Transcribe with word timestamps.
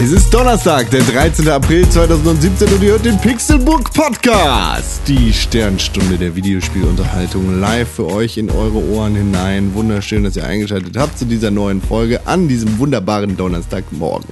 Es 0.00 0.12
ist 0.12 0.32
Donnerstag, 0.32 0.88
der 0.90 1.02
13. 1.02 1.48
April 1.48 1.86
2017 1.88 2.68
und 2.68 2.82
ihr 2.84 2.92
hört 2.92 3.04
den 3.04 3.18
Pixelbook 3.18 3.92
Podcast. 3.92 5.02
Die 5.08 5.32
Sternstunde 5.32 6.16
der 6.16 6.36
Videospielunterhaltung 6.36 7.58
live 7.58 7.88
für 7.88 8.06
euch 8.06 8.38
in 8.38 8.48
eure 8.48 8.78
Ohren 8.92 9.16
hinein. 9.16 9.74
Wunderschön, 9.74 10.22
dass 10.22 10.36
ihr 10.36 10.44
eingeschaltet 10.44 10.96
habt 10.96 11.18
zu 11.18 11.24
dieser 11.24 11.50
neuen 11.50 11.82
Folge 11.82 12.24
an 12.28 12.46
diesem 12.46 12.78
wunderbaren 12.78 13.36
Donnerstagmorgen. 13.36 14.28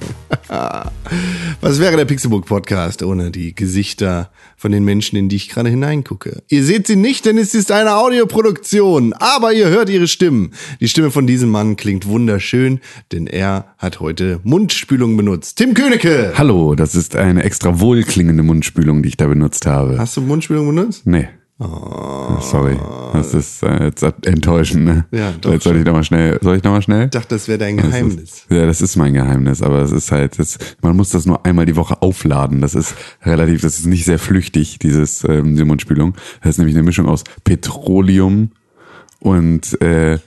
Was 1.61 1.81
wäre 1.81 1.97
der 1.97 2.05
Pixelbook 2.05 2.47
Podcast 2.47 3.03
ohne 3.03 3.33
die 3.33 3.53
Gesichter 3.53 4.31
von 4.57 4.71
den 4.71 4.85
Menschen, 4.85 5.17
in 5.17 5.29
die 5.29 5.37
ich 5.37 5.49
gerade 5.49 5.69
hineingucke? 5.69 6.45
Ihr 6.49 6.63
seht 6.63 6.87
sie 6.87 6.97
nicht, 6.97 7.25
denn 7.25 7.39
es 7.39 7.55
ist 7.55 7.73
eine 7.73 7.97
Audioproduktion, 7.97 9.15
aber 9.15 9.53
ihr 9.53 9.69
hört 9.69 9.89
ihre 9.89 10.07
Stimmen. 10.07 10.53
Die 10.81 10.89
Stimme 10.89 11.11
von 11.11 11.27
diesem 11.27 11.51
Mann 11.51 11.75
klingt 11.75 12.07
wunderschön, 12.07 12.81
denn 13.11 13.27
er 13.27 13.75
hat 13.79 13.99
heute 13.99 14.39
Mundspülung 14.45 15.17
benutzt. 15.17 15.56
Tim 15.57 15.73
Königke! 15.73 16.35
Hallo, 16.37 16.75
das 16.75 16.95
ist 16.95 17.17
eine 17.17 17.43
extra 17.43 17.81
wohlklingende 17.81 18.43
Mundspülung, 18.43 19.03
die 19.03 19.09
ich 19.09 19.17
da 19.17 19.27
benutzt 19.27 19.65
habe. 19.65 19.99
Hast 19.99 20.15
du 20.15 20.21
Mundspülung 20.21 20.67
benutzt? 20.67 21.07
Nee. 21.07 21.29
Sorry, 21.59 22.77
das 23.15 23.33
ist 23.33 23.63
äh, 23.63 23.85
jetzt 23.85 24.03
enttäuschend, 24.03 24.85
ne? 24.85 25.07
Ja, 25.13 25.33
doch 25.41 25.53
Jetzt 25.53 25.65
soll 25.65 25.79
ich 25.79 25.87
noch 25.87 25.95
mal 25.95 26.05
schnell, 26.05 26.39
soll 26.43 26.59
ich 26.59 26.63
noch 26.63 26.73
mal 26.73 26.83
schnell? 26.83 27.05
Ich 27.05 27.11
dachte, 27.13 27.37
das 27.37 27.49
wäre 27.49 27.57
dein 27.57 27.79
Geheimnis. 27.79 28.45
Ja, 28.51 28.67
das 28.67 28.83
ist 28.83 28.97
mein 28.97 29.15
Geheimnis, 29.15 29.63
aber 29.63 29.81
es 29.81 29.93
ist 29.93 30.13
halt, 30.13 30.39
das, 30.39 30.59
man 30.83 30.95
muss 30.95 31.09
das 31.09 31.25
nur 31.25 31.47
einmal 31.47 31.65
die 31.65 31.77
Woche 31.77 32.03
aufladen. 32.03 32.61
Das 32.61 32.75
ist 32.75 32.95
relativ, 33.23 33.63
das 33.63 33.79
ist 33.79 33.87
nicht 33.87 34.05
sehr 34.05 34.19
flüchtig, 34.19 34.79
dieses 34.79 35.25
ähm, 35.25 35.55
diese 35.55 35.65
Mundspülung. 35.65 36.17
Das 36.43 36.51
ist 36.51 36.59
nämlich 36.59 36.77
eine 36.77 36.85
Mischung 36.85 37.09
aus 37.09 37.25
Petroleum 37.45 38.51
und 39.21 39.81
äh, 39.81 40.19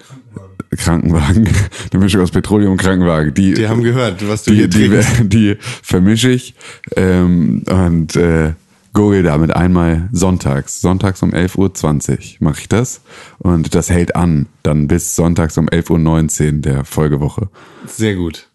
Krankenwagen. 0.78 1.50
Eine 1.92 2.04
Mischung 2.04 2.22
aus 2.22 2.32
Petroleum 2.32 2.73
und 2.73 2.78
Krankenwagen. 2.78 3.34
Die, 3.34 3.54
Die 3.54 3.68
haben 3.68 3.84
gehört, 3.84 4.28
was 4.28 4.44
du 4.44 4.52
die, 4.52 4.58
hier 4.58 4.68
die, 4.68 4.90
trinkst. 4.90 5.09
die 5.34 5.58
vermische 5.82 6.30
ich 6.30 6.54
ähm, 6.95 7.64
und 7.70 8.16
äh, 8.16 8.54
gurgel 8.94 9.23
damit 9.23 9.56
einmal 9.56 10.10
sonntags. 10.12 10.82
Sonntags 10.82 11.23
um 11.23 11.32
11.20 11.32 12.12
Uhr 12.12 12.17
mache 12.40 12.62
ich 12.62 12.70
das. 12.70 13.02
Und 13.40 13.76
das 13.76 13.90
hält 13.90 14.16
an, 14.16 14.48
dann 14.64 14.88
bis 14.88 15.16
sonntags 15.16 15.58
um 15.58 15.67
11.19 15.67 16.45
Uhr 16.45 16.62
der 16.62 16.86
Folgewoche. 16.86 17.50
Sehr 17.86 18.16
gut. 18.16 18.48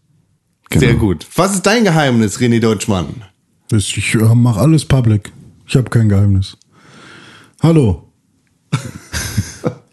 Genau. 0.71 0.81
Sehr 0.81 0.95
gut. 0.95 1.27
Was 1.37 1.55
ist 1.55 1.67
dein 1.67 1.85
Geheimnis, 1.85 2.39
René 2.39 2.61
Deutschmann? 2.61 3.23
Ich 3.73 4.15
äh, 4.15 4.35
mache 4.35 4.61
alles 4.61 4.85
public. 4.85 5.33
Ich 5.67 5.77
habe 5.77 5.91
kein 5.91 6.09
Geheimnis. 6.09 6.57
Hallo. 7.63 8.13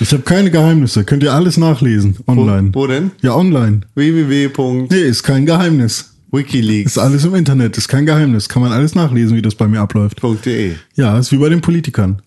ich 0.00 0.12
habe 0.12 0.22
keine 0.22 0.50
Geheimnisse. 0.50 1.04
Könnt 1.04 1.22
ihr 1.22 1.32
alles 1.32 1.56
nachlesen 1.56 2.16
online. 2.26 2.70
Wo, 2.72 2.82
wo 2.82 2.86
denn? 2.86 3.10
Ja, 3.22 3.34
online. 3.34 3.80
www.wikileaks. 3.94 4.90
Nee, 4.90 5.00
ist 5.08 5.22
kein 5.22 5.46
Geheimnis. 5.46 6.14
Ist 6.32 6.98
alles 6.98 7.24
im 7.24 7.34
Internet. 7.34 7.76
Ist 7.78 7.88
kein 7.88 8.04
Geheimnis. 8.06 8.48
Kann 8.48 8.62
man 8.62 8.70
alles 8.72 8.94
nachlesen, 8.94 9.36
wie 9.36 9.42
das 9.42 9.54
bei 9.54 9.66
mir 9.66 9.80
abläuft. 9.80 10.20
.de. 10.44 10.72
Ja, 10.94 11.18
ist 11.18 11.32
wie 11.32 11.38
bei 11.38 11.48
den 11.48 11.60
Politikern. 11.60 12.20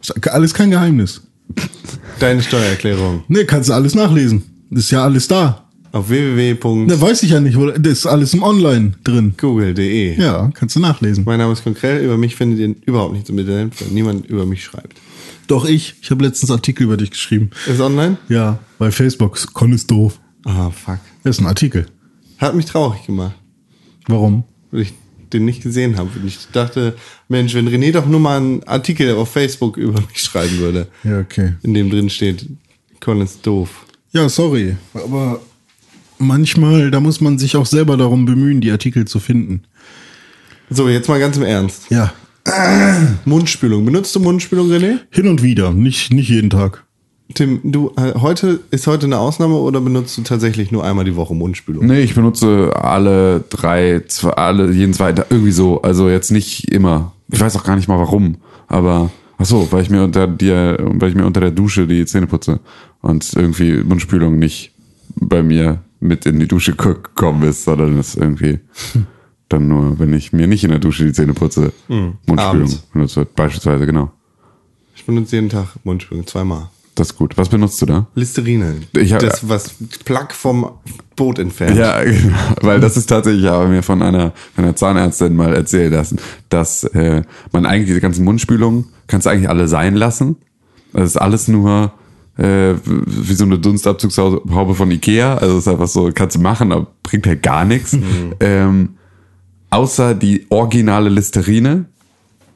Ist 0.00 0.26
alles 0.28 0.52
kein 0.54 0.70
Geheimnis. 0.70 1.22
Deine 2.18 2.42
Steuererklärung. 2.42 3.22
Nee, 3.28 3.44
kannst 3.44 3.68
du 3.68 3.72
alles 3.74 3.94
nachlesen. 3.94 4.42
Ist 4.70 4.90
ja 4.90 5.04
alles 5.04 5.28
da. 5.28 5.64
Auf 5.92 6.10
www.google.de. 6.10 6.94
Ne, 6.96 7.00
weiß 7.00 7.22
ich 7.22 7.30
ja 7.30 7.40
nicht. 7.40 7.56
wo- 7.56 7.70
Das 7.70 7.92
ist 7.98 8.06
alles 8.06 8.34
im 8.34 8.42
Online 8.42 8.92
drin. 9.04 9.32
Ja, 10.18 10.50
kannst 10.52 10.76
du 10.76 10.80
nachlesen. 10.80 11.24
Mein 11.24 11.38
Name 11.38 11.52
ist 11.54 11.64
Konkret. 11.64 12.02
Über 12.04 12.18
mich 12.18 12.36
findet 12.36 12.58
ihr 12.58 12.74
überhaupt 12.84 13.14
nichts 13.14 13.30
im 13.30 13.38
Internet, 13.38 13.80
weil 13.80 13.88
niemand 13.92 14.26
über 14.26 14.44
mich 14.44 14.62
schreibt. 14.62 14.98
Doch 15.48 15.64
ich. 15.64 15.94
Ich 16.02 16.10
habe 16.12 16.24
letztens 16.24 16.50
Artikel 16.52 16.84
über 16.84 16.96
dich 16.96 17.10
geschrieben. 17.10 17.50
Ist 17.66 17.80
online? 17.80 18.16
Ja, 18.28 18.60
bei 18.78 18.90
Facebook. 18.92 19.52
Con 19.54 19.72
ist 19.72 19.90
doof. 19.90 20.20
Ah, 20.44 20.70
fuck. 20.70 20.98
Das 21.24 21.36
ist 21.36 21.40
ein 21.40 21.46
Artikel. 21.46 21.86
Hat 22.38 22.54
mich 22.54 22.66
traurig 22.66 23.04
gemacht, 23.04 23.34
Warum? 24.06 24.44
weil 24.70 24.82
ich 24.82 24.94
den 25.32 25.44
nicht 25.44 25.62
gesehen 25.62 25.96
habe. 25.98 26.08
Und 26.18 26.26
ich 26.26 26.38
dachte, 26.52 26.94
Mensch, 27.28 27.54
wenn 27.54 27.68
René 27.68 27.90
doch 27.92 28.06
nur 28.06 28.20
mal 28.20 28.36
einen 28.38 28.62
Artikel 28.64 29.14
auf 29.16 29.30
Facebook 29.32 29.76
über 29.76 30.00
mich 30.00 30.20
schreiben 30.22 30.58
würde, 30.58 30.86
Ja, 31.02 31.18
okay. 31.18 31.54
in 31.62 31.74
dem 31.74 31.90
drin 31.90 32.08
steht, 32.08 32.46
Con 33.00 33.20
ist 33.20 33.46
doof. 33.46 33.84
Ja, 34.12 34.28
sorry. 34.28 34.76
Aber 34.94 35.40
manchmal, 36.18 36.90
da 36.90 37.00
muss 37.00 37.20
man 37.20 37.38
sich 37.38 37.56
auch 37.56 37.66
selber 37.66 37.96
darum 37.96 38.24
bemühen, 38.24 38.60
die 38.60 38.70
Artikel 38.70 39.06
zu 39.06 39.18
finden. 39.20 39.62
So, 40.70 40.88
jetzt 40.88 41.08
mal 41.08 41.18
ganz 41.20 41.36
im 41.36 41.42
Ernst. 41.44 41.90
Ja. 41.90 42.12
Mundspülung. 43.24 43.84
Benutzt 43.84 44.14
du 44.14 44.20
Mundspülung, 44.20 44.68
René? 44.70 44.98
Hin 45.10 45.28
und 45.28 45.42
wieder. 45.42 45.72
Nicht, 45.72 46.12
nicht 46.12 46.28
jeden 46.28 46.50
Tag. 46.50 46.84
Tim, 47.34 47.60
du, 47.62 47.92
äh, 47.96 48.14
heute, 48.18 48.60
ist 48.70 48.86
heute 48.86 49.04
eine 49.06 49.18
Ausnahme 49.18 49.56
oder 49.56 49.80
benutzt 49.82 50.16
du 50.16 50.22
tatsächlich 50.22 50.72
nur 50.72 50.82
einmal 50.84 51.04
die 51.04 51.14
Woche 51.14 51.34
Mundspülung? 51.34 51.84
Nee, 51.86 52.00
ich 52.00 52.14
benutze 52.14 52.72
alle 52.74 53.44
drei, 53.50 54.02
zwei, 54.08 54.30
alle, 54.30 54.70
jeden 54.72 54.94
zweiten 54.94 55.22
irgendwie 55.28 55.52
so. 55.52 55.82
Also 55.82 56.08
jetzt 56.08 56.30
nicht 56.30 56.72
immer. 56.72 57.12
Ich 57.30 57.38
weiß 57.40 57.54
auch 57.56 57.64
gar 57.64 57.76
nicht 57.76 57.86
mal 57.88 57.98
warum. 57.98 58.36
Aber, 58.66 59.10
ach 59.36 59.44
so, 59.44 59.68
weil 59.70 59.82
ich 59.82 59.90
mir 59.90 60.04
unter 60.04 60.26
dir, 60.26 60.78
weil 60.80 61.10
ich 61.10 61.14
mir 61.14 61.26
unter 61.26 61.40
der 61.42 61.50
Dusche 61.50 61.86
die 61.86 62.06
Zähne 62.06 62.26
putze. 62.28 62.60
Und 63.02 63.30
irgendwie 63.36 63.82
Mundspülung 63.82 64.38
nicht 64.38 64.72
bei 65.16 65.42
mir 65.42 65.80
mit 66.00 66.24
in 66.24 66.40
die 66.40 66.48
Dusche 66.48 66.74
ge- 66.76 66.94
gekommen 66.94 67.42
ist, 67.42 67.64
sondern 67.64 67.98
es 67.98 68.14
irgendwie 68.14 68.60
dann 69.48 69.68
nur, 69.68 69.98
wenn 69.98 70.12
ich 70.12 70.32
mir 70.32 70.46
nicht 70.46 70.64
in 70.64 70.70
der 70.70 70.78
Dusche 70.78 71.04
die 71.04 71.12
Zähne 71.12 71.32
putze, 71.34 71.72
Mundspülung 71.88 72.38
abends. 72.38 72.76
benutze. 72.92 73.24
Beispielsweise, 73.34 73.86
genau. 73.86 74.10
Ich 74.94 75.04
benutze 75.06 75.36
jeden 75.36 75.48
Tag 75.48 75.68
Mundspülung, 75.84 76.26
zweimal. 76.26 76.68
Das 76.94 77.10
ist 77.10 77.16
gut. 77.16 77.36
Was 77.38 77.48
benutzt 77.48 77.80
du 77.80 77.86
da? 77.86 78.06
Listerine. 78.16 78.74
Ich 78.96 79.12
hab- 79.12 79.20
das, 79.20 79.48
was 79.48 79.74
Plack 80.04 80.34
vom 80.34 80.72
Boot 81.14 81.38
entfernt. 81.38 81.76
Ja, 81.76 82.02
genau. 82.04 82.36
weil 82.62 82.80
das 82.80 82.96
ist 82.96 83.06
tatsächlich, 83.06 83.44
ich 83.44 83.48
habe 83.48 83.68
mir 83.68 83.82
von 83.84 84.02
einer, 84.02 84.32
einer 84.56 84.74
Zahnärztin 84.74 85.36
mal 85.36 85.54
erzählen 85.54 85.92
lassen, 85.92 86.18
dass 86.48 86.82
äh, 86.84 87.22
man 87.52 87.66
eigentlich 87.66 87.86
diese 87.86 88.00
ganzen 88.00 88.24
Mundspülungen, 88.24 88.86
kannst 89.06 89.26
du 89.26 89.30
eigentlich 89.30 89.48
alle 89.48 89.68
sein 89.68 89.94
lassen. 89.94 90.36
Das 90.92 91.04
ist 91.10 91.16
alles 91.16 91.46
nur 91.46 91.92
äh, 92.36 92.74
wie 92.84 93.34
so 93.34 93.44
eine 93.44 93.58
Dunstabzugshaube 93.60 94.74
von 94.74 94.90
Ikea. 94.90 95.36
Also 95.36 95.54
es 95.58 95.66
ist 95.66 95.72
einfach 95.72 95.88
so, 95.88 96.10
kannst 96.12 96.34
du 96.36 96.40
machen, 96.40 96.72
aber 96.72 96.88
bringt 97.04 97.26
halt 97.28 97.42
gar 97.44 97.64
nichts. 97.64 97.96
Ähm, 98.40 98.90
außer 99.70 100.14
die 100.14 100.46
originale 100.50 101.08
Listerine, 101.08 101.86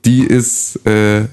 die 0.05 0.25
ist 0.25 0.85
äh, 0.87 1.27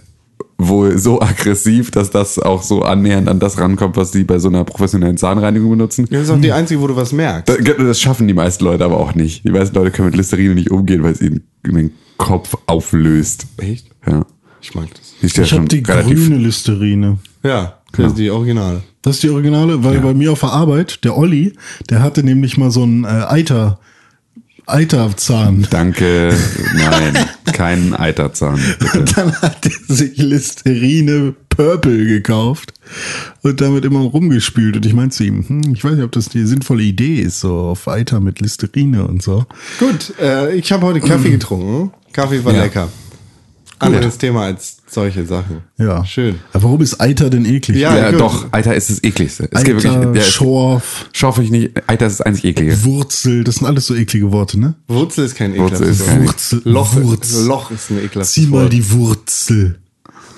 wohl 0.58 0.98
so 0.98 1.22
aggressiv, 1.22 1.90
dass 1.92 2.10
das 2.12 2.38
auch 2.38 2.62
so 2.62 2.84
annähernd 2.84 3.28
an 3.30 3.40
das 3.40 3.58
rankommt, 3.58 3.96
was 3.98 4.12
die 4.12 4.24
bei 4.24 4.40
so 4.40 4.50
einer 4.50 4.66
professionellen 4.66 5.18
Zahnreinigung 5.18 5.72
benutzen. 5.72 6.08
Das 6.12 6.24
ist 6.24 6.30
auch 6.30 6.40
die 6.40 6.52
einzige, 6.52 6.82
wo 6.82 6.88
du 6.88 6.96
was 6.96 7.14
merkst. 7.14 7.48
Das, 7.50 7.78
das 7.78 8.00
schaffen 8.00 8.28
die 8.28 8.34
meisten 8.34 8.66
Leute 8.66 8.84
aber 8.84 8.98
auch 8.98 9.16
nicht. 9.16 9.46
Die 9.46 9.52
meisten 9.52 9.76
Leute 9.76 9.92
können 9.92 10.08
mit 10.10 10.18
Listerine 10.18 10.56
nicht 10.56 10.70
umgehen, 10.70 11.02
weil 11.02 11.14
es 11.14 11.22
ihnen 11.22 11.44
den 11.66 11.92
Kopf 12.18 12.58
auflöst. 12.66 13.48
Echt? 13.58 13.88
Ja. 14.06 14.26
Ich 14.62 14.76
mag 14.76 14.88
das. 14.94 15.36
Ja 15.36 15.44
Ich 15.44 15.54
habe 15.54 15.66
die 15.66 15.80
relativ. 15.80 16.28
grüne 16.28 16.38
Listerine. 16.38 17.18
Ja, 17.44 17.80
das 17.94 18.08
ist 18.08 18.18
die 18.18 18.30
Originale. 18.30 18.84
Das 19.02 19.16
ist 19.16 19.24
die 19.24 19.30
Originale, 19.30 19.84
weil 19.84 20.00
bei 20.02 20.14
mir 20.14 20.34
auf 20.34 20.42
der 20.42 20.52
Arbeit, 20.52 21.04
der 21.06 21.18
Olli, 21.18 21.54
der 21.90 22.04
hatte 22.04 22.22
nämlich 22.24 22.58
mal 22.58 22.70
so 22.70 22.84
einen 22.84 23.06
äh, 23.06 23.08
Eiter, 23.08 23.80
Eiterzahn. 24.70 25.68
Danke, 25.70 26.34
nein, 26.76 27.26
kein 27.54 27.94
Eiterzahn. 27.94 28.60
Bitte. 28.80 29.06
Dann 29.16 29.34
hat 29.42 29.66
er 29.66 29.96
sich 29.96 30.18
Listerine 30.18 31.34
Purple 31.50 32.06
gekauft 32.06 32.74
und 33.42 33.60
damit 33.62 33.84
immer 33.86 34.00
rumgespült. 34.00 34.78
Und 34.78 34.86
ich 34.86 34.94
meinte 34.94 35.16
zu 35.18 35.24
ihm, 35.26 35.44
hm, 35.48 35.74
ich 35.74 35.84
weiß 35.84 35.94
nicht, 35.94 36.04
ob 36.04 36.12
das 36.14 36.30
die 36.30 36.46
sinnvolle 36.46 36.84
Idee 36.84 37.16
ist, 37.22 37.40
so 37.42 37.54
auf 37.54 37.88
Eiter 37.88 38.20
mit 38.20 38.40
Listerine 38.40 39.06
und 39.08 39.22
so. 39.22 39.46
Gut, 39.80 40.14
äh, 40.22 40.54
ich 40.56 40.72
habe 40.72 40.86
heute 40.86 41.02
Kaffee 41.02 41.32
getrunken. 41.32 41.92
Kaffee 42.14 42.44
war 42.46 42.54
Ja. 42.54 42.64
lecker. 42.64 42.90
Anderes 43.80 44.18
Thema 44.18 44.44
als 44.46 44.78
solche 44.92 45.26
Sachen. 45.26 45.62
Ja. 45.78 46.04
Schön. 46.06 46.40
Aber 46.54 46.64
warum 46.64 46.82
ist 46.82 47.00
Eiter 47.00 47.30
denn 47.30 47.46
eklig? 47.46 47.78
Ja, 47.78 47.96
Ja, 47.96 48.12
doch, 48.12 48.52
Eiter 48.52 48.76
ist 48.76 48.90
das 48.90 49.04
ekligste. 49.04 49.48
Es 49.52 49.64
geht 49.64 49.76
Eiter, 49.78 50.02
wirklich, 50.04 50.24
ja, 50.24 50.30
Schorf, 50.30 51.06
Schorf 51.14 51.38
ich 51.40 51.52
nicht, 51.52 51.72
Eiter 51.88 52.08
ist 52.08 52.20
das 52.20 52.26
einzig 52.26 52.46
eklige. 52.46 52.84
Wurzel, 52.84 53.44
das 53.44 53.56
sind 53.56 53.68
alles 53.68 53.86
so 53.88 53.96
eklige 53.96 54.32
Worte, 54.32 54.60
ne? 54.60 54.76
Wurzel 54.88 55.26
ist 55.26 55.36
kein 55.36 55.56
Wurzel 55.56 55.88
ekelhaftes 55.88 55.90
ist 55.90 56.00
Wort. 56.02 56.10
kein- 56.10 56.26
Wurzel, 56.28 56.62
Loch, 56.66 56.96
Wurz. 56.96 57.34
Loch 57.46 57.72
ist 57.72 57.90
ein 57.92 57.98
ekelhaftes 58.04 58.34
Zieh 58.34 58.48
mal 58.48 58.64
Wort. 58.64 58.74
die 58.74 58.92
Wurzel. 58.92 59.80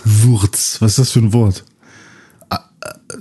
Wurz. 0.03 0.77
Was 0.79 0.91
ist 0.91 0.99
das 0.99 1.11
für 1.11 1.19
ein 1.19 1.33
Wort? 1.33 1.63
Äh, 2.49 2.57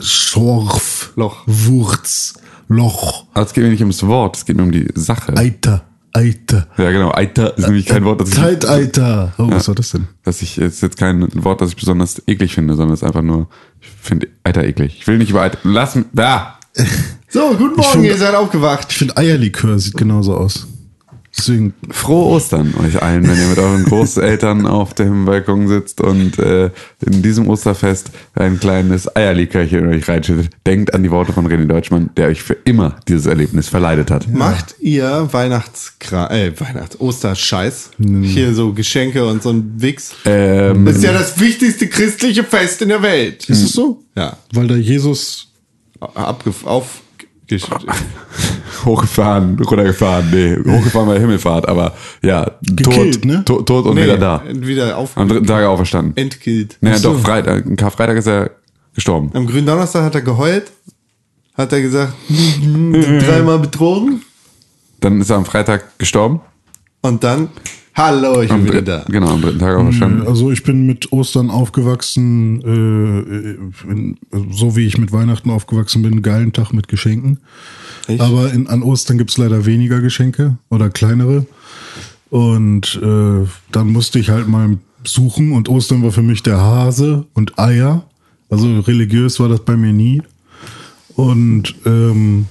Schorf. 0.00 1.12
Loch. 1.16 1.42
Wurz. 1.46 2.34
Loch. 2.68 3.26
Aber 3.34 3.44
es 3.46 3.52
geht 3.52 3.64
mir 3.64 3.70
nicht 3.70 3.80
ums 3.80 4.02
Wort, 4.06 4.36
es 4.36 4.44
geht 4.46 4.56
mir 4.56 4.62
um 4.62 4.72
die 4.72 4.88
Sache. 4.94 5.36
Eiter. 5.36 5.84
Eiter. 6.12 6.66
Ja, 6.76 6.90
genau. 6.90 7.12
Eiter 7.14 7.56
ist 7.56 7.66
nämlich 7.66 7.86
kein 7.86 8.04
Wort, 8.04 8.20
das 8.20 8.30
ich, 8.30 8.34
Zeitalter. 8.34 9.32
Oh, 9.38 9.48
was 9.50 9.68
war 9.68 9.74
das 9.74 9.90
denn? 9.90 10.08
das 10.24 10.42
ich, 10.42 10.58
ist 10.58 10.82
jetzt 10.82 10.96
kein 10.96 11.28
Wort, 11.44 11.60
das 11.60 11.70
ich 11.70 11.76
besonders 11.76 12.22
eklig 12.26 12.54
finde, 12.54 12.74
sondern 12.74 12.94
es 12.94 13.00
ist 13.02 13.06
einfach 13.06 13.22
nur, 13.22 13.48
ich 13.80 13.88
finde 13.88 14.28
Eiter 14.44 14.64
eklig. 14.64 14.96
Ich 15.00 15.06
will 15.06 15.18
nicht 15.18 15.30
über 15.30 15.42
Eiter, 15.42 15.58
lass 15.62 15.94
mich, 15.94 16.06
da! 16.12 16.58
So, 17.32 17.50
guten 17.56 17.76
Morgen, 17.76 17.92
find- 17.92 18.04
ihr 18.06 18.16
seid 18.16 18.34
aufgewacht. 18.34 18.88
Ich 18.90 18.98
finde 18.98 19.16
Eierlikör 19.16 19.78
sieht 19.78 19.96
genauso 19.96 20.36
aus. 20.36 20.66
Deswegen, 21.40 21.72
Frohe 21.88 22.26
Ostern 22.34 22.74
euch 22.84 23.00
allen, 23.02 23.26
wenn 23.26 23.38
ihr 23.38 23.46
mit 23.46 23.58
euren 23.58 23.84
Großeltern 23.84 24.66
auf 24.66 24.92
dem 24.92 25.24
Balkon 25.24 25.68
sitzt 25.68 26.02
und 26.02 26.38
äh, 26.38 26.66
in 27.00 27.22
diesem 27.22 27.48
Osterfest 27.48 28.10
ein 28.34 28.60
kleines 28.60 29.16
Eierlikörchen 29.16 29.78
in 29.78 29.86
euch 29.86 30.06
reinschüttet. 30.06 30.50
Denkt 30.66 30.92
an 30.92 31.02
die 31.02 31.10
Worte 31.10 31.32
von 31.32 31.46
René 31.48 31.64
Deutschmann, 31.64 32.10
der 32.18 32.28
euch 32.28 32.42
für 32.42 32.58
immer 32.64 32.96
dieses 33.08 33.24
Erlebnis 33.24 33.70
verleidet 33.70 34.10
hat. 34.10 34.28
Macht 34.28 34.74
ihr 34.80 35.28
Weihnachtskra 35.32 36.30
äh, 36.30 36.52
Weihnachts 36.60 37.00
Osterscheiß? 37.00 37.92
Hier 37.98 38.52
so 38.52 38.74
Geschenke 38.74 39.26
und 39.26 39.42
so 39.42 39.48
ein 39.48 39.72
Wix. 39.78 40.12
Ähm, 40.26 40.84
Das 40.84 40.96
ist 40.96 41.04
ja 41.04 41.14
das 41.14 41.40
wichtigste 41.40 41.88
christliche 41.88 42.44
Fest 42.44 42.82
in 42.82 42.90
der 42.90 43.00
Welt. 43.00 43.48
ist 43.48 43.62
es 43.62 43.72
so? 43.72 44.02
Ja. 44.14 44.36
Weil 44.52 44.66
da 44.66 44.74
Jesus. 44.74 45.46
Abgef 46.00 46.66
auf 46.66 47.00
hochgefahren, 48.84 49.58
runtergefahren, 49.60 50.30
nee, 50.30 50.56
hochgefahren 50.56 51.08
bei 51.08 51.18
Himmelfahrt, 51.18 51.68
aber 51.68 51.94
ja, 52.22 52.50
Gekillt, 52.62 53.14
tot, 53.14 53.24
ne? 53.24 53.44
tot, 53.44 53.66
tot 53.66 53.86
und 53.86 53.96
wieder 53.96 54.18
da. 54.18 54.42
Wieder 54.52 54.96
auf 54.96 55.16
Am 55.16 55.28
dritten 55.28 55.46
Tag 55.46 55.64
auferstanden. 55.64 56.16
entkillt. 56.16 56.78
Naja, 56.80 56.98
doch, 56.98 57.18
Freitag, 57.20 57.66
am 57.66 57.76
Karfreitag 57.76 58.16
ist 58.16 58.26
er 58.28 58.50
gestorben. 58.94 59.30
Am 59.34 59.46
grünen 59.46 59.66
Donnerstag 59.66 60.04
hat 60.04 60.14
er 60.14 60.22
geheult. 60.22 60.70
Hat 61.54 61.72
er 61.72 61.80
gesagt, 61.82 62.14
dreimal 62.28 63.58
betrogen. 63.58 64.22
Dann 65.00 65.20
ist 65.20 65.30
er 65.30 65.36
am 65.36 65.44
Freitag 65.44 65.98
gestorben. 65.98 66.40
Und 67.02 67.24
dann, 67.24 67.48
hallo, 67.94 68.40
ich 68.42 68.48
bin 68.48 68.58
Am 68.58 68.64
wieder 68.64 68.74
dritt- 68.82 68.88
da. 68.88 69.04
Genau, 69.08 69.28
am 69.34 69.40
dritten 69.42 69.58
Tag 69.58 69.76
auferstanden. 69.76 70.26
Also 70.26 70.50
ich 70.50 70.62
bin 70.62 70.86
mit 70.86 71.12
Ostern 71.12 71.50
aufgewachsen, 71.50 72.60
äh, 72.62 73.90
in, 73.92 74.16
so 74.50 74.76
wie 74.76 74.86
ich 74.86 74.98
mit 74.98 75.12
Weihnachten 75.12 75.50
aufgewachsen 75.50 76.02
bin, 76.02 76.22
geilen 76.22 76.52
Tag 76.52 76.72
mit 76.72 76.88
Geschenken. 76.88 77.38
Echt? 78.06 78.20
Aber 78.20 78.52
in, 78.52 78.66
an 78.68 78.82
Ostern 78.82 79.18
gibt's 79.18 79.36
leider 79.38 79.66
weniger 79.66 80.00
Geschenke 80.00 80.56
oder 80.68 80.90
kleinere. 80.90 81.46
Und 82.30 83.00
äh, 83.02 83.46
dann 83.72 83.92
musste 83.92 84.18
ich 84.18 84.30
halt 84.30 84.48
mal 84.48 84.78
suchen 85.04 85.52
und 85.52 85.68
Ostern 85.68 86.02
war 86.02 86.12
für 86.12 86.22
mich 86.22 86.42
der 86.42 86.58
Hase 86.58 87.26
und 87.34 87.58
Eier. 87.58 88.04
Also 88.48 88.80
religiös 88.80 89.40
war 89.40 89.48
das 89.48 89.60
bei 89.64 89.76
mir 89.76 89.92
nie. 89.92 90.22
Und 91.16 91.74
ähm, 91.86 92.46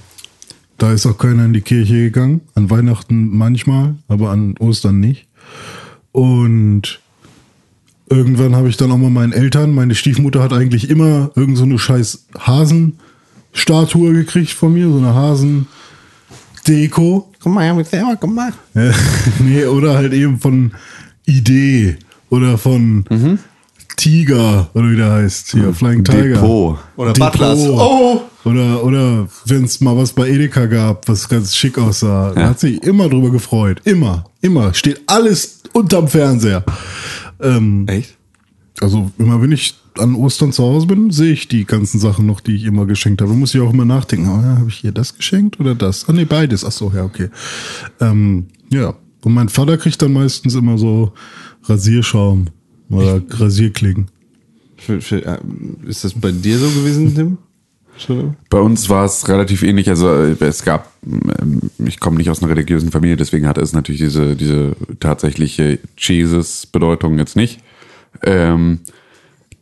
da 0.78 0.92
ist 0.92 1.06
auch 1.06 1.18
keiner 1.18 1.44
in 1.44 1.52
die 1.52 1.60
Kirche 1.60 1.94
gegangen. 1.94 2.40
An 2.54 2.70
Weihnachten 2.70 3.36
manchmal, 3.36 3.96
aber 4.08 4.30
an 4.30 4.54
Ostern 4.58 5.00
nicht. 5.00 5.26
Und 6.12 7.00
irgendwann 8.08 8.56
habe 8.56 8.68
ich 8.68 8.76
dann 8.76 8.90
auch 8.90 8.98
mal 8.98 9.10
meinen 9.10 9.32
Eltern, 9.32 9.72
meine 9.72 9.94
Stiefmutter 9.94 10.42
hat 10.42 10.52
eigentlich 10.52 10.90
immer 10.90 11.30
irgend 11.36 11.56
so 11.56 11.64
eine 11.64 11.78
scheiß 11.78 12.26
Hasenstatue 12.38 14.12
gekriegt 14.12 14.50
von 14.50 14.72
mir, 14.72 14.88
so 14.88 14.98
eine 14.98 15.14
Hasendeko. 15.14 15.66
Guck 17.40 17.52
mal, 17.52 17.64
ich 17.64 17.70
hab 17.70 17.76
mich 17.76 17.88
selber 17.88 18.16
gemacht. 18.16 18.58
Nee, 19.38 19.64
oder 19.64 19.94
halt 19.94 20.12
eben 20.12 20.38
von 20.38 20.72
Idee 21.24 21.96
oder 22.28 22.58
von 22.58 23.04
Tiger 24.00 24.70
oder 24.74 24.90
wie 24.90 24.96
der 24.96 25.10
heißt. 25.12 25.52
Hier, 25.52 25.72
Flying 25.74 26.02
Tiger. 26.04 26.34
Depot. 26.34 26.78
Oder 26.96 27.12
Depot. 27.12 27.32
Butlers. 27.32 27.58
Oh! 27.68 28.22
Oder, 28.44 28.82
oder 28.82 29.28
wenn 29.44 29.64
es 29.64 29.80
mal 29.82 29.94
was 29.96 30.12
bei 30.14 30.28
Edeka 30.30 30.64
gab, 30.66 31.06
was 31.06 31.28
ganz 31.28 31.54
schick 31.54 31.76
aussah, 31.76 32.32
da 32.34 32.40
Ja. 32.40 32.48
hat 32.48 32.60
sich 32.60 32.82
immer 32.82 33.08
drüber 33.10 33.30
gefreut. 33.30 33.82
Immer, 33.84 34.24
immer. 34.40 34.72
Steht 34.72 35.02
alles 35.06 35.62
unterm 35.74 36.08
Fernseher. 36.08 36.64
Ähm, 37.40 37.86
Echt? 37.86 38.16
also 38.80 39.10
immer 39.18 39.42
wenn 39.42 39.52
ich 39.52 39.74
an 39.98 40.14
Ostern 40.14 40.52
zu 40.52 40.62
Hause 40.62 40.86
bin, 40.86 41.10
sehe 41.10 41.32
ich 41.32 41.48
die 41.48 41.66
ganzen 41.66 41.98
Sachen 42.00 42.24
noch, 42.24 42.40
die 42.40 42.54
ich 42.56 42.64
immer 42.64 42.86
geschenkt 42.86 43.20
habe. 43.20 43.34
Muss 43.34 43.54
ich 43.54 43.60
auch 43.60 43.72
immer 43.74 43.84
nachdenken, 43.84 44.28
oh 44.28 44.40
ja, 44.40 44.56
habe 44.58 44.68
ich 44.70 44.76
hier 44.76 44.92
das 44.92 45.14
geschenkt 45.16 45.60
oder 45.60 45.74
das? 45.74 46.08
Ah 46.08 46.12
nee, 46.12 46.24
beides. 46.24 46.64
Ach 46.64 46.72
so, 46.72 46.90
ja, 46.94 47.04
okay. 47.04 47.28
Ähm, 48.00 48.46
ja. 48.70 48.94
Und 49.22 49.34
mein 49.34 49.50
Vater 49.50 49.76
kriegt 49.76 50.00
dann 50.00 50.14
meistens 50.14 50.54
immer 50.54 50.78
so 50.78 51.12
Rasierschaum 51.64 52.46
oder 52.90 53.22
Rasierklingen. 53.28 54.08
Für, 54.76 55.00
für, 55.00 55.24
ähm, 55.24 55.76
ist 55.86 56.04
das 56.04 56.14
bei 56.14 56.30
dir 56.30 56.58
so 56.58 56.68
gewesen, 56.68 57.14
Tim? 57.14 57.38
Bei 58.48 58.60
uns 58.60 58.88
war 58.88 59.04
es 59.04 59.28
relativ 59.28 59.62
ähnlich. 59.62 59.88
Also 59.90 60.08
äh, 60.08 60.36
es 60.40 60.64
gab, 60.64 60.90
ähm, 61.04 61.60
ich 61.84 62.00
komme 62.00 62.16
nicht 62.16 62.30
aus 62.30 62.42
einer 62.42 62.50
religiösen 62.50 62.90
Familie, 62.90 63.16
deswegen 63.16 63.46
hatte 63.46 63.60
es 63.60 63.72
natürlich 63.72 64.00
diese, 64.00 64.36
diese 64.36 64.74
tatsächliche 65.00 65.78
Jesus-Bedeutung 65.98 67.18
jetzt 67.18 67.36
nicht. 67.36 67.60
Ähm, 68.22 68.80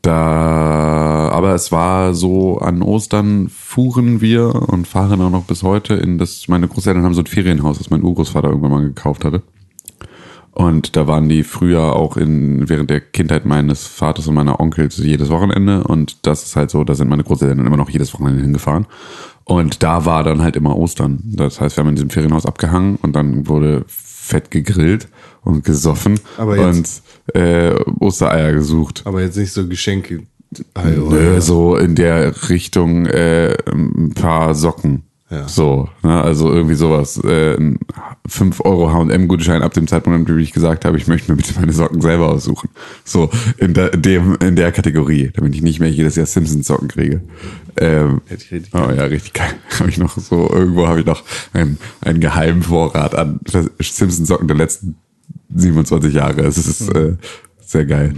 da, 0.02 1.30
aber 1.32 1.54
es 1.54 1.72
war 1.72 2.14
so, 2.14 2.58
an 2.58 2.82
Ostern 2.82 3.48
fuhren 3.48 4.20
wir 4.20 4.54
und 4.54 4.86
fahren 4.86 5.20
auch 5.20 5.30
noch 5.30 5.44
bis 5.44 5.64
heute 5.64 5.94
in 5.94 6.18
das, 6.18 6.46
meine 6.46 6.68
Großeltern 6.68 7.02
haben 7.02 7.14
so 7.14 7.22
ein 7.22 7.26
Ferienhaus, 7.26 7.78
das 7.78 7.90
mein 7.90 8.04
Urgroßvater 8.04 8.48
irgendwann 8.48 8.70
mal 8.70 8.84
gekauft 8.84 9.24
hatte. 9.24 9.42
Und 10.58 10.96
da 10.96 11.06
waren 11.06 11.28
die 11.28 11.44
früher 11.44 11.94
auch 11.94 12.16
in, 12.16 12.68
während 12.68 12.90
der 12.90 13.00
Kindheit 13.00 13.46
meines 13.46 13.86
Vaters 13.86 14.26
und 14.26 14.34
meiner 14.34 14.58
Onkels 14.58 14.96
jedes 14.96 15.30
Wochenende. 15.30 15.84
Und 15.84 16.26
das 16.26 16.42
ist 16.42 16.56
halt 16.56 16.72
so, 16.72 16.82
da 16.82 16.96
sind 16.96 17.08
meine 17.08 17.22
Großeltern 17.22 17.64
immer 17.64 17.76
noch 17.76 17.90
jedes 17.90 18.12
Wochenende 18.12 18.42
hingefahren. 18.42 18.86
Und 19.44 19.84
da 19.84 20.04
war 20.04 20.24
dann 20.24 20.42
halt 20.42 20.56
immer 20.56 20.76
Ostern. 20.76 21.20
Das 21.22 21.60
heißt, 21.60 21.76
wir 21.76 21.84
haben 21.84 21.90
in 21.90 21.94
diesem 21.94 22.10
Ferienhaus 22.10 22.44
abgehangen 22.44 22.96
und 23.00 23.14
dann 23.14 23.46
wurde 23.46 23.84
fett 23.86 24.50
gegrillt 24.50 25.06
und 25.42 25.64
gesoffen 25.64 26.18
Aber 26.36 26.56
jetzt- 26.56 27.04
und 27.32 27.40
äh, 27.40 27.76
Ostereier 28.00 28.52
gesucht. 28.52 29.02
Aber 29.04 29.22
jetzt 29.22 29.36
nicht 29.36 29.52
so 29.52 29.64
Geschenke. 29.68 30.24
Nö, 30.84 31.40
so 31.40 31.76
in 31.76 31.94
der 31.94 32.48
Richtung 32.48 33.06
äh, 33.06 33.56
ein 33.70 34.12
paar 34.12 34.56
Socken. 34.56 35.04
Ja. 35.30 35.46
So, 35.46 35.90
ne, 36.02 36.22
also 36.22 36.50
irgendwie 36.50 36.74
sowas. 36.74 37.20
Äh, 37.22 37.56
ein 37.56 37.78
5 38.26 38.60
Euro 38.64 38.92
H&M-Gutschein 38.92 39.62
ab 39.62 39.74
dem 39.74 39.86
Zeitpunkt, 39.86 40.18
an 40.18 40.24
dem 40.24 40.38
ich 40.38 40.52
gesagt 40.52 40.86
habe, 40.86 40.96
ich 40.96 41.06
möchte 41.06 41.30
mir 41.30 41.36
bitte 41.36 41.52
meine 41.60 41.72
Socken 41.72 42.00
selber 42.00 42.30
aussuchen. 42.30 42.70
So, 43.04 43.30
in, 43.58 43.74
der, 43.74 43.90
dem, 43.90 44.36
in 44.36 44.56
der 44.56 44.72
Kategorie, 44.72 45.30
damit 45.34 45.54
ich 45.54 45.62
nicht 45.62 45.80
mehr 45.80 45.90
jedes 45.90 46.16
Jahr 46.16 46.24
Simpsons-Socken 46.24 46.88
kriege. 46.88 47.20
Ähm, 47.76 48.22
oh 48.72 48.90
ja, 48.90 49.04
richtig 49.04 49.34
geil. 49.34 49.52
Habe 49.78 49.90
ich 49.90 49.98
noch 49.98 50.16
so, 50.18 50.50
irgendwo 50.50 50.88
habe 50.88 51.00
ich 51.00 51.06
noch 51.06 51.22
einen, 51.52 51.78
einen 52.00 52.20
geheimen 52.20 52.62
Vorrat 52.62 53.14
an 53.14 53.38
Simpsons-Socken 53.46 54.48
der 54.48 54.56
letzten 54.56 54.96
27 55.54 56.14
Jahre. 56.14 56.42
Es 56.42 56.56
ist 56.56 56.88
äh, 56.94 57.16
sehr 57.60 57.84
geil. 57.84 58.14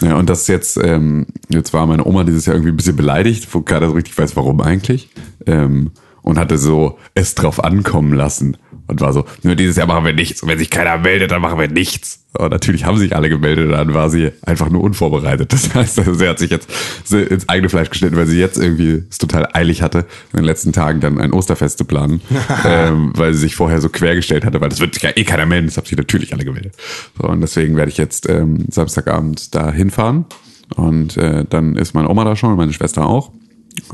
Ja, 0.00 0.16
und 0.16 0.30
das 0.30 0.46
jetzt, 0.48 0.78
ähm, 0.82 1.26
jetzt 1.50 1.74
war 1.74 1.86
meine 1.86 2.06
Oma 2.06 2.24
dieses 2.24 2.46
Jahr 2.46 2.56
irgendwie 2.56 2.72
ein 2.72 2.76
bisschen 2.76 2.96
beleidigt, 2.96 3.46
wo 3.52 3.60
keiner 3.60 3.88
so 3.88 3.94
richtig 3.94 4.16
weiß, 4.16 4.34
warum 4.34 4.60
eigentlich. 4.62 5.10
Ähm, 5.46 5.90
und 6.24 6.38
hatte 6.38 6.58
so 6.58 6.98
es 7.14 7.34
drauf 7.36 7.62
ankommen 7.62 8.12
lassen. 8.12 8.56
Und 8.86 9.00
war 9.00 9.14
so, 9.14 9.24
nur 9.42 9.54
dieses 9.54 9.76
Jahr 9.76 9.86
machen 9.86 10.04
wir 10.04 10.12
nichts. 10.12 10.42
Und 10.42 10.48
wenn 10.48 10.58
sich 10.58 10.68
keiner 10.68 10.98
meldet, 10.98 11.30
dann 11.30 11.40
machen 11.40 11.58
wir 11.58 11.68
nichts. 11.68 12.24
Und 12.36 12.50
natürlich 12.50 12.84
haben 12.84 12.98
sich 12.98 13.16
alle 13.16 13.30
gemeldet, 13.30 13.70
dann 13.70 13.94
war 13.94 14.10
sie 14.10 14.30
einfach 14.42 14.68
nur 14.68 14.82
unvorbereitet. 14.82 15.52
Das 15.52 15.74
heißt, 15.74 15.98
also 16.00 16.14
sie 16.14 16.28
hat 16.28 16.38
sich 16.38 16.50
jetzt 16.50 16.68
ins 17.10 17.48
eigene 17.48 17.70
Fleisch 17.70 17.88
geschnitten, 17.88 18.16
weil 18.16 18.26
sie 18.26 18.38
jetzt 18.38 18.58
irgendwie 18.58 19.04
es 19.08 19.18
total 19.18 19.48
eilig 19.52 19.80
hatte, 19.80 20.00
in 20.32 20.38
den 20.38 20.44
letzten 20.44 20.72
Tagen 20.72 21.00
dann 21.00 21.18
ein 21.18 21.32
Osterfest 21.32 21.78
zu 21.78 21.84
planen, 21.84 22.20
ähm, 22.66 23.12
weil 23.14 23.32
sie 23.32 23.40
sich 23.40 23.56
vorher 23.56 23.80
so 23.80 23.88
quergestellt 23.88 24.44
hatte, 24.44 24.60
weil 24.60 24.68
das 24.68 24.80
wird 24.80 24.94
sich 24.94 25.02
ja 25.02 25.10
eh 25.14 25.24
keiner 25.24 25.46
melden, 25.46 25.68
das 25.68 25.76
haben 25.76 25.86
sich 25.86 25.96
natürlich 25.96 26.34
alle 26.34 26.44
gemeldet. 26.44 26.74
So, 27.18 27.28
und 27.28 27.40
deswegen 27.40 27.76
werde 27.76 27.90
ich 27.90 27.98
jetzt 27.98 28.28
ähm, 28.28 28.66
Samstagabend 28.68 29.54
da 29.54 29.70
hinfahren. 29.70 30.26
Und 30.76 31.16
äh, 31.16 31.44
dann 31.48 31.76
ist 31.76 31.94
meine 31.94 32.08
Oma 32.08 32.24
da 32.24 32.36
schon 32.36 32.50
und 32.50 32.56
meine 32.56 32.72
Schwester 32.72 33.06
auch. 33.06 33.30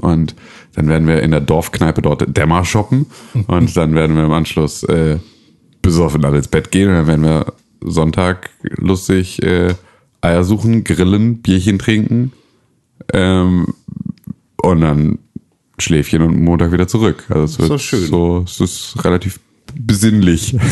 Und 0.00 0.34
dann 0.74 0.88
werden 0.88 1.06
wir 1.08 1.22
in 1.22 1.30
der 1.30 1.40
Dorfkneipe 1.40 2.02
dort 2.02 2.36
Dämmer 2.36 2.64
shoppen. 2.64 3.06
Und 3.46 3.76
dann 3.76 3.94
werden 3.94 4.16
wir 4.16 4.24
im 4.24 4.32
Anschluss 4.32 4.82
äh, 4.84 5.18
besoffen 5.82 6.24
alle 6.24 6.38
ins 6.38 6.48
Bett 6.48 6.70
gehen. 6.70 6.88
Und 6.88 6.94
dann 6.94 7.06
werden 7.06 7.24
wir 7.24 7.52
Sonntag 7.80 8.50
lustig 8.62 9.42
äh, 9.42 9.74
Eier 10.20 10.44
suchen, 10.44 10.84
grillen, 10.84 11.42
Bierchen 11.42 11.78
trinken. 11.78 12.32
Ähm, 13.12 13.74
und 14.62 14.80
dann 14.82 15.18
Schläfchen 15.78 16.22
und 16.22 16.40
Montag 16.40 16.72
wieder 16.72 16.86
zurück. 16.86 17.24
Also 17.30 17.44
es 17.44 17.58
wird 17.58 17.70
doch 17.70 17.80
schön. 17.80 18.06
so, 18.06 18.44
es 18.44 18.60
ist 18.60 19.04
relativ 19.04 19.40
besinnlich. 19.74 20.56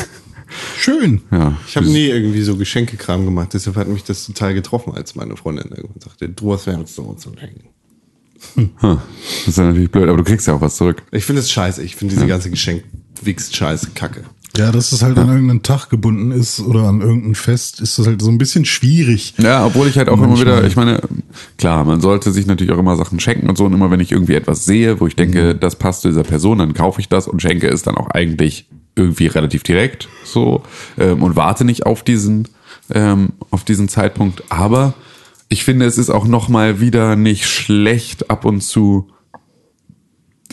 Schön. 0.78 1.20
ja. 1.30 1.58
Ich 1.66 1.76
habe 1.76 1.86
nie 1.86 2.06
irgendwie 2.06 2.40
so 2.40 2.56
Geschenkekram 2.56 3.26
gemacht, 3.26 3.52
deshalb 3.52 3.76
hat 3.76 3.86
mich 3.88 4.04
das 4.04 4.24
total 4.24 4.54
getroffen, 4.54 4.94
als 4.94 5.14
meine 5.14 5.36
Freundin 5.36 5.68
irgendwann 5.68 6.00
sagte, 6.00 6.26
du 6.28 6.52
hast 6.54 6.64
so 6.86 7.12
zu 7.14 7.32
schenken. 7.38 7.68
Hm. 8.54 8.70
Das 8.80 9.48
ist 9.48 9.58
ja 9.58 9.64
natürlich 9.64 9.90
blöd, 9.90 10.08
aber 10.08 10.18
du 10.18 10.24
kriegst 10.24 10.46
ja 10.46 10.54
auch 10.54 10.60
was 10.60 10.76
zurück. 10.76 11.02
Ich 11.10 11.24
finde 11.24 11.40
es 11.40 11.50
scheiße. 11.50 11.82
Ich 11.82 11.96
finde 11.96 12.14
diese 12.14 12.26
ganze 12.26 12.50
Geschenk-Wichs-Scheiße 12.50 13.90
kacke. 13.94 14.24
Ja, 14.56 14.72
dass 14.72 14.92
es 14.92 15.02
halt 15.02 15.16
an 15.18 15.28
irgendeinen 15.28 15.62
Tag 15.62 15.88
gebunden 15.88 16.32
ist 16.32 16.58
oder 16.60 16.84
an 16.84 17.00
irgendein 17.00 17.34
Fest, 17.34 17.80
ist 17.80 17.98
das 17.98 18.06
halt 18.06 18.20
so 18.20 18.30
ein 18.30 18.38
bisschen 18.38 18.64
schwierig. 18.64 19.34
Ja, 19.38 19.64
obwohl 19.64 19.86
ich 19.86 19.98
halt 19.98 20.08
auch 20.08 20.20
immer 20.20 20.40
wieder, 20.40 20.64
ich 20.64 20.74
meine, 20.74 21.00
klar, 21.58 21.84
man 21.84 22.00
sollte 22.00 22.32
sich 22.32 22.46
natürlich 22.46 22.72
auch 22.72 22.78
immer 22.78 22.96
Sachen 22.96 23.20
schenken 23.20 23.48
und 23.48 23.56
so. 23.56 23.66
Und 23.66 23.74
immer 23.74 23.90
wenn 23.90 24.00
ich 24.00 24.10
irgendwie 24.10 24.34
etwas 24.34 24.64
sehe, 24.64 25.00
wo 25.00 25.06
ich 25.06 25.14
denke, 25.14 25.54
das 25.54 25.76
passt 25.76 26.02
zu 26.02 26.08
dieser 26.08 26.24
Person, 26.24 26.58
dann 26.58 26.74
kaufe 26.74 27.00
ich 27.00 27.08
das 27.08 27.28
und 27.28 27.40
schenke 27.40 27.68
es 27.68 27.82
dann 27.82 27.94
auch 27.96 28.10
eigentlich 28.10 28.66
irgendwie 28.96 29.28
relativ 29.28 29.62
direkt 29.62 30.08
so 30.24 30.64
ähm, 30.98 31.22
und 31.22 31.36
warte 31.36 31.64
nicht 31.64 31.86
auf 31.86 32.02
diesen 32.02 32.48
ähm, 32.90 33.34
auf 33.50 33.64
diesen 33.64 33.88
Zeitpunkt. 33.88 34.42
Aber 34.48 34.94
ich 35.48 35.64
finde, 35.64 35.86
es 35.86 35.98
ist 35.98 36.10
auch 36.10 36.26
noch 36.26 36.48
mal 36.48 36.80
wieder 36.80 37.16
nicht 37.16 37.46
schlecht 37.46 38.30
ab 38.30 38.44
und 38.44 38.60
zu 38.60 39.08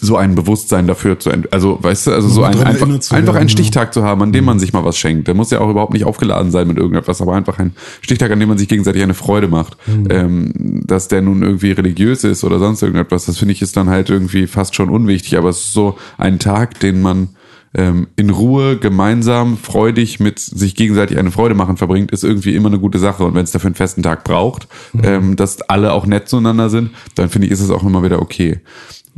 so 0.02 0.18
ein 0.18 0.36
Bewusstsein 0.36 0.88
dafür 0.88 1.20
zu 1.20 1.32
also 1.52 1.80
weißt 1.82 2.08
du 2.08 2.12
also 2.12 2.28
so 2.28 2.44
ein 2.44 2.60
einfach, 2.60 3.14
einfach 3.14 3.36
einen. 3.36 3.48
Stichtag 3.48 3.94
zu 3.94 4.04
haben 4.04 4.22
an 4.22 4.34
dem 4.34 4.44
man 4.44 4.60
sich 4.60 4.74
mal 4.74 4.84
was 4.84 4.98
schenkt. 4.98 5.28
Der 5.28 5.36
muss 5.36 5.52
ja 5.52 5.62
auch 5.62 5.70
überhaupt 5.70 5.94
nicht 5.94 6.04
aufgeladen 6.04 6.52
sein 6.52 6.68
mit 6.68 6.78
irgendetwas 6.78 7.22
aber 7.22 7.34
einfach 7.34 7.60
ein 7.60 7.76
Stichtag 8.02 8.32
an 8.32 8.40
dem 8.40 8.50
man 8.50 8.58
sich 8.58 8.68
gegenseitig 8.68 9.02
eine 9.02 9.14
Freude 9.14 9.48
macht. 9.48 9.78
Ähm, 10.10 10.84
dass 10.86 11.08
der 11.08 11.22
nun 11.22 11.42
irgendwie 11.44 11.72
religiös 11.72 12.26
ist 12.26 12.44
oder 12.44 12.60
sonst 12.60 12.82
irgendetwas 12.82 13.26
das 13.26 13.38
finde 13.38 13.54
ich 13.54 13.62
ist 13.62 13.78
dann 13.78 13.90
halt 13.90 14.10
irgendwie 14.10 14.48
fast 14.48 14.76
schon 14.76 14.90
unwichtig 14.90 15.38
aber 15.38 15.50
es 15.50 15.60
ist 15.60 15.74
so 15.74 15.98
ein 16.18 16.40
Tag 16.40 16.80
den 16.82 17.02
man 17.02 17.30
ähm, 17.76 18.08
in 18.16 18.30
Ruhe 18.30 18.78
gemeinsam 18.78 19.58
freudig 19.58 20.20
mit 20.20 20.40
sich 20.40 20.76
gegenseitig 20.76 21.18
eine 21.18 21.32
Freude 21.32 21.56
machen 21.56 21.78
verbringt, 21.78 22.12
ist 22.12 22.24
irgendwie 22.24 22.56
immer 22.56 22.70
eine 22.70 22.80
gute 22.80 23.00
Sache. 23.00 23.24
Und 23.24 23.36
wenn 23.36 23.44
es 23.44 23.52
dafür 23.52 23.68
einen 23.68 23.76
festen 23.76 24.02
Tag 24.02 24.24
braucht, 24.24 24.68
ähm, 25.04 25.36
dass 25.36 25.62
alle 25.62 25.92
auch 25.92 26.06
nett 26.06 26.30
zueinander 26.30 26.70
sind, 26.70 26.92
dann 27.16 27.30
finde 27.30 27.48
ich, 27.48 27.52
ist 27.52 27.60
es 27.60 27.70
auch 27.70 27.84
immer 27.84 28.04
wieder 28.04 28.22
okay. 28.22 28.62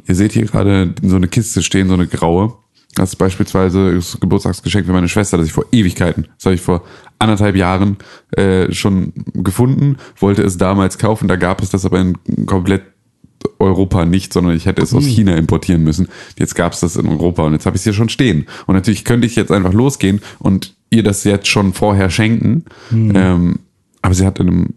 Ihr 0.08 0.16
seht 0.16 0.34
hier 0.34 0.46
gerade 0.46 0.94
so 1.04 1.16
eine 1.16 1.28
Kiste 1.28 1.62
stehen, 1.62 1.88
so 1.88 1.94
eine 1.94 2.08
graue. 2.08 2.54
Das 2.96 3.10
ist 3.10 3.18
beispielsweise 3.18 3.94
das 3.94 4.20
Geburtstagsgeschenk 4.20 4.88
für 4.88 4.94
meine 4.94 5.08
Schwester, 5.08 5.38
das 5.38 5.46
ich 5.46 5.54
vor 5.54 5.66
Ewigkeiten, 5.72 6.28
das 6.38 6.46
habe 6.46 6.56
ich 6.56 6.62
vor 6.62 6.84
anderthalb 7.20 7.56
Jahren 7.56 7.98
äh, 8.32 8.72
schon 8.74 9.14
gefunden, 9.36 9.98
wollte 10.18 10.42
es 10.42 10.58
damals 10.58 10.98
kaufen, 10.98 11.28
da 11.28 11.36
gab 11.36 11.62
es 11.62 11.70
das 11.70 11.86
aber 11.86 12.00
in 12.00 12.18
komplett 12.48 12.84
Europa 13.60 14.06
nicht, 14.06 14.34
sondern 14.34 14.56
ich 14.56 14.66
hätte 14.66 14.82
es 14.82 14.94
aus 14.94 15.06
China 15.06 15.36
importieren 15.36 15.84
müssen. 15.84 16.08
Jetzt 16.38 16.56
gab 16.56 16.74
es 16.74 16.80
das 16.80 16.96
in 16.96 17.08
Europa 17.08 17.44
und 17.44 17.54
jetzt 17.54 17.66
habe 17.66 17.76
ich 17.76 17.82
es 17.82 17.84
hier 17.86 17.94
schon 17.94 18.10
stehen. 18.10 18.46
Und 18.66 18.76
natürlich 18.76 19.04
könnte 19.06 19.28
ich 19.28 19.36
jetzt 19.36 19.52
einfach 19.52 19.74
losgehen 19.74 20.22
und 20.40 20.76
ihr 20.90 21.04
das 21.04 21.24
jetzt 21.24 21.48
schon 21.48 21.74
vorher 21.74 22.10
schenken. 22.10 22.66
Ähm, 22.92 23.60
aber 24.02 24.14
sie 24.14 24.26
hat 24.26 24.40
in, 24.40 24.48
einem, 24.48 24.74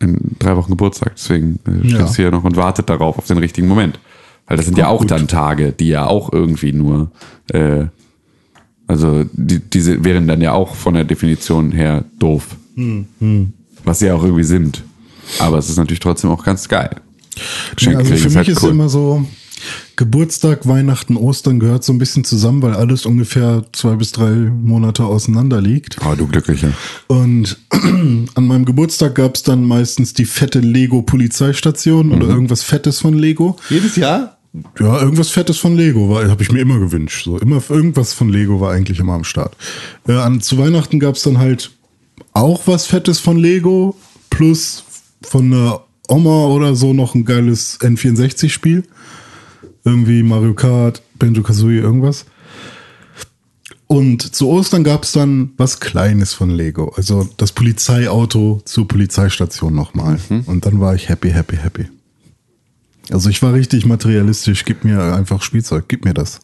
in 0.00 0.18
drei 0.38 0.56
Wochen 0.56 0.70
Geburtstag, 0.70 1.12
deswegen 1.16 1.58
äh, 1.66 1.86
steht 1.88 2.00
Ja. 2.00 2.14
hier 2.14 2.30
noch 2.30 2.44
und 2.44 2.56
wartet 2.56 2.88
darauf, 2.88 3.18
auf 3.18 3.26
den 3.26 3.38
richtigen 3.38 3.68
Moment. 3.68 3.98
Weil 4.46 4.56
das 4.56 4.66
sind 4.66 4.78
ja 4.78 4.88
auch 4.88 5.00
gut. 5.00 5.10
dann 5.10 5.28
Tage, 5.28 5.72
die 5.72 5.88
ja 5.88 6.06
auch 6.06 6.32
irgendwie 6.32 6.72
nur, 6.72 7.10
äh, 7.48 7.86
also 8.86 9.24
die, 9.32 9.58
diese 9.58 10.02
wären 10.04 10.26
dann 10.26 10.40
ja 10.40 10.52
auch 10.52 10.74
von 10.74 10.94
der 10.94 11.04
Definition 11.04 11.72
her 11.72 12.04
doof. 12.18 12.56
Was 13.84 13.98
sie 13.98 14.06
ja 14.06 14.14
auch 14.14 14.22
irgendwie 14.24 14.44
sind. 14.44 14.82
Aber 15.40 15.58
es 15.58 15.68
ist 15.68 15.76
natürlich 15.76 16.00
trotzdem 16.00 16.30
auch 16.30 16.42
ganz 16.44 16.68
geil. 16.68 16.90
Geschenke 17.76 17.98
also 17.98 18.16
für 18.16 18.28
mich 18.28 18.36
halt 18.36 18.48
ist 18.48 18.62
cool. 18.62 18.70
immer 18.70 18.88
so, 18.88 19.26
Geburtstag, 19.96 20.68
Weihnachten, 20.68 21.16
Ostern 21.16 21.58
gehört 21.58 21.82
so 21.82 21.92
ein 21.92 21.98
bisschen 21.98 22.24
zusammen, 22.24 22.62
weil 22.62 22.74
alles 22.74 23.06
ungefähr 23.06 23.64
zwei 23.72 23.96
bis 23.96 24.12
drei 24.12 24.30
Monate 24.30 25.04
auseinander 25.04 25.60
liegt. 25.60 25.96
Oh, 26.06 26.14
du 26.14 26.26
Glücklicher. 26.26 26.72
Und 27.08 27.58
an 27.70 28.46
meinem 28.46 28.64
Geburtstag 28.64 29.16
gab 29.16 29.34
es 29.34 29.42
dann 29.42 29.64
meistens 29.64 30.14
die 30.14 30.24
fette 30.24 30.60
Lego-Polizeistation 30.60 32.12
oder 32.12 32.28
irgendwas 32.28 32.62
Fettes 32.62 33.00
von 33.00 33.14
Lego. 33.14 33.56
Jedes 33.68 33.96
Jahr? 33.96 34.38
Ja, 34.80 35.00
irgendwas 35.00 35.30
Fettes 35.30 35.58
von 35.58 35.76
Lego 35.76 36.16
habe 36.16 36.42
ich 36.42 36.50
mir 36.50 36.60
immer 36.60 36.78
gewünscht. 36.78 37.24
So 37.24 37.38
immer 37.38 37.62
irgendwas 37.68 38.14
von 38.14 38.28
Lego 38.28 38.60
war 38.60 38.72
eigentlich 38.72 38.98
immer 38.98 39.12
am 39.14 39.24
Start. 39.24 39.56
Äh, 40.06 40.12
an, 40.12 40.40
zu 40.40 40.58
Weihnachten 40.58 41.00
gab 41.00 41.16
es 41.16 41.22
dann 41.22 41.38
halt 41.38 41.72
auch 42.32 42.66
was 42.66 42.86
Fettes 42.86 43.20
von 43.20 43.36
Lego 43.36 43.96
plus 44.30 44.84
von 45.22 45.52
einer 45.52 45.80
Oma 46.08 46.46
oder 46.46 46.74
so 46.74 46.92
noch 46.92 47.14
ein 47.14 47.24
geiles 47.24 47.80
N64-Spiel. 47.80 48.84
Irgendwie 49.84 50.22
Mario 50.22 50.54
Kart, 50.54 51.02
Banjo 51.18 51.42
Kazooie, 51.42 51.78
irgendwas. 51.78 52.26
Und 53.86 54.34
zu 54.34 54.48
Ostern 54.48 54.84
gab 54.84 55.04
es 55.04 55.12
dann 55.12 55.52
was 55.56 55.80
Kleines 55.80 56.34
von 56.34 56.50
Lego. 56.50 56.92
Also 56.96 57.26
das 57.38 57.52
Polizeiauto 57.52 58.60
zur 58.64 58.86
Polizeistation 58.86 59.74
nochmal. 59.74 60.18
Und 60.46 60.66
dann 60.66 60.80
war 60.80 60.94
ich 60.94 61.08
happy, 61.08 61.30
happy, 61.30 61.56
happy. 61.56 61.86
Also 63.10 63.30
ich 63.30 63.42
war 63.42 63.54
richtig 63.54 63.86
materialistisch. 63.86 64.66
Gib 64.66 64.84
mir 64.84 65.14
einfach 65.14 65.40
Spielzeug, 65.40 65.86
gib 65.88 66.04
mir 66.04 66.12
das. 66.12 66.40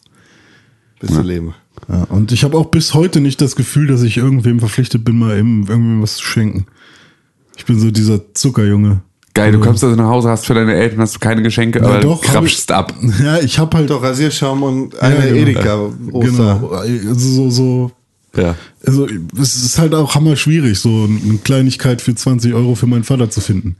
Bis 0.99 1.11
zu 1.11 1.21
leben. 1.21 1.53
Ja, 1.87 2.03
und 2.05 2.31
ich 2.31 2.43
habe 2.43 2.57
auch 2.57 2.67
bis 2.67 2.93
heute 2.95 3.19
nicht 3.19 3.41
das 3.41 3.55
Gefühl, 3.55 3.85
dass 3.87 4.01
ich 4.01 4.17
irgendwem 4.17 4.59
verpflichtet 4.59 5.03
bin, 5.03 5.19
mal 5.19 5.37
eben 5.37 5.67
irgendwem 5.67 6.01
was 6.01 6.15
zu 6.15 6.23
schenken. 6.23 6.65
Ich 7.57 7.65
bin 7.65 7.79
so 7.79 7.91
dieser 7.91 8.33
Zuckerjunge. 8.33 9.01
Geil, 9.35 9.51
du 9.51 9.59
kommst 9.59 9.83
also 9.83 9.95
nach 9.95 10.07
Hause, 10.09 10.29
hast 10.29 10.45
für 10.47 10.53
deine 10.55 10.73
Eltern 10.73 11.01
hast 11.01 11.15
du 11.15 11.19
keine 11.19 11.43
Geschenke, 11.43 11.79
Ja, 11.79 11.85
aber 11.85 11.99
doch, 11.99 12.21
du 12.21 12.27
krapschst 12.31 12.71
ab. 12.71 12.93
Ja, 13.23 13.37
ich 13.39 13.59
habe 13.59 13.77
halt 13.77 13.89
Doch, 13.89 14.01
Rasierschaum 14.01 14.63
und 14.63 14.99
eine 14.99 15.15
Ja, 15.15 15.21
genau. 15.25 15.35
Edeka 15.37 15.75
Oster. 16.13 16.29
Genau, 16.31 16.67
also 16.69 17.13
so, 17.29 17.49
so 17.49 17.91
Ja. 18.35 18.55
Also 18.85 19.07
es 19.39 19.55
ist 19.57 19.77
halt 19.77 19.93
auch 19.93 20.15
hammer 20.15 20.35
schwierig, 20.37 20.79
so 20.79 20.89
eine 21.07 21.37
Kleinigkeit 21.43 22.01
für 22.01 22.15
20 22.15 22.53
Euro 22.53 22.75
für 22.75 22.87
meinen 22.87 23.03
Vater 23.03 23.29
zu 23.29 23.41
finden. 23.41 23.75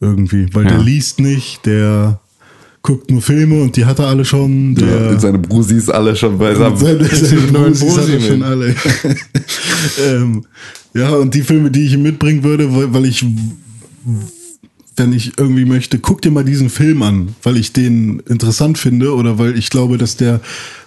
Irgendwie. 0.00 0.46
Weil 0.52 0.64
der 0.64 0.76
Ja. 0.76 0.82
liest 0.82 1.18
nicht, 1.20 1.66
der 1.66 2.20
guckt 2.82 3.10
nur 3.10 3.20
Filme 3.22 3.62
und 3.62 3.74
die 3.76 3.86
hat 3.86 3.98
er 3.98 4.06
alle 4.06 4.24
schon. 4.24 4.76
Der 4.76 5.10
Und 5.10 5.20
seine 5.20 5.38
Brusis 5.40 5.88
alle 5.90 6.14
schon 6.14 6.38
beisammen. 6.38 6.76
seine, 6.76 7.04
seine 7.12 7.40
neuen 7.52 7.74
Brusis 7.74 8.24
schon 8.24 8.38
mit. 8.38 8.46
alle. 8.46 8.74
ähm, 10.06 10.44
ja, 10.94 11.10
und 11.10 11.34
die 11.34 11.42
Filme, 11.42 11.72
die 11.72 11.86
ich 11.86 11.94
ihm 11.94 12.02
mitbringen 12.02 12.44
würde, 12.44 12.72
weil, 12.72 12.94
weil 12.94 13.06
ich, 13.06 13.24
wenn 14.96 15.12
ich 15.12 15.38
irgendwie 15.38 15.64
möchte, 15.64 15.98
guck 15.98 16.22
dir 16.22 16.30
mal 16.30 16.44
diesen 16.44 16.70
Film 16.70 17.02
an, 17.02 17.34
weil 17.42 17.56
ich 17.56 17.72
den 17.72 18.20
interessant 18.20 18.78
finde 18.78 19.14
oder 19.14 19.38
weil 19.38 19.58
ich 19.58 19.70
glaube, 19.70 19.98
dass 19.98 20.16
der 20.16 20.40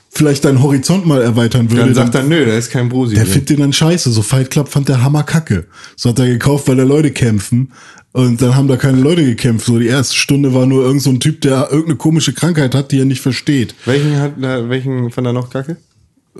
vielleicht 0.10 0.46
deinen 0.46 0.62
Horizont 0.62 1.06
mal 1.06 1.22
erweitern 1.22 1.70
würde. 1.70 1.86
Dann 1.86 1.94
sagt 1.94 2.16
er, 2.16 2.24
nö, 2.24 2.46
da 2.46 2.58
ist 2.58 2.72
kein 2.72 2.90
Brusi 2.90 3.16
Der 3.16 3.26
findet 3.26 3.52
den 3.52 3.60
dann 3.60 3.74
scheiße. 3.74 4.12
So 4.12 4.22
Fight 4.22 4.50
Club 4.50 4.68
fand 4.68 4.90
der 4.90 5.04
Hammer 5.04 5.24
kacke. 5.24 5.68
So 5.96 6.10
hat 6.10 6.20
er 6.20 6.28
gekauft, 6.28 6.68
weil 6.68 6.78
da 6.78 6.84
Leute 6.84 7.12
kämpfen. 7.12 7.72
Und 8.12 8.42
dann 8.42 8.56
haben 8.56 8.68
da 8.68 8.76
keine 8.76 9.00
Leute 9.00 9.24
gekämpft. 9.24 9.68
So 9.68 9.78
die 9.78 9.86
erste 9.86 10.16
Stunde 10.16 10.54
war 10.54 10.66
nur 10.66 10.84
irgend 10.84 11.04
so 11.04 11.12
ein 11.12 11.20
Typ, 11.20 11.42
der 11.42 11.68
irgendeine 11.70 11.98
komische 11.98 12.34
Krankheit 12.34 12.74
hat, 12.74 12.92
die 12.92 13.00
er 13.00 13.06
nicht 13.06 13.22
versteht. 13.22 13.76
Welchen 13.86 14.18
hat, 14.18 14.34
na, 14.38 14.68
welchen 14.68 15.12
fand 15.12 15.28
er 15.28 15.34
noch 15.34 15.52
kacke? 15.52 15.78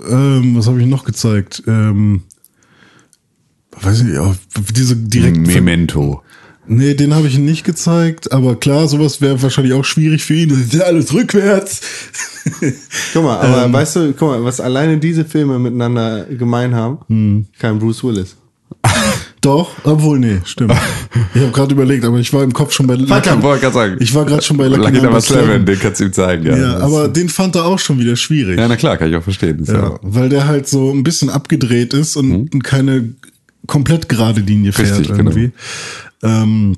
Ähm, 0.08 0.56
was 0.56 0.66
habe 0.66 0.80
ich 0.80 0.86
noch 0.86 1.04
gezeigt? 1.04 1.62
Ähm, 1.68 2.22
weiß 3.80 3.98
ich 3.98 4.04
nicht, 4.04 4.14
ja, 4.14 4.34
diese 4.74 4.96
direkten. 4.96 5.42
Memento. 5.42 6.22
Nee, 6.72 6.94
den 6.94 7.14
habe 7.14 7.26
ich 7.26 7.36
nicht 7.36 7.64
gezeigt, 7.64 8.30
aber 8.30 8.54
klar, 8.54 8.86
sowas 8.86 9.20
wäre 9.20 9.42
wahrscheinlich 9.42 9.74
auch 9.74 9.84
schwierig 9.84 10.22
für 10.24 10.34
ihn. 10.34 10.50
Das 10.50 10.58
ist 10.58 10.72
ja 10.74 10.82
alles 10.84 11.12
rückwärts. 11.12 11.80
Guck 13.12 13.24
mal, 13.24 13.38
aber 13.40 13.64
Ähm. 13.64 13.72
weißt 13.72 13.96
du, 13.96 14.12
guck 14.12 14.28
mal, 14.30 14.44
was 14.44 14.60
alleine 14.60 14.98
diese 14.98 15.24
Filme 15.24 15.58
miteinander 15.58 16.24
gemein 16.26 16.74
haben? 16.74 16.98
Hm. 17.08 17.46
Kein 17.58 17.78
Bruce 17.80 18.04
Willis. 18.04 18.36
Doch, 19.40 19.70
obwohl, 19.84 20.18
nee, 20.18 20.38
stimmt. 20.44 20.72
Ich 21.34 21.40
habe 21.42 21.52
gerade 21.52 21.74
überlegt, 21.74 22.04
aber 22.04 22.18
ich 22.18 22.32
war 22.32 22.42
im 22.42 22.52
Kopf 22.52 22.72
schon 22.72 22.86
bei 22.86 22.96
sagen. 22.96 23.96
Ich 24.00 24.14
war 24.14 24.24
gerade 24.24 24.42
schon 24.42 24.56
bei 24.56 24.66
Lucky, 24.66 24.80
Lucky 24.80 24.92
Number 24.94 25.06
Number 25.06 25.20
Seven, 25.20 25.44
Seven. 25.46 25.66
den 25.66 25.78
kannst 25.78 26.00
du 26.00 26.04
ihm 26.04 26.12
zeigen. 26.12 26.46
Ja, 26.46 26.56
Ja, 26.56 26.76
aber 26.78 27.08
den 27.08 27.28
fand 27.28 27.54
er 27.56 27.66
auch 27.66 27.78
schon 27.78 27.98
wieder 27.98 28.16
schwierig. 28.16 28.58
ja, 28.58 28.66
na 28.68 28.76
klar, 28.76 28.96
kann 28.96 29.08
ich 29.10 29.16
auch 29.16 29.22
verstehen. 29.22 29.62
Ja, 29.66 29.74
ja. 29.74 29.98
weil 30.02 30.28
der 30.28 30.46
halt 30.46 30.68
so 30.68 30.90
ein 30.92 31.02
bisschen 31.04 31.30
abgedreht 31.30 31.94
ist 31.94 32.16
und 32.16 32.62
keine 32.64 33.14
komplett 33.66 34.08
gerade 34.08 34.40
Linie 34.40 34.72
fährt 34.72 34.98
Richtig, 34.98 35.10
irgendwie. 35.10 35.52
Ähm, 36.22 36.76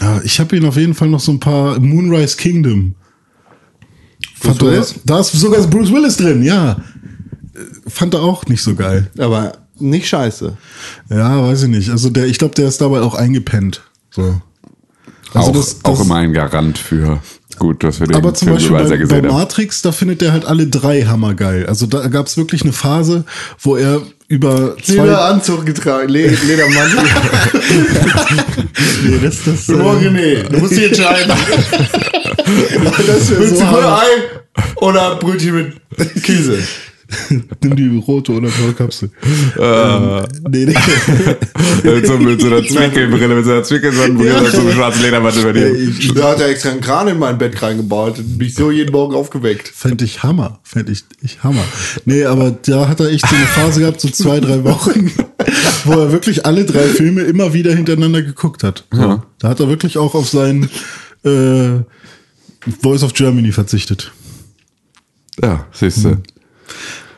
ja, 0.00 0.20
ich 0.24 0.38
habe 0.40 0.56
ihn 0.56 0.64
auf 0.66 0.76
jeden 0.76 0.94
Fall 0.94 1.08
noch 1.08 1.20
so 1.20 1.32
ein 1.32 1.40
paar 1.40 1.78
Moonrise 1.80 2.36
Kingdom. 2.36 2.94
Fand 4.38 4.62
er, 4.62 4.86
da 5.04 5.20
ist 5.20 5.32
sogar 5.32 5.66
Bruce 5.66 5.90
Willis 5.92 6.16
drin, 6.16 6.42
ja. 6.42 6.76
Fand 7.86 8.14
er 8.14 8.20
auch 8.22 8.44
nicht 8.46 8.62
so 8.62 8.74
geil. 8.74 9.10
Aber 9.18 9.52
nicht 9.78 10.08
scheiße. 10.08 10.56
Ja, 11.10 11.42
weiß 11.42 11.64
ich 11.64 11.68
nicht. 11.68 11.90
Also 11.90 12.10
der, 12.10 12.26
ich 12.26 12.38
glaube, 12.38 12.54
der 12.54 12.68
ist 12.68 12.80
dabei 12.80 13.00
auch 13.00 13.14
eingepennt. 13.14 13.82
So. 14.10 14.40
Also 15.34 15.48
auch, 15.50 15.52
das- 15.52 15.84
auch 15.84 15.96
das- 15.98 16.06
immer 16.06 16.16
ein 16.16 16.32
Garant 16.32 16.78
für 16.78 17.20
gut, 17.58 17.84
was 17.84 18.00
wir 18.00 18.06
den 18.06 18.16
Aber 18.16 18.34
zum 18.34 18.48
Film 18.56 18.72
Beispiel 18.72 19.06
bei, 19.06 19.20
bei 19.20 19.28
haben. 19.28 19.34
Matrix, 19.34 19.82
da 19.82 19.92
findet 19.92 20.22
er 20.22 20.32
halt 20.32 20.44
alle 20.44 20.66
drei 20.66 21.02
hammergeil. 21.02 21.66
Also 21.66 21.86
da 21.86 22.06
gab 22.08 22.26
es 22.26 22.36
wirklich 22.36 22.62
eine 22.62 22.72
Phase, 22.72 23.24
wo 23.60 23.76
er 23.76 24.02
über 24.28 24.76
zwei... 24.82 25.04
Lederanzug 25.04 25.66
getragen, 25.66 26.08
Le 26.08 26.28
Ledermantel. 26.28 26.98
Nee, 29.04 29.18
das, 29.22 29.44
das, 29.44 29.68
Morgen, 29.68 30.14
nee, 30.14 30.42
du 30.42 30.58
musst 30.58 30.72
dich 30.72 30.86
entscheiden. 30.86 31.32
das 33.06 33.30
wär 33.30 33.48
so 33.48 33.66
hammer. 33.66 34.02
Ei 34.02 34.36
oder 34.76 35.16
Brötchen 35.16 35.54
mit 35.96 36.22
Käse? 36.22 36.58
Nimm 37.62 37.76
die 37.76 37.98
rote 37.98 38.32
oder 38.32 38.48
blaue 38.48 38.72
Kapsel. 38.72 39.10
Äh. 39.56 40.22
nee, 40.48 40.64
nee. 40.66 40.74
mit, 41.84 42.06
so, 42.06 42.18
mit 42.18 42.40
so 42.40 42.48
einer 42.48 42.62
Zwickelbrille, 42.64 43.34
mit 43.34 43.44
so 43.44 43.52
einer 43.52 43.62
Zwickelsonnenbrille, 43.62 44.32
Ja. 44.32 44.38
und 44.40 44.50
so 44.50 44.60
einem 44.60 44.72
schwarzen 44.72 45.02
Ledermantel 45.02 45.42
über 45.42 45.52
dir. 45.52 45.72
Ich, 45.72 46.12
da 46.14 46.30
hat 46.30 46.40
er 46.40 46.48
extra 46.48 46.70
einen 46.70 46.80
Kran 46.80 47.08
in 47.08 47.18
mein 47.18 47.38
Bett 47.38 47.60
reingebaut 47.62 48.18
und 48.18 48.38
mich 48.38 48.54
so 48.54 48.70
jeden 48.70 48.90
Morgen 48.92 49.14
aufgeweckt. 49.14 49.68
Fände 49.68 50.04
ich 50.04 50.22
Hammer. 50.24 50.58
Fände 50.64 50.90
ich, 50.92 51.04
ich 51.22 51.42
Hammer. 51.44 51.62
Nee, 52.04 52.24
aber 52.24 52.50
da 52.50 52.88
hat 52.88 52.98
er 53.00 53.08
echt 53.10 53.26
so 53.28 53.36
eine 53.36 53.46
Phase 53.46 53.80
gehabt, 53.80 54.00
so 54.00 54.08
zwei, 54.08 54.40
drei 54.40 54.64
Wochen, 54.64 55.12
wo 55.84 55.92
er 55.92 56.10
wirklich 56.12 56.44
alle 56.44 56.64
drei 56.64 56.84
Filme 56.88 57.22
immer 57.22 57.54
wieder 57.54 57.72
hintereinander 57.72 58.22
geguckt 58.22 58.64
hat. 58.64 58.84
So. 58.90 59.22
Da 59.38 59.48
hat 59.48 59.60
er 59.60 59.68
wirklich 59.68 59.96
auch 59.98 60.14
auf 60.14 60.28
sein 60.28 60.68
äh, 61.24 61.80
Voice 62.82 63.04
of 63.04 63.12
Germany 63.14 63.52
verzichtet. 63.52 64.12
Ja, 65.40 65.66
siehst 65.72 66.04
du. 66.04 66.16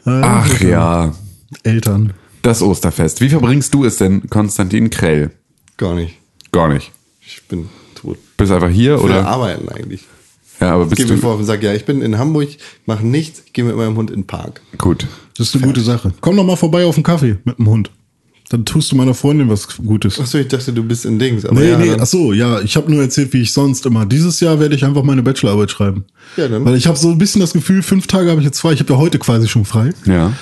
Ach 0.05 0.61
ja, 0.61 1.15
Eltern. 1.63 2.15
das 2.43 2.63
Osterfest. 2.63 3.21
Wie 3.21 3.29
verbringst 3.29 3.75
du 3.75 3.85
es 3.85 3.97
denn, 3.99 4.29
Konstantin 4.31 4.91
Krell? 4.91 5.31
Gar 5.77 5.95
nicht. 5.95 6.15
Gar 6.53 6.69
nicht. 6.69 6.93
Ich 7.27 7.43
bin 7.47 7.69
tot. 7.95 8.19
Bist 8.37 8.53
einfach 8.53 8.71
hier 8.71 8.95
Oder 9.03 9.21
oder? 9.21 9.27
arbeiten 9.29 9.69
eigentlich. 9.69 10.05
Ja, 10.61 10.73
aber 10.75 10.85
Ich 10.85 10.89
bist 10.91 10.99
gehe 11.03 11.07
mir 11.09 11.15
du 11.17 11.21
vor 11.21 11.37
und 11.37 11.45
sage, 11.45 11.67
ja, 11.67 11.75
ich 11.75 11.85
bin 11.85 12.03
in 12.03 12.19
Hamburg, 12.19 12.49
mache 12.87 13.07
nichts, 13.07 13.45
gehe 13.53 13.65
mit 13.65 13.77
meinem 13.77 13.97
Hund 13.97 14.11
in 14.11 14.21
den 14.23 14.27
Park. 14.27 14.61
gut? 14.79 15.07
Das 15.37 15.49
ist 15.49 15.55
eine 15.57 15.67
gute 15.67 15.83
Sache. 15.83 16.13
Komm 16.21 16.37
doch 16.37 16.43
mal 16.45 16.57
vorbei 16.57 16.85
auf 16.85 16.97
den 16.97 17.05
Kaffee 17.05 17.37
mit 17.45 17.59
dem 17.59 17.69
Hund. 17.69 17.91
Dann 18.51 18.65
tust 18.65 18.91
du 18.93 18.97
meiner 18.97 19.13
Freundin 19.13 19.51
was 19.51 19.69
Gutes. 19.77 20.19
Achso, 20.19 20.39
ich 20.39 20.49
dachte, 20.49 20.73
du 20.73 20.83
bist 20.83 21.05
in 21.05 21.19
Dings. 21.19 21.45
Aber 21.45 21.61
Nee, 21.61 21.71
ja, 21.71 21.79
nee, 21.79 21.91
dann- 21.91 22.01
ach 22.01 22.07
so, 22.07 22.33
ja, 22.33 22.61
ich 22.61 22.77
habe 22.77 22.91
nur 22.91 23.03
erzählt, 23.03 23.33
wie 23.35 23.43
ich 23.43 23.53
sonst 23.53 23.85
immer. 23.85 24.07
Dieses 24.07 24.41
Jahr 24.41 24.59
werde 24.59 24.75
ich 24.75 24.85
einfach 24.87 25.03
meine 25.03 25.23
Bachelorarbeit 25.23 25.71
schreiben. 25.71 26.07
Ja, 26.39 26.49
dann. 26.49 26.65
Weil 26.65 26.75
ich 26.77 26.87
habe 26.87 26.97
so 26.97 27.11
ein 27.11 27.19
bisschen 27.19 27.41
das 27.43 27.53
Gefühl, 27.53 27.83
fünf 27.83 28.07
Tage 28.07 28.31
habe 28.31 28.41
ich 28.41 28.47
jetzt 28.47 28.61
frei. 28.61 28.73
Ich 28.73 28.81
habe 28.81 28.93
ja 28.95 28.99
heute 28.99 29.19
quasi 29.19 29.49
schon 29.49 29.67
frei. 29.67 29.93
Ja. 30.07 30.33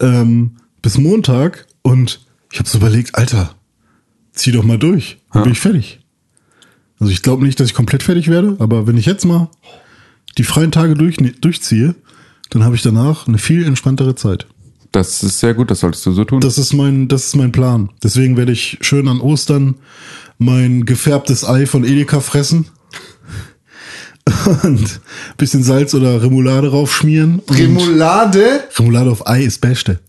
Ähm, 0.00 0.52
bis 0.80 0.96
Montag. 0.98 1.66
Und 1.82 2.20
ich 2.52 2.60
habe 2.60 2.68
so 2.68 2.78
überlegt, 2.78 3.16
Alter, 3.16 3.54
zieh 4.32 4.52
doch 4.52 4.62
mal 4.62 4.78
durch. 4.78 5.18
Dann 5.32 5.42
bin 5.42 5.52
ich 5.52 5.60
fertig. 5.60 6.00
Also 7.00 7.12
ich 7.12 7.22
glaube 7.22 7.44
nicht, 7.44 7.58
dass 7.58 7.66
ich 7.68 7.74
komplett 7.74 8.02
fertig 8.04 8.28
werde, 8.28 8.56
aber 8.60 8.86
wenn 8.86 8.96
ich 8.96 9.06
jetzt 9.06 9.24
mal 9.24 9.50
die 10.38 10.44
freien 10.44 10.70
Tage 10.72 10.94
durch, 10.94 11.16
durchziehe, 11.40 11.94
dann 12.50 12.62
habe 12.64 12.76
ich 12.76 12.82
danach 12.82 13.26
eine 13.26 13.38
viel 13.38 13.64
entspanntere 13.66 14.14
Zeit. 14.14 14.46
Das 14.96 15.22
ist 15.22 15.40
sehr 15.40 15.52
gut, 15.52 15.70
das 15.70 15.80
solltest 15.80 16.06
du 16.06 16.12
so 16.12 16.24
tun. 16.24 16.40
Das 16.40 16.56
ist 16.56 16.72
mein, 16.72 17.06
das 17.08 17.26
ist 17.26 17.36
mein 17.36 17.52
Plan. 17.52 17.90
Deswegen 18.02 18.36
werde 18.38 18.52
ich 18.52 18.78
schön 18.80 19.08
an 19.08 19.20
Ostern 19.20 19.74
mein 20.38 20.84
gefärbtes 20.86 21.44
Ei 21.46 21.66
von 21.66 21.84
Edeka 21.84 22.20
fressen. 22.20 22.66
Und 24.62 24.64
ein 24.64 24.88
bisschen 25.36 25.62
Salz 25.62 25.94
oder 25.94 26.20
Remoulade 26.22 26.70
raufschmieren. 26.70 27.42
Remoulade? 27.48 28.64
Remoulade 28.78 29.10
auf 29.10 29.26
Ei 29.26 29.42
ist 29.44 29.60
Beste. 29.60 30.00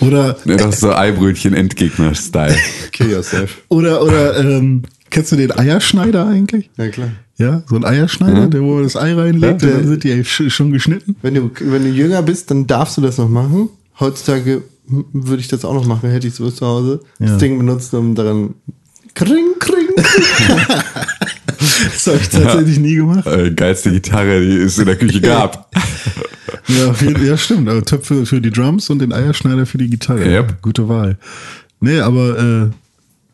Oder, 0.00 0.36
Ja, 0.44 0.56
das 0.56 0.76
ist 0.76 0.80
so 0.80 0.94
Eibrötchen-Endgegner-Style. 0.94 2.54
Kill 2.92 3.10
yourself. 3.10 3.58
oder, 3.68 4.02
oder, 4.02 4.38
ähm, 4.38 4.82
kennst 5.10 5.32
du 5.32 5.36
den 5.36 5.50
Eierschneider 5.50 6.26
eigentlich? 6.26 6.70
Ja, 6.78 6.88
klar. 6.88 7.08
Ja, 7.36 7.62
so 7.68 7.76
ein 7.76 7.84
Eierschneider, 7.84 8.46
der, 8.46 8.62
wo 8.62 8.74
man 8.74 8.84
das 8.84 8.96
Ei 8.96 9.12
reinlegt, 9.14 9.42
Ja, 9.62 9.68
und 9.68 9.74
dann 9.74 9.80
der- 9.82 9.88
sind 9.88 10.04
die 10.04 10.12
sch- 10.24 10.50
schon 10.50 10.72
geschnitten. 10.72 11.16
Wenn 11.22 11.34
du, 11.34 11.50
wenn 11.60 11.82
du 11.82 11.90
jünger 11.90 12.22
bist, 12.22 12.50
dann 12.50 12.66
darfst 12.66 12.96
du 12.96 13.00
das 13.00 13.18
noch 13.18 13.28
machen. 13.28 13.68
Heutzutage 14.00 14.62
würde 14.86 15.40
ich 15.40 15.48
das 15.48 15.64
auch 15.64 15.74
noch 15.74 15.86
machen, 15.86 16.10
hätte 16.10 16.28
ich 16.28 16.34
sowas 16.34 16.56
zu 16.56 16.66
Hause. 16.66 17.00
Ja. 17.18 17.26
Das 17.26 17.38
Ding 17.38 17.58
benutzt, 17.58 17.92
um 17.94 18.14
daran 18.14 18.54
kring, 19.14 19.54
kring. 19.58 19.88
Das 21.58 22.06
habe 22.06 22.18
ich 22.18 22.28
tatsächlich 22.28 22.78
nie 22.78 22.94
gemacht. 22.94 23.26
Äh, 23.26 23.50
geilste 23.50 23.90
Gitarre, 23.90 24.40
die 24.40 24.56
es 24.58 24.78
in 24.78 24.86
der 24.86 24.96
Küche 24.96 25.20
gab. 25.20 25.70
Ja, 26.68 26.94
jeden, 27.00 27.26
ja 27.26 27.36
stimmt. 27.38 27.66
Also 27.66 27.80
Töpfe 27.80 28.26
für 28.26 28.42
die 28.42 28.50
Drums 28.50 28.90
und 28.90 28.98
den 28.98 29.10
Eierschneider 29.10 29.64
für 29.64 29.78
die 29.78 29.88
Gitarre. 29.88 30.26
Yep. 30.26 30.60
Gute 30.60 30.86
Wahl. 30.86 31.16
Nee, 31.80 32.00
aber 32.00 32.38
äh, 32.38 32.70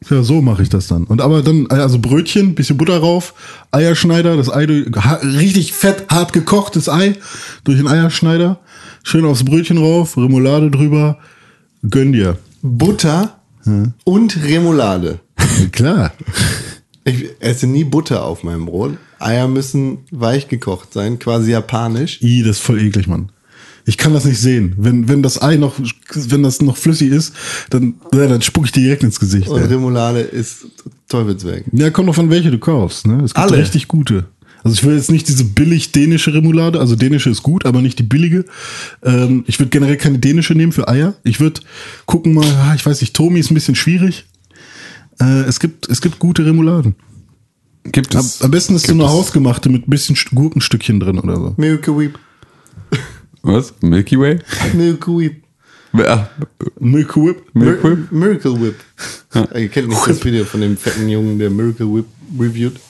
ja, 0.09 0.23
so 0.23 0.41
mache 0.41 0.63
ich 0.63 0.69
das 0.69 0.87
dann. 0.87 1.05
Und 1.05 1.21
aber 1.21 1.43
dann, 1.43 1.67
also 1.69 1.99
Brötchen, 1.99 2.55
bisschen 2.55 2.77
Butter 2.77 2.99
rauf, 2.99 3.35
Eierschneider, 3.73 4.37
das 4.37 4.53
Ei 4.53 4.65
richtig 4.65 5.73
fett, 5.73 6.05
hart 6.11 6.33
gekochtes 6.33 6.89
Ei 6.89 7.17
durch 7.65 7.79
den 7.79 7.89
Eierschneider, 7.89 8.61
schön 9.05 9.25
aufs 9.25 9.45
Brötchen 9.45 9.79
rauf, 9.79 10.17
Remoulade 10.17 10.71
drüber, 10.71 11.19
gönn 11.89 12.13
dir. 12.13 12.39
Butter 12.63 13.39
und 14.03 14.45
Remoulade. 14.45 15.21
Klar. 15.73 16.13
Ich 17.05 17.27
esse 17.39 17.67
nie 17.67 17.85
Butter 17.85 18.25
auf 18.25 18.43
meinem 18.43 18.67
Brot. 18.67 18.97
Eier 19.19 19.47
müssen 19.47 19.99
weich 20.11 20.49
gekocht 20.49 20.93
sein, 20.93 21.19
quasi 21.19 21.53
japanisch. 21.53 22.21
I, 22.23 22.43
das 22.43 22.57
ist 22.57 22.63
voll 22.63 22.81
eklig, 22.81 23.07
Mann. 23.07 23.31
Ich 23.87 23.99
kann 23.99 24.15
das 24.15 24.25
nicht 24.25 24.41
sehen. 24.41 24.75
Wenn, 24.79 25.09
wenn 25.09 25.23
das 25.23 25.41
Ei 25.43 25.57
noch, 25.57 25.75
wenn 26.15 26.43
das 26.43 26.63
noch 26.63 26.79
flüssig 26.79 27.11
ist, 27.11 27.35
dann, 27.69 27.95
ja, 28.15 28.27
dann 28.27 28.41
spuck 28.41 28.65
ich 28.65 28.73
dir 28.73 28.81
direkt 28.81 29.03
ins 29.03 29.21
Gesicht. 29.21 29.49
Und 29.49 29.61
ey. 29.61 29.67
Remoulade 29.67 30.21
ist 30.21 30.67
Teufelswerk. 31.09 31.65
Ja, 31.73 31.91
kommt 31.91 32.07
noch 32.07 32.15
von 32.15 32.31
welche 32.31 32.51
du 32.51 32.59
kaufst, 32.59 33.07
ne? 33.07 33.23
Es 33.23 33.35
gibt 33.35 33.47
Alle. 33.47 33.59
richtig 33.59 33.89
gute. 33.89 34.25
Also 34.65 34.75
ich 34.75 34.85
will 34.85 34.97
jetzt 34.97 35.11
nicht 35.11 35.29
diese 35.29 35.45
billig 35.45 35.93
dänische 35.93 36.33
Remoulade, 36.35 36.81
also 36.81 36.97
dänische 36.97 37.29
ist 37.31 37.43
gut, 37.43 37.67
aber 37.67 37.83
nicht 37.83 37.99
die 37.99 38.03
billige. 38.03 38.45
Ähm, 39.03 39.45
ich 39.47 39.59
würde 39.61 39.69
generell 39.71 39.97
keine 39.99 40.19
dänische 40.19 40.55
nehmen 40.55 40.73
für 40.73 40.89
Eier. 40.89 41.15
Ich 41.23 41.39
würde 41.39 41.61
gucken 42.07 42.33
mal, 42.35 42.47
ah, 42.47 42.75
ich 42.75 42.85
weiß 42.85 43.01
nicht, 43.03 43.15
Tomi 43.15 43.41
ist 43.41 43.51
ein 43.51 43.55
bisschen 43.55 43.75
schwierig. 43.75 44.25
Äh, 45.21 45.43
es 45.43 45.61
gibt 45.61 45.89
es 45.91 46.01
gibt 46.01 46.19
gute 46.19 46.45
Remouladen. 46.47 46.95
Gibt 47.93 48.17
Am, 48.17 48.23
es? 48.25 48.41
am 48.41 48.51
besten 48.51 48.75
ist 48.75 48.87
so 48.87 48.95
eine 48.95 49.05
es- 49.05 49.11
hausgemachte 49.11 49.69
mit 49.69 49.87
ein 49.87 49.91
bisschen 49.91 50.17
St- 50.17 50.35
Gurkenstückchen 50.35 50.99
drin 50.99 51.19
oder 51.19 51.37
so. 51.37 51.55
Milky 51.59 51.95
Whip. 51.97 52.19
Was? 53.43 53.75
Milky 53.83 54.19
Way? 54.19 54.39
Milky 54.73 55.11
Whip. 55.11 55.43
Ah, 56.09 56.29
Milk 56.81 57.15
Whip. 57.17 57.43
Milky 57.53 57.85
Whip? 57.85 58.11
Mir 58.11 58.19
Miracle 58.29 58.61
Whip. 58.61 58.75
Ihr 59.55 59.69
kennt 59.69 59.89
nicht 59.91 60.07
das 60.09 60.25
Video 60.25 60.45
von 60.47 60.61
dem 60.63 60.77
fetten 60.79 61.09
Jungen, 61.09 61.39
der 61.39 61.51
Miracle 61.51 61.87
Whip 61.95 62.07
reviewt. 62.41 62.81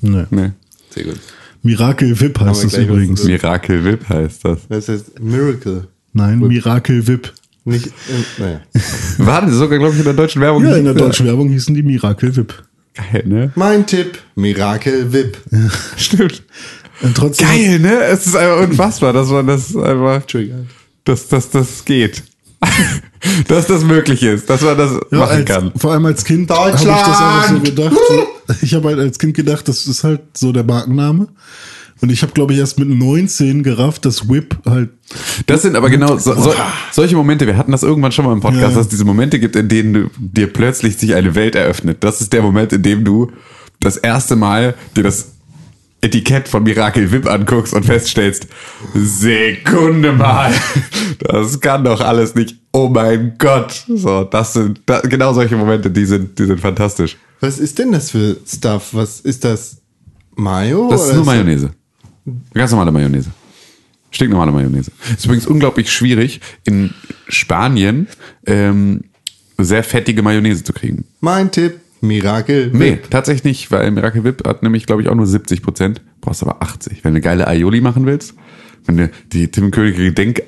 Nee. 0.00 0.24
Nee. 0.30 0.50
Sehr 0.98 1.12
gut. 1.12 1.20
Miracle 1.62 2.20
Whip 2.20 2.40
heißt 2.40 2.64
das 2.64 2.72
gleich 2.72 2.88
übrigens. 2.88 3.22
Miracle 3.24 3.84
Whip 3.84 4.08
heißt 4.08 4.44
das. 4.44 4.68
Das 4.68 4.88
heißt 4.88 5.20
Miracle. 5.20 5.86
Nein, 6.12 6.40
Miracle 6.40 7.06
Whip. 7.06 7.32
Nicht, 7.64 7.86
äh, 7.86 7.90
naja. 8.38 8.60
War 9.18 9.48
sogar, 9.50 9.78
glaube 9.78 9.92
ich, 9.92 9.98
in 10.00 10.04
der 10.04 10.14
deutschen 10.14 10.40
Werbung. 10.40 10.64
Ja, 10.64 10.76
in 10.76 10.84
der 10.84 10.94
deutschen 10.94 11.26
Werbung 11.26 11.50
hießen 11.50 11.74
die 11.74 11.82
Miracle 11.82 12.34
Whip. 12.34 12.54
Geil, 12.94 13.22
ne? 13.26 13.52
Mein 13.54 13.86
Tipp, 13.86 14.18
Miracle 14.34 15.12
Whip. 15.12 15.38
Stimmt. 15.96 16.42
Und 17.02 17.16
trotzdem 17.16 17.46
Geil, 17.46 17.78
ne? 17.78 18.02
Es 18.04 18.26
ist 18.26 18.34
einfach 18.34 18.66
unfassbar, 18.68 19.12
dass 19.12 19.28
man 19.28 19.46
das 19.46 19.76
einfach, 19.76 20.22
Entschuldigung. 20.22 20.66
dass, 21.04 21.28
dass 21.28 21.50
das 21.50 21.84
geht. 21.84 22.24
Dass 23.48 23.66
das 23.66 23.84
möglich 23.84 24.22
ist, 24.22 24.48
dass 24.48 24.60
man 24.62 24.76
das 24.78 24.92
Ja, 25.10 25.18
machen 25.18 25.30
als, 25.38 25.44
kann. 25.44 25.72
Vor 25.76 25.92
allem 25.92 26.06
als 26.06 26.24
Kind 26.24 26.50
habe 26.50 26.70
ich 26.70 26.76
das 26.82 26.86
einfach 26.86 27.48
so 27.48 27.60
gedacht. 27.60 27.96
Ich 28.62 28.72
habe 28.72 28.88
halt 28.88 28.98
als 28.98 29.18
Kind 29.18 29.34
gedacht, 29.34 29.68
das 29.68 29.86
ist 29.86 30.04
halt 30.04 30.22
so 30.34 30.52
der 30.52 30.64
Markenname. 30.64 31.28
Und 32.00 32.10
ich 32.10 32.22
habe, 32.22 32.32
glaube 32.32 32.54
ich, 32.54 32.58
erst 32.60 32.78
mit 32.78 32.88
19 32.88 33.62
gerafft, 33.62 34.06
dass 34.06 34.26
Whip 34.28 34.56
halt. 34.64 34.88
Das 35.46 35.62
sind 35.62 35.76
aber 35.76 35.90
genau 35.90 36.16
so, 36.16 36.32
so, 36.34 36.54
solche 36.92 37.14
Momente, 37.14 37.46
wir 37.46 37.58
hatten 37.58 37.72
das 37.72 37.82
irgendwann 37.82 38.12
schon 38.12 38.24
mal 38.24 38.32
im 38.32 38.40
Podcast, 38.40 38.62
Ja. 38.62 38.68
dass 38.68 38.78
es 38.82 38.88
diese 38.88 39.04
Momente 39.04 39.38
gibt, 39.38 39.54
in 39.56 39.68
denen 39.68 39.92
du, 39.92 40.10
dir 40.18 40.50
plötzlich 40.50 40.96
sich 40.96 41.14
eine 41.14 41.34
Welt 41.34 41.56
eröffnet. 41.56 41.98
Das 42.00 42.20
ist 42.22 42.32
der 42.32 42.40
Moment, 42.40 42.72
in 42.72 42.82
dem 42.82 43.04
du 43.04 43.32
das 43.80 43.96
erste 43.98 44.34
Mal 44.36 44.74
dir 44.96 45.02
das 45.02 45.32
Etikett 46.00 46.48
von 46.48 46.62
Miracle 46.62 47.10
Whip 47.10 47.26
anguckst 47.26 47.74
und 47.74 47.84
feststellst, 47.84 48.46
Sekunde 48.94 50.12
mal, 50.12 50.52
das 51.18 51.60
kann 51.60 51.84
doch 51.84 52.00
alles 52.00 52.34
nicht. 52.34 52.56
Oh 52.72 52.88
mein 52.88 53.34
Gott. 53.38 53.84
So, 53.88 54.24
das 54.24 54.52
sind 54.52 54.80
da, 54.86 55.00
genau 55.00 55.32
solche 55.32 55.56
Momente, 55.56 55.90
die 55.90 56.04
sind, 56.04 56.38
die 56.38 56.46
sind 56.46 56.60
fantastisch. 56.60 57.16
Was 57.40 57.58
ist 57.58 57.78
denn 57.78 57.92
das 57.92 58.10
für 58.10 58.36
Stuff? 58.46 58.90
Was 58.92 59.20
ist 59.20 59.44
das? 59.44 59.78
Mayo? 60.36 60.88
Das 60.88 61.08
ist 61.08 61.14
nur 61.14 61.24
Mayonnaise. 61.24 61.70
Ganz 62.54 62.70
normale 62.70 62.92
Mayonnaise. 62.92 63.30
Stinknormale 64.10 64.52
Mayonnaise. 64.52 64.90
Ist 65.16 65.24
übrigens 65.24 65.46
unglaublich 65.46 65.92
schwierig, 65.92 66.40
in 66.64 66.94
Spanien 67.28 68.08
ähm, 68.46 69.04
sehr 69.58 69.82
fettige 69.82 70.22
Mayonnaise 70.22 70.64
zu 70.64 70.72
kriegen. 70.72 71.04
Mein 71.20 71.50
Tipp, 71.50 71.80
Miracle 72.00 72.70
Nee, 72.72 72.92
Whip. 72.92 73.10
tatsächlich 73.10 73.44
nicht, 73.44 73.70
weil 73.70 73.90
Miracle 73.90 74.24
Whip 74.24 74.46
hat 74.46 74.62
nämlich, 74.62 74.86
glaube 74.86 75.02
ich, 75.02 75.08
auch 75.08 75.14
nur 75.14 75.26
70 75.26 75.62
Prozent. 75.62 76.00
Brauchst 76.20 76.42
aber 76.42 76.62
80. 76.62 77.04
Wenn 77.04 77.14
du 77.14 77.20
geile 77.20 77.46
Aioli 77.48 77.80
machen 77.80 78.06
willst, 78.06 78.34
wenn 78.86 78.96
du 78.96 79.10
die 79.32 79.48
Tim 79.48 79.70
Königke 79.70 80.02
Gedenk, 80.04 80.42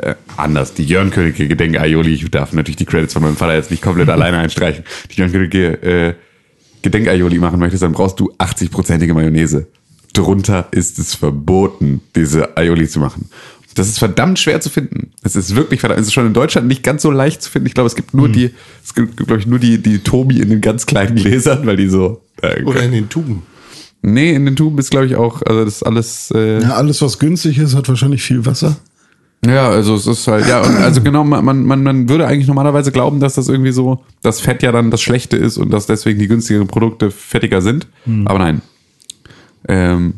äh, 0.00 0.14
anders, 0.36 0.74
die 0.74 0.84
Jörn 0.84 1.10
Königke 1.10 1.48
Gedenk 1.48 1.78
Aioli, 1.78 2.14
ich 2.14 2.30
darf 2.30 2.52
natürlich 2.52 2.76
die 2.76 2.86
Credits 2.86 3.12
von 3.12 3.22
meinem 3.22 3.36
Vater 3.36 3.54
jetzt 3.54 3.70
nicht 3.70 3.82
komplett 3.82 4.08
alleine 4.10 4.38
einstreichen, 4.38 4.84
die 5.10 5.16
Jörn 5.20 5.32
Königke 5.32 5.82
äh, 5.82 6.14
Gedenk 6.82 7.08
Aioli 7.08 7.38
machen 7.38 7.58
möchtest, 7.58 7.82
dann 7.82 7.92
brauchst 7.92 8.20
du 8.20 8.32
80-prozentige 8.38 9.12
Mayonnaise. 9.12 9.66
Drunter 10.12 10.68
ist 10.70 10.98
es 10.98 11.14
verboten, 11.14 12.00
diese 12.14 12.56
Aioli 12.56 12.88
zu 12.88 13.00
machen. 13.00 13.28
Das 13.76 13.88
ist 13.88 13.98
verdammt 13.98 14.38
schwer 14.38 14.60
zu 14.62 14.70
finden. 14.70 15.12
Es 15.22 15.36
ist 15.36 15.54
wirklich 15.54 15.80
verdammt, 15.80 16.00
es 16.00 16.06
ist 16.06 16.14
schon 16.14 16.26
in 16.26 16.32
Deutschland 16.32 16.66
nicht 16.66 16.82
ganz 16.82 17.02
so 17.02 17.10
leicht 17.10 17.42
zu 17.42 17.50
finden. 17.50 17.66
Ich 17.66 17.74
glaube, 17.74 17.86
es 17.86 17.94
gibt 17.94 18.14
nur 18.14 18.28
die, 18.28 18.50
es 18.82 18.94
gibt, 18.94 19.18
glaube 19.18 19.38
ich, 19.38 19.46
nur 19.46 19.58
die, 19.58 19.82
die 19.82 19.98
Tobi 19.98 20.40
in 20.40 20.48
den 20.48 20.62
ganz 20.62 20.86
kleinen 20.86 21.14
Gläsern, 21.16 21.66
weil 21.66 21.76
die 21.76 21.88
so, 21.88 22.22
äh, 22.40 22.64
Oder 22.64 22.82
in 22.82 22.92
den 22.92 23.10
Tuben. 23.10 23.42
Nee, 24.00 24.32
in 24.34 24.46
den 24.46 24.56
Tuben 24.56 24.78
ist, 24.78 24.90
glaube 24.90 25.04
ich, 25.04 25.16
auch, 25.16 25.42
also 25.42 25.64
das 25.64 25.76
ist 25.76 25.82
alles, 25.82 26.32
äh, 26.34 26.54
ja. 26.54 26.60
Ja, 26.60 26.70
alles, 26.76 27.02
was 27.02 27.18
günstig 27.18 27.58
ist, 27.58 27.74
hat 27.74 27.86
wahrscheinlich 27.88 28.22
viel 28.22 28.46
Wasser. 28.46 28.78
also 29.68 29.94
es 29.94 30.06
ist 30.06 30.26
halt, 30.26 30.48
ja, 30.48 30.62
und 30.62 30.76
also 30.76 31.02
genau, 31.02 31.22
man, 31.22 31.44
man, 31.44 31.82
man 31.82 32.08
würde 32.08 32.26
eigentlich 32.26 32.46
normalerweise 32.46 32.92
glauben, 32.92 33.20
dass 33.20 33.34
das 33.34 33.48
irgendwie 33.48 33.72
so, 33.72 34.02
das 34.22 34.40
Fett 34.40 34.62
ja 34.62 34.72
dann 34.72 34.90
das 34.90 35.02
Schlechte 35.02 35.36
ist 35.36 35.58
und 35.58 35.70
dass 35.70 35.84
deswegen 35.84 36.18
die 36.18 36.28
günstigeren 36.28 36.66
Produkte 36.66 37.10
fettiger 37.10 37.60
sind. 37.60 37.86
Aber 38.24 38.38
nein. 38.38 38.62
Ähm, 39.68 40.14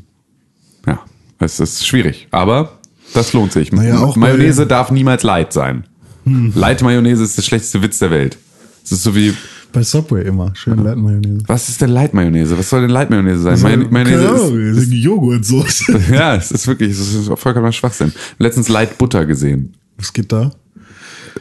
ja, 0.87 1.01
es 1.41 1.59
ist 1.59 1.87
schwierig. 1.87 2.29
Aber 2.31 2.78
das 3.15 3.33
lohnt 3.33 3.53
sich. 3.53 3.73
Naja, 3.73 3.99
auch 4.01 4.17
Mayonnaise 4.17 4.67
darf 4.67 4.91
niemals 4.91 5.23
Light 5.23 5.53
sein. 5.53 5.85
Light 6.25 6.83
Mayonnaise 6.83 7.23
ist 7.25 7.37
der 7.39 7.43
schlechteste 7.43 7.83
Witz 7.83 7.99
der 7.99 8.11
Welt. 8.11 8.37
Es 8.85 8.93
ist 8.93 9.03
so 9.03 9.15
wie, 9.15 9.35
Bei 9.73 9.83
Subway 9.83 10.23
immer. 10.27 10.55
Schön 10.55 10.79
Leitmayonnaise. 10.83 11.45
Was 11.47 11.69
ist 11.69 11.81
denn 11.81 11.91
Leitmayonnaise? 11.91 12.59
Was 12.59 12.69
soll 12.71 12.83
denn 12.83 12.91
Leitmayonnaise 12.91 13.41
sein? 13.43 13.59
Mayon- 13.61 13.81
Keine 13.85 13.91
Mayonnaise 13.91 14.29
Ahnung, 14.29 14.61
ist, 14.61 14.79
ist 14.79 14.93
Joghurtsoße. 14.93 16.01
ja, 16.13 16.35
es 16.37 16.51
ist 16.51 16.67
wirklich, 16.67 16.91
es 16.93 17.15
ist 17.15 17.31
vollkommener 17.37 17.73
Schwachsinn. 17.73 18.13
Letztens 18.39 18.69
Leitbutter 18.69 19.25
gesehen. 19.27 19.75
Was 19.97 20.13
geht 20.13 20.31
da? 20.33 20.51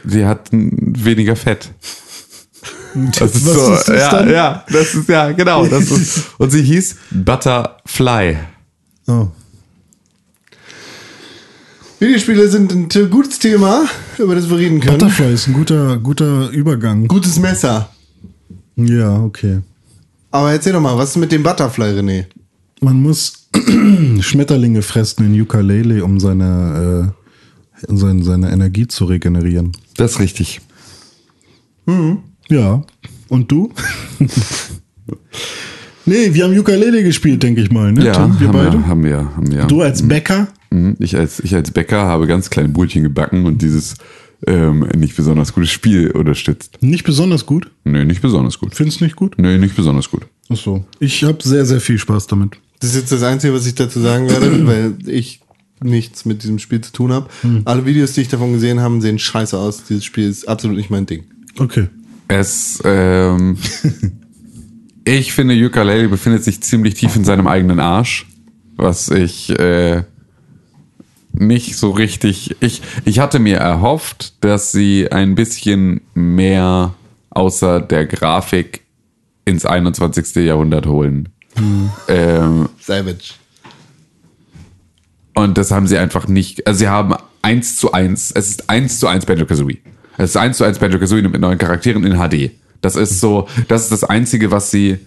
Die 0.04 0.24
hat 0.24 0.48
weniger 0.52 1.36
Fett. 1.36 1.70
Das 2.94 3.34
ist 3.36 3.46
Was 3.46 3.54
so, 3.54 3.74
ist 3.74 3.88
das 3.90 3.98
ja, 4.00 4.10
dann? 4.10 4.30
ja, 4.30 4.64
das 4.72 4.94
ist 4.94 5.08
ja 5.08 5.30
genau. 5.32 5.66
Das 5.66 5.90
ist, 5.90 6.24
und 6.38 6.50
sie 6.50 6.62
hieß 6.62 6.96
Butterfly. 7.10 8.38
Oh. 9.06 9.28
Videospiele 12.00 12.48
sind 12.48 12.72
ein 12.72 13.10
gutes 13.10 13.40
Thema, 13.40 13.84
über 14.18 14.36
das 14.36 14.48
wir 14.48 14.58
reden 14.58 14.78
können. 14.80 14.98
Butterfly 14.98 15.32
ist 15.32 15.48
ein 15.48 15.52
guter, 15.52 15.98
guter 15.98 16.48
Übergang. 16.50 17.08
Gutes 17.08 17.40
Messer. 17.40 17.90
Ja, 18.76 19.20
okay. 19.20 19.58
Aber 20.30 20.52
erzähl 20.52 20.72
doch 20.72 20.80
mal, 20.80 20.96
was 20.96 21.10
ist 21.10 21.16
mit 21.16 21.32
dem 21.32 21.42
Butterfly, 21.42 21.98
René? 21.98 22.26
Man 22.80 23.02
muss 23.02 23.48
Schmetterlinge 24.20 24.82
fressen 24.82 25.26
in 25.26 25.40
Ukulele, 25.40 26.04
um 26.04 26.20
seine, 26.20 27.12
äh, 27.82 27.88
seine, 27.88 28.22
seine 28.22 28.52
Energie 28.52 28.86
zu 28.86 29.06
regenerieren. 29.06 29.72
Das 29.96 30.12
ist 30.12 30.20
richtig. 30.20 30.60
Ja. 32.48 32.82
Und 33.28 33.50
du? 33.50 33.72
nee, 36.06 36.32
wir 36.32 36.44
haben 36.44 36.56
Ukulele 36.56 37.02
gespielt, 37.02 37.42
denke 37.42 37.62
ich 37.62 37.72
mal, 37.72 37.90
ne? 37.92 38.04
Ja, 38.04 38.12
Tim? 38.12 38.38
wir 38.38 38.48
haben 38.48 38.52
beide? 38.52 38.72
wir, 38.74 38.86
haben 38.86 39.04
wir, 39.04 39.36
haben 39.36 39.50
wir. 39.50 39.64
Du 39.64 39.82
als 39.82 40.06
Bäcker? 40.06 40.46
Mhm. 40.70 40.96
Ich 40.98 41.16
als, 41.16 41.40
ich 41.40 41.54
als 41.54 41.70
Bäcker 41.70 42.04
habe 42.04 42.26
ganz 42.26 42.50
kleine 42.50 42.68
Brötchen 42.68 43.02
gebacken 43.02 43.46
und 43.46 43.62
dieses 43.62 43.96
ähm, 44.46 44.88
nicht 44.96 45.16
besonders 45.16 45.52
gutes 45.52 45.70
Spiel 45.70 46.10
unterstützt. 46.10 46.78
Nicht 46.80 47.04
besonders 47.04 47.46
gut. 47.46 47.70
Nee, 47.84 48.04
nicht 48.04 48.22
besonders 48.22 48.58
gut. 48.58 48.74
Findest 48.74 49.00
nicht 49.00 49.16
gut? 49.16 49.34
Nee, 49.38 49.58
nicht 49.58 49.74
besonders 49.74 50.10
gut. 50.10 50.26
Ach 50.48 50.56
so. 50.56 50.84
Ich 51.00 51.24
habe 51.24 51.38
sehr, 51.42 51.66
sehr 51.66 51.80
viel 51.80 51.98
Spaß 51.98 52.28
damit. 52.28 52.58
Das 52.80 52.90
ist 52.90 52.96
jetzt 52.96 53.12
das 53.12 53.22
Einzige, 53.22 53.52
was 53.52 53.66
ich 53.66 53.74
dazu 53.74 54.00
sagen 54.00 54.28
werde, 54.28 54.66
weil 54.66 54.94
ich 55.06 55.40
nichts 55.82 56.24
mit 56.24 56.42
diesem 56.42 56.58
Spiel 56.58 56.80
zu 56.80 56.92
tun 56.92 57.12
habe. 57.12 57.28
Alle 57.64 57.86
Videos, 57.86 58.12
die 58.12 58.22
ich 58.22 58.28
davon 58.28 58.52
gesehen 58.52 58.80
habe, 58.80 59.00
sehen 59.00 59.18
scheiße 59.18 59.56
aus. 59.56 59.84
Dieses 59.84 60.04
Spiel 60.04 60.28
ist 60.28 60.48
absolut 60.48 60.76
nicht 60.76 60.90
mein 60.90 61.06
Ding. 61.06 61.24
Okay. 61.58 61.88
Es, 62.26 62.80
ähm, 62.84 63.56
ich 65.04 65.32
finde, 65.32 65.54
Ukulele 65.54 66.08
befindet 66.08 66.44
sich 66.44 66.60
ziemlich 66.62 66.94
tief 66.94 67.16
in 67.16 67.24
seinem 67.24 67.46
eigenen 67.46 67.80
Arsch, 67.80 68.26
was 68.76 69.08
ich 69.08 69.50
äh, 69.50 70.02
nicht 71.38 71.76
so 71.76 71.90
richtig. 71.90 72.56
Ich, 72.60 72.82
ich 73.04 73.18
hatte 73.18 73.38
mir 73.38 73.58
erhofft, 73.58 74.44
dass 74.44 74.72
sie 74.72 75.10
ein 75.10 75.34
bisschen 75.34 76.00
mehr 76.14 76.94
außer 77.30 77.80
der 77.80 78.06
Grafik 78.06 78.82
ins 79.44 79.64
21. 79.64 80.36
Jahrhundert 80.44 80.86
holen. 80.86 81.28
Ähm, 82.08 82.68
Savage. 82.80 83.34
und 85.34 85.58
das 85.58 85.70
haben 85.70 85.86
sie 85.86 85.98
einfach 85.98 86.28
nicht. 86.28 86.66
Also 86.66 86.78
sie 86.78 86.88
haben 86.88 87.14
eins 87.42 87.76
zu 87.76 87.92
eins. 87.92 88.30
Es 88.34 88.48
ist 88.48 88.70
eins 88.70 88.98
zu 88.98 89.06
eins 89.06 89.26
Banjo 89.26 89.46
Kazooie. 89.46 89.78
Es 90.16 90.30
ist 90.30 90.36
eins 90.36 90.56
zu 90.56 90.64
eins 90.64 90.78
Banjo 90.78 90.98
Kazooie 90.98 91.22
mit 91.22 91.40
neuen 91.40 91.58
Charakteren 91.58 92.04
in 92.04 92.16
HD. 92.18 92.52
Das 92.80 92.94
ist 92.96 93.20
so, 93.20 93.48
das 93.66 93.84
ist 93.84 93.92
das 93.92 94.04
einzige, 94.04 94.50
was 94.50 94.70
sie, 94.70 94.98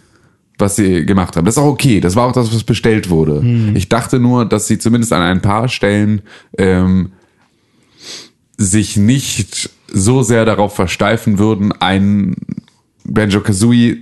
was 0.62 0.76
sie 0.76 1.06
gemacht 1.06 1.36
haben. 1.36 1.46
Das 1.46 1.56
ist 1.56 1.62
auch 1.62 1.68
okay. 1.68 2.00
Das 2.00 2.16
war 2.16 2.28
auch 2.28 2.32
das, 2.32 2.54
was 2.54 2.64
bestellt 2.64 3.10
wurde. 3.10 3.42
Ich 3.76 3.90
dachte 3.90 4.20
nur, 4.20 4.46
dass 4.46 4.68
sie 4.68 4.78
zumindest 4.78 5.12
an 5.12 5.22
ein 5.22 5.42
paar 5.42 5.68
Stellen 5.68 6.22
ähm, 6.58 7.12
sich 8.58 8.96
nicht 8.96 9.70
so 9.92 10.24
sehr 10.24 10.46
darauf 10.46 10.76
versteifen 10.76 11.40
würden, 11.40 11.72
einen 11.74 12.36
Banjo 13.04 13.42
Kazooie 13.42 13.98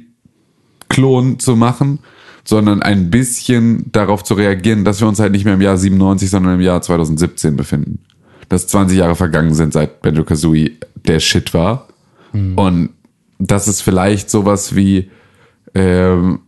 Klon 0.90 1.40
zu 1.40 1.56
machen, 1.56 2.00
sondern 2.44 2.82
ein 2.82 3.10
bisschen 3.10 3.92
darauf 3.92 4.24
zu 4.24 4.34
reagieren, 4.34 4.84
dass 4.84 5.02
wir 5.02 5.08
uns 5.08 5.20
halt 5.20 5.32
nicht 5.32 5.46
mehr 5.46 5.54
im 5.54 5.62
Jahr 5.62 5.78
97, 5.78 6.30
sondern 6.30 6.56
im 6.56 6.62
Jahr 6.62 6.82
2017 6.82 7.56
befinden. 7.56 8.00
Dass 8.50 8.68
20 8.68 8.98
Jahre 8.98 9.16
vergangen 9.16 9.54
sind, 9.54 9.74
seit 9.74 10.02
Banjo 10.02 10.24
Kazooie 10.24 10.72
der 10.96 11.20
Shit 11.20 11.54
war. 11.54 11.88
Und 12.56 12.90
dass 13.38 13.68
es 13.68 13.82
vielleicht 13.82 14.30
sowas 14.30 14.76
wie 14.76 15.10
ähm, 15.74 16.40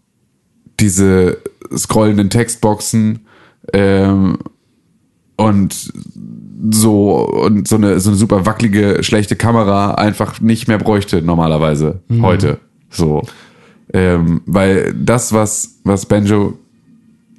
diese 0.82 1.38
scrollenden 1.76 2.30
Textboxen 2.30 3.20
ähm, 3.74 4.40
und 5.38 5.94
so 6.72 7.16
und 7.28 7.68
so 7.68 7.76
eine 7.76 8.00
so 8.00 8.10
eine 8.10 8.18
super 8.18 8.46
wackelige 8.46 9.04
schlechte 9.04 9.36
Kamera 9.36 9.96
einfach 9.96 10.42
nicht 10.42 10.68
mehr 10.68 10.78
bräuchte 10.78 11.22
normalerweise 11.22 12.02
heute. 12.22 12.60
So. 12.90 13.24
Ähm, 13.94 14.42
weil 14.46 14.94
das 14.94 15.34
was 15.34 15.80
was 15.84 16.06
Banjo 16.06 16.58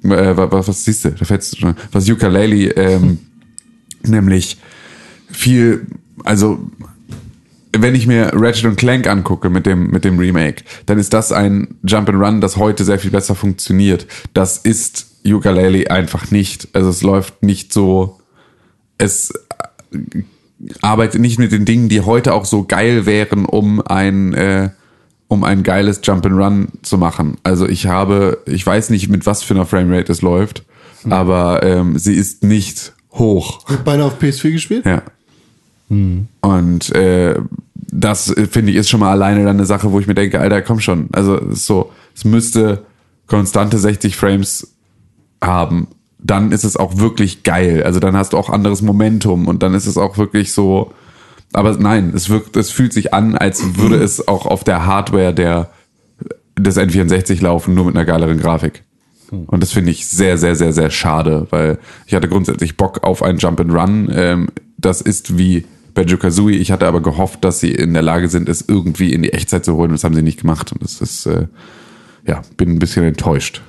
äh, 0.03 0.35
was, 0.35 0.67
was 0.67 0.85
siehst 0.85 1.05
du? 1.05 1.11
Da 1.11 1.25
fällst 1.25 1.53
du 1.53 1.57
schon 1.57 1.75
was 1.91 2.09
Ukulele 2.09 2.71
ähm, 2.71 3.19
nämlich 4.03 4.57
viel 5.29 5.87
also 6.23 6.59
wenn 7.75 7.95
ich 7.95 8.07
mir 8.07 8.31
Ratchet 8.33 8.65
und 8.65 8.75
Clank 8.75 9.07
angucke 9.07 9.49
mit 9.49 9.65
dem, 9.65 9.89
mit 9.89 10.05
dem 10.05 10.19
Remake, 10.19 10.63
dann 10.85 10.99
ist 10.99 11.13
das 11.13 11.31
ein 11.31 11.79
Jump 11.83 12.09
and 12.09 12.21
Run, 12.23 12.41
das 12.41 12.57
heute 12.57 12.85
sehr 12.85 12.99
viel 12.99 13.11
besser 13.11 13.35
funktioniert. 13.35 14.05
Das 14.33 14.57
ist 14.57 15.07
Ukulele 15.25 15.89
einfach 15.89 16.29
nicht. 16.31 16.67
Also 16.73 16.89
es 16.89 17.01
läuft 17.01 17.41
nicht 17.41 17.73
so, 17.73 18.19
es 18.97 19.33
äh, 19.91 20.23
arbeitet 20.81 21.21
nicht 21.21 21.39
mit 21.39 21.51
den 21.51 21.65
Dingen, 21.65 21.89
die 21.89 22.01
heute 22.01 22.33
auch 22.33 22.45
so 22.45 22.63
geil 22.63 23.05
wären, 23.05 23.45
um 23.45 23.81
ein, 23.81 24.33
äh, 24.33 24.69
um 25.27 25.43
ein 25.43 25.63
geiles 25.63 26.01
Jump 26.03 26.25
and 26.25 26.35
Run 26.35 26.67
zu 26.83 26.97
machen. 26.97 27.37
Also 27.43 27.67
ich 27.67 27.87
habe, 27.87 28.39
ich 28.45 28.65
weiß 28.65 28.91
nicht, 28.91 29.09
mit 29.09 29.25
was 29.25 29.41
für 29.41 29.55
einer 29.55 29.65
Framerate 29.65 30.11
es 30.11 30.21
läuft, 30.21 30.63
aber 31.09 31.63
ähm, 31.63 31.97
sie 31.97 32.13
ist 32.13 32.43
nicht 32.43 32.93
hoch. 33.11 33.65
Beinahe 33.83 34.07
auf 34.07 34.21
PS4 34.21 34.51
gespielt? 34.51 34.85
Ja. 34.85 35.01
Und 36.41 36.93
äh, 36.95 37.35
das 37.91 38.35
äh, 38.35 38.47
finde 38.47 38.71
ich 38.71 38.77
ist 38.77 38.89
schon 38.89 38.99
mal 38.99 39.11
alleine 39.11 39.43
dann 39.43 39.57
eine 39.57 39.65
Sache, 39.65 39.91
wo 39.91 39.99
ich 39.99 40.07
mir 40.07 40.15
denke, 40.15 40.39
Alter, 40.39 40.61
komm 40.61 40.79
schon. 40.79 41.09
Also 41.11 41.39
so, 41.51 41.91
es 42.15 42.25
müsste 42.25 42.85
konstante 43.27 43.77
60 43.77 44.15
Frames 44.15 44.73
haben. 45.41 45.87
Dann 46.19 46.51
ist 46.51 46.63
es 46.63 46.77
auch 46.77 46.97
wirklich 46.97 47.43
geil. 47.43 47.83
Also 47.83 47.99
dann 47.99 48.15
hast 48.15 48.33
du 48.33 48.37
auch 48.37 48.49
anderes 48.49 48.81
Momentum 48.81 49.47
und 49.47 49.61
dann 49.61 49.73
ist 49.73 49.87
es 49.87 49.97
auch 49.97 50.17
wirklich 50.17 50.53
so. 50.53 50.93
Aber 51.51 51.75
nein, 51.77 52.13
es 52.15 52.29
wirkt, 52.29 52.57
es 52.57 52.71
fühlt 52.71 52.93
sich 52.93 53.13
an, 53.13 53.35
als 53.35 53.77
würde 53.77 53.97
es 53.97 54.27
auch 54.27 54.45
auf 54.45 54.63
der 54.63 54.85
Hardware 54.85 55.33
der 55.33 55.69
des 56.57 56.77
N64 56.77 57.41
laufen, 57.41 57.73
nur 57.73 57.85
mit 57.85 57.95
einer 57.95 58.05
geileren 58.05 58.37
Grafik. 58.37 58.83
Und 59.47 59.61
das 59.61 59.71
finde 59.71 59.91
ich 59.91 60.07
sehr, 60.07 60.37
sehr, 60.37 60.55
sehr, 60.55 60.73
sehr 60.73 60.89
schade, 60.89 61.47
weil 61.49 61.79
ich 62.05 62.13
hatte 62.13 62.29
grundsätzlich 62.29 62.77
Bock 62.77 63.03
auf 63.03 63.23
ein 63.23 63.37
Jump 63.37 63.59
and 63.59 63.73
Run. 63.73 64.09
Ähm, 64.13 64.49
das 64.77 65.01
ist 65.01 65.37
wie 65.37 65.65
Banjo 65.93 66.17
Kazooie. 66.17 66.57
Ich 66.57 66.71
hatte 66.71 66.87
aber 66.87 67.01
gehofft, 67.01 67.43
dass 67.43 67.59
sie 67.59 67.71
in 67.71 67.93
der 67.93 68.01
Lage 68.01 68.27
sind, 68.29 68.49
es 68.49 68.63
irgendwie 68.67 69.13
in 69.13 69.21
die 69.23 69.33
Echtzeit 69.33 69.65
zu 69.65 69.75
holen. 69.75 69.91
Das 69.91 70.03
haben 70.03 70.15
sie 70.15 70.21
nicht 70.21 70.41
gemacht. 70.41 70.71
Und 70.71 70.83
das 70.83 71.01
ist, 71.01 71.25
äh, 71.25 71.47
ja, 72.25 72.41
bin 72.57 72.71
ein 72.71 72.79
bisschen 72.79 73.03
enttäuscht. 73.03 73.61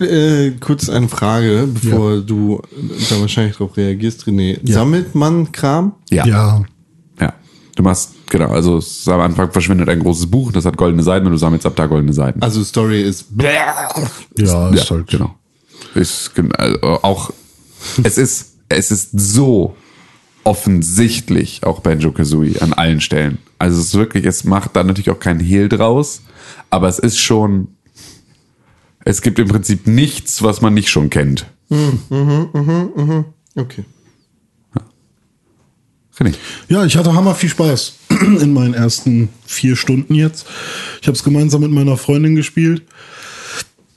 Äh, 0.00 0.52
kurz 0.60 0.88
eine 0.88 1.08
Frage, 1.08 1.68
bevor 1.72 2.20
du 2.20 2.60
da 3.10 3.20
wahrscheinlich 3.20 3.56
drauf 3.56 3.76
reagierst, 3.76 4.24
René. 4.24 4.58
Sammelt 4.64 5.14
man 5.14 5.52
Kram? 5.52 5.94
Ja. 6.10 6.26
Ja. 6.26 6.62
Ja. 7.72 7.76
Du 7.76 7.82
machst, 7.82 8.10
genau, 8.28 8.48
also 8.48 8.80
am 9.10 9.20
Anfang 9.20 9.50
verschwindet 9.50 9.88
ein 9.88 10.00
großes 10.00 10.30
Buch, 10.30 10.52
das 10.52 10.66
hat 10.66 10.76
goldene 10.76 11.02
Seiten 11.02 11.26
und 11.26 11.32
du 11.32 11.38
sammelst 11.38 11.64
ab 11.64 11.74
da 11.76 11.86
goldene 11.86 12.12
Seiten. 12.12 12.42
Also 12.42 12.62
Story 12.62 13.02
ist. 13.02 13.26
Ja, 13.40 13.88
ist 14.68 14.90
halt. 14.90 15.06
genau. 15.06 15.34
Ist 15.94 16.32
also 16.56 16.78
auch 17.02 17.32
es 18.02 18.18
ist 18.18 18.58
es 18.68 18.90
ist 18.90 19.10
so 19.18 19.74
offensichtlich 20.44 21.64
auch 21.64 21.80
Banjo 21.80 22.12
Kazooie 22.12 22.60
an 22.60 22.72
allen 22.72 23.00
Stellen. 23.00 23.38
Also 23.58 23.80
es 23.80 23.86
ist 23.88 23.94
wirklich, 23.94 24.24
es 24.24 24.44
macht 24.44 24.76
da 24.76 24.84
natürlich 24.84 25.10
auch 25.10 25.20
kein 25.20 25.40
Hehl 25.40 25.68
draus, 25.68 26.22
aber 26.70 26.88
es 26.88 26.98
ist 26.98 27.18
schon 27.18 27.68
es 29.04 29.22
gibt 29.22 29.38
im 29.38 29.48
Prinzip 29.48 29.86
nichts, 29.86 30.42
was 30.42 30.60
man 30.60 30.74
nicht 30.74 30.90
schon 30.90 31.10
kennt. 31.10 31.46
Okay. 33.54 33.84
René. 36.18 36.34
Ja, 36.68 36.84
ich 36.84 36.96
hatte 36.96 37.14
hammer 37.14 37.34
viel 37.34 37.48
Spaß 37.48 37.94
in 38.10 38.52
meinen 38.52 38.74
ersten 38.74 39.30
vier 39.46 39.76
Stunden 39.76 40.14
jetzt. 40.14 40.46
Ich 41.00 41.06
habe 41.06 41.16
es 41.16 41.24
gemeinsam 41.24 41.62
mit 41.62 41.70
meiner 41.70 41.96
Freundin 41.96 42.34
gespielt, 42.34 42.82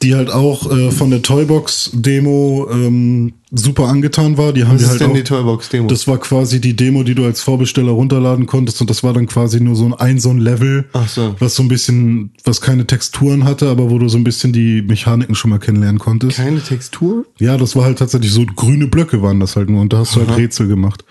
die 0.05 0.13
halt 0.13 0.29
auch 0.29 0.71
äh, 0.71 0.91
von 0.91 1.09
der 1.09 1.23
Toybox-Demo 1.23 2.67
ähm, 2.71 3.33
super 3.51 3.87
angetan 3.87 4.37
war. 4.37 4.53
Die 4.53 4.65
haben 4.65 4.75
Was 4.75 4.83
ist 4.83 4.89
halt 4.89 5.01
denn 5.01 5.09
auch, 5.09 5.15
die 5.15 5.23
Toybox-Demo? 5.23 5.87
Das 5.87 6.07
war 6.07 6.19
quasi 6.19 6.61
die 6.61 6.75
Demo, 6.75 7.01
die 7.01 7.15
du 7.15 7.25
als 7.25 7.41
Vorbesteller 7.41 7.91
runterladen 7.91 8.45
konntest 8.45 8.81
und 8.81 8.89
das 8.91 9.03
war 9.03 9.13
dann 9.13 9.25
quasi 9.25 9.59
nur 9.59 9.75
so 9.75 9.85
ein, 9.85 9.93
ein 9.93 10.19
so 10.19 10.29
ein 10.29 10.37
Level, 10.37 10.85
so. 11.07 11.35
was 11.39 11.55
so 11.55 11.63
ein 11.63 11.69
bisschen, 11.69 12.29
was 12.43 12.61
keine 12.61 12.85
Texturen 12.85 13.45
hatte, 13.45 13.67
aber 13.67 13.89
wo 13.89 13.97
du 13.97 14.07
so 14.07 14.17
ein 14.19 14.23
bisschen 14.23 14.53
die 14.53 14.83
Mechaniken 14.83 15.33
schon 15.33 15.49
mal 15.49 15.57
kennenlernen 15.57 15.97
konntest. 15.97 16.37
Keine 16.37 16.61
Textur? 16.61 17.25
Ja, 17.39 17.57
das 17.57 17.75
war 17.75 17.85
halt 17.85 17.97
tatsächlich 17.97 18.31
so 18.31 18.45
grüne 18.45 18.85
Blöcke 18.85 19.23
waren 19.23 19.39
das 19.39 19.55
halt 19.55 19.71
nur 19.71 19.81
und 19.81 19.91
da 19.91 19.99
hast 19.99 20.15
du 20.15 20.19
halt 20.19 20.37
Rätsel 20.37 20.67
gemacht. 20.67 21.03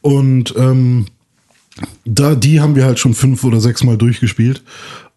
Und 0.00 0.54
ähm, 0.58 1.06
da, 2.04 2.34
die 2.34 2.60
haben 2.60 2.74
wir 2.74 2.84
halt 2.84 2.98
schon 2.98 3.14
fünf 3.14 3.44
oder 3.44 3.60
sechs 3.60 3.84
Mal 3.84 3.96
durchgespielt. 3.96 4.64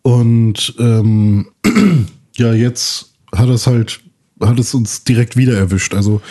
Und 0.03 0.75
ähm, 0.77 1.47
ja, 2.35 2.53
jetzt 2.53 3.06
hat 3.35 3.49
es 3.49 3.67
halt, 3.67 3.99
hat 4.41 4.59
es 4.59 4.73
uns 4.73 5.03
direkt 5.03 5.35
wieder 5.37 5.57
erwischt. 5.57 5.93
Also 5.93 6.21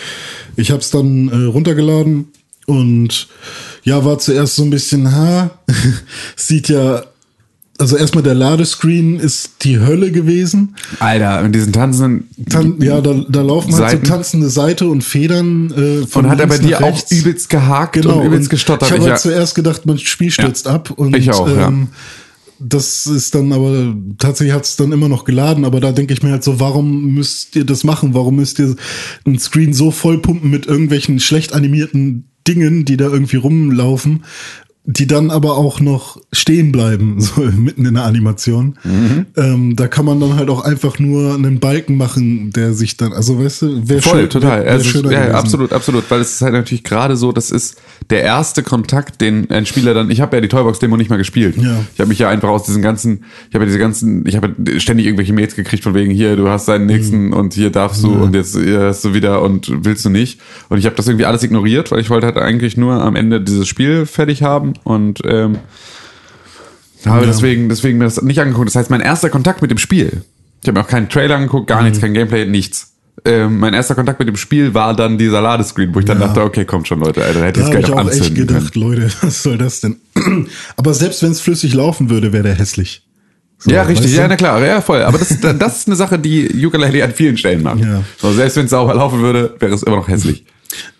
ich 0.57 0.71
habe 0.71 0.81
es 0.81 0.91
dann 0.91 1.29
äh, 1.29 1.45
runtergeladen 1.47 2.29
und 2.67 3.29
ja, 3.85 4.05
war 4.05 4.19
zuerst 4.19 4.57
so 4.57 4.63
ein 4.65 4.71
bisschen, 4.71 5.13
ha, 5.15 5.51
sieht 6.37 6.69
ja, 6.69 7.05
also 7.79 7.97
erstmal 7.99 8.25
der 8.25 8.33
Ladescreen 8.35 9.21
ist 9.21 9.51
die 9.63 9.79
Hölle 9.79 10.11
gewesen. 10.11 10.77
Alter, 10.99 11.43
mit 11.43 11.55
diesen 11.55 11.75
tanzenden. 11.75 12.27
Tan 12.49 12.81
ja, 12.81 13.03
da, 13.03 13.13
da 13.29 13.43
laufen 13.43 13.75
halt 13.75 13.91
Seiten. 13.91 14.07
so 14.07 14.13
tanzende 14.13 14.49
Seite 14.49 14.87
und 14.89 15.05
Federn. 15.05 15.71
Äh, 15.73 16.07
von 16.07 16.25
und 16.25 16.31
hat 16.31 16.41
er 16.41 16.47
bei 16.47 16.57
dir 16.57 16.81
nach 16.81 16.83
auch 16.89 16.95
rechts. 16.95 17.13
übelst 17.13 17.51
gehakt 17.51 17.93
genau, 17.93 18.21
und 18.21 18.27
übelst 18.29 18.45
und 18.45 18.51
gestottert. 18.51 18.89
Ich 18.89 18.93
habe 18.95 19.03
halt 19.03 19.13
ja- 19.13 19.17
zuerst 19.19 19.55
gedacht, 19.55 19.85
mein 19.85 19.99
Spiel 19.99 20.31
stürzt 20.31 20.65
Ja. 20.65 20.73
ab. 20.73 20.91
Und, 20.93 21.15
Ich 21.17 21.31
auch, 21.31 21.47
ja. 21.49 21.71
Das 22.59 23.07
ist 23.07 23.35
dann 23.35 23.53
aber, 23.53 23.95
tatsächlich 24.19 24.55
hat 24.55 24.64
es 24.64 24.77
dann 24.77 24.92
immer 24.92 25.09
noch 25.09 25.25
geladen, 25.25 25.64
aber 25.64 25.81
da 25.81 25.92
denke 25.92 26.14
ich 26.14 26.23
mir 26.23 26.31
halt 26.31 26.45
so, 26.45 26.59
warum 26.59 27.12
müsst 27.14 27.55
ihr 27.55 27.64
das 27.64 27.85
machen? 27.85 28.14
Warum 28.14 28.37
müsst 28.37 28.59
ihr 28.59 28.77
einen 29.25 29.38
Screen 29.38 29.75
so 29.75 29.90
vollpumpen 29.90 30.51
mit 30.51 30.66
irgendwelchen 30.66 31.21
schlecht 31.21 31.53
animierten 31.53 32.31
Dingen, 32.47 32.85
die 32.85 32.97
da 32.97 33.07
irgendwie 33.07 33.37
rumlaufen, 33.37 34.25
die 34.88 35.09
dann 35.09 35.31
aber 35.33 35.57
auch 35.57 35.81
noch 35.81 36.20
stehen 36.33 36.70
bleiben, 36.70 37.20
so 37.20 37.40
mitten 37.42 37.85
in 37.85 37.94
der 37.94 38.05
Animation. 38.05 38.79
Mhm. 38.85 39.27
Ähm, 39.37 39.77
da 39.77 39.88
kann 39.88 40.05
man 40.05 40.20
dann 40.20 40.37
halt 40.37 40.49
auch 40.49 40.64
einfach 40.64 41.01
nur 41.01 41.35
einen 41.35 41.59
Balken 41.59 41.96
machen, 41.96 42.51
der 42.53 42.72
sich 42.72 42.96
dann, 42.96 43.12
also 43.12 43.42
weißt 43.42 43.62
du, 43.62 43.88
wäre 43.88 44.01
Voll, 44.01 44.20
schön, 44.20 44.31
total. 44.31 44.59
wär, 44.59 44.64
wär 44.64 44.72
also, 44.72 44.99
ja, 44.99 45.03
gewesen. 45.03 45.35
absolut, 45.35 45.72
absolut. 45.72 46.05
Weil 46.09 46.20
es 46.20 46.35
ist 46.35 46.42
halt 46.42 46.53
natürlich 46.53 46.85
gerade 46.85 47.16
so, 47.16 47.33
das 47.33 47.51
ist 47.51 47.81
der 48.11 48.22
erste 48.22 48.62
Kontakt, 48.62 49.20
den 49.20 49.51
ein 49.51 49.66
Spieler 49.66 49.92
dann. 49.92 50.09
Ich 50.11 50.20
habe 50.20 50.37
ja 50.37 50.40
die 50.40 50.49
Toybox-Demo 50.49 50.96
nicht 50.96 51.11
mal 51.11 51.16
gespielt. 51.16 51.57
Ja. 51.57 51.81
Ich 51.94 51.99
habe 52.01 52.09
mich 52.09 52.20
ja 52.20 52.29
einfach 52.29 52.49
aus 52.49 52.62
diesen 52.62 52.81
ganzen, 52.81 53.25
ich 53.49 53.55
habe 53.55 53.64
ja 53.64 53.66
diese 53.66 53.81
ganzen, 53.81 54.25
ich 54.25 54.37
habe 54.37 54.55
ständig 54.79 55.07
irgendwelche 55.07 55.33
Mails 55.33 55.57
gekriegt 55.57 55.83
von 55.83 55.94
wegen 55.94 56.12
hier, 56.12 56.37
du 56.37 56.49
hast 56.49 56.68
deinen 56.68 56.83
Mhm. 56.83 56.87
nächsten 56.87 57.33
und 57.33 57.55
hier 57.55 57.70
darfst 57.70 58.05
du 58.05 58.12
und 58.12 58.35
jetzt 58.37 58.57
hier 58.57 58.83
hast 58.83 59.05
du 59.05 59.14
wieder 59.14 59.42
und 59.42 59.85
willst 59.85 60.05
du 60.05 60.11
nicht. 60.11 60.40
Und 60.68 60.79
ich 60.79 60.87
habe 60.87 60.94
das 60.94 61.09
irgendwie 61.09 61.25
alles 61.25 61.42
ignoriert, 61.42 61.90
weil 61.90 61.99
ich 61.99 62.09
wollte 62.11 62.27
halt 62.27 62.37
eigentlich 62.37 62.77
nur 62.77 63.03
am 63.03 63.16
Ende 63.16 63.40
dieses 63.40 63.66
Spiel 63.66 64.07
fertig 64.07 64.42
haben 64.44 64.75
und 64.85 65.21
ähm, 65.27 65.59
habe 67.05 67.21
Ja. 67.21 67.27
deswegen, 67.27 67.69
deswegen 67.69 67.99
mir 67.99 68.05
das 68.05 68.21
nicht 68.23 68.41
angeguckt. 68.41 68.69
Das 68.69 68.75
heißt, 68.77 68.91
mein 68.91 69.01
erster 69.01 69.31
Kontakt 69.31 69.62
mit 69.62 69.71
dem 69.71 69.79
Spiel, 69.79 70.23
ich 70.62 70.69
habe 70.69 70.79
mir 70.79 70.85
auch 70.85 70.89
keinen 70.91 71.09
Trailer 71.09 71.37
angeguckt, 71.37 71.67
gar 71.69 71.79
Mhm. 71.81 71.87
nichts, 71.89 72.01
kein 72.01 72.15
Gameplay, 72.15 72.47
nichts. 72.47 72.93
Ähm, 73.25 73.59
mein 73.59 73.73
erster 73.75 73.95
Kontakt 73.95 74.19
mit 74.19 74.29
dem 74.29 74.37
Spiel 74.37 74.75
war 74.75 74.95
dann 74.95 75.17
dieser 75.19 75.41
Ladescreen, 75.41 75.95
wo 75.95 75.99
ich 76.01 76.05
dann 76.05 76.21
Ja. 76.21 76.27
dachte, 76.27 76.43
okay, 76.43 76.65
kommt 76.65 76.87
schon, 76.87 77.01
Leute, 77.01 77.25
Alter, 77.25 77.41
da 77.41 77.47
hätte 77.47 77.61
Da 77.61 77.67
ich 77.67 77.73
gleich 77.73 77.85
auch 77.87 77.97
auch 77.97 78.11
echt 78.11 78.21
anzünden 78.21 78.47
gedacht, 78.47 78.73
können. 78.75 78.85
Leute, 78.91 79.11
was 79.23 79.43
soll 79.43 79.59
das 79.59 79.81
denn? 79.81 79.97
Aber 80.77 80.93
selbst 80.95 81.23
wenn 81.23 81.31
es 81.33 81.41
flüssig 81.41 81.73
laufen 81.75 82.11
würde, 82.11 82.33
wäre 82.33 82.43
der 82.43 82.55
hässlich. 82.55 83.03
So, 83.59 83.71
ja, 83.71 83.83
richtig, 83.85 84.15
ja, 84.15 84.29
na 84.29 84.37
klar, 84.37 84.62
ja, 84.65 84.83
voll. 84.83 85.03
Aber 85.03 85.17
das, 85.19 85.29
das 85.59 85.79
ist 85.79 85.87
eine 85.89 85.97
Sache, 85.97 86.19
die 86.19 86.67
Ukulele 86.67 87.03
an 87.05 87.12
vielen 87.15 87.39
Stellen 87.39 87.62
macht. 87.62 87.81
Ja. 87.81 88.03
So, 88.19 88.33
selbst 88.33 88.57
wenn 88.57 88.67
es 88.67 88.71
sauber 88.71 88.95
laufen 88.95 89.21
würde, 89.23 89.55
wäre 89.61 89.75
es 89.75 89.83
immer 89.83 89.97
noch 89.97 90.09
hässlich. 90.09 90.45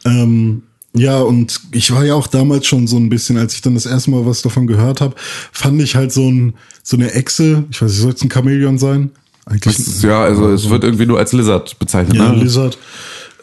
Ähm, 0.07 0.63
ja, 0.97 1.21
und 1.21 1.61
ich 1.73 1.91
war 1.93 2.05
ja 2.05 2.15
auch 2.15 2.27
damals 2.27 2.67
schon 2.67 2.87
so 2.87 2.97
ein 2.97 3.09
bisschen, 3.09 3.37
als 3.37 3.55
ich 3.55 3.61
dann 3.63 3.75
das 3.75 3.87
erste 3.87 4.11
Mal 4.11 4.27
was 4.27 4.43
davon 4.43 4.67
gehört 4.67 5.01
habe, 5.01 5.15
fand 5.53 5.81
ich 5.83 5.95
halt 5.97 6.13
so, 6.13 6.29
ein, 6.31 6.55
so 6.83 6.97
eine 6.97 7.13
Echse, 7.13 7.65
ich 7.71 7.81
weiß 7.83 7.91
nicht, 7.91 8.01
soll 8.01 8.13
es 8.13 8.23
ein 8.23 8.31
Chamäleon 8.31 8.79
sein? 8.79 9.11
Eigentlich 9.45 9.79
ist, 9.79 10.03
ja, 10.03 10.23
also 10.25 10.49
es 10.51 10.69
wird 10.71 10.83
irgendwie 10.85 11.07
nur 11.07 11.19
als 11.19 11.33
Lizard 11.33 11.79
bezeichnet. 11.79 12.17
ja, 12.17 12.33
ne? 12.33 12.43
Lizard. 12.43 12.79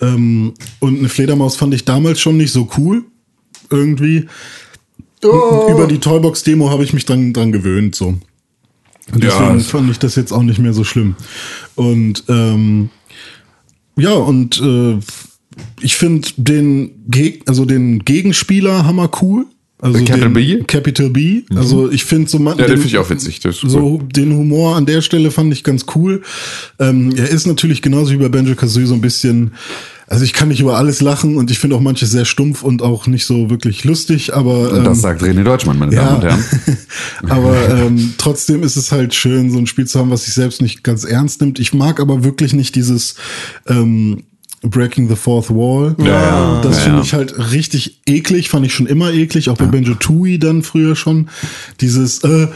Ähm, 0.01 0.53
und 0.79 0.99
eine 0.99 1.07
Fledermaus 1.09 1.55
fand 1.55 1.73
ich 1.73 1.85
damals 1.85 2.19
schon 2.19 2.35
nicht 2.37 2.51
so 2.51 2.67
cool. 2.77 3.03
Irgendwie. 3.69 4.27
Oh. 5.23 5.69
Über 5.71 5.87
die 5.87 5.99
Toybox-Demo 5.99 6.69
habe 6.69 6.83
ich 6.83 6.91
mich 6.93 7.05
dran, 7.05 7.31
dran 7.31 7.51
gewöhnt, 7.53 7.95
so. 7.95 8.07
Und 9.13 9.23
Ja, 9.23 9.29
deswegen 9.29 9.57
es- 9.57 9.67
fand 9.67 9.89
ich 9.91 9.99
das 9.99 10.15
jetzt 10.15 10.33
auch 10.33 10.43
nicht 10.43 10.59
mehr 10.59 10.73
so 10.73 10.83
schlimm. 10.83 11.15
Und 11.75 12.23
ähm, 12.27 12.89
ja, 13.95 14.13
und 14.13 14.59
äh, 14.59 14.99
ich 15.81 15.95
finde 15.95 16.27
den 16.37 16.91
Geg 17.07 17.43
also 17.47 17.65
den 17.65 17.99
Gegenspieler 17.99 18.85
hammer 18.85 19.09
cool. 19.21 19.45
Also 19.83 19.99
Capital 19.99 20.29
den, 20.29 20.33
B? 20.33 20.55
Mhm. 20.55 20.67
Capital 20.67 21.09
B. 21.09 21.41
Also 21.53 21.91
ich 21.91 22.05
finde 22.05 22.29
so 22.29 22.39
man, 22.39 22.57
Ja, 22.57 22.67
den 22.67 22.77
finde 22.77 22.87
ich 22.87 22.97
auch 22.99 23.09
witzig. 23.09 23.41
So 23.43 23.97
den 23.97 24.31
Humor 24.31 24.77
an 24.77 24.85
der 24.85 25.01
Stelle 25.01 25.29
fand 25.29 25.51
ich 25.51 25.65
ganz 25.65 25.85
cool. 25.93 26.21
Ähm, 26.79 27.13
er 27.17 27.29
ist 27.29 27.47
natürlich 27.47 27.81
genauso 27.81 28.13
wie 28.13 28.17
bei 28.17 28.29
Banjo 28.29 28.55
Kazooie 28.55 28.85
so 28.85 28.93
ein 28.93 29.01
bisschen. 29.01 29.51
Also 30.07 30.23
ich 30.23 30.31
kann 30.31 30.47
nicht 30.47 30.61
über 30.61 30.77
alles 30.77 31.01
lachen 31.01 31.35
und 31.35 31.51
ich 31.51 31.59
finde 31.59 31.75
auch 31.75 31.81
manches 31.81 32.11
sehr 32.11 32.23
stumpf 32.23 32.63
und 32.63 32.81
auch 32.81 33.07
nicht 33.07 33.25
so 33.25 33.49
wirklich 33.49 33.83
lustig, 33.83 34.33
aber 34.33 34.71
Und 34.71 34.77
ähm, 34.77 34.83
das 34.85 35.01
sagt 35.01 35.21
René 35.21 35.43
Deutschmann, 35.43 35.77
meine 35.77 35.93
Damen 35.93 36.15
und 36.15 36.23
Herren. 36.23 36.43
aber 37.29 37.69
ähm, 37.69 38.13
trotzdem 38.17 38.63
ist 38.63 38.77
es 38.77 38.93
halt 38.93 39.13
schön, 39.13 39.51
so 39.51 39.57
ein 39.57 39.67
Spiel 39.67 39.87
zu 39.87 39.99
haben, 39.99 40.11
was 40.11 40.25
sich 40.25 40.33
selbst 40.33 40.61
nicht 40.61 40.83
ganz 40.83 41.03
ernst 41.03 41.41
nimmt. 41.41 41.59
Ich 41.59 41.73
mag 41.73 41.99
aber 41.99 42.23
wirklich 42.23 42.53
nicht 42.53 42.75
dieses 42.75 43.15
ähm, 43.67 44.23
Breaking 44.63 45.09
the 45.09 45.15
Fourth 45.15 45.49
Wall. 45.49 45.95
Ja, 45.99 46.05
ja. 46.05 46.61
das 46.61 46.77
Ja, 46.77 46.83
finde 46.83 46.97
ja. 46.99 47.03
ich 47.03 47.13
halt 47.13 47.51
richtig 47.51 48.01
eklig, 48.05 48.49
fand 48.49 48.65
ich 48.65 48.73
schon 48.73 48.87
immer 48.87 49.11
eklig, 49.11 49.49
auch 49.49 49.57
bei 49.57 49.65
Benjo 49.65 49.93
Tooie 49.95 50.37
dann 50.39 50.63
früher 50.63 50.95
schon. 50.95 51.29
Dieses 51.81 52.23
äh, 52.23 52.47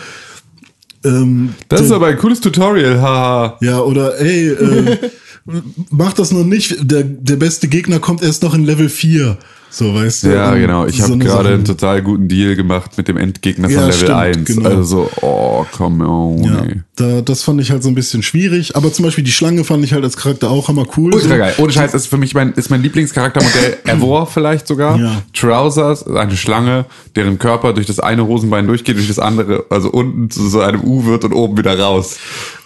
ähm, 1.03 1.53
Das 1.69 1.81
ist 1.81 1.91
aber 1.91 2.07
ein 2.07 2.17
cooles 2.17 2.39
Tutorial, 2.41 3.01
haha. 3.01 3.57
ja, 3.61 3.79
oder 3.81 4.19
ey, 4.19 4.47
äh, 4.49 4.97
mach 5.89 6.13
das 6.13 6.31
noch 6.31 6.43
nicht. 6.45 6.77
Der, 6.81 7.03
der 7.03 7.35
beste 7.35 7.67
Gegner 7.67 7.99
kommt 7.99 8.23
erst 8.23 8.43
noch 8.43 8.53
in 8.53 8.65
Level 8.65 8.89
4. 8.89 9.37
So, 9.69 9.93
weißt 9.93 10.23
du? 10.23 10.33
Ja, 10.33 10.55
genau. 10.55 10.85
Ich 10.85 10.97
so 10.97 11.09
habe 11.09 11.17
gerade 11.17 11.49
einen 11.49 11.65
total 11.65 12.01
guten 12.01 12.27
Deal 12.27 12.55
gemacht 12.55 12.97
mit 12.97 13.07
dem 13.07 13.17
Endgegner 13.17 13.67
von 13.67 13.75
Ja, 13.75 13.81
Level 13.87 13.93
stimmt, 13.93 14.11
1. 14.11 14.45
genau. 14.45 14.69
Also 14.69 14.83
so, 14.83 15.09
oh, 15.21 15.65
komm, 15.75 16.01
oh, 16.01 16.41
Ja, 16.43 16.61
nee. 16.61 16.81
da, 16.95 17.21
das 17.21 17.43
fand 17.43 17.61
ich 17.61 17.69
halt 17.69 17.83
so 17.83 17.89
ein 17.89 17.95
bisschen 17.95 18.23
schwierig. 18.23 18.75
Aber 18.75 18.91
zum 18.93 19.05
Beispiel 19.05 19.23
die 19.23 19.31
Schlange 19.31 19.63
fand 19.63 19.83
ich 19.83 19.93
halt 19.93 20.03
als 20.03 20.15
Charakter 20.17 20.49
auch 20.49 20.67
hammer 20.69 20.85
cool. 20.95 21.13
Ultra 21.13 21.29
so. 21.29 21.37
geil. 21.37 21.53
Ohne 21.57 21.71
Scheiß 21.73 21.93
ist 21.93 22.07
für 22.07 22.17
mich 22.17 22.33
mein, 22.33 22.53
ist 22.53 22.69
mein 22.69 22.81
Lieblingscharaktermodell 22.81 23.77
ever 23.85 24.25
vielleicht 24.25 24.67
sogar. 24.67 24.97
Ja. 24.97 25.21
Trousers, 25.33 26.07
eine 26.07 26.37
Schlange, 26.37 26.85
deren 27.15 27.37
Körper 27.37 27.73
durch 27.73 27.87
das 27.87 27.99
eine 27.99 28.25
Hosenbein 28.25 28.67
durchgeht, 28.67 28.95
durch 28.97 29.07
das 29.09 29.19
andere, 29.19 29.65
also 29.69 29.89
unten 29.89 30.29
zu 30.29 30.47
so 30.47 30.61
einem 30.61 30.83
U 30.83 31.05
wird 31.05 31.25
und 31.25 31.33
oben 31.33 31.57
wieder 31.57 31.77
raus. 31.77 32.17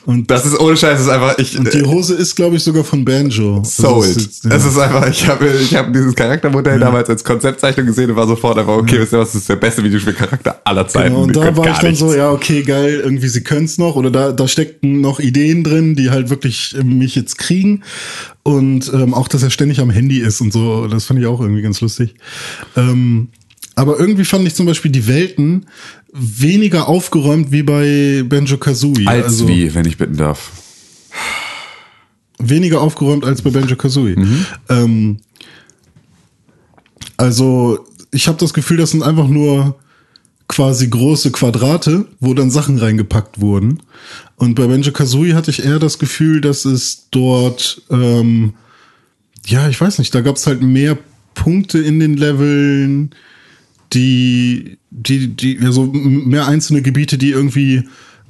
Und 0.06 0.32
Das 0.32 0.46
ist 0.48 0.60
ohne 0.60 0.76
Scheiß, 0.76 1.00
ist 1.00 1.10
einfach, 1.10 1.38
ich, 1.38 1.60
Und 1.60 1.72
die 1.74 1.84
Hose 1.84 2.16
ist, 2.16 2.36
glaube 2.36 2.56
ich, 2.56 2.64
sogar 2.64 2.84
von 2.84 3.06
Banjo. 3.06 3.60
Das 3.60 3.78
Sold. 3.78 4.10
ist 4.10 4.20
jetzt- 4.22 4.44
ja. 4.46 4.52
Es 4.52 4.66
ist 4.66 4.78
einfach, 4.80 5.08
ich 5.08 5.28
habe 5.28 5.48
ich 5.48 5.76
hab 5.76 5.94
dieses 5.94 6.16
Charaktermodell 6.16 6.80
damals 6.80 7.08
als 7.10 7.24
Konzeptzeichnung 7.24 7.86
gesehen 7.86 8.10
und 8.10 8.16
war 8.16 8.26
sofort 8.28 8.58
einfach, 8.58 8.78
okay, 8.78 9.00
wisst 9.00 9.14
ihr 9.14 9.20
was, 9.20 9.34
das 9.34 9.42
ist 9.42 9.50
der 9.50 9.58
beste 9.58 9.84
Videospielcharakter 9.84 10.60
aller 10.64 10.88
Zeiten. 10.88 11.10
Genau, 11.14 11.24
und 11.24 11.36
da 11.36 11.42
können 11.44 11.58
war 11.58 11.70
ich 11.72 11.78
dann 11.78 11.96
so, 11.96 12.06
nichts. 12.06 12.18
ja, 12.18 12.32
okay, 12.32 12.64
geil, 12.64 13.02
irgendwie 13.04 13.28
sie 13.28 13.42
können's 13.44 13.78
noch 13.78 13.96
oder 13.96 14.10
da, 14.10 14.32
da 14.32 14.48
steckten 14.48 15.02
noch 15.02 15.20
Ideen 15.20 15.64
drin, 15.64 15.96
die 15.96 16.10
halt 16.10 16.30
wirklich 16.32 16.76
äh, 16.80 16.84
mich 16.84 17.16
jetzt 17.16 17.38
kriegen 17.38 17.84
und 18.44 18.92
ähm, 18.94 19.14
auch, 19.14 19.28
dass 19.28 19.44
er 19.44 19.52
ständig 19.52 19.80
am 19.82 19.92
Handy 19.92 20.18
ist 20.20 20.42
und 20.42 20.52
so, 20.52 20.88
das 20.88 21.06
fand 21.06 21.20
ich 21.20 21.28
auch 21.28 21.42
irgendwie 21.42 21.62
ganz 21.62 21.80
lustig. 21.80 22.16
Ähm, 22.76 23.28
aber 23.82 24.00
irgendwie 24.00 24.26
fand 24.26 24.46
ich 24.46 24.54
zum 24.54 24.68
Beispiel 24.68 24.92
die 24.92 25.08
Welten 25.08 25.66
weniger 26.14 26.88
aufgeräumt 26.88 27.52
wie 27.52 27.64
bei 27.64 28.24
Banjo 28.24 28.58
Kazooie. 28.58 29.08
Als 29.08 29.26
also 29.26 29.48
wie, 29.48 29.74
wenn 29.74 29.88
ich 29.88 29.98
bitten 29.98 30.18
darf. 30.18 30.52
weniger 32.38 32.80
aufgeräumt 32.80 33.26
als 33.26 33.42
bei 33.42 33.50
Banjo 33.50 33.76
Kazooie. 33.76 34.18
Mhm. 34.18 34.46
Ähm, 34.70 35.18
also 37.18 37.88
ich 38.12 38.28
habe 38.28 38.38
das 38.38 38.54
Gefühl, 38.54 38.78
das 38.78 38.92
sind 38.92 39.02
einfach 39.02 39.28
nur 39.28 39.80
quasi 40.48 40.88
große 40.88 41.32
Quadrate, 41.32 42.06
wo 42.20 42.36
dann 42.36 42.52
Sachen 42.52 42.78
reingepackt 42.78 43.42
wurden. 43.42 43.82
Und 44.36 44.54
bei 44.54 44.68
Banjo 44.68 44.92
Kazooie 44.92 45.34
hatte 45.34 45.50
ich 45.50 45.66
eher 45.66 45.80
das 45.80 45.98
Gefühl, 45.98 46.40
dass 46.40 46.66
es 46.66 47.08
dort, 47.10 47.82
ähm, 47.90 48.54
ja, 49.48 49.70
ich 49.70 49.82
weiß 49.82 49.98
nicht, 49.98 50.14
da 50.14 50.22
gab 50.22 50.36
es 50.36 50.46
halt 50.46 50.62
mehr 50.62 51.00
Punkte 51.34 51.80
in 51.80 52.00
den 52.00 52.16
Leveln, 52.16 53.16
die, 53.94 54.78
die, 54.90 55.30
die, 55.30 55.60
also 55.60 55.86
mehr 55.86 56.48
einzelne 56.48 56.82
Gebiete, 56.82 57.18
die 57.18 57.32
irgendwie 57.32 57.84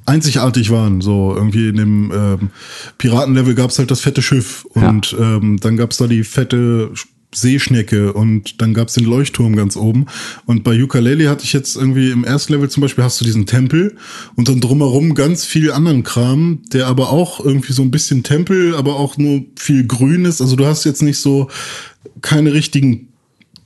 einzigartig 0.04 0.70
waren. 0.70 1.00
So 1.00 1.32
irgendwie 1.34 1.68
in 1.68 1.76
dem 1.76 2.12
ähm, 2.14 2.50
Piratenlevel 2.98 3.54
gab 3.54 3.70
es 3.70 3.78
halt 3.78 3.90
das 3.90 4.00
fette 4.00 4.22
Schiff 4.22 4.64
und 4.70 5.16
ähm, 5.18 5.58
dann 5.60 5.76
gab 5.76 5.92
es 5.92 5.98
da 5.98 6.06
die 6.06 6.24
fette 6.24 6.90
Sch- 6.94 7.06
Seeschnecke 7.34 8.12
und 8.12 8.60
dann 8.60 8.74
gab 8.74 8.88
es 8.88 8.94
den 8.94 9.04
Leuchtturm 9.06 9.56
ganz 9.56 9.74
oben. 9.76 10.04
Und 10.44 10.64
bei 10.64 10.78
Ukulele 10.82 11.30
hatte 11.30 11.44
ich 11.44 11.54
jetzt 11.54 11.76
irgendwie 11.76 12.10
im 12.10 12.24
ersten 12.24 12.52
Level 12.52 12.68
zum 12.68 12.82
Beispiel 12.82 13.04
hast 13.04 13.22
du 13.22 13.24
diesen 13.24 13.46
Tempel 13.46 13.96
und 14.34 14.48
dann 14.48 14.60
drumherum 14.60 15.14
ganz 15.14 15.46
viel 15.46 15.72
anderen 15.72 16.02
Kram, 16.02 16.58
der 16.74 16.88
aber 16.88 17.10
auch 17.10 17.42
irgendwie 17.42 17.72
so 17.72 17.80
ein 17.80 17.90
bisschen 17.90 18.22
Tempel, 18.22 18.74
aber 18.74 18.96
auch 18.96 19.16
nur 19.16 19.44
viel 19.56 19.86
Grün 19.86 20.26
ist. 20.26 20.42
Also 20.42 20.56
du 20.56 20.66
hast 20.66 20.84
jetzt 20.84 21.02
nicht 21.02 21.20
so 21.20 21.48
keine 22.20 22.52
richtigen 22.52 23.08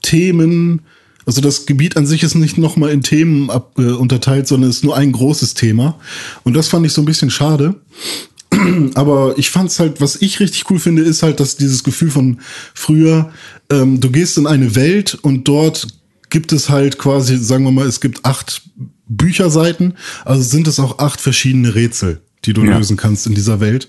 Themen. 0.02 0.82
Also 1.26 1.40
das 1.40 1.66
Gebiet 1.66 1.96
an 1.96 2.06
sich 2.06 2.22
ist 2.22 2.36
nicht 2.36 2.56
nochmal 2.56 2.90
in 2.90 3.02
Themen 3.02 3.50
ab, 3.50 3.74
äh, 3.78 3.82
unterteilt, 3.82 4.46
sondern 4.46 4.70
ist 4.70 4.84
nur 4.84 4.96
ein 4.96 5.12
großes 5.12 5.54
Thema. 5.54 5.98
Und 6.44 6.54
das 6.54 6.68
fand 6.68 6.86
ich 6.86 6.92
so 6.92 7.02
ein 7.02 7.06
bisschen 7.06 7.30
schade. 7.30 7.74
Aber 8.94 9.36
ich 9.36 9.50
fand's 9.50 9.80
halt, 9.80 10.00
was 10.00 10.22
ich 10.22 10.38
richtig 10.40 10.70
cool 10.70 10.78
finde, 10.78 11.02
ist 11.02 11.24
halt, 11.24 11.40
dass 11.40 11.56
dieses 11.56 11.82
Gefühl 11.82 12.10
von 12.10 12.40
früher, 12.74 13.32
ähm, 13.70 14.00
du 14.00 14.10
gehst 14.10 14.38
in 14.38 14.46
eine 14.46 14.76
Welt 14.76 15.18
und 15.20 15.48
dort 15.48 15.88
gibt 16.30 16.52
es 16.52 16.70
halt 16.70 16.98
quasi, 16.98 17.36
sagen 17.36 17.64
wir 17.64 17.72
mal, 17.72 17.86
es 17.86 18.00
gibt 18.00 18.24
acht 18.24 18.62
Bücherseiten, 19.08 19.94
also 20.24 20.42
sind 20.42 20.68
es 20.68 20.80
auch 20.80 20.98
acht 20.98 21.20
verschiedene 21.20 21.74
Rätsel 21.74 22.20
die 22.46 22.52
du 22.52 22.64
Ja. 22.64 22.76
lösen 22.78 22.96
kannst 22.96 23.26
in 23.26 23.35
dieser 23.35 23.61
Welt. 23.61 23.88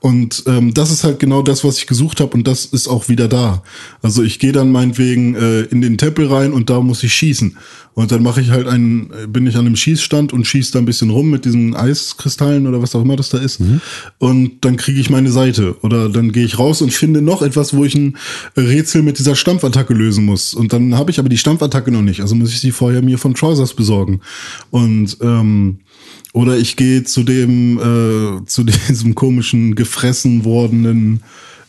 Und 0.00 0.44
ähm, 0.46 0.74
das 0.74 0.90
ist 0.90 1.04
halt 1.04 1.18
genau 1.18 1.42
das, 1.42 1.64
was 1.64 1.78
ich 1.78 1.86
gesucht 1.86 2.20
habe 2.20 2.32
und 2.36 2.46
das 2.46 2.64
ist 2.66 2.88
auch 2.88 3.08
wieder 3.08 3.28
da. 3.28 3.62
Also 4.02 4.22
ich 4.22 4.38
gehe 4.38 4.52
dann 4.52 4.70
meinetwegen 4.70 5.34
äh, 5.34 5.60
in 5.62 5.80
den 5.80 5.98
Tempel 5.98 6.26
rein 6.26 6.52
und 6.52 6.70
da 6.70 6.80
muss 6.80 7.02
ich 7.02 7.12
schießen. 7.14 7.56
Und 7.94 8.10
dann 8.10 8.24
mache 8.24 8.40
ich 8.40 8.50
halt 8.50 8.66
einen, 8.66 9.10
äh, 9.12 9.26
bin 9.28 9.46
ich 9.46 9.54
an 9.56 9.66
einem 9.66 9.76
Schießstand 9.76 10.32
und 10.32 10.46
schieße 10.46 10.72
da 10.72 10.80
ein 10.80 10.84
bisschen 10.84 11.10
rum 11.10 11.30
mit 11.30 11.44
diesen 11.44 11.76
Eiskristallen 11.76 12.66
oder 12.66 12.82
was 12.82 12.94
auch 12.96 13.02
immer 13.02 13.14
das 13.14 13.28
da 13.28 13.38
ist. 13.38 13.60
Und 14.18 14.64
dann 14.64 14.76
kriege 14.76 15.00
ich 15.00 15.10
meine 15.10 15.30
Seite. 15.30 15.76
Oder 15.82 16.08
dann 16.08 16.32
gehe 16.32 16.44
ich 16.44 16.58
raus 16.58 16.82
und 16.82 16.92
finde 16.92 17.22
noch 17.22 17.40
etwas, 17.42 17.74
wo 17.76 17.84
ich 17.84 17.94
ein 17.94 18.16
Rätsel 18.56 19.02
mit 19.02 19.18
dieser 19.20 19.36
Stampfattacke 19.36 19.94
lösen 19.94 20.24
muss. 20.24 20.54
Und 20.54 20.72
dann 20.72 20.96
habe 20.96 21.12
ich 21.12 21.20
aber 21.20 21.28
die 21.28 21.38
Stampfattacke 21.38 21.92
noch 21.92 22.02
nicht. 22.02 22.20
Also 22.20 22.34
muss 22.34 22.50
ich 22.50 22.58
sie 22.60 22.72
vorher 22.72 23.00
mir 23.00 23.16
von 23.18 23.34
Trousers 23.34 23.74
besorgen. 23.74 24.20
Und 24.70 25.16
ähm, 25.20 25.78
oder 26.34 26.58
ich 26.58 26.76
gehe 26.76 27.04
zu 27.04 27.22
dem, 27.22 27.78
äh, 27.78 28.44
zu 28.44 28.64
diesem 28.88 29.14
komischen, 29.14 29.74
gefressen 29.74 30.44
wordenen 30.44 31.22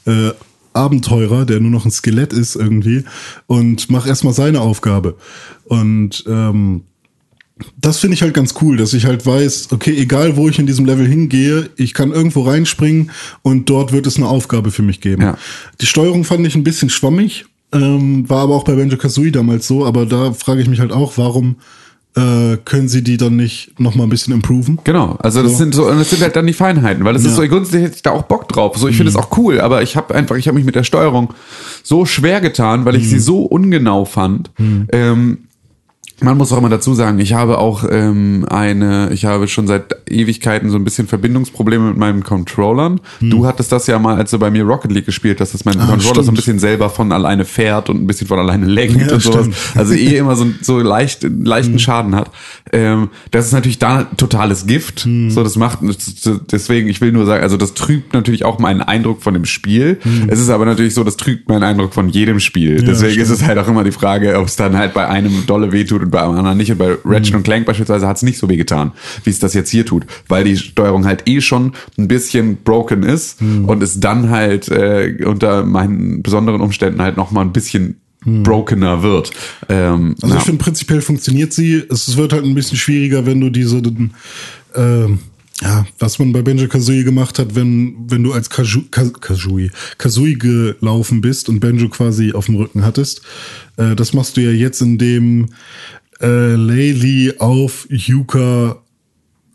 äh, 0.06 0.32
Abenteurer, 0.74 1.46
der 1.46 1.62
nur 1.62 1.72
noch 1.72 1.86
ein 1.86 1.92
Skelett 1.92 2.34
ist 2.34 2.56
irgendwie, 2.58 3.06
und 3.48 3.90
mach 3.90 4.06
erstmal 4.06 4.34
seine 4.34 4.60
Aufgabe. 4.60 5.16
Und 5.66 6.26
ähm, 6.28 6.82
das 7.80 8.00
finde 8.00 8.16
ich 8.16 8.22
halt 8.22 8.34
ganz 8.34 8.56
cool, 8.62 8.76
dass 8.76 8.94
ich 8.94 9.06
halt 9.06 9.26
weiß, 9.26 9.72
okay, 9.72 9.96
egal 9.98 10.36
wo 10.36 10.50
ich 10.50 10.60
in 10.60 10.66
diesem 10.66 10.86
Level 10.86 11.08
hingehe, 11.08 11.70
ich 11.78 11.94
kann 11.94 12.12
irgendwo 12.12 12.42
reinspringen 12.42 13.12
und 13.44 13.70
dort 13.70 13.94
wird 13.94 14.08
es 14.08 14.18
eine 14.18 14.28
Aufgabe 14.28 14.72
für 14.72 14.82
mich 14.82 15.00
geben. 15.00 15.22
Ja. 15.22 15.38
Die 15.80 15.86
Steuerung 15.86 16.26
fand 16.26 16.46
ich 16.46 16.56
ein 16.56 16.66
bisschen 16.66 16.90
schwammig, 16.90 17.46
ähm, 17.72 18.28
war 18.28 18.42
aber 18.42 18.56
auch 18.56 18.66
bei 18.66 18.76
Banjo 18.76 18.98
Kazooie 18.98 19.32
damals 19.32 19.68
so, 19.68 19.86
aber 19.86 20.06
da 20.06 20.34
frage 20.34 20.62
ich 20.62 20.68
mich 20.68 20.82
halt 20.82 20.92
auch, 20.92 21.18
warum 21.18 21.56
äh, 22.16 22.58
können 22.64 22.88
sie 22.88 23.04
die 23.04 23.18
dann 23.18 23.36
nicht 23.36 23.80
noch 23.80 23.96
mal 23.96 24.04
ein 24.04 24.10
bisschen 24.10 24.34
improven? 24.34 24.80
Genau, 24.84 25.18
also 25.20 25.44
das 25.44 25.58
sind 25.58 25.76
so, 25.76 25.90
das 25.90 26.10
sind 26.10 26.22
halt 26.22 26.36
dann 26.36 26.48
die 26.48 26.54
Feinheiten, 26.54 27.04
weil 27.04 27.14
das 27.14 27.24
ist 27.24 27.32
Ja. 27.38 27.44
so, 27.44 27.48
grundsätzlich 27.48 27.84
hätte 27.84 27.96
ich 27.98 28.04
da 28.04 28.12
auch 28.12 28.24
Bock 28.24 28.48
drauf. 28.48 28.78
So, 28.78 28.88
ich 28.88 28.96
finde 28.98 29.10
es 29.10 29.16
auch 29.16 29.38
cool, 29.38 29.60
aber 29.60 29.82
ich 29.82 29.96
habe 29.98 30.16
einfach, 30.16 30.36
ich 30.38 30.48
habe 30.48 30.56
mich 30.56 30.66
mit 30.66 30.76
der 30.76 30.84
Steuerung 30.84 31.34
so 31.84 32.06
schwer 32.06 32.40
getan, 32.42 32.86
weil 32.86 32.96
ich 32.96 33.10
sie 33.10 33.20
so 33.20 33.42
ungenau 33.44 34.06
fand. 34.06 34.50
Ähm, 34.92 35.40
man 36.22 36.38
muss 36.38 36.54
auch 36.54 36.58
immer 36.60 36.70
dazu 36.70 36.94
sagen, 36.94 37.20
ich 37.20 37.34
habe 37.34 37.58
auch 37.58 37.84
ähm, 37.92 38.46
eine, 38.50 39.10
ich 39.12 39.26
habe 39.26 39.48
schon 39.50 39.68
seit 39.68 39.96
Ewigkeiten 40.10 40.70
so 40.70 40.78
ein 40.78 40.84
bisschen 40.86 41.08
Verbindungsprobleme 41.08 41.90
mit 41.90 41.98
meinen 41.98 42.24
Controllern. 42.24 43.02
Du 43.20 43.46
hattest 43.46 43.72
das 43.74 43.86
ja 43.88 44.00
mal, 44.00 44.16
als 44.16 44.32
du 44.32 44.40
bei 44.40 44.50
mir 44.50 44.64
Rocket 44.64 44.92
League 44.94 45.06
gespielt 45.06 45.42
hast, 45.42 45.54
dass 45.54 45.66
mein 45.66 45.76
Controller 45.78 46.00
so 46.00 46.12
ein 46.12 46.24
stimmt. 46.24 46.38
bisschen 46.38 46.60
selber 46.60 46.90
von 46.90 47.12
alleine 47.12 47.44
fährt 47.44 47.90
und 47.90 48.02
ein 48.02 48.08
bisschen 48.08 48.28
von 48.28 48.40
alleine 48.40 48.66
lenkt 48.66 48.96
Ja, 49.08 49.14
und 49.14 49.22
sowas. 49.22 49.42
stimmt. 49.42 49.56
Also 49.76 49.94
eh 49.94 50.16
immer 50.18 50.38
so, 50.38 50.48
so 50.62 50.80
leicht, 50.80 51.24
leichten 51.24 51.80
Schaden 51.80 52.16
hat. 52.16 52.32
Ähm, 52.72 53.10
das 53.32 53.48
ist 53.48 53.52
natürlich 53.52 53.80
da 53.80 54.04
totales 54.16 54.66
Gift. 54.68 55.06
So, 55.28 55.44
das 55.44 55.58
macht, 55.58 55.80
deswegen, 56.52 56.88
ich 56.88 57.02
will 57.02 57.12
nur 57.12 57.26
sagen, 57.26 57.44
also 57.44 57.58
das 57.58 57.74
trübt 57.74 58.14
natürlich 58.14 58.46
auch 58.46 58.60
meinen 58.60 58.82
Eindruck 58.82 59.22
von 59.22 59.34
dem 59.34 59.46
Spiel. 59.46 60.00
Es 60.28 60.40
ist 60.40 60.50
aber 60.50 60.64
natürlich 60.66 60.94
so, 60.94 61.04
das 61.04 61.18
trübt 61.18 61.50
meinen 61.50 61.64
Eindruck 61.64 61.94
von 61.94 62.08
jedem 62.08 62.40
Spiel. 62.40 62.82
deswegen 62.82 63.22
ist 63.22 63.30
es 63.30 63.44
halt 63.44 63.58
auch 63.58 63.68
immer 63.68 63.84
die 63.84 63.92
Frage, 63.92 64.40
ob 64.40 64.48
es 64.48 64.56
dann 64.56 64.78
halt 64.78 64.94
bei 64.94 65.08
einem 65.10 65.46
dolle 65.46 65.72
wehtut 65.74 66.05
und 66.06 66.12
bei 66.12 66.22
anderen 66.22 66.58
nicht. 66.58 66.72
Und 66.72 66.78
bei 66.78 66.96
Ratchet 67.04 67.36
und 67.36 67.44
Clank 67.44 67.66
beispielsweise 67.66 68.08
hat 68.08 68.18
es 68.18 68.24
nicht 68.24 68.38
so 68.38 68.50
weh 68.50 68.58
getan, 68.58 68.92
wie 69.24 69.30
es 69.30 69.40
das 69.40 69.54
jetzt 69.54 69.70
hier 69.70 69.86
tut, 69.86 70.06
weil 70.28 70.44
die 70.44 70.58
Steuerung 70.58 71.06
halt 71.06 71.28
eh 71.28 71.42
schon 71.42 71.74
ein 71.98 72.08
bisschen 72.08 72.58
broken 72.64 73.04
ist 73.04 73.42
und 73.42 73.84
es 73.84 74.00
dann 74.00 74.30
halt 74.30 74.70
äh, 74.70 75.18
unter 75.26 75.66
meinen 75.66 76.24
besonderen 76.24 76.62
Umständen 76.62 77.02
halt 77.02 77.18
noch 77.18 77.32
mal 77.32 77.42
ein 77.42 77.54
bisschen 77.54 78.00
brokener 78.26 79.04
wird. 79.04 79.32
Ähm, 79.70 80.16
Also 80.22 80.34
ja. 80.34 80.40
ich 80.40 80.46
finde, 80.46 80.64
prinzipiell 80.64 81.02
funktioniert 81.02 81.54
sie. 81.54 81.84
Es 81.90 82.18
wird 82.18 82.34
halt 82.34 82.44
ein 82.44 82.56
bisschen 82.56 82.78
schwieriger, 82.78 83.26
wenn 83.26 83.40
du 83.40 83.50
diese, 83.50 83.82
ähm, 84.76 85.20
ja, 85.62 85.86
was 86.00 86.20
man 86.20 86.34
bei 86.34 86.42
Benjo 86.42 86.68
Kazooie 86.68 87.04
gemacht 87.04 87.40
hat, 87.40 87.56
wenn, 87.56 87.96
wenn 88.10 88.24
du 88.24 88.34
als 88.34 88.50
Kaju, 88.50 88.84
Ka, 88.92 89.06
Kazooie, 89.10 89.72
Kazooie 89.98 90.36
gelaufen 90.36 91.22
bist 91.22 91.48
und 91.48 91.60
Benjo 91.62 91.88
quasi 91.88 92.34
auf 92.34 92.48
dem 92.48 92.56
Rücken 92.56 92.84
hattest. 92.84 93.22
Äh, 93.78 93.96
das 93.96 94.14
machst 94.14 94.36
du 94.36 94.42
ja 94.42 94.52
jetzt, 94.52 94.82
indem 94.82 95.48
äh, 96.20 96.56
Laylee 96.56 97.38
auf 97.40 97.88
Yuka 97.90 98.82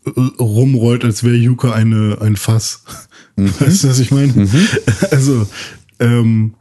äh, 0.07 0.11
rumrollt, 0.41 1.05
als 1.05 1.23
wäre 1.23 1.37
Yuka 1.37 1.73
eine, 1.73 2.19
ein 2.21 2.37
Fass. 2.37 2.83
Weißt 3.37 3.85
du, 3.85 3.89
was 3.89 3.99
ich 3.99 4.11
meine? 4.11 4.49
Also, 5.11 5.47
ähm, 5.99 6.55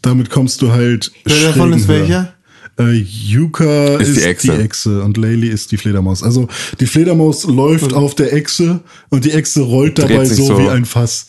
damit 0.00 0.30
kommst 0.30 0.62
du 0.62 0.72
halt. 0.72 1.12
Wer 1.24 1.48
davon 1.48 1.72
ist 1.72 1.88
höher. 1.88 2.00
welcher? 2.00 2.35
Äh, 2.78 2.92
Yuka 2.92 3.96
Ist 3.96 4.08
ist, 4.08 4.16
die 4.16 4.20
die, 4.20 4.26
Echse. 4.26 4.58
Echse. 4.62 5.02
und 5.02 5.16
Laylee 5.16 5.48
ist 5.48 5.72
die 5.72 5.78
Fledermaus. 5.78 6.22
Also 6.22 6.46
die 6.78 6.86
Fledermaus 6.86 7.44
läuft 7.44 7.94
auf 7.94 8.14
der 8.14 8.34
Echse 8.34 8.80
und 9.08 9.24
die 9.24 9.30
Echse 9.32 9.62
rollt 9.62 9.98
dabei 9.98 10.24
so, 10.26 10.44
so. 10.46 10.58
wie 10.58 10.68
ein 10.68 10.84
Fass. 10.84 11.26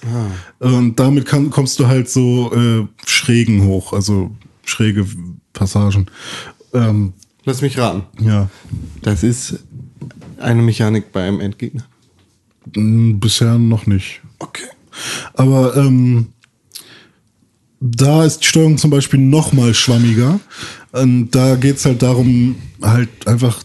Und 0.59 0.99
damit 0.99 1.25
kann, 1.25 1.49
kommst 1.49 1.79
du 1.79 1.87
halt 1.87 2.09
so 2.09 2.51
äh, 2.53 2.85
Schrägen 3.05 3.63
hoch, 3.63 3.93
also 3.93 4.31
schräge 4.65 5.05
Passagen. 5.53 6.07
Ähm, 6.73 7.13
Lass 7.45 7.61
mich 7.61 7.77
raten. 7.77 8.03
ja, 8.25 8.49
Das 9.01 9.23
ist 9.23 9.59
eine 10.39 10.61
Mechanik 10.61 11.13
bei 11.13 11.23
einem 11.25 11.39
Endgegner. 11.39 11.85
mh, 12.75 13.19
bisher 13.21 13.57
noch 13.57 13.87
nicht. 13.87 14.19
Okay. 14.39 14.65
Aber 15.33 15.77
ähm, 15.77 16.27
da 17.79 18.25
ist 18.25 18.39
die 18.39 18.47
Steuerung 18.47 18.77
zum 18.77 18.89
Beispiel 18.89 19.19
noch 19.19 19.53
mal 19.53 19.73
schwammiger. 19.73 20.39
Und 20.91 21.31
da 21.31 21.55
geht's 21.55 21.85
halt 21.85 22.01
darum, 22.01 22.55
halt 22.81 23.09
einfach 23.27 23.63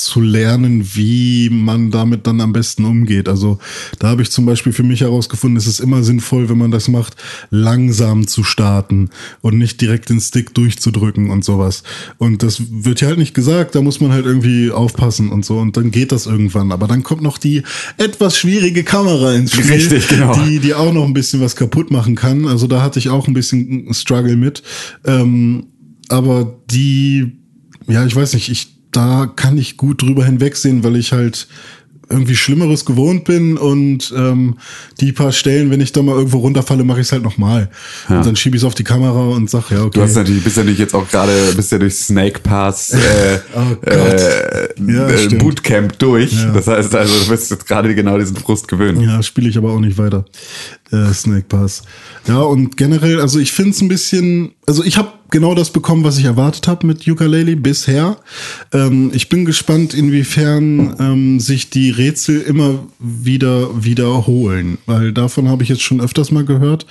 zu 0.00 0.20
lernen, 0.20 0.94
wie 0.94 1.50
man 1.50 1.90
damit 1.90 2.26
dann 2.26 2.40
am 2.40 2.52
besten 2.52 2.84
umgeht. 2.84 3.28
Also 3.28 3.58
da 3.98 4.08
habe 4.08 4.22
ich 4.22 4.30
zum 4.30 4.46
Beispiel 4.46 4.72
für 4.72 4.82
mich 4.82 5.00
herausgefunden, 5.00 5.56
es 5.56 5.66
ist 5.66 5.80
immer 5.80 6.02
sinnvoll, 6.02 6.48
wenn 6.48 6.58
man 6.58 6.70
das 6.70 6.88
macht, 6.88 7.16
langsam 7.50 8.26
zu 8.26 8.42
starten 8.42 9.10
und 9.42 9.58
nicht 9.58 9.80
direkt 9.80 10.08
den 10.08 10.20
Stick 10.20 10.54
durchzudrücken 10.54 11.30
und 11.30 11.44
sowas. 11.44 11.82
Und 12.18 12.42
das 12.42 12.62
wird 12.70 13.00
ja 13.00 13.08
halt 13.08 13.18
nicht 13.18 13.34
gesagt, 13.34 13.74
da 13.74 13.82
muss 13.82 14.00
man 14.00 14.12
halt 14.12 14.26
irgendwie 14.26 14.70
aufpassen 14.70 15.30
und 15.30 15.44
so 15.44 15.58
und 15.58 15.76
dann 15.76 15.90
geht 15.90 16.12
das 16.12 16.26
irgendwann. 16.26 16.72
Aber 16.72 16.86
dann 16.86 17.02
kommt 17.02 17.22
noch 17.22 17.38
die 17.38 17.62
etwas 17.98 18.38
schwierige 18.38 18.84
Kamera 18.84 19.34
ins 19.34 19.52
Spiel, 19.52 19.72
Richtig, 19.72 20.08
genau. 20.08 20.34
die, 20.34 20.60
die 20.60 20.74
auch 20.74 20.92
noch 20.92 21.04
ein 21.04 21.14
bisschen 21.14 21.40
was 21.40 21.56
kaputt 21.56 21.90
machen 21.90 22.14
kann. 22.14 22.46
Also 22.46 22.66
da 22.66 22.80
hatte 22.80 22.98
ich 22.98 23.10
auch 23.10 23.28
ein 23.28 23.34
bisschen 23.34 23.92
Struggle 23.92 24.36
mit. 24.36 24.62
Ähm, 25.04 25.66
aber 26.10 26.58
die, 26.70 27.38
ja, 27.86 28.04
ich 28.04 28.14
weiß 28.14 28.34
nicht, 28.34 28.50
ich, 28.50 28.76
da 28.92 29.26
kann 29.26 29.56
ich 29.56 29.76
gut 29.76 30.02
drüber 30.02 30.24
hinwegsehen, 30.24 30.82
weil 30.84 30.96
ich 30.96 31.12
halt 31.12 31.48
irgendwie 32.10 32.34
Schlimmeres 32.34 32.84
gewohnt 32.84 33.24
bin 33.24 33.56
und 33.56 34.12
ähm, 34.16 34.56
die 35.00 35.12
paar 35.12 35.30
Stellen, 35.30 35.70
wenn 35.70 35.80
ich 35.80 35.92
da 35.92 36.02
mal 36.02 36.16
irgendwo 36.16 36.38
runterfalle, 36.38 36.82
mache 36.82 37.00
ich 37.00 37.06
es 37.06 37.12
halt 37.12 37.22
nochmal. 37.22 37.70
Und 38.08 38.26
dann 38.26 38.34
schiebe 38.34 38.56
ich 38.56 38.62
es 38.62 38.66
auf 38.66 38.74
die 38.74 38.82
Kamera 38.82 39.28
und 39.28 39.48
sag, 39.48 39.70
ja, 39.70 39.82
okay. 39.82 39.90
Du 39.94 40.02
hast 40.02 40.16
natürlich, 40.16 40.42
bist 40.42 40.56
natürlich 40.56 40.80
jetzt 40.80 40.94
auch 40.94 41.08
gerade, 41.08 41.52
bist 41.54 41.70
ja 41.70 41.78
durch 41.78 41.94
Snake 41.94 42.40
Pass 42.40 42.90
äh, 42.94 43.38
Oh 43.54 43.86
äh, 43.88 44.68
Ja, 44.92 45.08
äh. 45.08 45.28
Bootcamp 45.36 45.98
durch. 46.00 46.32
Ja. 46.32 46.50
Das 46.50 46.66
heißt 46.66 46.94
also, 46.96 47.24
du 47.24 47.30
wirst 47.30 47.52
jetzt 47.52 47.66
gerade 47.66 47.94
genau 47.94 48.18
diesen 48.18 48.36
Frust 48.36 48.66
gewöhnen. 48.66 49.00
Ja, 49.00 49.22
spiele 49.22 49.48
ich 49.48 49.56
aber 49.56 49.70
auch 49.70 49.80
nicht 49.80 49.96
weiter. 49.96 50.24
Äh, 50.90 51.12
Snake 51.14 51.46
Pass. 51.48 51.82
Ja, 52.26 52.40
und 52.40 52.76
generell, 52.76 53.20
also 53.20 53.38
ich 53.38 53.52
finde 53.52 53.70
es 53.70 53.80
ein 53.80 53.88
bisschen, 53.88 54.52
also 54.66 54.82
ich 54.82 54.98
habe 54.98 55.12
genau 55.30 55.54
das 55.54 55.70
bekommen, 55.70 56.04
was 56.04 56.18
ich 56.18 56.24
erwartet 56.24 56.68
habe 56.68 56.86
mit 56.86 57.06
Ukulele 57.06 57.56
bisher. 57.56 58.16
Ähm, 58.72 59.10
ich 59.14 59.28
bin 59.28 59.44
gespannt, 59.44 59.94
inwiefern 59.94 60.96
ähm, 60.98 61.40
sich 61.40 61.70
die 61.70 61.90
Rätsel 61.90 62.40
immer 62.40 62.80
wieder 62.98 63.84
wiederholen, 63.84 64.78
weil 64.86 65.12
davon 65.12 65.48
habe 65.48 65.62
ich 65.62 65.68
jetzt 65.68 65.82
schon 65.82 66.00
öfters 66.00 66.30
mal 66.30 66.44
gehört, 66.44 66.86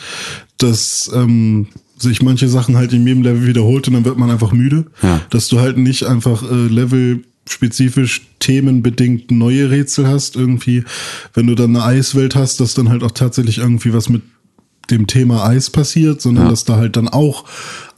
dass 0.58 1.10
ähm, 1.14 1.68
sich 1.98 2.22
manche 2.22 2.48
Sachen 2.48 2.78
halt 2.78 2.94
in 2.94 3.06
jedem 3.06 3.24
Level 3.24 3.46
wiederholt 3.46 3.88
und 3.88 3.94
dann 3.94 4.06
wird 4.06 4.18
man 4.18 4.32
einfach 4.32 4.52
müde. 4.54 4.86
Ja. 5.04 5.22
Dass 5.30 5.48
du 5.50 5.60
halt 5.60 5.78
nicht 5.78 6.04
einfach 6.06 6.44
äh, 6.50 6.56
Level 6.68 7.24
spezifisch 7.48 8.22
themenbedingt 8.40 9.32
neue 9.32 9.70
Rätsel 9.72 10.08
hast, 10.08 10.36
irgendwie, 10.36 10.84
wenn 11.34 11.48
du 11.48 11.56
dann 11.56 11.76
eine 11.76 11.84
Eiswelt 11.84 12.36
hast, 12.36 12.60
dass 12.60 12.76
dann 12.76 12.90
halt 12.90 13.04
auch 13.04 13.12
tatsächlich 13.12 13.58
irgendwie 13.58 13.92
was 13.94 14.08
mit 14.08 14.22
dem 14.92 15.08
Thema 15.08 15.46
Eis 15.46 15.70
passiert, 15.70 16.22
sondern 16.22 16.46
Ja. 16.46 16.50
dass 16.52 16.64
da 16.66 16.76
halt 16.78 16.96
dann 16.96 17.08
auch 17.08 17.46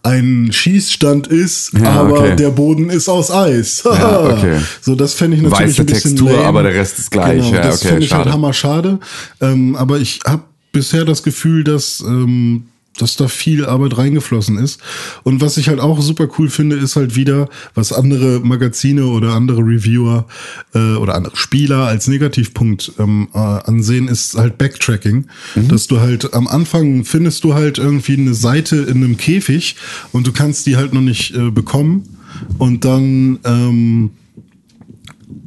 ein 0.03 0.49
Schießstand 0.51 1.27
ist, 1.27 1.73
Ja, 1.73 1.91
aber 1.91 2.19
okay. 2.21 2.35
der 2.35 2.49
Boden 2.49 2.89
ist 2.89 3.07
aus 3.07 3.29
Eis. 3.31 3.83
Ja, 3.85 4.19
okay. 4.21 4.57
So, 4.81 4.95
das 4.95 5.13
fände 5.13 5.37
ich 5.37 5.43
natürlich 5.43 5.69
Weiße 5.69 5.81
ein 5.81 5.85
bisschen 5.85 6.11
Textur, 6.15 6.31
lame. 6.31 6.45
aber 6.45 6.63
der 6.63 6.73
Rest 6.73 6.97
ist 6.99 7.11
gleich. 7.11 7.41
Genau, 7.43 7.53
Ja, 7.55 7.61
das 7.61 7.79
okay, 7.81 7.89
finde 7.89 8.05
ich 8.05 8.13
halt 8.13 8.27
hammer 8.31 8.53
schade. 8.53 8.99
Ähm, 9.41 9.75
aber 9.75 9.99
ich 9.99 10.19
habe 10.25 10.43
bisher 10.71 11.05
das 11.05 11.21
Gefühl, 11.21 11.63
dass 11.63 11.99
ähm, 12.01 12.63
dass 12.97 13.15
da 13.15 13.27
viel 13.27 13.65
Arbeit 13.65 13.97
reingeflossen 13.97 14.57
ist. 14.57 14.81
Und 15.23 15.41
was 15.41 15.57
ich 15.57 15.69
halt 15.69 15.79
auch 15.79 16.01
super 16.01 16.27
cool 16.37 16.49
finde, 16.49 16.75
ist 16.75 16.95
halt 16.95 17.15
wieder, 17.15 17.49
was 17.73 17.93
andere 17.93 18.41
Magazine 18.41 19.05
oder 19.05 19.33
andere 19.33 19.61
Reviewer 19.61 20.27
äh, 20.73 20.95
oder 20.95 21.15
andere 21.15 21.35
Spieler 21.35 21.85
als 21.85 22.07
Negativpunkt 22.07 22.93
ähm, 22.99 23.29
äh, 23.33 23.37
ansehen, 23.37 24.07
ist 24.07 24.35
halt 24.35 24.57
Backtracking. 24.57 25.27
Mhm. 25.55 25.67
Dass 25.69 25.87
du 25.87 25.99
halt 25.99 26.33
am 26.33 26.47
Anfang 26.47 27.05
findest 27.05 27.43
du 27.43 27.53
halt 27.53 27.77
irgendwie 27.77 28.17
eine 28.17 28.33
Seite 28.33 28.77
in 28.77 28.97
einem 28.97 29.17
Käfig 29.17 29.75
und 30.11 30.27
du 30.27 30.31
kannst 30.31 30.65
die 30.65 30.75
halt 30.75 30.93
noch 30.93 31.01
nicht 31.01 31.33
äh, 31.35 31.49
bekommen. 31.49 32.17
und 32.57 32.85
dann 32.85 33.39
ähm, 33.45 34.11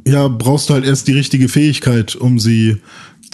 ja, 0.07 0.27
brauchst 0.27 0.69
du 0.69 0.73
halt 0.73 0.85
erst 0.85 1.07
die 1.07 1.13
richtige 1.13 1.49
Fähigkeit, 1.49 2.15
um 2.15 2.39
sie 2.39 2.77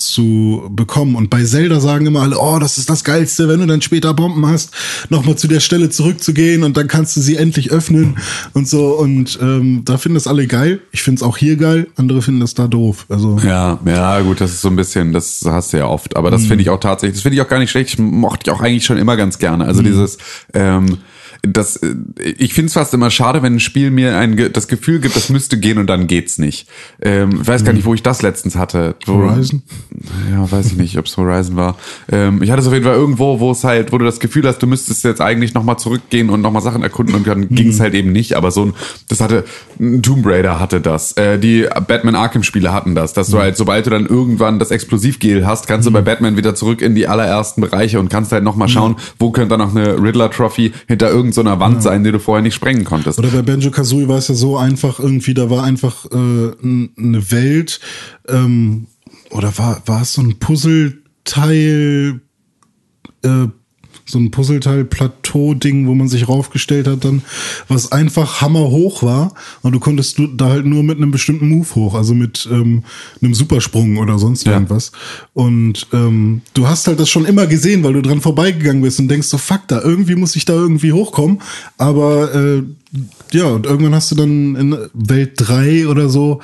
zu 0.08 0.70
bekommen. 0.70 1.16
Und 1.16 1.30
bei 1.30 1.43
Zelda 1.43 1.80
sagen 1.80 2.06
immer 2.06 2.22
alle, 2.22 2.38
oh, 2.38 2.60
das 2.60 2.78
ist 2.78 2.89
das 2.89 3.04
Geilste, 3.04 3.47
wenn 3.47 3.60
du 3.60 3.68
dann 3.68 3.82
später 3.82 4.14
Bomben 4.14 4.45
hast, 4.45 4.72
nochmal 5.10 5.38
zu 5.38 5.47
der 5.47 5.60
Stelle 5.60 5.89
zurückzugehen 5.89 6.64
und 6.64 6.78
dann 6.78 6.88
kannst 6.88 7.16
du 7.16 7.22
sie 7.22 7.38
endlich 7.38 7.72
öffnen 7.72 8.18
und 8.54 8.68
so. 8.68 8.95
Und 8.97 9.39
ähm, 9.41 9.84
da 9.86 9.97
finden 9.97 10.16
das 10.16 10.28
alle 10.28 10.47
geil. 10.47 10.82
Ich 10.91 11.04
finde 11.04 11.20
es 11.20 11.24
auch 11.24 11.38
hier 11.38 11.56
geil, 11.56 11.88
andere 11.95 12.22
finden 12.22 12.41
das 12.41 12.54
da 12.54 12.68
doof. 12.68 13.06
Also 13.10 13.38
Ja, 13.45 13.80
ja, 13.86 14.22
gut, 14.22 14.41
das 14.41 14.52
ist 14.52 14.62
so 14.62 14.70
ein 14.70 14.76
bisschen, 14.76 15.14
das 15.14 15.43
hast 15.45 15.74
du 15.74 15.78
ja 15.78 15.88
oft. 15.88 16.16
Aber 16.16 16.32
das 16.32 16.45
finde 16.45 16.62
ich 16.64 16.70
auch 16.70 16.80
tatsächlich, 16.80 17.18
das 17.18 17.24
finde 17.24 17.36
ich 17.36 17.41
auch 17.41 17.49
gar 17.49 17.60
nicht 17.60 17.72
schlecht. 17.72 17.93
Ich 17.93 17.99
mochte 17.99 18.49
ich 18.49 18.56
auch 18.56 18.62
eigentlich 18.62 18.86
schon 18.86 18.97
immer 18.97 19.18
ganz 19.18 19.39
gerne. 19.39 19.66
Also 19.66 19.82
dieses, 19.82 20.18
ähm, 20.54 20.97
das, 21.44 21.78
äh, 21.78 21.96
ich 22.20 22.54
finde 22.54 22.68
es 22.68 22.74
fast 22.74 22.94
immer 22.94 23.10
schade, 23.10 23.42
wenn 23.42 23.56
ein 23.56 23.60
Spiel 23.60 23.92
mir 23.92 24.18
ein, 24.18 24.52
das 24.54 24.68
Gefühl 24.68 25.00
gibt, 25.00 25.16
das 25.16 25.30
müsste 25.30 25.60
gehen 25.60 25.78
und 25.78 25.88
dann 25.88 26.08
geht's 26.08 26.38
nicht. 26.38 26.68
Ähm, 27.02 27.39
ich 27.42 27.48
weiß 27.48 27.64
gar 27.64 27.74
nicht, 27.74 27.86
wo 27.86 27.94
ich 27.94 28.04
das 28.04 28.22
letztens 28.22 28.56
hatte. 28.56 28.96
Wo, 29.06 29.14
Horizon? 29.14 29.64
Ja, 30.32 30.50
weiß 30.50 30.68
ich 30.68 30.78
nicht, 30.78 30.98
ob 30.98 31.06
es 31.06 31.18
Horizon 31.18 31.56
war. 31.56 31.78
Ähm, 32.12 32.42
ich 32.44 32.52
hatte 32.52 32.62
es 32.62 32.68
auf 32.68 32.74
jeden 32.74 32.86
Fall 32.86 32.96
irgendwo, 32.96 33.39
wo 33.39 33.52
es 33.52 33.64
halt, 33.64 33.92
wo 33.92 33.98
du 33.98 34.06
das 34.06 34.20
Gefühl 34.20 34.48
hast, 34.48 34.60
du 34.60 34.68
müsstest 34.68 35.04
jetzt 35.04 35.22
eigentlich 35.22 35.54
nochmal 35.54 35.80
zurückgehen 35.80 36.30
und 36.30 36.42
nochmal 36.42 36.62
Sachen 36.62 36.84
erkunden 36.84 37.16
und 37.16 37.26
dann 37.26 37.50
ging 37.50 37.70
es 37.70 37.80
halt 37.80 37.94
eben 37.94 38.12
nicht. 38.12 38.34
Aber 38.34 38.52
so 38.52 38.66
ein, 38.66 38.74
das 39.10 39.20
hatte, 39.20 39.46
ein 39.80 40.04
Tomb 40.04 40.26
Raider 40.26 40.60
hatte 40.60 40.80
das. 40.80 41.14
Äh, 41.14 41.39
die 41.39 41.68
Batman 41.88 42.16
Arkham 42.16 42.44
Spiele 42.44 42.72
hatten 42.72 42.94
das, 42.94 43.14
dass 43.14 43.30
du 43.30 43.39
halt, 43.39 43.58
sobald 43.58 43.86
du 43.86 43.89
dann 43.89 44.06
irgendwann 44.06 44.60
das 44.60 44.72
Explosivgel 44.72 45.46
hast, 45.48 45.68
kannst 45.68 45.88
du 45.88 45.92
bei 45.92 46.02
Batman 46.02 46.38
wieder 46.38 46.54
zurück 46.54 46.82
in 46.82 46.94
die 46.94 47.08
allerersten 47.08 47.62
Bereiche 47.62 48.00
und 48.00 48.10
kannst 48.10 48.32
halt 48.32 48.44
nochmal 48.44 48.70
schauen, 48.70 48.96
wo 49.18 49.32
könnte 49.32 49.50
da 49.50 49.58
noch 49.58 49.76
eine 49.76 50.02
Riddler 50.02 50.30
Trophy 50.30 50.72
hinter 50.88 51.10
irgendeiner 51.38 51.59
Wand 51.59 51.84
sein, 51.84 52.03
die 52.03 52.11
du 52.11 52.19
vorher 52.19 52.41
nicht 52.41 52.55
sprengen 52.55 52.84
konntest. 52.84 53.19
Oder 53.19 53.29
bei 53.29 53.41
Banjo 53.41 53.71
Kazooie 53.71 54.07
war 54.07 54.17
es 54.17 54.27
ja 54.27 54.36
so 54.36 54.57
einfach 54.57 54.99
irgendwie, 54.99 55.34
da 55.34 55.49
war 55.49 55.63
einfach 55.63 56.05
äh, 56.05 56.51
eine 56.61 57.32
Welt, 57.32 57.79
ähm, 58.27 58.88
oder 59.32 59.57
war, 59.57 59.82
war 59.86 60.01
es 60.01 60.13
so 60.13 60.21
ein 60.21 60.39
Puzzleteil, 60.39 62.21
äh, 63.23 63.47
so 64.12 64.20
ein 64.20 64.32
Puzzleteil-Plateau-Ding, 64.32 65.88
wo 65.88 65.95
man 65.95 66.07
sich 66.07 66.28
raufgestellt 66.28 66.88
hat, 66.88 67.03
dann, 67.05 67.22
was 67.68 67.91
einfach 67.91 68.41
hammerhoch 68.41 69.03
war. 69.03 69.34
Und 69.62 69.72
du 69.74 69.80
konntest 69.80 70.20
da 70.36 70.49
halt 70.49 70.66
nur 70.66 70.84
mit 70.84 70.97
einem 70.97 71.12
bestimmten 71.12 71.49
Move 71.49 71.68
hoch, 71.76 71.95
also 71.95 72.14
mit 72.14 72.47
ähm, 72.51 72.84
einem 73.22 73.34
Supersprung 73.34 73.97
oder 73.97 74.20
sonst 74.20 74.45
Ja. 74.45 74.53
irgendwas. 74.53 74.91
Und 75.34 75.88
ähm, 75.93 76.41
du 76.53 76.68
hast 76.68 76.88
halt 76.88 76.99
das 76.99 77.09
schon 77.09 77.26
immer 77.26 77.47
gesehen, 77.47 77.84
weil 77.84 77.93
du 77.93 78.01
dran 78.01 78.22
vorbeigegangen 78.22 78.82
bist 78.82 78.99
und 78.99 79.07
denkst 79.07 79.28
so, 79.28 79.38
fuck, 79.38 79.62
da 79.68 79.82
irgendwie 79.82 80.16
muss 80.16 80.36
ich 80.36 80.45
da 80.45 80.53
irgendwie 80.53 80.93
hochkommen. 80.93 81.41
Aber 81.78 82.34
äh, 82.36 82.64
ja, 83.32 83.46
und 83.46 83.66
irgendwann 83.66 83.96
hast 83.96 84.12
du 84.12 84.16
dann 84.16 84.56
in 84.56 84.78
Welt 84.94 85.34
3 85.38 85.88
oder 85.88 86.10
so, 86.10 86.42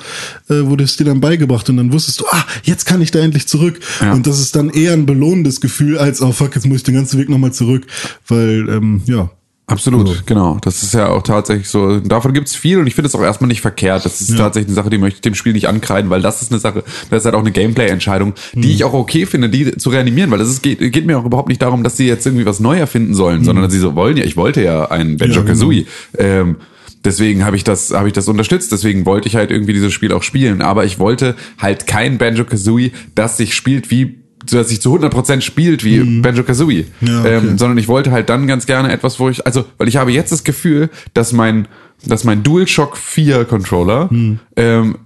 äh, 0.48 0.64
wurde 0.64 0.84
es 0.84 0.96
dir 0.96 1.04
dann 1.04 1.20
beigebracht 1.20 1.68
und 1.68 1.76
dann 1.76 1.92
wusstest 1.92 2.20
du, 2.20 2.24
ah, 2.30 2.44
jetzt 2.62 2.86
kann 2.86 3.02
ich 3.02 3.10
da 3.10 3.18
endlich 3.18 3.46
zurück. 3.46 3.80
Ja. 4.00 4.12
Und 4.12 4.26
das 4.26 4.40
ist 4.40 4.56
dann 4.56 4.70
eher 4.70 4.94
ein 4.94 5.04
belohnendes 5.04 5.60
Gefühl 5.60 5.98
als, 5.98 6.22
oh 6.22 6.32
fuck, 6.32 6.54
jetzt 6.54 6.66
muss 6.66 6.78
ich 6.78 6.82
den 6.84 6.94
ganzen 6.94 7.18
Weg 7.18 7.28
nochmal 7.28 7.52
zurück. 7.52 7.86
Weil, 8.26 8.68
ähm, 8.70 9.02
ja. 9.06 9.30
Absolut, 9.68 10.08
Also- 10.08 10.20
genau. 10.26 10.58
Das 10.62 10.82
ist 10.82 10.94
ja 10.94 11.08
auch 11.10 11.22
tatsächlich 11.22 11.68
so. 11.68 12.00
Davon 12.00 12.32
gibt's 12.32 12.56
viel 12.56 12.78
und 12.78 12.86
ich 12.86 12.94
finde 12.94 13.06
es 13.08 13.14
auch 13.14 13.20
erstmal 13.22 13.48
nicht 13.48 13.60
verkehrt. 13.60 14.04
Das 14.04 14.20
ist 14.20 14.30
Ja. 14.30 14.36
tatsächlich 14.38 14.68
eine 14.68 14.74
Sache, 14.74 14.88
die 14.90 14.98
möchte 14.98 15.18
ich 15.18 15.20
dem 15.20 15.34
Spiel 15.34 15.52
nicht 15.52 15.68
ankreiden, 15.68 16.10
weil 16.10 16.22
das 16.22 16.40
ist 16.42 16.50
eine 16.50 16.58
Sache, 16.58 16.82
das 17.10 17.20
ist 17.20 17.24
halt 17.26 17.34
auch 17.34 17.40
eine 17.40 17.52
Gameplay-Entscheidung, 17.52 18.32
die 18.54 18.72
ich 18.72 18.82
auch 18.84 18.94
okay 18.94 19.26
finde, 19.26 19.48
die 19.50 19.76
zu 19.76 19.90
reanimieren, 19.90 20.30
weil 20.30 20.40
es 20.40 20.62
geht, 20.62 20.80
geht 20.92 21.06
mir 21.06 21.18
auch 21.18 21.24
überhaupt 21.26 21.48
nicht 21.48 21.60
darum, 21.62 21.84
dass 21.84 21.96
sie 21.98 22.06
jetzt 22.06 22.26
irgendwie 22.26 22.46
was 22.46 22.60
neu 22.60 22.78
erfinden 22.78 23.14
sollen, 23.14 23.44
sondern 23.44 23.62
dass 23.64 23.72
sie 23.72 23.78
so 23.78 23.94
wollen 23.94 24.16
ja, 24.16 24.24
ich 24.24 24.36
wollte 24.38 24.62
ja 24.64 24.90
ein 24.90 25.18
Banjo 25.18 25.44
Kazooie. 25.44 25.86
Ähm, 26.18 26.56
Deswegen 27.04 27.44
habe 27.44 27.54
ich 27.54 27.62
das, 27.62 27.92
habe 27.92 28.08
ich 28.08 28.12
das 28.12 28.26
unterstützt. 28.26 28.72
Deswegen 28.72 29.06
wollte 29.06 29.28
ich 29.28 29.36
halt 29.36 29.52
irgendwie 29.52 29.72
dieses 29.72 29.92
Spiel 29.92 30.12
auch 30.12 30.24
spielen. 30.24 30.60
Aber 30.60 30.84
ich 30.84 30.98
wollte 30.98 31.36
halt 31.56 31.86
kein 31.86 32.18
Banjo 32.18 32.44
Kazooie, 32.44 32.90
das 33.14 33.36
sich 33.36 33.54
spielt 33.54 33.92
wie 33.92 34.18
dass 34.46 34.68
sich 34.68 34.80
zu 34.80 34.94
100% 34.94 35.40
spielt 35.40 35.84
wie 35.84 36.00
Banjo 36.20 36.42
Kazooie. 36.42 36.86
Ja, 37.00 37.20
okay. 37.20 37.36
ähm, 37.36 37.58
sondern 37.58 37.78
ich 37.78 37.88
wollte 37.88 38.10
halt 38.10 38.28
dann 38.28 38.46
ganz 38.46 38.66
gerne 38.66 38.92
etwas, 38.92 39.18
wo 39.20 39.28
ich, 39.28 39.46
also, 39.46 39.64
weil 39.78 39.88
ich 39.88 39.96
habe 39.96 40.12
jetzt 40.12 40.32
das 40.32 40.44
Gefühl, 40.44 40.90
dass 41.14 41.32
mein, 41.32 41.68
dass 42.06 42.24
mein 42.24 42.42
DualShock 42.42 42.96
4 42.96 43.44
Controller 43.44 44.10
Hm. 44.10 44.38
ähm, 44.56 44.98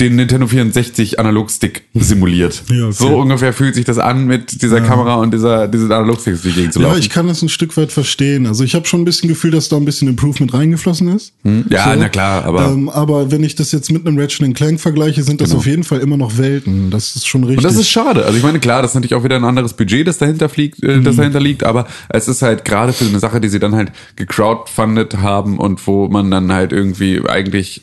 den 0.00 0.16
Nintendo 0.16 0.46
64 0.46 1.18
Analogstick 1.18 1.82
simuliert. 1.94 2.62
Ja, 2.70 2.84
okay. 2.84 2.92
So 2.92 3.16
ungefähr 3.18 3.52
fühlt 3.52 3.74
sich 3.74 3.84
das 3.84 3.98
an 3.98 4.26
mit 4.26 4.62
dieser 4.62 4.80
Kamera 4.80 5.16
und 5.16 5.32
dieser, 5.34 5.66
diesen 5.68 5.90
Analogsticks 5.90 6.42
durch 6.42 6.54
zu 6.70 6.80
Ja, 6.80 6.88
laufen. 6.88 7.00
ich 7.00 7.10
kann 7.10 7.26
das 7.26 7.42
ein 7.42 7.48
Stück 7.48 7.76
weit 7.76 7.90
verstehen. 7.92 8.46
Also 8.46 8.62
ich 8.64 8.74
habe 8.74 8.86
schon 8.86 9.00
ein 9.02 9.04
bisschen 9.04 9.28
Gefühl, 9.28 9.50
dass 9.50 9.68
da 9.68 9.76
ein 9.76 9.84
bisschen 9.84 10.06
Improvement 10.08 10.52
reingeflossen 10.54 11.08
ist. 11.08 11.32
Hm? 11.44 11.64
Ja, 11.70 11.94
na 11.96 12.08
klar, 12.08 12.44
aber- 12.44 12.66
Ähm, 12.66 12.88
aber 12.88 13.30
wenn 13.30 13.42
ich 13.42 13.54
das 13.54 13.72
jetzt 13.72 13.90
mit 13.90 14.06
einem 14.06 14.18
Ratchet 14.18 14.54
Clank 14.54 14.80
vergleiche, 14.80 15.22
sind 15.22 15.40
das 15.40 15.54
auf 15.54 15.66
jeden 15.66 15.82
Fall 15.84 15.98
immer 16.00 16.16
noch 16.16 16.38
Welten. 16.38 16.90
Das 16.90 17.16
ist 17.16 17.26
schon 17.26 17.42
richtig. 17.44 17.58
Genau. 17.58 17.68
Und 17.68 17.74
das 17.74 17.80
ist 17.80 17.90
schade. 17.90 18.24
Also 18.24 18.36
ich 18.36 18.42
meine, 18.44 18.60
klar, 18.60 18.82
das 18.82 18.92
ist 18.92 18.94
natürlich 18.94 19.14
auch 19.14 19.24
wieder 19.24 19.36
ein 19.36 19.44
anderes 19.44 19.72
Budget, 19.74 20.06
das 20.06 20.18
dahinter 20.18 20.48
fliegt, 20.48 20.82
äh, 20.82 20.98
Mhm. 20.98 21.04
das 21.04 21.16
dahinter 21.16 21.40
liegt, 21.40 21.64
aber 21.64 21.86
es 22.08 22.28
ist 22.28 22.42
halt 22.42 22.64
gerade 22.64 22.92
für 22.92 23.04
eine 23.06 23.18
Sache, 23.18 23.40
die 23.40 23.48
sie 23.48 23.58
dann 23.58 23.74
halt 23.74 23.90
gecrowdfundet 24.16 25.18
haben 25.18 25.58
und 25.58 25.84
wo 25.86 26.08
man 26.08 26.30
dann 26.30 26.52
halt 26.52 26.72
irgendwie 26.72 27.22
eigentlich 27.26 27.82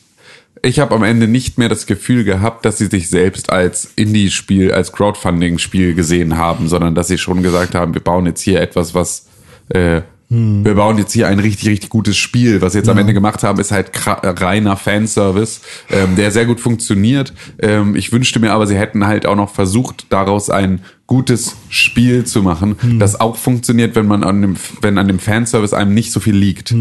ich 0.66 0.80
habe 0.80 0.95
am 0.95 1.03
Ende 1.03 1.28
nicht 1.28 1.57
mehr 1.57 1.70
das 1.70 1.86
Gefühl 1.86 2.24
gehabt, 2.24 2.66
dass 2.66 2.78
sie 2.78 2.88
sich 2.88 3.09
selbst 3.09 3.51
als 3.51 3.91
Indie-Spiel, 3.95 4.72
als 4.72 4.91
Crowdfunding-Spiel 4.91 5.93
gesehen 5.93 6.38
haben, 6.38 6.68
sondern 6.68 6.95
dass 6.95 7.07
sie 7.07 7.18
schon 7.18 7.43
gesagt 7.43 7.76
haben, 7.76 7.93
wir 7.93 8.01
bauen 8.01 8.26
jetzt 8.26 8.41
hier 8.41 8.59
etwas, 8.59 8.93
was 8.93 9.28
äh, 9.70 10.01
wir 10.28 10.74
bauen 10.74 10.97
jetzt 10.97 11.13
hier 11.13 11.28
ein 11.28 11.39
richtig, 11.39 11.70
richtig 11.70 11.91
gutes 11.91 12.18
Spiel. 12.18 12.59
Was 12.61 12.74
sie 12.74 12.80
jetzt 12.80 12.89
am 12.89 12.97
Ende 12.97 13.13
gemacht 13.13 13.43
haben, 13.43 13.59
ist 13.59 13.72
halt 13.72 13.91
reiner 13.95 14.76
Fanservice, 14.76 15.61
ähm, 15.91 16.16
der 16.16 16.32
sehr 16.32 16.45
gut 16.45 16.59
funktioniert. 16.59 17.32
Ähm, 17.59 17.95
ich 17.95 18.11
wünschte 18.11 18.39
mir 18.39 18.51
aber, 18.51 18.66
sie 18.66 18.76
hätten 18.76 19.05
halt 19.05 19.28
auch 19.28 19.36
noch 19.36 19.53
versucht, 19.53 20.07
daraus 20.09 20.49
ein 20.49 20.82
gutes 21.05 21.55
Spiel 21.70 22.26
zu 22.26 22.41
machen, 22.41 22.76
das 22.99 23.20
auch 23.20 23.36
funktioniert, 23.36 23.95
wenn 23.95 24.07
man 24.07 24.24
an 24.24 24.41
dem, 24.41 24.55
wenn 24.82 24.97
an 24.97 25.07
dem 25.07 25.20
Fanservice 25.20 25.76
einem 25.76 25.93
nicht 25.93 26.11
so 26.11 26.20
viel 26.20 26.36
liegt. 26.36 26.72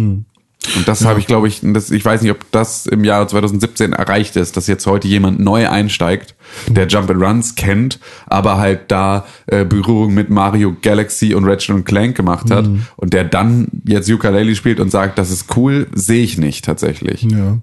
Und 0.76 0.88
das 0.88 1.04
habe 1.04 1.20
ich, 1.20 1.26
glaube 1.26 1.48
ich, 1.48 1.60
das, 1.62 1.90
ich 1.90 2.04
weiß 2.04 2.22
nicht, 2.22 2.30
ob 2.30 2.50
das 2.50 2.86
im 2.86 3.04
Jahr 3.04 3.26
2017 3.26 3.92
erreicht 3.92 4.36
ist, 4.36 4.56
dass 4.56 4.66
jetzt 4.66 4.86
heute 4.86 5.08
jemand 5.08 5.40
neu 5.40 5.68
einsteigt, 5.68 6.34
der 6.68 6.86
Jump 6.86 7.10
and 7.10 7.22
Runs 7.22 7.54
kennt, 7.54 7.98
aber 8.26 8.58
halt 8.58 8.90
da 8.90 9.26
äh, 9.46 9.64
Berührung 9.64 10.14
mit 10.14 10.30
Mario 10.30 10.76
Galaxy 10.80 11.34
und 11.34 11.44
Ratchet 11.44 11.74
und 11.74 11.84
Clank 11.84 12.16
gemacht 12.16 12.50
hat 12.50 12.68
und 12.96 13.12
der 13.12 13.24
dann 13.24 13.68
jetzt 13.84 14.10
Ukulele 14.10 14.54
spielt 14.54 14.80
und 14.80 14.90
sagt, 14.90 15.18
das 15.18 15.30
ist 15.30 15.56
cool, 15.56 15.86
sehe 15.92 16.22
ich 16.22 16.38
nicht 16.38 16.64
tatsächlich. 16.64 17.22
Ja. 17.22 17.58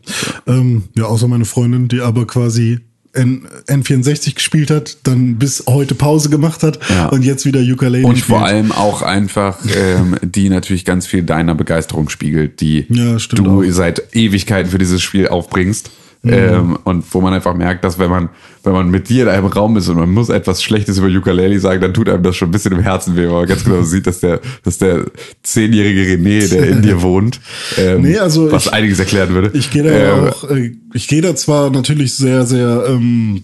Ähm, 0.47 0.83
ja, 0.95 1.05
außer 1.05 1.27
meine 1.27 1.45
Freundin, 1.45 1.87
die 1.87 2.01
aber 2.01 2.27
quasi 2.27 2.79
N 3.13 3.45
N64 3.67 4.35
gespielt 4.35 4.71
hat, 4.71 4.97
dann 5.03 5.35
bis 5.37 5.63
heute 5.67 5.95
Pause 5.95 6.29
gemacht 6.29 6.63
hat 6.63 6.79
Ja. 6.89 7.07
und 7.09 7.23
jetzt 7.23 7.45
wieder 7.45 7.59
Ukulele 7.59 8.05
Und 8.07 8.17
spielt. 8.17 8.37
vor 8.39 8.45
allem 8.45 8.71
auch 8.71 9.01
einfach, 9.01 9.57
ähm, 9.75 10.15
die 10.21 10.49
natürlich 10.49 10.85
ganz 10.85 11.07
viel 11.07 11.23
deiner 11.23 11.53
Begeisterung 11.55 12.09
spiegelt, 12.09 12.61
die 12.61 12.85
Ja, 12.89 13.17
du 13.17 13.61
auch. 13.61 13.63
Seit 13.71 14.15
Ewigkeiten 14.15 14.71
für 14.71 14.77
dieses 14.77 15.01
Spiel 15.01 15.27
aufbringst. 15.27 15.91
Ähm, 16.23 16.77
und 16.83 17.03
wo 17.15 17.19
man 17.19 17.33
einfach 17.33 17.55
merkt, 17.55 17.83
dass 17.83 17.97
wenn 17.97 18.11
man, 18.11 18.29
wenn 18.63 18.73
man 18.73 18.89
mit 18.91 19.09
dir 19.09 19.23
in 19.23 19.29
einem 19.29 19.47
Raum 19.47 19.75
ist 19.77 19.89
und 19.89 19.97
man 19.97 20.11
muss 20.11 20.29
etwas 20.29 20.61
Schlechtes 20.61 20.99
über 20.99 21.07
Ukulele 21.07 21.59
sagen, 21.59 21.81
dann 21.81 21.95
tut 21.95 22.07
einem 22.09 22.21
das 22.21 22.35
schon 22.35 22.49
ein 22.49 22.51
bisschen 22.51 22.73
im 22.73 22.79
Herzen 22.81 23.15
weh, 23.15 23.25
weil 23.25 23.31
man 23.33 23.47
ganz 23.47 23.63
genau 23.63 23.81
sieht, 23.83 24.05
dass 24.05 24.19
der, 24.19 24.39
dass 24.63 24.77
der 24.77 25.05
zehnjährige 25.41 26.13
René, 26.13 26.47
der 26.47 26.67
in 26.69 26.83
dir 26.83 27.01
wohnt, 27.01 27.39
ähm, 27.77 28.01
Nee, 28.03 28.19
also 28.19 28.51
was 28.51 28.67
ich- 28.67 28.73
einiges 28.73 28.99
erklären 28.99 29.29
würde. 29.33 29.49
Ich 29.57 29.71
gehe 29.71 29.81
da 29.81 29.89
Ähm, 29.89 30.27
auch, 30.29 30.49
äh, 30.51 30.75
ich 30.93 31.07
gehe 31.07 31.21
da 31.23 31.35
zwar 31.35 31.71
natürlich 31.71 32.13
sehr, 32.13 32.45
sehr 32.45 32.85
ähm, 32.87 33.41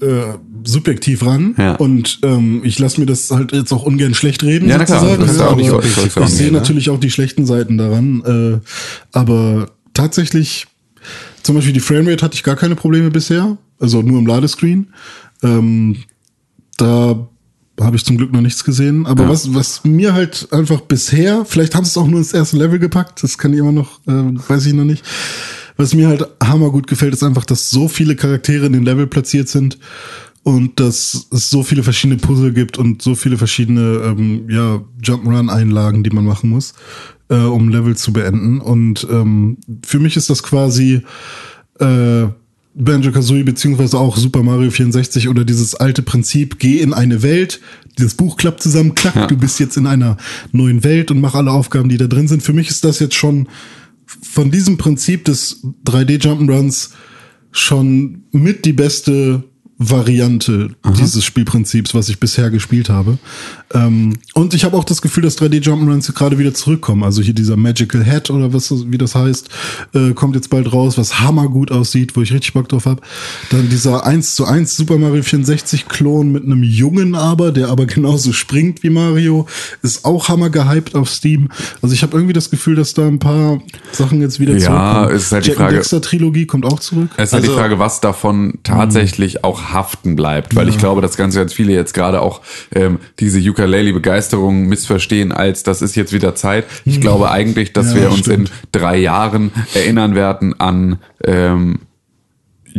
äh, 0.00 0.06
subjektiv 0.64 1.24
ran 1.24 1.54
Ja. 1.58 1.76
und 1.76 2.20
ähm, 2.22 2.62
ich 2.64 2.78
lasse 2.78 2.98
mir 2.98 3.06
das 3.06 3.30
halt 3.30 3.52
jetzt 3.52 3.72
auch 3.72 3.82
ungern 3.84 4.14
schlecht 4.14 4.42
reden. 4.42 4.68
Ja, 4.70 4.82
klar, 4.84 5.00
sozusagen, 5.00 5.26
ne? 5.26 5.38
ja 5.38 5.46
auch 5.48 5.56
nicht 5.56 5.70
auch 5.70 5.82
Ich 6.26 6.32
sehe 6.32 6.46
ne? 6.46 6.52
natürlich 6.52 6.88
auch 6.90 6.98
die 6.98 7.10
schlechten 7.10 7.44
Seiten 7.46 7.76
daran, 7.78 8.22
äh, 8.64 9.16
aber 9.16 9.68
tatsächlich, 9.94 10.66
zum 11.46 11.54
Beispiel 11.56 11.72
die 11.72 11.80
Framerate 11.80 12.24
hatte 12.24 12.34
ich 12.34 12.42
gar 12.42 12.56
keine 12.56 12.76
Probleme 12.76 13.10
bisher, 13.10 13.56
also 13.80 14.02
nur 14.02 14.18
im 14.18 14.26
Ladescreen. 14.26 14.88
Ähm, 15.42 15.96
da 16.76 17.26
habe 17.80 17.96
ich 17.96 18.04
zum 18.04 18.16
Glück 18.16 18.32
noch 18.32 18.40
nichts 18.40 18.64
gesehen. 18.64 19.06
Aber 19.06 19.24
Ja. 19.24 19.28
was, 19.30 19.54
was 19.54 19.84
mir 19.84 20.14
halt 20.14 20.48
einfach 20.52 20.80
bisher, 20.82 21.44
vielleicht 21.44 21.74
haben 21.74 21.84
sie 21.84 21.90
es 21.90 21.96
auch 21.96 22.06
nur 22.06 22.18
ins 22.18 22.32
erste 22.32 22.56
Level 22.56 22.78
gepackt, 22.78 23.22
das 23.22 23.38
kann 23.38 23.52
ich 23.52 23.58
immer 23.60 23.72
noch, 23.72 24.00
äh, 24.06 24.12
weiß 24.12 24.66
ich 24.66 24.72
noch 24.74 24.84
nicht. 24.84 25.04
Was 25.78 25.92
mir 25.94 26.08
halt 26.08 26.26
hammergut 26.42 26.86
gefällt, 26.86 27.12
ist 27.12 27.22
einfach, 27.22 27.44
dass 27.44 27.68
so 27.68 27.86
viele 27.86 28.16
Charaktere 28.16 28.64
in 28.66 28.72
den 28.72 28.82
Level 28.84 29.06
platziert 29.06 29.48
sind 29.48 29.78
und 30.46 30.78
dass 30.78 31.26
es 31.32 31.50
so 31.50 31.64
viele 31.64 31.82
verschiedene 31.82 32.20
Puzzle 32.20 32.52
gibt 32.52 32.78
und 32.78 33.02
so 33.02 33.16
viele 33.16 33.36
verschiedene 33.36 34.14
ähm, 34.16 34.48
ja, 34.48 34.80
Jump'n'Run-Einlagen, 35.02 36.04
die 36.04 36.10
man 36.10 36.24
machen 36.24 36.50
muss, 36.50 36.74
äh, 37.28 37.34
um 37.34 37.68
Level 37.68 37.96
zu 37.96 38.12
beenden. 38.12 38.60
Und 38.60 39.04
ähm, 39.10 39.56
für 39.84 39.98
mich 39.98 40.16
ist 40.16 40.30
das 40.30 40.44
quasi 40.44 41.02
äh, 41.80 42.26
Banjo 42.76 43.10
Kazooie 43.10 43.42
beziehungsweise 43.42 43.98
auch 43.98 44.16
Super 44.16 44.44
Mario 44.44 44.70
64 44.70 45.28
oder 45.28 45.44
dieses 45.44 45.74
alte 45.74 46.02
Prinzip, 46.02 46.60
geh 46.60 46.78
in 46.78 46.94
eine 46.94 47.24
Welt, 47.24 47.60
dieses 47.98 48.14
Buch 48.14 48.36
klappt 48.36 48.62
zusammen, 48.62 48.94
klack, 48.94 49.16
Ja. 49.16 49.26
du 49.26 49.36
bist 49.36 49.58
jetzt 49.58 49.76
in 49.76 49.88
einer 49.88 50.16
neuen 50.52 50.84
Welt 50.84 51.10
und 51.10 51.20
mach 51.20 51.34
alle 51.34 51.50
Aufgaben, 51.50 51.88
die 51.88 51.96
da 51.96 52.06
drin 52.06 52.28
sind. 52.28 52.44
Für 52.44 52.52
mich 52.52 52.68
ist 52.70 52.84
das 52.84 53.00
jetzt 53.00 53.16
schon 53.16 53.48
von 54.06 54.52
diesem 54.52 54.76
Prinzip 54.78 55.24
des 55.24 55.64
3D 55.84 56.22
Jump'n'Runs 56.22 56.90
schon 57.50 58.22
mit 58.30 58.64
die 58.64 58.74
beste 58.74 59.42
Variante 59.78 60.70
dieses 60.98 61.24
Spielprinzips, 61.24 61.94
was 61.94 62.08
ich 62.08 62.18
bisher 62.18 62.50
gespielt 62.50 62.88
habe. 62.88 63.18
Ähm, 63.74 64.14
und 64.34 64.54
ich 64.54 64.64
habe 64.64 64.76
auch 64.76 64.84
das 64.84 65.02
Gefühl, 65.02 65.24
dass 65.24 65.36
3D 65.38 65.60
Jump'n'Runs 65.62 66.12
gerade 66.14 66.38
wieder 66.38 66.54
zurückkommen. 66.54 67.02
Also 67.02 67.20
hier 67.20 67.34
dieser 67.34 67.56
Magical 67.56 68.06
Hat 68.06 68.30
oder 68.30 68.52
was 68.52 68.72
wie 68.90 68.98
das 68.98 69.14
heißt, 69.16 69.48
äh, 69.94 70.12
kommt 70.12 70.36
jetzt 70.36 70.50
bald 70.50 70.72
raus, 70.72 70.96
was 70.98 71.18
hammergut 71.20 71.72
aussieht, 71.72 72.16
wo 72.16 72.22
ich 72.22 72.32
richtig 72.32 72.52
Bock 72.52 72.68
drauf 72.68 72.86
habe. 72.86 73.02
Dann 73.50 73.68
dieser 73.68 74.06
1 74.06 74.36
zu 74.36 74.44
1 74.44 74.76
Super 74.76 74.98
Mario 74.98 75.22
64 75.22 75.88
Klon 75.88 76.30
mit 76.30 76.44
einem 76.44 76.62
Jungen 76.62 77.14
aber, 77.16 77.50
der 77.50 77.68
aber 77.68 77.86
genauso 77.86 78.32
springt 78.32 78.82
wie 78.84 78.90
Mario, 78.90 79.46
ist 79.82 80.04
auch 80.04 80.28
hammer 80.28 80.48
gehypt 80.50 80.94
auf 80.94 81.08
Steam. 81.10 81.48
Also 81.82 81.92
ich 81.92 82.02
habe 82.02 82.16
irgendwie 82.16 82.34
das 82.34 82.50
Gefühl, 82.50 82.76
dass 82.76 82.94
da 82.94 83.06
ein 83.06 83.18
paar 83.18 83.60
Sachen 83.92 84.20
jetzt 84.20 84.38
wieder 84.38 84.54
Ja, 84.56 84.60
zurückkommen. 84.60 85.16
ist 85.16 85.32
halt 85.32 85.44
die 85.44 85.48
Jack 85.50 85.58
Frage- 85.58 85.74
Dexter 85.76 86.00
Trilogie 86.00 86.46
kommt 86.46 86.64
auch 86.64 86.78
zurück. 86.78 87.08
Es 87.16 87.30
ist 87.30 87.32
halt 87.32 87.44
die 87.44 87.48
Also- 87.48 87.58
Frage, 87.58 87.78
was 87.80 88.00
davon 88.00 88.58
tatsächlich 88.62 89.42
auch 89.44 89.70
haften 89.72 90.14
bleibt, 90.14 90.54
weil 90.54 90.68
ich 90.68 90.78
glaube, 90.78 91.00
dass 91.00 91.16
ganz, 91.16 91.34
ganz 91.34 91.52
viele 91.52 91.72
jetzt 91.72 91.94
gerade 91.94 92.20
auch 92.22 92.42
ähm, 92.72 92.98
diese 93.18 93.40
Ukulele-Begeisterung 93.56 94.66
missverstehen, 94.66 95.32
als 95.32 95.62
das 95.62 95.82
ist 95.82 95.96
jetzt 95.96 96.12
wieder 96.12 96.34
Zeit. 96.34 96.66
Ich 96.84 97.00
glaube 97.00 97.30
eigentlich, 97.30 97.72
dass 97.72 97.94
Ja, 97.94 98.00
wir 98.02 98.10
uns 98.10 98.20
stimmt. 98.20 98.50
in 98.50 98.54
drei 98.72 98.98
Jahren 98.98 99.50
erinnern 99.74 100.14
werden 100.14 100.58
an 100.60 100.98
ähm, 101.24 101.80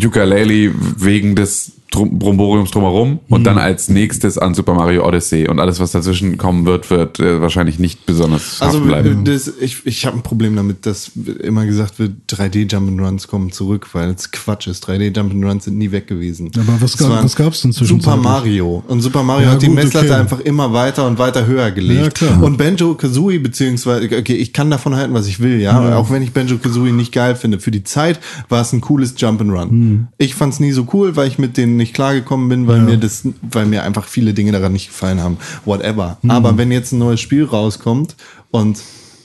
Ukulele 0.01 0.73
wegen 0.97 1.35
des 1.35 1.71
Drum 1.89 2.19
Bromboriums 2.19 2.71
drumherum 2.71 3.19
und 3.29 3.45
dann 3.45 3.57
als 3.57 3.87
nächstes 3.87 4.37
an 4.37 4.53
Super 4.53 4.73
Mario 4.73 5.07
Odyssey 5.07 5.47
und 5.47 5.59
alles, 5.61 5.79
was 5.79 5.93
dazwischen 5.93 6.37
kommen 6.37 6.65
wird, 6.65 6.89
wird 6.89 7.19
äh, 7.21 7.39
wahrscheinlich 7.39 7.79
nicht 7.79 8.05
besonders 8.05 8.61
Also 8.61 8.81
bleiben. 8.81 9.23
das, 9.23 9.49
ich, 9.61 9.85
ich 9.85 10.05
habe 10.05 10.17
ein 10.17 10.21
Problem 10.21 10.57
damit, 10.57 10.85
dass 10.85 11.11
immer 11.41 11.65
gesagt 11.65 11.97
wird, 11.97 12.11
3D 12.29 12.69
Jump'n'Runs 12.69 13.27
kommen 13.27 13.53
zurück, 13.53 13.87
weil 13.93 14.09
es 14.09 14.31
Quatsch 14.31 14.67
ist. 14.67 14.85
3D 14.87 15.15
Jump'n'Runs 15.15 15.61
sind 15.63 15.77
nie 15.77 15.91
weg 15.91 16.07
gewesen. 16.07 16.51
Aber 16.55 16.73
was 16.81 16.95
Es 16.95 16.97
gab- 16.97 17.23
was 17.23 17.35
gab's 17.37 17.61
denn 17.61 17.71
zwischenzeitlich? 17.71 18.03
Super 18.15 18.17
Mario. 18.29 18.83
Und 18.89 18.99
Super 19.01 19.23
Mario 19.23 19.45
Ja, 19.47 19.53
hat 19.53 19.61
die 19.61 19.67
gut, 19.67 19.75
Messlatte 19.75 20.07
okay. 20.07 20.15
einfach 20.19 20.39
immer 20.41 20.73
weiter 20.73 21.07
und 21.07 21.17
weiter 21.19 21.45
höher 21.47 21.71
gelegt. 21.71 22.19
Ja, 22.21 22.27
klar. 22.27 22.43
Und 22.43 22.57
Benjo 22.57 22.95
Kazooie, 22.95 23.39
beziehungsweise, 23.39 24.05
okay, 24.17 24.35
ich 24.35 24.51
kann 24.51 24.69
davon 24.69 24.93
halten, 24.95 25.13
was 25.13 25.27
ich 25.27 25.39
will, 25.39 25.61
ja. 25.61 25.95
Auch 25.95 26.11
wenn 26.11 26.21
ich 26.21 26.33
Benjo 26.33 26.57
Kazooie 26.57 26.91
nicht 26.91 27.13
geil 27.13 27.35
finde. 27.37 27.59
Für 27.59 27.71
die 27.71 27.85
Zeit 27.85 28.19
war 28.49 28.61
es 28.61 28.73
ein 28.73 28.81
cooles 28.81 29.15
Jump'n'Run. 29.17 29.69
Hm. 29.69 30.07
Ich 30.17 30.35
fand 30.35 30.51
es 30.53 30.59
nie 30.59 30.73
so 30.73 30.85
cool, 30.91 31.15
weil 31.15 31.29
ich 31.29 31.39
mit 31.39 31.55
denen 31.55 31.76
nicht 31.77 31.93
klargekommen 31.93 32.49
bin, 32.49 32.67
weil 32.67 32.81
mir 32.81 32.97
das, 32.97 33.27
weil 33.41 33.65
mir 33.65 33.83
einfach 33.83 34.05
viele 34.05 34.33
Dinge 34.33 34.51
daran 34.51 34.73
nicht 34.73 34.87
gefallen 34.87 35.21
haben. 35.21 35.37
Whatever. 35.65 36.17
Hm. 36.21 36.31
Aber 36.31 36.57
wenn 36.57 36.71
jetzt 36.71 36.91
ein 36.91 36.99
neues 36.99 37.21
Spiel 37.21 37.45
rauskommt 37.45 38.15
und, 38.51 38.81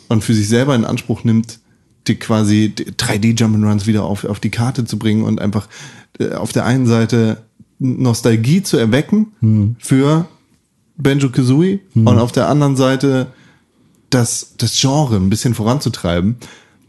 und 0.09 0.23
für 0.23 0.35
sich 0.35 0.49
selber 0.49 0.75
in 0.75 0.85
Anspruch 0.85 1.25
nimmt, 1.25 1.59
die 2.07 2.17
quasi 2.17 2.69
die 2.77 2.93
3D 2.93 3.39
Jump'n'Runs 3.39 3.87
wieder 3.87 4.05
auf, 4.05 4.25
auf 4.25 4.41
die 4.41 4.51
Karte 4.51 4.85
zu 4.85 4.99
bringen 4.99 5.25
und 5.25 5.41
einfach 5.41 5.69
äh, 6.19 6.33
auf 6.33 6.53
der 6.53 6.65
einen 6.65 6.87
Seite 6.87 7.43
Nostalgie 7.79 8.63
zu 8.63 8.77
erwecken 8.77 9.33
Hm. 9.41 9.77
für 9.79 10.27
Benjo 10.97 11.31
Kazooie 11.31 11.81
und 11.95 12.19
auf 12.19 12.31
der 12.31 12.49
anderen 12.49 12.77
Seite 12.77 13.29
das, 14.11 14.55
das 14.59 14.79
Genre 14.79 15.17
ein 15.17 15.31
bisschen 15.31 15.55
voranzutreiben, 15.55 16.37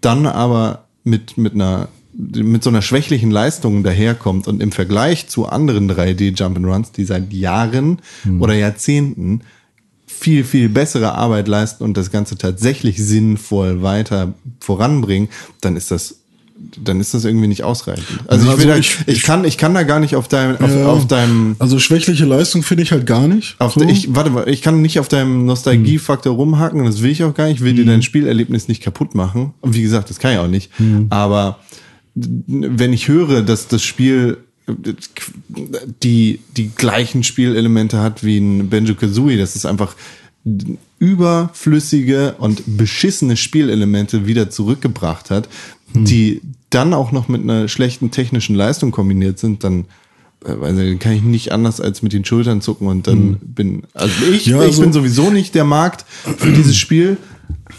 dann 0.01 0.26
aber 0.26 0.86
mit, 1.03 1.38
mit 1.38 1.53
einer 1.53 1.88
mit 2.16 2.64
so 2.64 2.70
einer 2.70 2.82
schwächlichen 2.82 3.32
Leistung 3.32 3.84
daherkommt 3.84 4.47
und 4.47 4.61
im 4.61 4.72
Vergleich 4.72 5.28
zu 5.28 5.47
anderen 5.47 5.89
3D 5.89 6.36
Jump'n'Runs, 6.38 6.91
die 6.95 7.05
seit 7.05 7.34
Jahren 7.34 7.99
oder 8.39 8.53
Jahrzehnten 8.53 9.41
viel, 10.05 10.43
viel 10.43 10.70
bessere 10.70 11.14
Arbeit 11.16 11.47
leisten 11.47 11.84
und 11.84 11.97
das 11.97 12.11
Ganze 12.11 12.38
tatsächlich 12.38 13.03
sinnvoll 13.03 13.82
weiter 13.82 14.34
voranbringen, 14.59 15.30
dann 15.61 15.76
ist 15.76 15.91
das 15.91 16.20
dann 16.82 17.01
ist 17.01 17.14
das 17.14 17.26
irgendwie 17.26 17.47
nicht 17.47 17.64
ausreichend. 17.64 18.05
Also, 18.28 18.45
Ja, 18.45 18.53
ich, 18.53 18.57
also 18.59 18.68
da, 18.70 18.78
ich- 18.78 18.97
ich, 19.07 19.24
kann, 19.24 19.43
ich 19.43 19.57
kann 19.57 19.74
da 19.74 19.84
gar 19.84 19.99
nicht 19.99 20.16
auf 20.16 20.30
deinem, 20.30 20.55
auf, 20.64 20.72
Ja. 20.72 20.86
auf 20.86 21.07
deinem 21.07 21.55
Also 21.59 21.78
schwächliche 21.78 22.24
Leistung 22.26 22.64
finde 22.64 22.84
ich 22.84 22.91
halt 22.93 23.05
gar 23.05 23.28
nicht. 23.28 23.55
auf 23.59 23.74
So. 23.74 23.82
der, 23.82 23.89
ich, 23.89 24.16
warte 24.16 24.30
mal, 24.30 24.47
ich 24.47 24.61
kann 24.61 24.82
nicht 24.82 24.97
auf 24.99 25.09
deinem 25.09 25.45
Nostalgiefaktor 25.45 26.34
rumhacken, 26.34 26.80
und 26.80 26.86
das 26.86 27.01
will 27.01 27.11
ich 27.11 27.24
auch 27.26 27.34
gar 27.34 27.47
nicht. 27.47 27.55
Ich 27.57 27.64
will 27.64 27.74
dir 27.74 27.86
dein 27.86 28.01
Spielerlebnis 28.01 28.70
nicht 28.70 28.82
kaputt 28.82 29.14
machen. 29.14 29.53
Und 29.59 29.76
wie 29.76 29.82
gesagt, 29.82 30.09
das 30.09 30.20
kann 30.20 30.32
ich 30.34 30.38
auch 30.38 30.47
nicht. 30.47 30.70
Aber 31.09 31.59
wenn 32.16 32.93
ich 32.93 33.07
höre, 33.07 33.41
dass 33.41 33.68
das 33.68 33.84
Spiel 33.84 34.38
die, 36.03 36.39
die 36.55 36.70
gleichen 36.70 37.24
Spielelemente 37.24 37.99
hat 37.99 38.24
wie 38.24 38.38
ein 38.38 38.70
Benjo 38.70 38.95
Kazooie, 38.95 39.38
das 39.38 39.55
ist 39.55 39.66
einfach 39.66 39.95
überflüssige 40.99 42.36
und 42.38 42.64
beschissene 42.78 43.36
Spielelemente 43.38 44.26
wieder 44.28 44.49
zurückgebracht 44.49 45.30
hat, 45.32 45.49
die 45.93 46.41
dann 46.70 46.93
auch 46.93 47.11
noch 47.11 47.28
mit 47.28 47.41
einer 47.43 47.68
schlechten 47.68 48.11
technischen 48.11 48.55
Leistung 48.55 48.91
kombiniert 48.91 49.38
sind, 49.39 49.64
dann 49.64 49.86
äh, 50.45 50.59
weiß 50.59 50.74
nicht, 50.74 50.91
dann 50.91 50.99
kann 50.99 51.11
ich 51.14 51.22
nicht 51.22 51.51
anders 51.51 51.80
als 51.80 52.01
mit 52.01 52.14
den 52.14 52.26
Schultern 52.26 52.61
zucken 52.61 52.88
und 52.88 53.07
dann 53.07 53.38
bin 53.41 53.84
also 53.93 54.14
ich, 54.32 54.45
Ja, 54.47 54.59
ich 54.59 54.68
also- 54.68 54.82
bin 54.82 54.93
sowieso 54.93 55.30
nicht 55.30 55.55
der 55.55 55.66
Markt 55.66 56.05
für 56.38 56.51
dieses 56.51 56.76
Spiel, 56.78 57.18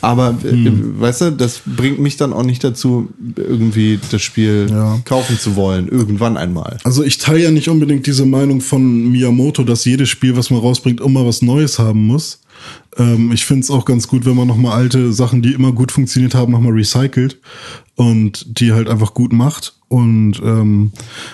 aber 0.05 0.37
äh, 0.45 0.71
weißt 1.01 1.21
du, 1.23 1.31
das 1.33 1.61
bringt 1.65 1.99
mich 1.99 2.17
dann 2.17 2.33
auch 2.33 2.45
nicht 2.45 2.63
dazu, 2.63 3.09
irgendwie 3.37 3.99
das 4.11 4.23
Spiel 4.23 4.67
Ja. 4.71 4.99
kaufen 5.05 5.39
zu 5.39 5.57
wollen, 5.57 5.89
irgendwann 5.89 6.37
einmal. 6.37 6.79
Also 6.85 7.03
ich 7.03 7.19
teile 7.19 7.41
ja 7.43 7.51
nicht 7.51 7.69
unbedingt 7.69 8.07
diese 8.07 8.27
Meinung 8.27 8.61
von 8.61 9.11
Miyamoto, 9.11 9.65
dass 9.65 9.85
jedes 9.85 10.09
Spiel, 10.09 10.37
was 10.37 10.51
man 10.51 10.61
rausbringt, 10.61 11.01
immer 11.01 11.27
was 11.27 11.43
Neues 11.43 11.79
haben 11.79 12.07
muss. 12.07 12.41
Ähm, 12.97 13.33
ich 13.33 13.45
finde 13.45 13.63
es 13.65 13.71
auch 13.71 13.85
ganz 13.85 14.09
gut, 14.09 14.25
wenn 14.25 14.37
man 14.37 14.47
nochmal 14.47 14.73
alte 14.73 15.13
Sachen, 15.13 15.43
die 15.43 15.53
immer 15.53 15.73
gut 15.73 15.93
funktioniert 15.93 16.35
haben, 16.35 16.53
nochmal 16.53 16.73
recycelt 16.73 17.41
und 17.97 18.61
die 18.61 18.73
halt 18.73 18.89
einfach 18.89 19.15
gut 19.15 19.33
macht. 19.33 19.75
Und 19.89 20.41
ähm, 20.43 20.93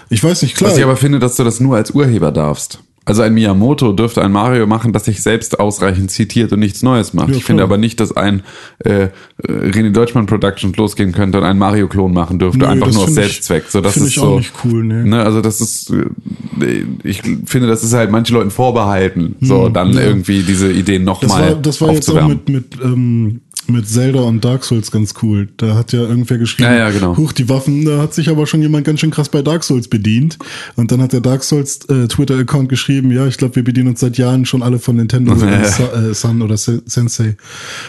ich 0.08 0.22
weiß 0.22 0.42
nicht, 0.42 0.56
klar. 0.56 0.70
Was 0.70 0.78
ich 0.78 0.84
aber 0.84 0.96
finde, 0.96 1.18
dass 1.18 1.36
du 1.36 1.44
das 1.44 1.60
nur 1.60 1.76
als 1.76 1.90
Urheber 1.92 2.30
darfst. 2.32 2.80
Also 3.06 3.22
ein 3.22 3.32
Miyamoto 3.32 3.92
dürfte 3.92 4.22
ein 4.22 4.30
Mario 4.30 4.66
machen, 4.66 4.92
das 4.92 5.06
sich 5.06 5.22
selbst 5.22 5.58
ausreichend 5.58 6.10
zitiert 6.10 6.52
und 6.52 6.60
nichts 6.60 6.82
Neues 6.82 7.14
macht. 7.14 7.30
Ja, 7.30 7.36
ich 7.36 7.44
finde 7.44 7.62
aber 7.62 7.78
nicht, 7.78 7.98
dass 7.98 8.14
ein 8.14 8.42
äh, 8.80 9.08
René 9.42 9.90
Deutschmann 9.90 10.26
Productions 10.26 10.76
losgehen 10.76 11.12
könnte 11.12 11.38
und 11.38 11.44
einen 11.44 11.58
Mario-Klon 11.58 12.12
machen 12.12 12.38
dürfte, 12.38 12.58
Nö, 12.58 12.66
einfach 12.66 12.88
das 12.88 12.96
nur 12.96 13.04
aus 13.04 13.14
Selbstzweck. 13.14 13.64
So, 13.68 13.80
das 13.80 13.96
ist 13.96 14.08
ich 14.08 14.14
so, 14.16 14.22
auch 14.22 14.36
nicht 14.36 14.52
cool, 14.64 14.84
nee. 14.84 15.08
Ne, 15.08 15.22
also 15.22 15.40
das 15.40 15.62
ist, 15.62 15.90
äh, 15.90 16.84
ich 17.02 17.22
finde, 17.46 17.68
das 17.68 17.82
ist 17.82 17.94
halt 17.94 18.10
manchen 18.10 18.34
Leuten 18.34 18.50
vorbehalten, 18.50 19.36
so 19.40 19.70
dann 19.70 19.96
irgendwie 19.96 20.42
diese 20.42 20.70
Ideen 20.70 21.06
das 21.06 21.22
nochmal 21.22 21.54
war, 21.54 21.54
das 21.56 21.80
war 21.80 21.92
jetzt 21.92 22.10
auch 22.10 22.16
aufzuwärmen. 22.16 22.40
mit, 22.46 22.76
mit, 22.76 22.84
ähm, 22.84 23.40
mit 23.66 23.88
Zelda 23.88 24.20
und 24.20 24.44
Dark 24.44 24.64
Souls 24.64 24.90
ganz 24.90 25.14
cool. 25.22 25.48
Da 25.56 25.74
hat 25.76 25.92
ja 25.92 26.00
irgendwer 26.00 26.38
geschrieben, 26.38 26.70
Ja, 26.70 26.76
ja, 26.76 26.90
genau. 26.90 27.16
huch, 27.16 27.32
die 27.32 27.48
Waffen, 27.48 27.84
da 27.84 27.98
hat 27.98 28.14
sich 28.14 28.28
aber 28.28 28.46
schon 28.46 28.62
jemand 28.62 28.84
ganz 28.84 29.00
schön 29.00 29.10
krass 29.10 29.28
bei 29.28 29.42
Dark 29.42 29.62
Souls 29.64 29.86
bedient. 29.86 30.38
Und 30.76 30.90
dann 30.90 31.00
hat 31.00 31.12
der 31.12 31.20
Dark 31.20 31.44
Souls 31.44 31.80
äh, 31.88 32.08
Twitter-Account 32.08 32.68
geschrieben, 32.68 33.12
ja, 33.12 33.26
ich 33.26 33.36
glaube, 33.36 33.56
wir 33.56 33.64
bedienen 33.64 33.88
uns 33.88 34.00
seit 34.00 34.18
Jahren 34.18 34.44
schon 34.46 34.62
alle 34.62 34.78
von 34.78 34.96
Nintendo 34.96 35.34
Ja. 35.40 35.64
Sa- 35.64 35.92
äh, 35.92 36.14
Sun 36.14 36.42
oder 36.42 36.56
Se 36.56 36.82
Sensei. 36.86 37.36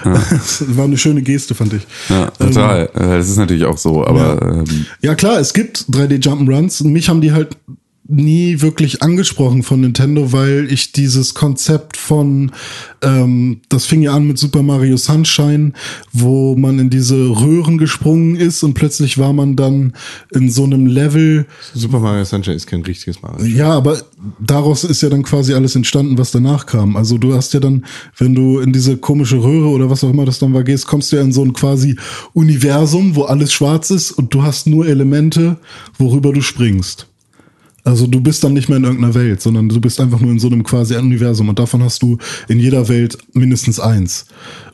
Das 0.04 0.64
war 0.78 0.86
eine 0.86 0.98
schöne 0.98 1.22
Geste, 1.22 1.56
fand 1.56 1.74
ich. 1.74 1.82
Ja, 2.10 2.28
total. 2.32 2.86
Äh, 2.94 3.18
das 3.18 3.30
ist 3.30 3.38
natürlich 3.38 3.66
auch 3.66 3.78
so, 3.78 4.06
aber 4.06 4.42
ähm, 4.68 4.86
Ja 5.02 5.16
klar, 5.16 5.40
es 5.40 5.54
gibt 5.54 5.86
3D 5.90 6.22
Jump'n'Runs. 6.24 6.84
Mich 6.86 7.10
haben 7.10 7.22
die 7.22 7.32
halt 7.32 7.58
nie 8.12 8.62
wirklich 8.62 9.02
angesprochen 9.02 9.64
von 9.64 9.82
Nintendo, 9.82 10.34
weil 10.34 10.72
ich 10.72 10.92
dieses 10.92 11.34
Konzept 11.34 11.98
von, 11.98 12.52
ähm, 13.02 13.62
das 13.70 13.86
fing 13.86 14.02
ja 14.02 14.14
an 14.14 14.28
mit 14.28 14.38
Super 14.38 14.62
Mario 14.62 14.98
Sunshine, 14.98 15.74
wo 16.12 16.56
man 16.56 16.80
in 16.80 16.90
diese 16.90 17.16
Röhren 17.16 17.78
gesprungen 17.78 18.36
ist 18.36 18.64
und 18.64 18.74
plötzlich 18.74 19.18
war 19.18 19.34
man 19.34 19.56
dann 19.56 19.94
in 20.32 20.50
so 20.50 20.64
einem 20.66 20.86
Level, 20.86 21.46
Super 21.74 22.00
Mario 22.00 22.26
Sunshine 22.26 22.56
ist 22.56 22.68
kein 22.68 22.82
richtiges 22.82 23.22
Mario. 23.22 23.46
ja, 23.46 23.72
aber 23.72 24.02
daraus 24.40 24.84
ist 24.84 25.02
ja 25.02 25.10
dann 25.10 25.24
quasi 25.24 25.54
alles 25.54 25.76
entstanden, 25.76 26.18
was 26.18 26.32
danach 26.32 26.66
kam. 26.66 26.98
Also 26.98 27.18
du 27.18 27.34
hast 27.34 27.54
ja 27.54 27.60
dann, 27.60 27.86
wenn 28.18 28.36
du 28.36 28.60
in 28.60 28.74
diese 28.74 28.98
komische 28.98 29.42
Röhre 29.42 29.70
oder 29.70 29.90
was 29.90 30.04
auch 30.04 30.10
immer 30.10 30.26
das 30.26 30.40
dann 30.40 30.54
war 30.54 30.64
gehst, 30.64 30.88
kommst 30.88 31.12
du 31.12 31.16
ja 31.16 31.22
in 31.22 31.32
so 31.32 31.44
ein 31.44 31.54
quasi 31.54 31.98
Universum, 32.34 33.16
wo 33.16 33.24
alles 33.24 33.54
schwarz 33.54 33.90
ist 33.90 34.12
und 34.12 34.34
du 34.34 34.44
hast 34.44 34.68
nur 34.68 34.88
Elemente, 34.88 35.58
worüber 35.98 36.34
du 36.34 36.42
springst. 36.42 37.08
Also 37.84 38.08
du 38.08 38.22
bist 38.22 38.44
dann 38.44 38.54
nicht 38.54 38.70
mehr 38.70 38.78
in 38.78 38.84
irgendeiner 38.84 39.16
Welt, 39.16 39.42
sondern 39.42 39.70
du 39.70 39.82
bist 39.82 40.00
einfach 40.00 40.20
nur 40.20 40.32
in 40.32 40.40
so 40.40 40.48
einem 40.48 40.64
quasi 40.64 40.96
Universum 40.96 41.50
und 41.50 41.60
davon 41.60 41.84
hast 41.84 42.02
du 42.04 42.18
in 42.48 42.60
jeder 42.60 42.88
Welt 42.88 43.18
mindestens 43.34 43.80
eins. 43.80 44.26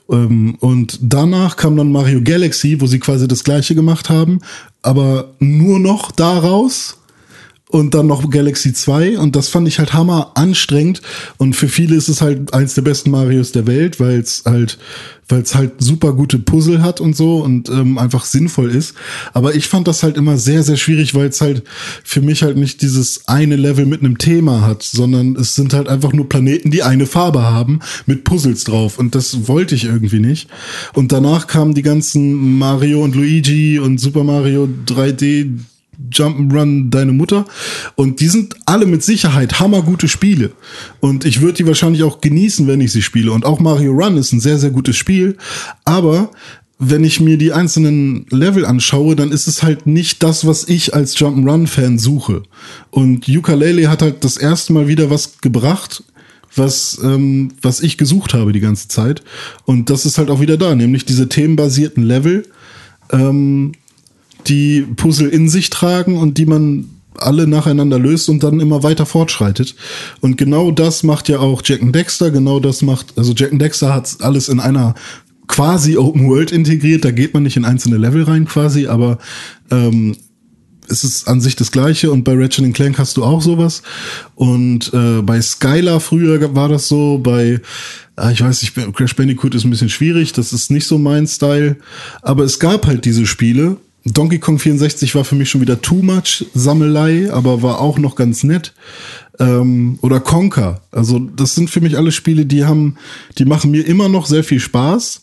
Ähm, 0.10 0.55
Und 0.60 0.99
danach 1.01 1.55
kam 1.55 1.78
dann 1.78 1.91
Mario 1.91 2.22
Galaxy, 2.22 2.80
wo 2.80 2.88
sie 2.88 2.99
quasi 2.99 3.28
das 3.28 3.43
gleiche 3.43 3.76
gemacht 3.76 4.10
haben, 4.10 4.39
aber 4.82 5.34
nur 5.39 5.80
noch 5.80 6.12
daraus 6.12 6.97
und 7.70 7.93
dann 7.93 8.07
noch 8.07 8.30
Galaxy 8.30 8.74
2 8.74 9.20
und 9.20 9.36
das 9.36 9.49
fand 9.49 9.68
ich 9.68 9.80
halt 9.80 9.93
hammer 9.93 10.32
anstrengend 10.36 11.01
und 11.38 11.55
für 11.55 11.68
viele 11.68 11.95
ist 11.95 12.07
es 12.07 12.22
halt 12.22 12.53
eins 12.53 12.76
der 12.76 12.82
besten 12.82 13.11
Marios 13.11 13.51
der 13.51 13.68
Welt, 13.68 13.99
weil 13.99 14.20
es 14.20 14.43
halt 14.45 14.78
weil 15.30 15.41
es 15.41 15.55
halt 15.55 15.74
super 15.80 16.13
gute 16.13 16.39
Puzzle 16.39 16.82
hat 16.82 17.01
und 17.01 17.15
so 17.15 17.38
und 17.38 17.70
ähm, 17.70 17.97
einfach 17.97 18.26
sinnvoll 18.26 18.72
ist. 18.72 18.95
Aber 19.34 19.55
ich 19.55 19.68
fand 19.68 19.88
das 19.88 20.03
halt 20.03 20.18
immer 20.18 20.38
sehr, 20.38 20.63
sehr 20.63 20.78
schwierig, 20.78 21.15
weil 21.15 21.28
es 21.28 21.41
halt 21.41 21.63
für 22.03 22.22
mich 22.22 22.43
halt 22.43 22.57
nicht 22.57 22.82
dieses 22.82 23.28
eine 23.28 23.55
Level 23.55 23.86
mit 23.86 24.01
einem 24.01 24.18
Thema 24.18 24.61
hat, 24.61 24.84
sondern 24.84 25.36
es 25.36 25.55
sind 25.55 25.74
halt 25.74 25.89
einfach 25.89 26.13
nur 26.13 26.30
Planeten, 26.30 26.72
die 26.72 26.84
eine 26.84 27.05
Farbe 27.05 27.43
haben 27.43 27.80
mit 28.05 28.24
Puzzles 28.24 28.63
drauf. 28.63 28.97
Und 28.97 29.15
das 29.15 29.47
wollte 29.47 29.76
ich 29.76 29.86
irgendwie 29.86 30.20
nicht. 30.20 30.49
Und 30.93 31.11
danach 31.11 31.47
kamen 31.47 31.74
die 31.74 31.82
ganzen 31.82 32.57
Mario 32.57 33.03
und 33.03 33.15
Luigi 33.15 33.80
und 33.80 33.99
Super 33.99 34.24
Mario 34.24 34.70
3D 34.86 35.59
Jump'n'Run 36.12 36.89
Deine 36.89 37.12
Mutter. 37.12 37.45
Und 37.95 38.20
die 38.20 38.28
sind 38.28 38.56
alle 38.66 38.86
mit 38.86 39.04
Sicherheit 39.04 39.60
hammergute 39.60 40.08
Spiele. 40.08 40.52
Und 41.00 41.26
ich 41.26 41.41
würde 41.41 41.54
die 41.54 41.68
wahrscheinlich 41.68 42.04
auch 42.04 42.22
genießen, 42.22 42.68
wenn 42.68 42.82
ich 42.82 42.91
sie 42.91 43.02
spiele. 43.02 43.32
Und 43.32 43.45
auch 43.45 43.60
Mario 43.60 43.91
Run 43.93 44.18
ist 44.18 44.32
ein 44.32 44.39
sehr, 44.39 44.60
sehr 44.60 44.72
gutes 44.72 44.95
Spiel. 44.95 45.38
Aber 45.86 46.32
wenn 46.80 47.04
ich 47.04 47.20
mir 47.20 47.38
die 47.38 47.54
einzelnen 47.54 48.28
Level 48.30 48.66
anschaue, 48.66 49.16
dann 49.16 49.32
ist 49.32 49.48
es 49.48 49.64
halt 49.64 49.88
nicht 49.88 50.22
das, 50.22 50.45
was 50.45 50.68
ich 50.68 50.93
als 50.93 51.18
Jump'n'Run-Fan 51.18 51.98
suche. 51.98 52.43
Und 52.91 53.28
Ukulele 53.28 53.89
hat 53.89 54.02
halt 54.02 54.24
das 54.24 54.38
erste 54.38 54.74
Mal 54.74 54.88
wieder 54.88 55.10
was 55.10 55.39
gebracht, 55.41 56.04
was, 56.56 57.00
ähm, 57.04 57.52
was 57.62 57.82
ich 57.82 57.98
gesucht 57.98 58.34
habe 58.34 58.52
die 58.52 58.60
ganze 58.60 58.88
Zeit. 58.88 59.24
Und 59.66 59.89
das 59.89 60.06
ist 60.06 60.18
halt 60.18 60.30
auch 60.30 60.39
wieder 60.39 60.58
da, 60.58 60.76
nämlich 60.76 61.06
diese 61.06 61.30
themenbasierten 61.30 62.04
Level. 62.04 62.45
Ähm, 63.12 63.74
die 64.50 64.82
Puzzle 64.82 65.30
in 65.30 65.50
sich 65.50 65.70
tragen 65.70 66.18
und 66.18 66.38
die 66.38 66.45
man 66.45 66.89
alle 67.20 67.48
nacheinander 67.48 68.00
löst 68.00 68.30
und 68.30 68.43
dann 68.43 68.60
immer 68.60 68.84
weiter 68.84 69.06
fortschreitet. 69.06 69.76
Und 70.22 70.38
genau 70.38 70.72
das 70.72 71.04
macht 71.04 71.30
ja 71.30 71.39
auch 71.39 71.62
Jack 71.64 71.82
and 71.82 71.95
Dexter, 71.95 72.32
genau 72.32 72.60
das 72.60 72.82
macht, 72.82 73.18
also 73.18 73.34
Jack 73.34 73.52
and 73.52 73.62
Dexter 73.62 73.93
hat 73.93 74.18
alles 74.20 74.50
in 74.50 74.60
einer 74.60 74.95
quasi 75.48 75.98
Open 75.98 76.28
World 76.28 76.52
integriert, 76.52 77.06
da 77.06 77.12
geht 77.12 77.34
man 77.34 77.43
nicht 77.43 77.58
in 77.58 77.66
einzelne 77.66 77.98
Level 77.98 78.24
rein 78.24 78.45
quasi, 78.45 78.88
aber 78.88 79.18
ähm, 79.72 80.16
es 80.89 81.04
ist 81.04 81.28
an 81.28 81.41
sich 81.41 81.56
das 81.56 81.72
gleiche 81.72 82.12
und 82.12 82.24
bei 82.24 82.34
Ratchet 82.34 82.74
Clank 82.74 82.98
hast 82.98 83.18
du 83.18 83.24
auch 83.24 83.41
sowas 83.41 83.82
und 84.36 84.93
äh, 84.93 85.22
bei 85.22 85.41
Skylar 85.41 86.00
früher 86.00 86.56
war 86.56 86.70
das 86.70 86.88
so, 86.88 87.18
bei 87.18 87.62
ah, 88.16 88.32
ich 88.32 88.41
weiß 88.41 88.62
nicht, 88.62 88.95
Crash 88.95 89.16
Bandicoot 89.16 89.56
ist 89.56 89.64
ein 89.64 89.70
bisschen 89.70 89.89
schwierig, 89.89 90.34
das 90.34 90.54
ist 90.54 90.72
nicht 90.72 90.88
so 90.88 90.98
mein 90.98 91.28
Style, 91.28 91.78
aber 92.22 92.43
es 92.43 92.60
gab 92.60 92.86
halt 92.86 93.06
diese 93.06 93.26
Spiele 93.26 93.78
Donkey 94.14 94.39
Kong 94.39 94.58
64 94.58 95.16
war 95.16 95.26
für 95.26 95.36
mich 95.36 95.49
schon 95.49 95.62
wieder 95.62 95.82
too 95.82 96.01
much 96.01 96.45
Sammelei, 96.53 97.32
aber 97.32 97.62
war 97.62 97.80
auch 97.80 97.97
noch 97.97 98.16
ganz 98.16 98.43
nett. 98.43 98.74
Ähm, 99.39 99.99
oder 100.01 100.20
Conker. 100.20 100.82
Also 100.91 101.20
das 101.20 101.55
sind 101.55 101.70
für 101.70 101.82
mich 101.82 101.97
alle 101.97 102.12
Spiele, 102.12 102.45
die 102.45 102.66
haben, 102.66 102.95
die 103.38 103.45
machen 103.45 103.72
mir 103.72 103.86
immer 103.86 104.10
noch 104.10 104.26
sehr 104.26 104.43
viel 104.43 104.60
Spaß, 104.60 105.22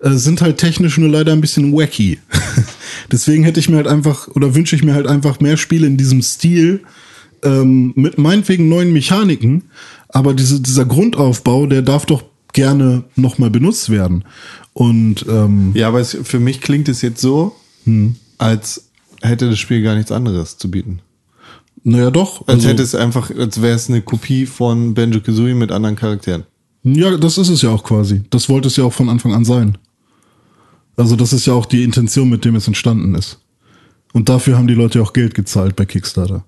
äh, 0.00 0.10
sind 0.12 0.40
halt 0.40 0.58
technisch 0.58 0.98
nur 0.98 1.08
leider 1.08 1.32
ein 1.32 1.40
bisschen 1.40 1.72
wacky. 1.72 2.18
Deswegen 3.12 3.44
hätte 3.44 3.60
ich 3.60 3.68
mir 3.68 3.76
halt 3.76 3.86
einfach 3.86 4.28
oder 4.28 4.54
wünsche 4.54 4.74
ich 4.74 4.82
mir 4.82 4.94
halt 4.94 5.06
einfach 5.06 5.40
mehr 5.40 5.56
Spiele 5.56 5.86
in 5.86 5.96
diesem 5.96 6.22
Stil 6.22 6.80
ähm, 7.42 7.92
mit 7.94 8.18
meinetwegen 8.18 8.68
neuen 8.68 8.92
Mechaniken. 8.92 9.64
Aber 10.08 10.34
diese, 10.34 10.60
dieser 10.60 10.84
Grundaufbau, 10.84 11.66
der 11.66 11.82
darf 11.82 12.06
doch 12.06 12.24
gerne 12.52 13.04
nochmal 13.16 13.50
benutzt 13.50 13.90
werden. 13.90 14.24
Und 14.72 15.26
ähm, 15.28 15.72
Ja, 15.74 15.88
aber 15.88 16.00
es, 16.00 16.16
für 16.22 16.40
mich 16.40 16.60
klingt 16.60 16.88
es 16.88 17.02
jetzt 17.02 17.20
so, 17.20 17.54
als 18.38 18.88
hätte 19.22 19.50
das 19.50 19.58
Spiel 19.58 19.82
gar 19.82 19.94
nichts 19.94 20.12
anderes 20.12 20.58
zu 20.58 20.70
bieten. 20.70 21.00
naja 21.82 22.10
doch. 22.10 22.40
Als 22.46 22.56
also- 22.58 22.68
hätte 22.68 22.82
es 22.82 22.94
einfach, 22.94 23.30
als 23.30 23.60
wäre 23.60 23.74
es 23.74 23.88
eine 23.88 24.02
Kopie 24.02 24.46
von 24.46 24.94
Banjo 24.94 25.20
Kazooie 25.20 25.54
mit 25.54 25.70
anderen 25.72 25.96
Charakteren. 25.96 26.44
Ja, 26.82 27.16
das 27.16 27.38
ist 27.38 27.48
es 27.48 27.62
ja 27.62 27.70
auch 27.70 27.82
quasi. 27.82 28.22
Das 28.30 28.48
wollte 28.48 28.68
es 28.68 28.76
ja 28.76 28.84
auch 28.84 28.92
von 28.92 29.08
Anfang 29.08 29.32
an 29.32 29.44
sein. 29.44 29.78
Also 30.96 31.16
das 31.16 31.32
ist 31.32 31.46
ja 31.46 31.54
auch 31.54 31.66
die 31.66 31.82
Intention, 31.82 32.28
mit 32.28 32.44
dem 32.44 32.56
es 32.56 32.66
entstanden 32.66 33.14
ist. 33.14 33.40
Und 34.12 34.28
dafür 34.28 34.56
haben 34.56 34.68
die 34.68 34.74
Leute 34.74 34.98
ja 34.98 35.04
auch 35.04 35.12
Geld 35.12 35.34
gezahlt 35.34 35.76
bei 35.76 35.86
Kickstarter. 35.86 36.44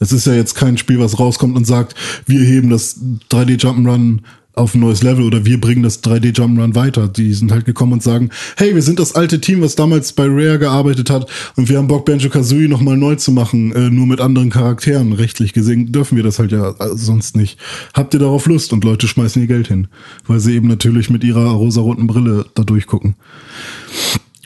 Es 0.00 0.12
ist 0.12 0.26
ja 0.26 0.32
jetzt 0.32 0.54
kein 0.54 0.78
Spiel, 0.78 0.98
was 0.98 1.18
rauskommt 1.18 1.56
und 1.56 1.66
sagt, 1.66 1.94
wir 2.26 2.40
heben 2.40 2.70
das 2.70 2.98
3D 3.30 3.56
Jump'n'Run 3.60 4.20
auf 4.54 4.74
ein 4.74 4.80
neues 4.80 5.02
Level 5.02 5.24
oder 5.24 5.44
wir 5.44 5.60
bringen 5.60 5.82
das 5.82 6.02
3D 6.02 6.34
Jump'n'Run 6.36 6.74
weiter. 6.74 7.08
Die 7.08 7.32
sind 7.32 7.52
halt 7.52 7.64
gekommen 7.64 7.94
und 7.94 8.02
sagen, 8.02 8.30
hey, 8.56 8.74
wir 8.74 8.82
sind 8.82 8.98
das 8.98 9.14
alte 9.14 9.40
Team, 9.40 9.62
was 9.62 9.76
damals 9.76 10.12
bei 10.12 10.26
Rare 10.26 10.58
gearbeitet 10.58 11.10
hat 11.10 11.30
und 11.56 11.68
wir 11.68 11.78
haben 11.78 11.88
Bock, 11.88 12.04
Banjo-Kazooie 12.04 12.68
nochmal 12.68 12.96
neu 12.96 13.14
zu 13.14 13.32
machen, 13.32 13.72
äh, 13.72 13.90
nur 13.90 14.06
mit 14.06 14.20
anderen 14.20 14.50
Charakteren. 14.50 15.12
Rechtlich 15.12 15.52
gesehen 15.52 15.92
dürfen 15.92 16.16
wir 16.16 16.24
das 16.24 16.38
halt 16.38 16.52
ja 16.52 16.70
äh, 16.70 16.88
sonst 16.94 17.36
nicht. 17.36 17.58
Habt 17.94 18.14
ihr 18.14 18.20
darauf 18.20 18.46
Lust? 18.46 18.72
Und 18.72 18.84
Leute 18.84 19.08
schmeißen 19.08 19.40
ihr 19.40 19.48
Geld 19.48 19.68
hin, 19.68 19.88
weil 20.26 20.40
sie 20.40 20.54
eben 20.54 20.68
natürlich 20.68 21.10
mit 21.10 21.24
ihrer 21.24 21.50
rosaroten 21.50 22.06
Brille 22.06 22.46
da 22.54 22.62
durchgucken. 22.62 23.14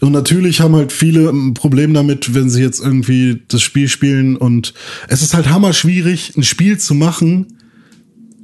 Und 0.01 0.13
natürlich 0.13 0.61
haben 0.61 0.77
halt 0.77 0.93
viele 0.93 1.31
ein 1.31 1.55
Problem 1.55 1.95
damit, 1.95 2.35
wenn 2.35 2.51
sie 2.51 2.63
jetzt 2.63 2.81
irgendwie 2.81 3.43
das 3.49 3.63
Spiel 3.63 3.89
spielen 3.89 4.37
und 4.37 4.75
es 5.09 5.23
ist 5.23 5.35
halt 5.35 5.49
hammer 5.49 5.73
schwierig, 5.73 6.37
ein 6.37 6.43
Spiel 6.43 6.79
zu 6.79 6.95
machen 6.95 7.47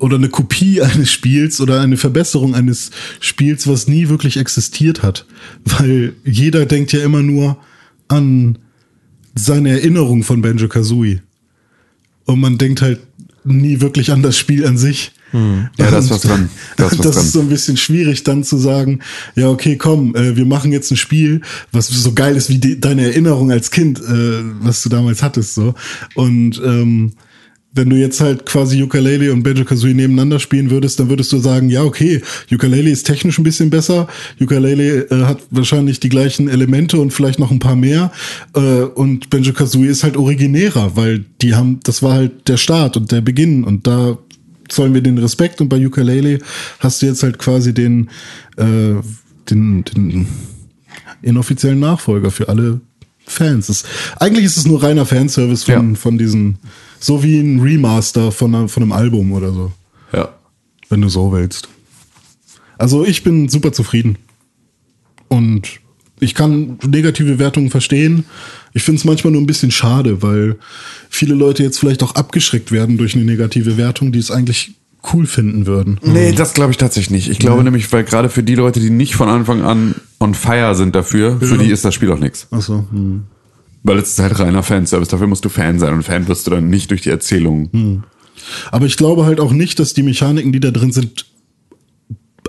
oder 0.01 0.17
eine 0.17 0.29
Kopie 0.29 0.83
eines 0.83 1.13
Spiels 1.13 1.61
oder 1.61 1.81
eine 1.81 1.97
Verbesserung 1.97 2.55
eines 2.55 2.91
Spiels, 3.21 3.69
was 3.69 3.87
nie 3.87 4.09
wirklich 4.09 4.37
existiert 4.37 5.03
hat. 5.03 5.27
Weil 5.65 6.15
jeder 6.25 6.67
denkt 6.67 6.93
ja 6.93 7.05
immer 7.05 7.23
nur 7.23 7.59
an 8.09 8.59
seine 9.35 9.71
Erinnerung 9.71 10.25
von 10.25 10.43
Banjo 10.43 10.67
Kazooie. 10.67 11.23
Und 12.25 12.41
man 12.41 12.59
denkt 12.59 12.83
halt 12.83 13.01
nie 13.45 13.81
wirklich 13.81 14.11
an 14.11 14.23
das 14.23 14.37
Spiel 14.37 14.67
an 14.67 14.77
sich. 14.77 15.13
Ja, 15.79 15.91
da 15.91 15.99
ist 15.99 16.11
was 16.11 16.23
dran. 16.23 16.51
Was 16.77 16.97
das 16.97 17.15
dran. 17.15 17.25
ist 17.25 17.33
so 17.33 17.41
ein 17.41 17.49
bisschen 17.49 17.77
schwierig, 17.77 18.25
dann 18.25 18.43
zu 18.43 18.57
sagen, 18.57 18.99
ja, 19.37 19.49
okay, 19.49 19.77
komm, 19.77 20.17
äh, 20.17 20.35
wir 20.35 20.45
machen 20.45 20.73
jetzt 20.73 20.91
ein 20.91 20.97
Spiel, 20.97 21.43
was 21.71 21.87
so 21.87 22.13
geil 22.13 22.37
ist 22.37 22.49
wie 22.49 22.59
die, 22.59 22.81
deine 22.81 23.03
Erinnerung 23.05 23.53
als 23.53 23.71
Kind, 23.71 24.01
äh, 24.01 24.43
was 24.61 24.83
du 24.83 24.89
damals 24.89 25.23
hattest, 25.23 25.55
so. 25.55 25.75
Und 26.15 26.61
ähm, 26.65 27.13
wenn 27.73 27.89
du 27.89 27.97
jetzt 27.97 28.21
halt 28.21 28.47
quasi 28.47 28.83
Ukulele 28.83 29.33
und 29.33 29.43
Banjo-Kazooie 29.45 29.95
nebeneinander 29.95 30.41
spielen 30.41 30.71
würdest, 30.71 30.99
dann 30.99 31.09
würdest 31.09 31.33
du 31.33 31.39
sagen, 31.39 31.71
ja, 31.71 31.85
okay, 31.85 32.21
Ukulele 32.51 32.91
ist 32.91 33.05
technisch 33.05 33.39
ein 33.39 33.45
bisschen 33.45 33.71
besser, 33.71 34.09
Ukulele 34.41 35.09
äh, 35.11 35.25
hat 35.25 35.39
wahrscheinlich 35.51 36.01
die 36.01 36.09
gleichen 36.09 36.49
Elemente 36.49 37.01
und 37.01 37.13
vielleicht 37.13 37.39
noch 37.39 37.51
ein 37.51 37.61
paar 37.61 37.77
mehr. 37.77 38.11
Äh, 38.55 38.61
und 38.61 39.31
Banjo-Kazooie 39.31 39.89
ist 39.89 40.03
halt 40.03 40.17
originärer, 40.17 40.97
weil 40.97 41.25
die 41.43 41.55
haben, 41.55 41.79
das 41.85 42.03
war 42.03 42.15
halt 42.15 42.49
der 42.49 42.57
Start 42.57 42.97
und 42.97 43.13
der 43.13 43.21
Beginn. 43.21 43.63
Und 43.63 43.87
da 43.87 44.19
zollen 44.69 44.95
wir 44.95 45.01
den 45.01 45.19
Respekt. 45.19 45.61
Und 45.61 45.69
bei 45.69 45.85
Ukulele 45.85 46.39
hast 46.81 47.03
du 47.03 47.07
jetzt 47.07 47.23
halt 47.23 47.39
quasi 47.39 47.73
den, 47.73 48.11
äh, 48.57 48.95
den, 49.49 49.85
den 49.85 50.27
inoffiziellen 51.23 51.81
Nachfolger 51.81 52.31
für 52.31 52.49
alle 52.49 52.81
Fans. 53.31 53.69
Es, 53.69 53.85
eigentlich 54.19 54.45
ist 54.45 54.57
es 54.57 54.67
nur 54.67 54.83
reiner 54.83 55.07
Fanservice 55.07 55.65
von, 55.65 55.91
Ja. 55.91 55.95
von 55.97 56.19
diesen, 56.19 56.59
so 56.99 57.23
wie 57.23 57.39
ein 57.39 57.61
Remaster 57.61 58.33
von, 58.33 58.55
einer, 58.55 58.69
von 58.69 58.83
einem 58.83 58.93
Album 58.93 59.33
oder 59.33 59.53
so, 59.53 59.73
Ja. 60.13 60.35
wenn 60.89 61.01
du 61.01 61.09
so 61.09 61.33
willst. 61.33 61.69
Also 62.79 63.05
ich 63.05 63.23
bin 63.23 63.49
super 63.49 63.73
zufrieden. 63.73 64.17
Und 65.29 65.81
ich 66.19 66.35
kann 66.35 66.79
negative 66.87 67.39
Wertungen 67.39 67.71
verstehen. 67.71 68.25
Ich 68.75 68.83
finde 68.83 68.99
es 68.99 69.05
manchmal 69.05 69.33
nur 69.33 69.41
ein 69.43 69.47
bisschen 69.47 69.71
schade, 69.71 70.23
weil 70.23 70.57
viele 71.09 71.35
Leute 71.35 71.63
jetzt 71.63 71.79
vielleicht 71.79 72.03
auch 72.03 72.15
abgeschreckt 72.15 72.73
werden 72.73 72.99
durch 72.99 73.15
eine 73.15 73.25
negative 73.25 73.77
Wertung, 73.77 74.13
die 74.13 74.19
es 74.19 74.31
eigentlich 74.31 74.75
cool 75.13 75.27
finden 75.27 75.67
würden. 75.67 75.99
Nee, 76.03 76.33
das 76.33 76.53
glaube 76.55 76.73
ich 76.73 76.77
tatsächlich 76.77 77.11
nicht. 77.11 77.31
Ich 77.31 77.39
glaube 77.39 77.65
nämlich, 77.65 77.91
weil 77.93 78.05
gerade 78.05 78.29
für 78.29 78.43
die 78.43 78.55
Leute, 78.55 78.81
die 78.81 78.91
nicht 78.91 79.15
von 79.15 79.29
Anfang 79.29 79.63
an 79.63 79.95
on 80.19 80.35
fire 80.35 80.75
sind 80.75 80.95
dafür, 80.95 81.39
für 81.41 81.57
Ja. 81.57 81.63
die 81.63 81.71
ist 81.71 81.85
das 81.85 81.95
Spiel 81.95 82.11
auch 82.13 82.19
nichts. 82.19 82.47
Achso. 82.51 82.85
Hm. 82.91 83.25
Weil 83.83 83.99
es 83.99 84.11
ist 84.11 84.19
halt 84.19 84.39
reiner 84.39 84.63
Fanservice. 84.63 85.09
Dafür 85.11 85.27
musst 85.27 85.45
du 85.45 85.49
Fan 85.49 85.79
sein 85.79 85.95
und 85.95 86.03
Fan 86.03 86.29
wirst 86.29 86.47
du 86.47 86.51
dann 86.51 86.69
nicht 86.69 86.91
durch 86.91 87.01
die 87.01 87.09
Erzählung. 87.11 88.03
Aber 88.71 88.85
ich 88.87 88.99
glaube 88.99 89.25
halt 89.25 89.41
auch 89.41 89.53
nicht, 89.53 89.79
dass 89.79 89.95
die 89.95 90.03
Mechaniken, 90.03 90.53
die 90.53 90.61
da 90.61 90.71
drin 90.71 90.93
sind, 90.93 91.25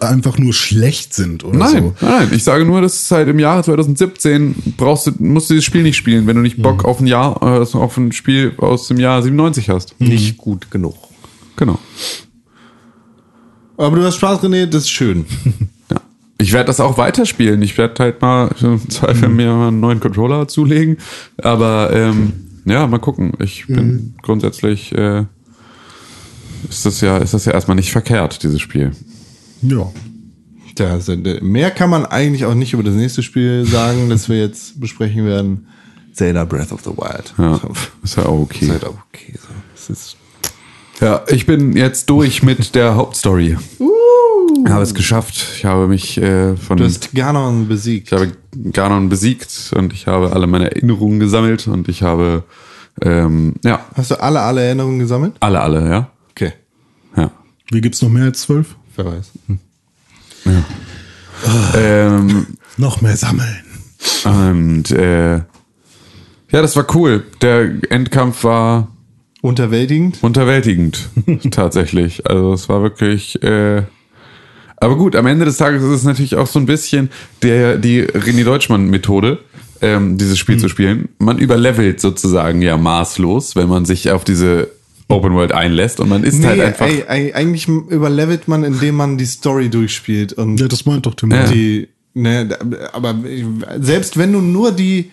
einfach 0.01 0.37
nur 0.39 0.51
schlecht 0.53 1.13
sind 1.13 1.43
oder 1.43 1.59
Nein, 1.59 1.93
so. 1.99 2.05
nein, 2.05 2.29
ich 2.33 2.43
sage 2.43 2.65
nur, 2.65 2.81
das 2.81 2.95
ist 3.03 3.11
halt 3.11 3.27
im 3.29 3.37
Jahre 3.37 3.63
2017 3.63 4.55
brauchst 4.75 5.05
du, 5.07 5.11
musst 5.19 5.49
du 5.49 5.53
dieses 5.53 5.65
Spiel 5.65 5.83
nicht 5.83 5.95
spielen, 5.95 6.25
wenn 6.25 6.35
du 6.35 6.41
nicht 6.41 6.59
Bock 6.61 6.85
auf 6.85 6.99
ein 7.01 7.07
Jahr, 7.07 7.39
äh, 7.43 7.77
auf 7.77 7.97
ein 7.97 8.11
Spiel 8.11 8.53
aus 8.57 8.87
dem 8.87 8.99
Jahr 8.99 9.21
97 9.21 9.69
hast. 9.69 9.95
Nicht 10.01 10.37
gut 10.37 10.71
genug. 10.71 10.95
Genau. 11.55 11.77
Aber 13.81 13.95
du 13.95 14.03
hast 14.03 14.15
Spaß, 14.15 14.41
René, 14.41 14.65
das 14.65 14.83
ist 14.83 14.91
schön. 14.91 15.25
Ja. 15.91 15.99
Ich 16.37 16.53
werde 16.53 16.67
das 16.67 16.79
auch 16.79 16.97
weiterspielen. 16.97 17.61
Ich 17.61 17.77
werde 17.77 18.01
halt 18.01 18.21
mal 18.21 18.49
im 18.61 18.89
Zweifel 18.89 19.27
mir 19.27 19.53
mal 19.53 19.67
einen 19.67 19.81
neuen 19.81 19.99
Controller 19.99 20.47
zulegen. 20.47 20.97
Aber 21.37 21.91
ähm, 21.93 22.31
ja, 22.63 22.87
mal 22.87 22.99
gucken. 22.99 23.33
Ich 23.39 23.67
bin 23.67 24.13
grundsätzlich 24.21 24.93
äh, 24.93 25.25
ist 26.69 26.85
das 26.85 27.01
ja, 27.01 27.17
ist 27.17 27.33
das 27.33 27.45
ja 27.45 27.51
erstmal 27.51 27.75
nicht 27.75 27.91
verkehrt, 27.91 28.43
dieses 28.43 28.61
Spiel. 28.61 28.91
Ja. 29.61 29.91
Tja, 30.75 30.91
also, 30.91 31.15
mehr 31.41 31.71
kann 31.71 31.89
man 31.89 32.05
eigentlich 32.05 32.45
auch 32.45 32.53
nicht 32.53 32.73
über 32.73 32.83
das 32.83 32.95
nächste 32.95 33.23
Spiel 33.23 33.65
sagen, 33.65 34.09
das 34.09 34.29
wir 34.29 34.39
jetzt 34.39 34.79
besprechen 34.79 35.25
werden. 35.25 35.67
Zelda 36.13 36.45
Breath 36.45 36.71
of 36.71 36.81
the 36.83 36.91
Wild. 36.91 37.33
Ja, 37.37 37.59
ist 38.03 38.15
ja 38.15 38.25
auch 38.25 38.39
okay. 38.39 38.65
Ist 38.65 38.71
halt 38.71 38.85
auch 38.85 38.97
okay. 39.09 39.33
So. 39.33 39.47
Das 39.73 39.89
ist 39.89 40.17
Ja, 41.01 41.23
ich 41.27 41.45
bin 41.45 41.75
jetzt 41.75 42.09
durch 42.09 42.43
mit 42.43 42.75
der 42.75 42.95
Hauptstory. 42.95 43.57
Habe 44.67 44.83
es 44.83 44.93
geschafft. 44.93 45.45
Ich 45.57 45.65
habe 45.65 45.87
mich 45.87 46.17
äh, 46.19 46.55
von 46.55 46.77
du 46.77 46.83
hast 46.85 47.13
Ganon 47.15 47.67
besiegt. 47.67 48.07
ich 48.07 48.13
habe 48.13 48.31
Ganon 48.71 49.09
besiegt 49.09 49.71
und 49.75 49.93
ich 49.93 50.05
habe 50.07 50.31
alle 50.33 50.45
meine 50.45 50.69
Erinnerungen 50.71 51.19
gesammelt 51.19 51.67
und 51.67 51.87
ich 51.89 52.03
habe 52.03 52.43
ähm, 53.01 53.55
ja 53.63 53.83
Hast 53.95 54.11
du 54.11 54.21
alle, 54.21 54.41
alle 54.41 54.61
Erinnerungen 54.63 54.99
gesammelt? 54.99 55.33
alle 55.39 55.59
alle 55.61 55.89
ja 55.89 56.11
Okay. 56.31 56.53
ja 57.15 57.31
Wie 57.71 57.81
gibt's 57.81 58.01
noch 58.01 58.09
mehr 58.09 58.25
als 58.25 58.41
zwölf? 58.41 58.75
Wer 58.95 59.05
weiß. 59.05 59.31
ähm, 61.75 62.45
Noch 62.77 63.01
mehr 63.01 63.17
sammeln. 63.17 63.63
und 64.25 64.91
äh, 64.91 65.35
ja 65.37 65.43
das 66.61 66.75
war 66.75 66.85
cool. 66.95 67.23
Der 67.41 67.71
Endkampf 67.89 68.43
war 68.43 68.89
Unterwältigend? 69.41 70.19
unterwältigend 70.21 71.09
tatsächlich. 71.51 72.25
Also 72.29 72.53
es 72.53 72.69
war 72.69 72.81
wirklich. 72.83 73.41
Äh, 73.43 73.83
aber 74.77 74.97
gut, 74.97 75.15
am 75.15 75.27
Ende 75.27 75.45
des 75.45 75.57
Tages 75.57 75.83
ist 75.83 75.89
es 75.89 76.03
natürlich 76.03 76.35
auch 76.35 76.47
so 76.47 76.59
ein 76.59 76.65
bisschen 76.65 77.09
der 77.43 77.77
die 77.77 78.03
René 78.03 78.43
Deutschmann 78.43 78.89
Methode, 78.89 79.39
ähm, 79.81 80.17
dieses 80.17 80.37
Spiel 80.39 80.57
zu 80.57 80.69
spielen. 80.69 81.09
Man 81.19 81.37
überlevelt 81.39 81.99
sozusagen 82.01 82.61
ja 82.61 82.77
maßlos, 82.77 83.55
wenn 83.55 83.67
man 83.69 83.85
sich 83.85 84.09
auf 84.11 84.23
diese 84.23 84.69
Open 85.07 85.33
World 85.33 85.51
einlässt 85.51 85.99
und 85.99 86.09
man 86.09 86.23
ist 86.23 86.43
halt 86.45 86.61
einfach. 86.61 86.85
ey, 86.87 87.03
ey, 87.07 87.33
eigentlich 87.33 87.67
überlevelt 87.67 88.47
man, 88.47 88.63
indem 88.63 88.95
man 88.95 89.17
die 89.17 89.25
Story 89.25 89.69
durchspielt 89.69 90.33
und 90.33 90.59
Ja, 90.59 90.67
das 90.67 90.85
meint 90.85 91.05
doch 91.05 91.15
Tim. 91.15 91.31
Ja. 91.31 91.47
die, 91.47 91.89
ne, 92.13 92.49
aber 92.93 93.15
selbst 93.79 94.17
wenn 94.17 94.31
du 94.33 94.39
nur 94.39 94.71
die, 94.71 95.11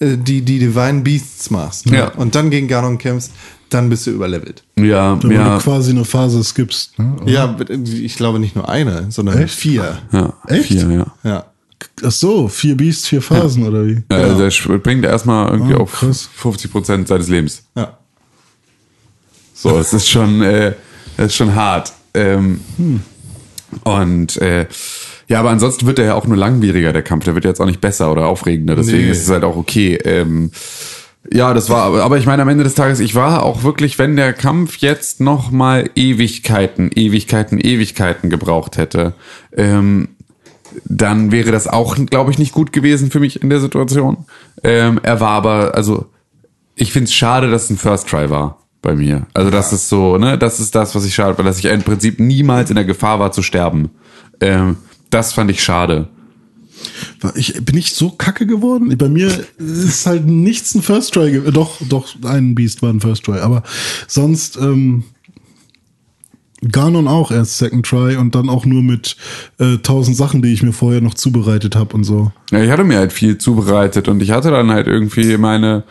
äh, 0.00 0.16
die, 0.16 0.42
die 0.42 0.58
Divine 0.58 1.02
Beasts 1.02 1.50
machst 1.50 1.86
ne, 1.86 1.98
Ja. 1.98 2.08
und 2.14 2.34
dann 2.34 2.50
gegen 2.50 2.66
Ganon 2.66 2.98
kämpfst, 2.98 3.32
dann 3.70 3.88
bist 3.90 4.06
du 4.06 4.10
überlevelt. 4.10 4.62
ja, 4.76 5.22
Wenn 5.22 5.30
ja, 5.32 5.56
du 5.56 5.62
quasi 5.62 5.90
eine 5.90 6.04
Phase 6.04 6.42
skippst. 6.44 6.98
Ne? 6.98 7.16
Ja, 7.26 7.56
ich 7.84 8.16
glaube 8.16 8.38
nicht 8.38 8.54
nur 8.56 8.68
eine, 8.68 9.10
sondern 9.10 9.38
Echt? 9.42 9.54
vier. 9.54 9.98
ja, 10.12 10.32
Echt? 10.46 10.68
Vier, 10.68 10.90
ja. 10.90 11.06
Ja. 11.30 11.44
Ach 12.02 12.10
so, 12.10 12.48
vier 12.48 12.76
Beasts, 12.76 13.06
vier 13.08 13.22
Phasen 13.22 13.66
oder 13.66 13.86
wie? 13.86 14.02
Ja, 14.10 14.18
Also 14.18 14.38
der 14.38 14.50
springt 14.50 15.04
erstmal 15.04 15.50
irgendwie 15.52 15.74
Oh, 15.74 15.82
auf 15.82 15.92
krass. 15.92 16.28
50 16.34 16.72
Prozent 16.72 17.08
seines 17.08 17.28
Lebens. 17.28 17.62
Ja. 17.76 17.98
So, 19.54 19.78
es 19.78 19.92
ist 19.92 20.08
schon, 20.08 20.40
äh, 20.42 20.74
es 21.16 21.26
ist 21.26 21.34
schon 21.36 21.54
hart. 21.54 21.92
Ähm, 22.14 22.60
Und 23.84 24.36
äh, 24.38 24.66
ja, 25.28 25.40
aber 25.40 25.50
ansonsten 25.50 25.86
wird 25.86 25.98
er 25.98 26.06
ja 26.06 26.14
auch 26.14 26.26
nur 26.26 26.36
langwieriger, 26.36 26.92
der 26.92 27.02
Kampf. 27.02 27.24
Der 27.24 27.34
wird 27.34 27.44
jetzt 27.44 27.60
auch 27.60 27.66
nicht 27.66 27.80
besser 27.80 28.10
oder 28.10 28.26
aufregender. 28.26 28.76
Deswegen 28.76 29.04
Nee. 29.04 29.10
ist 29.10 29.22
es 29.22 29.28
halt 29.28 29.44
auch 29.44 29.56
okay. 29.56 29.96
Ähm, 30.04 30.50
ja, 31.30 31.52
das 31.52 31.68
war, 31.68 31.94
aber 32.00 32.18
ich 32.18 32.26
meine, 32.26 32.42
am 32.42 32.48
Ende 32.48 32.64
des 32.64 32.74
Tages, 32.74 33.00
ich 33.00 33.14
war 33.14 33.42
auch 33.42 33.62
wirklich, 33.62 33.98
wenn 33.98 34.16
der 34.16 34.32
Kampf 34.32 34.76
jetzt 34.78 35.20
noch 35.20 35.50
mal 35.50 35.90
Ewigkeiten, 35.94 36.90
Ewigkeiten, 36.94 37.58
Ewigkeiten 37.58 38.30
gebraucht 38.30 38.78
hätte, 38.78 39.14
ähm, 39.56 40.08
dann 40.84 41.32
wäre 41.32 41.50
das 41.50 41.66
auch, 41.66 41.96
glaube 42.06 42.30
ich, 42.30 42.38
nicht 42.38 42.52
gut 42.52 42.72
gewesen 42.72 43.10
für 43.10 43.20
mich 43.20 43.42
in 43.42 43.50
der 43.50 43.60
Situation. 43.60 44.26
Ähm, 44.62 45.00
er 45.02 45.20
war 45.20 45.30
aber, 45.30 45.74
also 45.74 46.06
ich 46.74 46.92
finde 46.92 47.04
es 47.04 47.14
schade, 47.14 47.50
dass 47.50 47.64
es 47.64 47.70
ein 47.70 47.78
First 47.78 48.08
Try 48.08 48.30
war 48.30 48.58
bei 48.80 48.94
mir. 48.94 49.26
Also 49.34 49.50
das 49.50 49.72
ist 49.72 49.88
so, 49.88 50.18
ne, 50.18 50.38
das 50.38 50.60
ist 50.60 50.74
das, 50.74 50.94
was 50.94 51.04
ich 51.04 51.14
schade, 51.14 51.36
weil 51.36 51.44
dass 51.44 51.58
ich 51.58 51.64
im 51.66 51.82
Prinzip 51.82 52.20
niemals 52.20 52.70
in 52.70 52.76
der 52.76 52.84
Gefahr 52.84 53.18
war 53.18 53.32
zu 53.32 53.42
sterben. 53.42 53.90
Ähm, 54.40 54.76
das 55.10 55.32
fand 55.32 55.50
ich 55.50 55.62
schade. 55.62 56.08
Ich, 57.34 57.54
bin 57.64 57.76
ich 57.76 57.94
so 57.94 58.10
kacke 58.10 58.46
geworden? 58.46 58.96
Bei 58.96 59.08
mir 59.08 59.30
ist 59.58 60.06
halt 60.06 60.26
nichts 60.26 60.74
ein 60.74 60.82
First 60.82 61.14
Try. 61.14 61.40
Doch, 61.52 61.80
doch, 61.88 62.06
ein 62.24 62.54
Beast 62.54 62.82
war 62.82 62.90
ein 62.90 63.00
First 63.00 63.24
Try. 63.24 63.40
Aber 63.40 63.62
sonst, 64.06 64.56
ähm, 64.56 65.04
Ganon 66.60 67.06
auch 67.06 67.30
erst 67.30 67.58
Second 67.58 67.86
Try 67.86 68.16
und 68.16 68.34
dann 68.34 68.48
auch 68.48 68.66
nur 68.66 68.82
mit 68.82 69.16
äh, 69.58 69.76
tausend 69.78 70.16
Sachen, 70.16 70.42
die 70.42 70.52
ich 70.52 70.62
mir 70.62 70.72
vorher 70.72 71.00
noch 71.00 71.14
zubereitet 71.14 71.76
habe 71.76 71.94
und 71.94 72.04
so. 72.04 72.32
Ja, 72.50 72.62
ich 72.62 72.70
hatte 72.70 72.84
mir 72.84 72.98
halt 72.98 73.12
viel 73.12 73.38
zubereitet 73.38 74.08
und 74.08 74.20
ich 74.22 74.32
hatte 74.32 74.50
dann 74.50 74.70
halt 74.70 74.88
irgendwie 74.88 75.36
meine, 75.36 75.84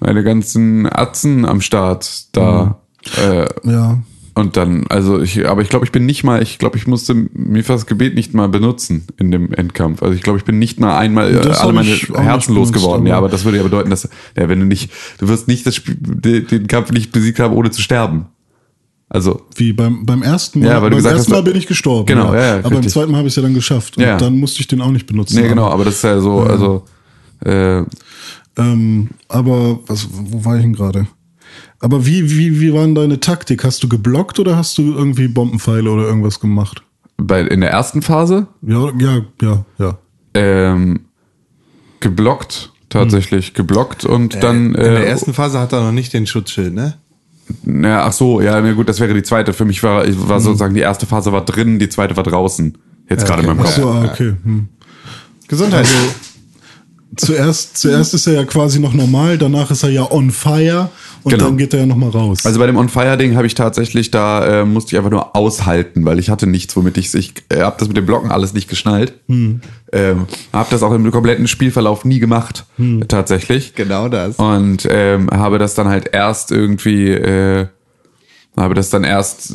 meine 0.00 0.24
ganzen 0.24 0.86
Atzen 0.90 1.44
am 1.44 1.60
Start 1.60 2.26
da. 2.32 2.80
Äh, 3.16 3.46
Ja. 3.64 3.98
Und 4.38 4.56
dann, 4.56 4.86
also 4.88 5.20
ich, 5.20 5.46
aber 5.48 5.62
ich 5.62 5.68
glaube, 5.68 5.84
ich 5.84 5.92
bin 5.92 6.06
nicht 6.06 6.24
mal, 6.24 6.42
ich 6.42 6.58
glaube, 6.58 6.76
ich 6.78 6.86
musste 6.86 7.14
Mifas 7.14 7.86
Gebet 7.86 8.14
nicht 8.14 8.32
mal 8.34 8.48
benutzen 8.48 9.06
in 9.18 9.30
dem 9.30 9.52
Endkampf. 9.52 10.02
Also 10.02 10.14
ich 10.14 10.22
glaube, 10.22 10.38
ich 10.38 10.44
bin 10.44 10.58
nicht 10.58 10.80
mal 10.80 10.96
einmal 10.96 11.34
äh, 11.34 11.48
alle 11.50 11.72
meine 11.72 11.88
Herzen 11.90 12.54
losgeworden. 12.54 13.06
Ja, 13.06 13.16
aber- 13.18 13.28
das 13.28 13.44
würde 13.44 13.58
ja 13.58 13.62
bedeuten, 13.62 13.90
dass, 13.90 14.08
ja, 14.36 14.48
wenn 14.48 14.60
du 14.60 14.66
nicht, 14.66 14.90
du 15.18 15.28
wirst 15.28 15.48
nicht 15.48 15.66
das 15.66 15.74
Spiel, 15.74 15.96
den, 16.00 16.46
den 16.46 16.66
Kampf 16.66 16.90
nicht 16.92 17.12
besiegt 17.12 17.38
haben, 17.40 17.54
ohne 17.54 17.70
zu 17.70 17.82
sterben. 17.82 18.26
Also, 19.10 19.46
Wie 19.56 19.72
beim, 19.72 20.04
beim 20.04 20.22
ersten 20.22 20.60
Mal. 20.60 20.66
Ja, 20.68 20.82
weil 20.82 20.90
du 20.90 20.96
beim 20.96 20.98
gesagt 20.98 21.16
ersten 21.16 21.32
hast, 21.32 21.38
Mal 21.38 21.42
bin 21.50 21.56
ich 21.56 21.66
gestorben. 21.66 22.06
Genau, 22.06 22.34
ja, 22.34 22.40
ja, 22.40 22.52
Aber 22.54 22.62
beim 22.64 22.72
richtig. 22.74 22.92
zweiten 22.92 23.10
Mal 23.10 23.18
habe 23.18 23.28
ich 23.28 23.32
es 23.32 23.36
ja 23.36 23.42
dann 23.42 23.54
geschafft. 23.54 23.96
Und 23.96 24.02
Ja. 24.02 24.16
dann 24.18 24.38
musste 24.38 24.60
ich 24.60 24.68
den 24.68 24.80
auch 24.82 24.90
nicht 24.90 25.06
benutzen. 25.06 25.40
nee, 25.40 25.48
genau, 25.48 25.68
aber 25.68 25.84
das 25.84 25.94
ist 25.96 26.04
ja 26.04 26.20
so, 26.20 26.40
also, 26.40 26.84
äh, 27.44 27.82
Ähm, 28.58 29.08
aber 29.28 29.78
was, 29.86 30.08
wo 30.10 30.44
war 30.44 30.56
ich 30.56 30.62
denn 30.62 30.72
gerade? 30.74 31.06
Aber 31.80 32.06
wie, 32.06 32.30
wie, 32.36 32.60
wie 32.60 32.72
war 32.72 32.82
denn 32.82 32.94
deine 32.94 33.20
Taktik? 33.20 33.64
Hast 33.64 33.82
du 33.82 33.88
geblockt 33.88 34.38
oder 34.38 34.56
hast 34.56 34.78
du 34.78 34.92
irgendwie 34.94 35.28
Bombenpfeile 35.28 35.90
oder 35.90 36.04
irgendwas 36.04 36.40
gemacht? 36.40 36.82
bei, 37.18 37.40
in 37.42 37.60
der 37.60 37.70
ersten 37.70 38.00
Phase, 38.00 38.46
Ja, 38.62 38.90
ja, 38.98 39.20
ja, 39.42 39.64
ja. 39.78 39.98
ähm, 40.34 41.00
geblockt, 42.00 42.72
tatsächlich 42.88 43.54
geblockt 43.54 44.04
und 44.04 44.42
dann, 44.42 44.66
In 44.66 44.72
der 44.74 45.04
äh, 45.04 45.08
ersten 45.08 45.34
Phase 45.34 45.58
hat 45.58 45.72
er 45.72 45.82
noch 45.82 45.92
nicht 45.92 46.12
den 46.12 46.26
Schutzschild, 46.26 46.72
ne? 46.74 46.94
Ja, 47.64 48.04
ach 48.04 48.12
so, 48.12 48.40
ja, 48.40 48.60
na 48.60 48.72
gut, 48.72 48.88
das 48.88 49.00
wäre 49.00 49.14
die 49.14 49.22
zweite. 49.22 49.52
Für 49.52 49.64
mich 49.64 49.82
war, 49.82 50.06
ich 50.06 50.28
war 50.28 50.38
sozusagen 50.38 50.74
die 50.74 50.80
erste 50.80 51.06
Phase 51.06 51.32
war 51.32 51.44
drin, 51.44 51.78
die 51.78 51.88
zweite 51.88 52.16
war 52.16 52.22
draußen. 52.22 52.76
Jetzt 53.08 53.26
gerade 53.26 53.40
in 53.40 53.48
meinem 53.48 53.60
Ach 53.60 53.64
Kopf. 53.64 53.74
so, 53.74 53.88
ah, 53.88 54.04
okay. 54.04 54.34
Hm. 54.44 54.68
Gesundheit. 55.48 55.86
Zuerst, 57.16 57.78
zuerst 57.78 58.12
ist 58.14 58.26
er 58.26 58.34
ja 58.34 58.44
quasi 58.44 58.78
noch 58.80 58.92
normal, 58.92 59.38
danach 59.38 59.70
ist 59.70 59.82
er 59.82 59.88
ja 59.88 60.10
on 60.10 60.30
fire 60.30 60.90
und 61.22 61.32
Genau. 61.32 61.46
dann 61.46 61.56
geht 61.56 61.72
er 61.72 61.80
ja 61.80 61.86
nochmal 61.86 62.10
raus. 62.10 62.44
Also 62.44 62.58
bei 62.60 62.66
dem 62.66 62.76
On 62.76 62.88
Fire 62.88 63.16
Ding 63.16 63.34
habe 63.34 63.46
ich 63.46 63.54
tatsächlich 63.54 64.10
da 64.10 64.60
äh, 64.60 64.64
musste 64.64 64.92
ich 64.94 64.98
einfach 64.98 65.10
nur 65.10 65.34
aushalten, 65.34 66.04
weil 66.04 66.18
ich 66.18 66.28
hatte 66.30 66.46
nichts, 66.46 66.76
womit 66.76 66.96
ich 66.98 67.12
ich 67.14 67.32
äh, 67.48 67.60
habe 67.62 67.76
das 67.78 67.88
mit 67.88 67.96
dem 67.96 68.04
Blocken 68.06 68.30
alles 68.30 68.52
nicht 68.52 68.68
geschnallt. 68.68 69.14
Ähm, 69.28 69.60
habe 70.52 70.68
das 70.70 70.82
auch 70.82 70.92
im 70.92 71.10
kompletten 71.10 71.48
Spielverlauf 71.48 72.04
nie 72.04 72.18
gemacht 72.20 72.66
tatsächlich. 73.08 73.74
genau 73.74 74.08
das. 74.08 74.36
Und 74.36 74.86
ähm, 74.90 75.30
habe 75.30 75.58
das 75.58 75.74
dann 75.74 75.88
halt 75.88 76.10
erst 76.12 76.52
irgendwie, 76.52 77.08
äh, 77.10 77.66
habe 78.56 78.74
das 78.74 78.90
dann 78.90 79.04
erst 79.04 79.54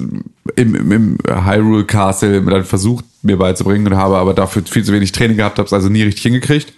im, 0.55 0.75
im, 0.75 0.91
im 0.91 1.17
Hyrule 1.45 1.85
Castle 1.85 2.41
dann 2.41 2.65
versucht 2.65 3.05
mir 3.21 3.37
beizubringen 3.37 3.85
und 3.87 3.95
habe 3.95 4.17
aber 4.17 4.33
dafür 4.33 4.63
viel 4.65 4.83
zu 4.83 4.91
wenig 4.91 5.11
Training 5.11 5.37
gehabt, 5.37 5.59
habe 5.59 5.67
es 5.67 5.73
also 5.73 5.87
nie 5.89 6.01
richtig 6.03 6.23
hingekriegt. 6.23 6.73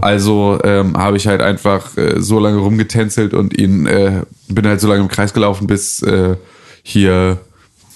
Also 0.00 0.58
ähm, 0.64 0.96
habe 0.96 1.16
ich 1.16 1.26
halt 1.26 1.40
einfach 1.40 1.96
äh, 1.96 2.20
so 2.20 2.38
lange 2.38 2.58
rumgetänzelt 2.58 3.32
und 3.34 3.56
ihn 3.58 3.86
äh, 3.86 4.22
bin 4.48 4.66
halt 4.66 4.80
so 4.80 4.88
lange 4.88 5.00
im 5.00 5.08
Kreis 5.08 5.32
gelaufen, 5.32 5.66
bis 5.66 6.02
äh, 6.02 6.36
hier 6.82 7.38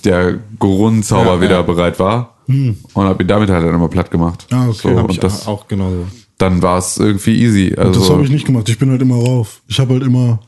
der 0.05 0.39
Gorun-Zauber 0.59 1.35
Ja, 1.35 1.41
wieder 1.41 1.57
ja. 1.57 1.63
bereit 1.63 1.99
war 1.99 2.35
und 2.49 2.77
habe 3.05 3.23
ihn 3.25 3.29
damit 3.29 3.51
halt 3.51 3.65
dann 3.67 3.75
immer 3.75 3.89
platt 3.89 4.11
gemacht. 4.11 4.47
Ah, 4.53 4.69
okay. 4.69 4.79
So, 4.83 4.97
Hab 4.99 5.09
und 5.11 5.23
das, 5.23 5.47
auch 5.49 5.67
genauso. 5.67 6.07
dann 6.39 6.63
war 6.63 6.79
es 6.79 6.97
irgendwie 6.97 7.43
easy. 7.43 7.75
Also, 7.77 8.01
das 8.01 8.11
habe 8.11 8.23
ich 8.23 8.31
nicht 8.31 8.47
gemacht. 8.47 8.69
Ich 8.69 8.79
bin 8.79 8.91
halt 8.91 9.03
immer 9.03 9.17
rauf. 9.17 9.61
Ich 9.67 9.81
habe 9.81 9.95
halt 9.95 10.05
immer, 10.05 10.39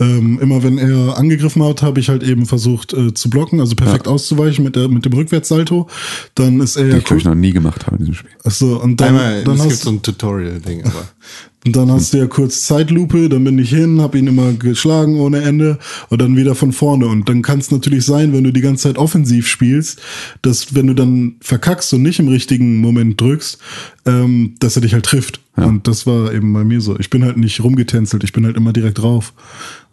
ähm, 0.00 0.38
immer 0.40 0.62
wenn 0.62 0.78
er 0.78 1.18
angegriffen 1.18 1.62
hat, 1.64 1.82
habe 1.82 2.00
ich 2.00 2.08
halt 2.08 2.22
eben 2.22 2.46
versucht 2.46 2.92
äh, 2.92 3.12
zu 3.14 3.30
blocken, 3.30 3.60
also 3.60 3.74
perfekt 3.74 4.06
auszuweichen 4.06 4.64
mit, 4.64 4.76
der, 4.76 4.88
mit 4.88 5.04
dem 5.04 5.12
Rückwärtssalto. 5.12 5.88
Dann 6.34 6.60
ist 6.60 6.76
er 6.76 6.88
ja 6.88 6.96
ich 6.98 7.04
glaube, 7.04 7.18
ich 7.18 7.24
noch 7.24 7.34
nie 7.34 7.52
gemacht 7.52 7.86
habe 7.86 7.96
in 7.96 8.00
diesem 8.00 8.14
Spiel. 8.14 8.30
Achso, 8.44 8.76
und 8.76 9.00
dann, 9.00 9.08
Einmal, 9.08 9.44
dann 9.44 9.56
es 9.56 9.62
gibt 9.62 9.72
hast 9.72 9.82
so 9.82 9.90
ein 9.90 10.02
Tutorial-Ding, 10.02 10.84
aber. 10.84 11.08
Und 11.66 11.74
dann 11.74 11.90
hast 11.90 12.14
du 12.14 12.18
ja 12.18 12.26
kurz 12.26 12.64
Zeitlupe, 12.64 13.28
dann 13.28 13.42
bin 13.42 13.58
ich 13.58 13.70
hin, 13.70 14.00
hab 14.00 14.14
ihn 14.14 14.28
immer 14.28 14.52
geschlagen 14.52 15.18
ohne 15.18 15.42
Ende 15.42 15.78
und 16.08 16.22
dann 16.22 16.36
wieder 16.36 16.54
von 16.54 16.72
vorne. 16.72 17.08
Und 17.08 17.28
dann 17.28 17.42
kann 17.42 17.58
es 17.58 17.70
natürlich 17.70 18.06
sein, 18.06 18.32
wenn 18.32 18.44
du 18.44 18.52
die 18.52 18.60
ganze 18.60 18.84
Zeit 18.84 18.96
offensiv 18.96 19.48
spielst, 19.48 20.00
dass 20.40 20.74
wenn 20.74 20.86
du 20.86 20.94
dann 20.94 21.34
verkackst 21.40 21.92
und 21.92 22.02
nicht 22.02 22.20
im 22.20 22.28
richtigen 22.28 22.80
Moment 22.80 23.20
drückst, 23.20 23.58
ähm, 24.06 24.54
dass 24.60 24.76
er 24.76 24.82
dich 24.82 24.94
halt 24.94 25.04
trifft. 25.04 25.40
Und 25.56 25.88
das 25.88 26.06
war 26.06 26.32
eben 26.32 26.52
bei 26.52 26.62
mir 26.62 26.80
so. 26.80 26.98
Ich 26.98 27.10
bin 27.10 27.24
halt 27.24 27.36
nicht 27.36 27.62
rumgetänzelt, 27.62 28.22
ich 28.22 28.32
bin 28.32 28.46
halt 28.46 28.56
immer 28.56 28.72
direkt 28.72 28.98
drauf. 28.98 29.32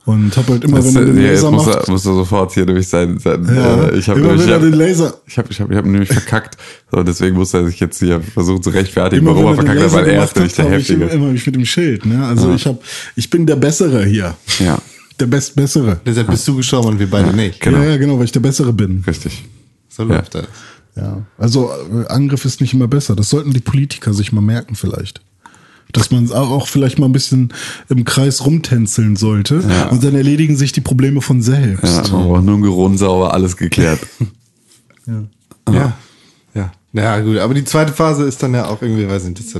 Und 0.05 0.37
hab 0.37 0.47
halt 0.47 0.63
immer, 0.63 0.77
Das, 0.77 0.93
wenn 0.93 1.01
er 1.01 1.05
den 1.05 1.17
äh, 1.17 1.21
ja, 1.23 1.27
jetzt 1.31 1.41
Laser 1.41 1.51
muss, 1.51 1.65
macht. 1.65 1.87
er, 1.87 1.91
muss 1.91 2.05
er 2.05 2.13
sofort 2.13 2.53
hier 2.53 2.65
nämlich 2.65 2.87
sein. 2.87 3.17
sein 3.17 3.43
Ja, 3.53 3.85
äh, 3.87 3.97
ich 3.97 4.07
habe 4.07 4.19
immer 4.19 4.29
nämlich, 4.35 4.45
wenn 4.47 4.53
er 4.53 4.57
ich 4.57 4.61
den 4.63 4.71
hab, 4.73 4.79
Laser, 4.79 5.13
ich 5.25 5.37
hab, 5.39 5.49
ich 5.49 5.59
hab, 5.61 5.71
ich 5.71 5.77
hab 5.77 5.85
nämlich 5.85 6.09
verkackt. 6.09 6.57
So, 6.91 7.01
deswegen 7.03 7.35
muss 7.35 7.53
er 7.55 7.65
sich 7.65 7.79
jetzt 7.79 7.97
hier 7.99 8.21
versuchen 8.21 8.61
zu 8.61 8.69
rechtfertigen, 8.69 9.23
immer 9.25 9.35
warum 9.35 9.45
er 9.45 9.51
er 9.51 9.55
verkackt 9.55 9.79
hat, 9.79 9.83
Laser 9.85 9.97
weil 9.97 10.07
er 10.07 10.23
ist 10.23 10.35
nämlich 10.35 10.53
der 10.53 10.65
habe 10.65 10.77
ich 10.77 10.89
immer, 10.91 11.05
Heftige. 11.05 11.17
immer 11.23 11.31
mich 11.31 11.45
mit 11.47 11.55
dem 11.55 11.65
Schild. 11.65 12.05
Ne? 12.05 12.23
Also 12.25 12.53
ich 12.53 12.67
hab, 12.67 12.79
ich 13.15 13.29
bin 13.31 13.45
der 13.47 13.55
Bessere 13.55 14.05
hier. 14.05 14.35
Ja, 14.59 14.77
Der 15.19 15.25
Bestbessere. 15.25 15.99
Deshalb 16.05 16.27
bist 16.29 16.47
du 16.47 16.55
gestorben 16.57 16.89
und 16.89 16.99
wir 16.99 17.09
beide 17.09 17.33
nicht. 17.35 17.59
Genau. 17.61 17.79
Ja, 17.79 17.91
ja, 17.91 17.97
genau, 17.97 18.17
weil 18.19 18.25
ich 18.25 18.31
der 18.31 18.41
Bessere 18.41 18.73
bin. 18.73 19.03
richtig. 19.07 19.43
So 19.89 20.03
läuft 20.03 20.35
das. 20.35 20.45
Ja, 20.95 21.23
also 21.37 21.71
äh, 21.91 22.05
Angriff 22.07 22.45
ist 22.45 22.61
nicht 22.61 22.73
immer 22.73 22.87
besser. 22.87 23.15
Das 23.15 23.29
sollten 23.29 23.51
die 23.53 23.59
Politiker 23.59 24.13
sich 24.13 24.31
mal 24.31 24.41
merken 24.41 24.75
vielleicht. 24.75 25.21
Dass 25.91 26.11
man 26.11 26.29
auch 26.31 26.67
vielleicht 26.67 26.99
mal 26.99 27.05
ein 27.05 27.11
bisschen 27.13 27.53
im 27.89 28.03
Kreis 28.05 28.45
rumtänzeln 28.45 29.15
sollte 29.15 29.61
und 29.91 30.03
dann 30.03 30.15
erledigen 30.15 30.57
sich 30.57 30.71
die 30.71 30.81
Probleme 30.81 31.21
von 31.21 31.41
selbst. 31.41 31.83
Ja, 31.83 32.01
braucht 32.01 32.43
nur 32.43 32.57
ein 32.57 32.61
Gerund 32.61 32.99
sauber, 32.99 33.33
alles 33.33 33.55
geklärt. 33.57 33.99
Ja. 35.71 35.93
Ja. 36.53 36.71
Ja, 36.93 37.19
gut. 37.19 37.37
Aber 37.39 37.53
die 37.53 37.65
zweite 37.65 37.91
Phase 37.91 38.23
ist 38.23 38.41
dann 38.41 38.53
ja 38.53 38.67
auch 38.67 38.81
irgendwie, 38.81 39.07
weiß 39.07 39.25
nicht, 39.25 39.37
das 39.39 39.47
ist, 39.47 39.55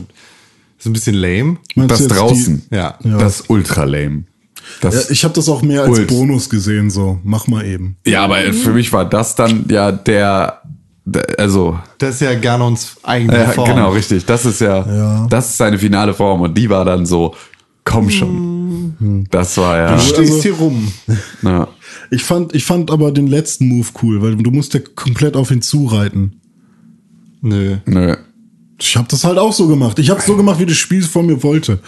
ist 0.79 0.85
ein 0.85 0.93
bisschen 0.93 1.15
lame. 1.15 1.57
Meinst 1.75 1.91
Das 1.91 2.07
draußen, 2.07 2.63
Ja. 2.71 2.97
Ja. 3.03 3.17
das 3.17 3.41
ist 3.41 3.49
ultra 3.49 3.83
lame. 3.83 4.23
Ja, 4.81 4.89
Das, 4.89 5.09
ich 5.09 5.23
habe 5.25 5.33
das 5.33 5.49
auch 5.49 5.61
mehr 5.61 5.83
als 5.83 5.99
Ult. 5.99 6.07
Bonus 6.07 6.49
gesehen, 6.49 6.89
so 6.89 7.19
mach 7.23 7.47
mal 7.47 7.65
eben. 7.65 7.97
ja, 8.05 8.23
aber 8.23 8.41
für 8.53 8.71
mich 8.71 8.93
war 8.93 9.07
das 9.07 9.35
dann 9.35 9.65
ja 9.69 9.91
der 9.91 10.61
also, 11.37 11.79
Das 11.99 12.15
ist 12.15 12.21
ja 12.21 12.33
Ganons 12.35 12.97
eigene 13.03 13.37
ja, 13.37 13.45
Form. 13.51 13.69
genau, 13.69 13.91
richtig. 13.91 14.25
Das 14.25 14.45
ist 14.45 14.61
ja, 14.61 14.85
Ja. 14.85 15.27
das 15.29 15.49
ist 15.49 15.57
seine 15.57 15.77
finale 15.77 16.13
Form 16.13 16.41
und 16.41 16.57
die 16.57 16.69
war 16.69 16.83
dann 16.85 17.05
so, 17.05 17.35
komm 17.83 18.09
schon. 18.09 19.27
Das 19.29 19.57
war 19.57 19.77
ja, 19.77 19.93
Du 19.95 19.99
stehst 20.01 20.19
Also- 20.33 20.41
hier 20.41 20.53
rum. 20.53 20.91
ja. 21.43 21.67
Ich 22.11 22.23
fand, 22.23 22.53
ich 22.55 22.65
fand 22.65 22.91
aber 22.91 23.11
den 23.11 23.27
letzten 23.27 23.67
Move 23.67 23.87
cool, 24.01 24.21
weil 24.21 24.35
du 24.35 24.51
musst 24.51 24.73
ja 24.73 24.79
komplett 24.95 25.35
auf 25.35 25.51
ihn 25.51 25.61
zureiten. 25.61 26.39
Nö. 27.41 27.77
nö. 27.85 28.15
Ich 28.77 28.97
habe 28.97 29.07
das 29.09 29.23
halt 29.23 29.37
auch 29.37 29.53
so 29.53 29.67
gemacht. 29.69 29.97
Ich 29.99 30.09
habe 30.09 30.21
so 30.21 30.35
gemacht, 30.35 30.59
wie 30.59 30.65
das 30.65 30.75
Spiel 30.75 31.01
von 31.01 31.25
mir 31.25 31.41
wollte. 31.43 31.79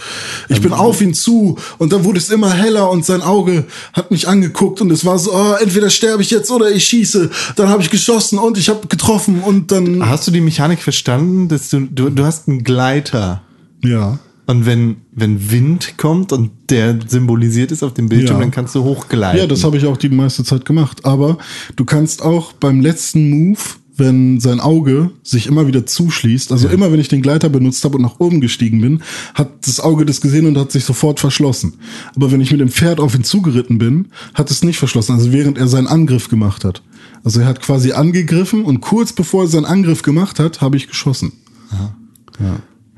Ich 0.47 0.61
bin 0.61 0.71
auf 0.71 1.01
ihn 1.01 1.13
zu 1.13 1.57
und 1.79 1.91
dann 1.91 2.05
wurde 2.05 2.17
es 2.17 2.29
immer 2.29 2.53
heller 2.53 2.89
und 2.89 3.03
sein 3.03 3.21
Auge 3.21 3.65
hat 3.91 4.09
mich 4.09 4.27
angeguckt 4.29 4.79
und 4.79 4.89
es 4.91 5.03
war 5.03 5.19
so, 5.19 5.33
oh, 5.33 5.53
entweder 5.61 5.89
sterbe 5.89 6.21
ich 6.21 6.31
jetzt 6.31 6.49
oder 6.49 6.71
ich 6.71 6.85
schieße. 6.85 7.29
Dann 7.57 7.67
habe 7.67 7.81
ich 7.81 7.89
geschossen 7.89 8.39
und 8.39 8.57
ich 8.57 8.69
habe 8.69 8.87
getroffen 8.87 9.41
und 9.43 9.71
dann 9.73 10.07
Hast 10.07 10.27
du 10.27 10.31
die 10.31 10.39
Mechanik 10.39 10.81
verstanden, 10.81 11.49
dass 11.49 11.69
du, 11.69 11.81
du, 11.81 12.09
du 12.09 12.23
hast 12.23 12.47
einen 12.47 12.63
Gleiter 12.63 13.41
ja. 13.83 14.19
und 14.45 14.65
wenn, 14.65 14.97
wenn 15.11 15.51
Wind 15.51 15.97
kommt 15.97 16.31
und 16.31 16.51
der 16.69 16.97
symbolisiert 17.05 17.73
ist 17.73 17.83
auf 17.83 17.93
dem 17.95 18.07
Bildschirm, 18.07 18.37
Ja. 18.37 18.41
dann 18.43 18.51
kannst 18.51 18.75
du 18.75 18.83
hochgleiten. 18.85 19.39
Ja, 19.41 19.45
das 19.47 19.65
habe 19.65 19.75
ich 19.77 19.85
auch 19.85 19.97
die 19.97 20.07
meiste 20.09 20.45
Zeit 20.45 20.63
gemacht. 20.63 21.05
Aber 21.05 21.37
du 21.75 21.83
kannst 21.83 22.21
auch 22.21 22.53
beim 22.53 22.79
letzten 22.79 23.29
Move, 23.29 23.59
wenn 23.97 24.39
sein 24.39 24.59
Auge 24.59 25.11
sich 25.23 25.47
immer 25.47 25.67
wieder 25.67 25.85
zuschließt, 25.85 26.51
also 26.51 26.67
immer 26.67 26.91
wenn 26.91 26.99
ich 26.99 27.07
den 27.07 27.21
Gleiter 27.21 27.49
benutzt 27.49 27.83
habe 27.83 27.97
und 27.97 28.03
nach 28.03 28.19
oben 28.19 28.41
gestiegen 28.41 28.81
bin, 28.81 29.01
hat 29.33 29.49
das 29.65 29.79
Auge 29.79 30.05
das 30.05 30.21
gesehen 30.21 30.45
und 30.45 30.57
hat 30.57 30.71
sich 30.71 30.85
sofort 30.85 31.19
verschlossen. 31.19 31.73
Aber 32.15 32.31
wenn 32.31 32.41
ich 32.41 32.51
mit 32.51 32.59
dem 32.61 32.69
Pferd 32.69 32.99
auf 32.99 33.15
ihn 33.15 33.23
zugeritten 33.23 33.77
bin, 33.77 34.09
hat 34.33 34.51
es 34.51 34.63
nicht 34.63 34.77
verschlossen, 34.77 35.13
also 35.13 35.31
während 35.31 35.57
er 35.57 35.67
seinen 35.67 35.87
Angriff 35.87 36.29
gemacht 36.29 36.63
hat. 36.63 36.81
Also 37.23 37.41
er 37.41 37.47
hat 37.47 37.61
quasi 37.61 37.91
angegriffen 37.91 38.63
und 38.63 38.81
kurz 38.81 39.13
bevor 39.13 39.43
er 39.43 39.47
seinen 39.47 39.65
Angriff 39.65 40.01
gemacht 40.01 40.39
hat, 40.39 40.61
habe 40.61 40.77
ich 40.77 40.87
geschossen. 40.87 41.33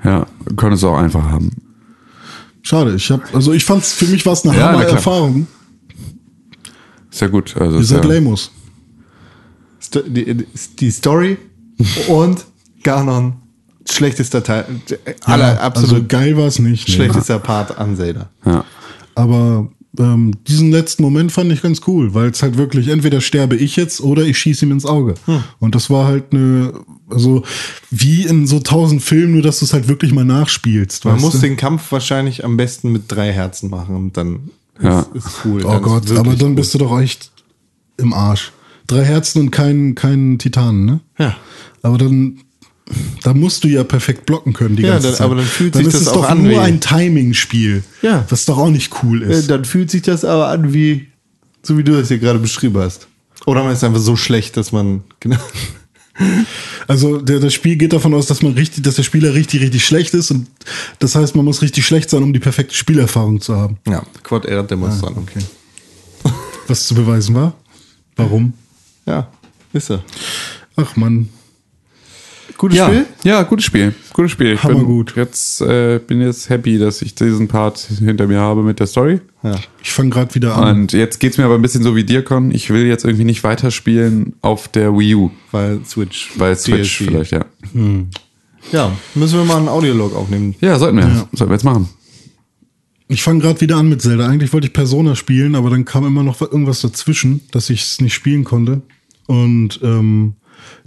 Ja, 0.03 0.27
könntest 0.55 0.83
du 0.83 0.89
auch 0.89 0.97
einfach 0.97 1.23
haben. 1.23 1.51
Schade, 2.61 2.95
ich 2.95 3.09
habe 3.09 3.23
also 3.33 3.53
ich 3.53 3.63
fand's 3.63 3.93
für 3.93 4.05
mich 4.05 4.25
war 4.25 4.33
es 4.33 4.45
eine 4.45 4.57
Ja. 4.57 4.73
Hammer-Erfahrung. 4.73 5.47
Ja 7.19 7.27
gut. 7.27 7.55
Also 7.57 7.77
Ihr 7.77 7.83
seid 7.85 8.05
ja, 8.05 8.13
Lamos. 8.13 8.51
Die, 9.95 10.45
die 10.79 10.91
Story 10.91 11.37
und 12.07 12.45
Ganon, 12.83 13.33
schlechtester 13.89 14.43
Teil, 14.43 14.65
aller 15.25 15.53
Ja, 15.55 15.59
absolut 15.61 15.91
Also 15.93 16.05
geil 16.07 16.37
war 16.37 16.47
es 16.47 16.59
nicht. 16.59 16.87
nee. 16.87 16.93
schlechtester 16.95 17.39
Part 17.39 17.77
an 17.77 17.95
Zelda. 17.95 18.29
ja. 18.45 18.63
Aber 19.15 19.69
ähm, 19.97 20.31
diesen 20.47 20.71
letzten 20.71 21.01
Moment 21.03 21.31
fand 21.31 21.51
ich 21.51 21.61
ganz 21.61 21.81
cool, 21.87 22.13
weil 22.13 22.29
es 22.29 22.41
halt 22.41 22.57
wirklich 22.57 22.87
entweder 22.87 23.19
sterbe 23.19 23.55
ich 23.57 23.75
jetzt 23.75 23.99
oder 23.99 24.23
ich 24.23 24.37
schieße 24.37 24.65
ihm 24.65 24.71
ins 24.71 24.85
Auge. 24.85 25.15
Hm. 25.25 25.43
Und 25.59 25.75
das 25.75 25.89
war 25.89 26.05
halt 26.05 26.25
eine, 26.31 26.73
also 27.09 27.43
wie 27.89 28.23
in 28.25 28.47
so 28.47 28.59
tausend 28.59 29.01
Filmen, 29.01 29.33
nur 29.33 29.41
dass 29.41 29.59
du 29.59 29.65
es 29.65 29.73
halt 29.73 29.87
wirklich 29.89 30.13
mal 30.13 30.23
nachspielst. 30.23 31.03
Man 31.05 31.19
muss 31.19 31.33
du? 31.33 31.39
den 31.39 31.57
Kampf 31.57 31.91
wahrscheinlich 31.91 32.45
am 32.45 32.55
besten 32.55 32.91
mit 32.93 33.03
drei 33.07 33.33
Herzen 33.33 33.69
machen 33.69 33.95
und 33.95 34.15
dann 34.15 34.51
Ja. 34.81 35.01
ist, 35.13 35.25
ist 35.25 35.29
cool. 35.43 35.65
Oh 35.65 35.71
Dann 35.71 35.81
Gott, 35.81 36.09
aber 36.11 36.35
dann 36.35 36.49
cool. 36.49 36.55
bist 36.55 36.73
du 36.73 36.77
doch 36.77 36.97
echt 37.01 37.31
im 37.97 38.13
Arsch. 38.13 38.53
Drei 38.89 39.05
Herzen 39.05 39.39
und 39.39 39.51
kein, 39.51 39.93
kein 39.95 40.37
Titanen, 40.39 40.85
ne? 40.85 40.99
Ja. 41.17 41.37
Aber 41.83 41.97
dann, 41.97 42.39
da 43.23 43.33
musst 43.33 43.63
du 43.63 43.67
ja 43.67 43.83
perfekt 43.83 44.25
blocken 44.25 44.51
können 44.53 44.75
die 44.75 44.83
Ja, 44.83 44.93
ganze 44.93 45.07
dann- 45.09 45.15
Zeit. 45.17 45.25
aber 45.25 45.35
dann 45.35 45.45
fühlt 45.45 45.75
dann 45.75 45.83
sich 45.85 45.93
das 45.93 46.07
auch 46.07 46.15
doch 46.23 46.29
an 46.29 46.41
nur 46.43 46.51
wie- 46.53 46.57
ein 46.57 46.81
Timing-Spiel. 46.81 47.83
Ja. 48.01 48.25
Was 48.29 48.45
doch 48.45 48.57
auch 48.57 48.69
nicht 48.71 48.91
cool 49.03 49.21
Äh, 49.23 49.31
ist. 49.39 49.49
Dann 49.49 49.63
fühlt 49.63 49.91
sich 49.91 50.01
das 50.01 50.25
aber 50.25 50.47
an 50.47 50.73
wie, 50.73 51.07
so 51.61 51.77
wie 51.77 51.83
du 51.83 51.91
das 51.93 52.07
hier 52.07 52.17
gerade 52.17 52.39
beschrieben 52.39 52.77
hast. 52.79 53.07
Oder 53.45 53.63
man 53.63 53.73
ist 53.73 53.83
einfach 53.83 53.99
so 54.01 54.15
schlecht, 54.15 54.57
dass 54.57 54.71
man, 54.71 55.03
genau. 55.19 55.37
Also 56.87 57.19
der, 57.21 57.39
das 57.39 57.53
Spiel 57.53 57.77
geht 57.77 57.93
davon 57.93 58.13
aus, 58.13 58.25
dass 58.25 58.41
man 58.41 58.53
richtig, 58.53 58.83
dass 58.83 58.95
der 58.95 59.03
Spieler 59.03 59.33
richtig, 59.33 59.61
richtig 59.61 59.85
schlecht 59.85 60.13
ist 60.13 60.31
und 60.31 60.47
das 60.99 61.15
heißt, 61.15 61.35
man 61.35 61.45
muss 61.45 61.61
richtig 61.61 61.85
schlecht 61.85 62.09
sein, 62.09 62.23
um 62.23 62.33
die 62.33 62.39
perfekte 62.39 62.75
Spielerfahrung 62.75 63.39
zu 63.39 63.55
haben. 63.55 63.77
Ja, 63.87 64.03
Quad 64.23 64.45
Air 64.45 64.63
Demonstrant. 64.63 65.15
Ah, 65.17 65.21
okay. 65.21 66.33
Was 66.67 66.87
zu 66.87 66.95
beweisen 66.95 67.35
war? 67.35 67.53
Warum? 68.17 68.53
Ja, 69.09 69.27
ist 69.73 69.89
er. 69.91 70.03
Ach 70.77 70.95
man, 70.95 71.27
Gutes 72.57 72.77
Ja, 72.77 72.87
Spiel? 72.87 73.05
ja, 73.23 73.43
gutes 73.43 73.65
Spiel. 73.65 73.93
Gutes 74.13 74.31
Spiel. 74.31 74.53
Ich 74.53 74.61
bin 74.61 74.71
Hammergut. 74.71 75.15
jetzt 75.15 75.61
äh, 75.61 75.99
bin 76.05 76.19
jetzt 76.19 76.49
happy, 76.49 76.77
dass 76.77 77.01
ich 77.01 77.15
diesen 77.15 77.47
Part 77.47 77.79
hinter 77.79 78.27
mir 78.27 78.39
habe 78.39 78.63
mit 78.63 78.79
der 78.81 78.87
Story. 78.87 79.21
Ja. 79.43 79.55
ich 79.81 79.91
fange 79.93 80.09
gerade 80.09 80.35
wieder 80.35 80.57
an. 80.57 80.81
Und 80.81 80.93
jetzt 80.93 81.19
geht's 81.19 81.37
mir 81.37 81.45
aber 81.45 81.55
ein 81.55 81.61
bisschen 81.61 81.83
so 81.83 81.95
wie 81.95 82.03
dir, 82.03 82.21
Con. 82.23 82.51
Ich 82.51 82.69
will 82.69 82.85
jetzt 82.85 83.05
irgendwie 83.05 83.23
nicht 83.23 83.43
weiterspielen 83.45 84.33
auf 84.41 84.67
der 84.67 84.91
Wii 84.97 85.15
U. 85.15 85.31
Weil 85.51 85.79
Switch. 85.85 86.31
Weil 86.35 86.55
Switch 86.57 86.97
DLC. 86.97 87.09
vielleicht, 87.09 87.31
ja. 87.31 87.45
Ja, 88.73 88.91
müssen 89.15 89.37
wir 89.39 89.45
mal 89.45 89.57
einen 89.57 89.69
Audiolog 89.69 90.13
aufnehmen. 90.13 90.53
Ja, 90.59 90.77
sollten 90.77 90.97
wir. 90.97 91.27
Sollten 91.31 91.51
wir 91.51 91.55
jetzt 91.55 91.63
machen. 91.63 91.87
Ich 93.07 93.23
fange 93.23 93.39
gerade 93.39 93.61
wieder 93.61 93.77
an 93.77 93.87
mit 93.87 94.01
Zelda. 94.01 94.27
Eigentlich 94.27 94.51
wollte 94.51 94.67
ich 94.67 94.73
Persona 94.73 95.15
spielen, 95.15 95.55
aber 95.55 95.69
dann 95.69 95.85
kam 95.85 96.05
immer 96.05 96.23
noch 96.23 96.41
irgendwas 96.41 96.81
dazwischen, 96.81 97.39
dass 97.51 97.69
ich 97.69 97.81
es 97.83 98.01
nicht 98.01 98.13
spielen 98.13 98.43
konnte. 98.43 98.81
Und 99.29 99.79
ähm, 99.83 100.33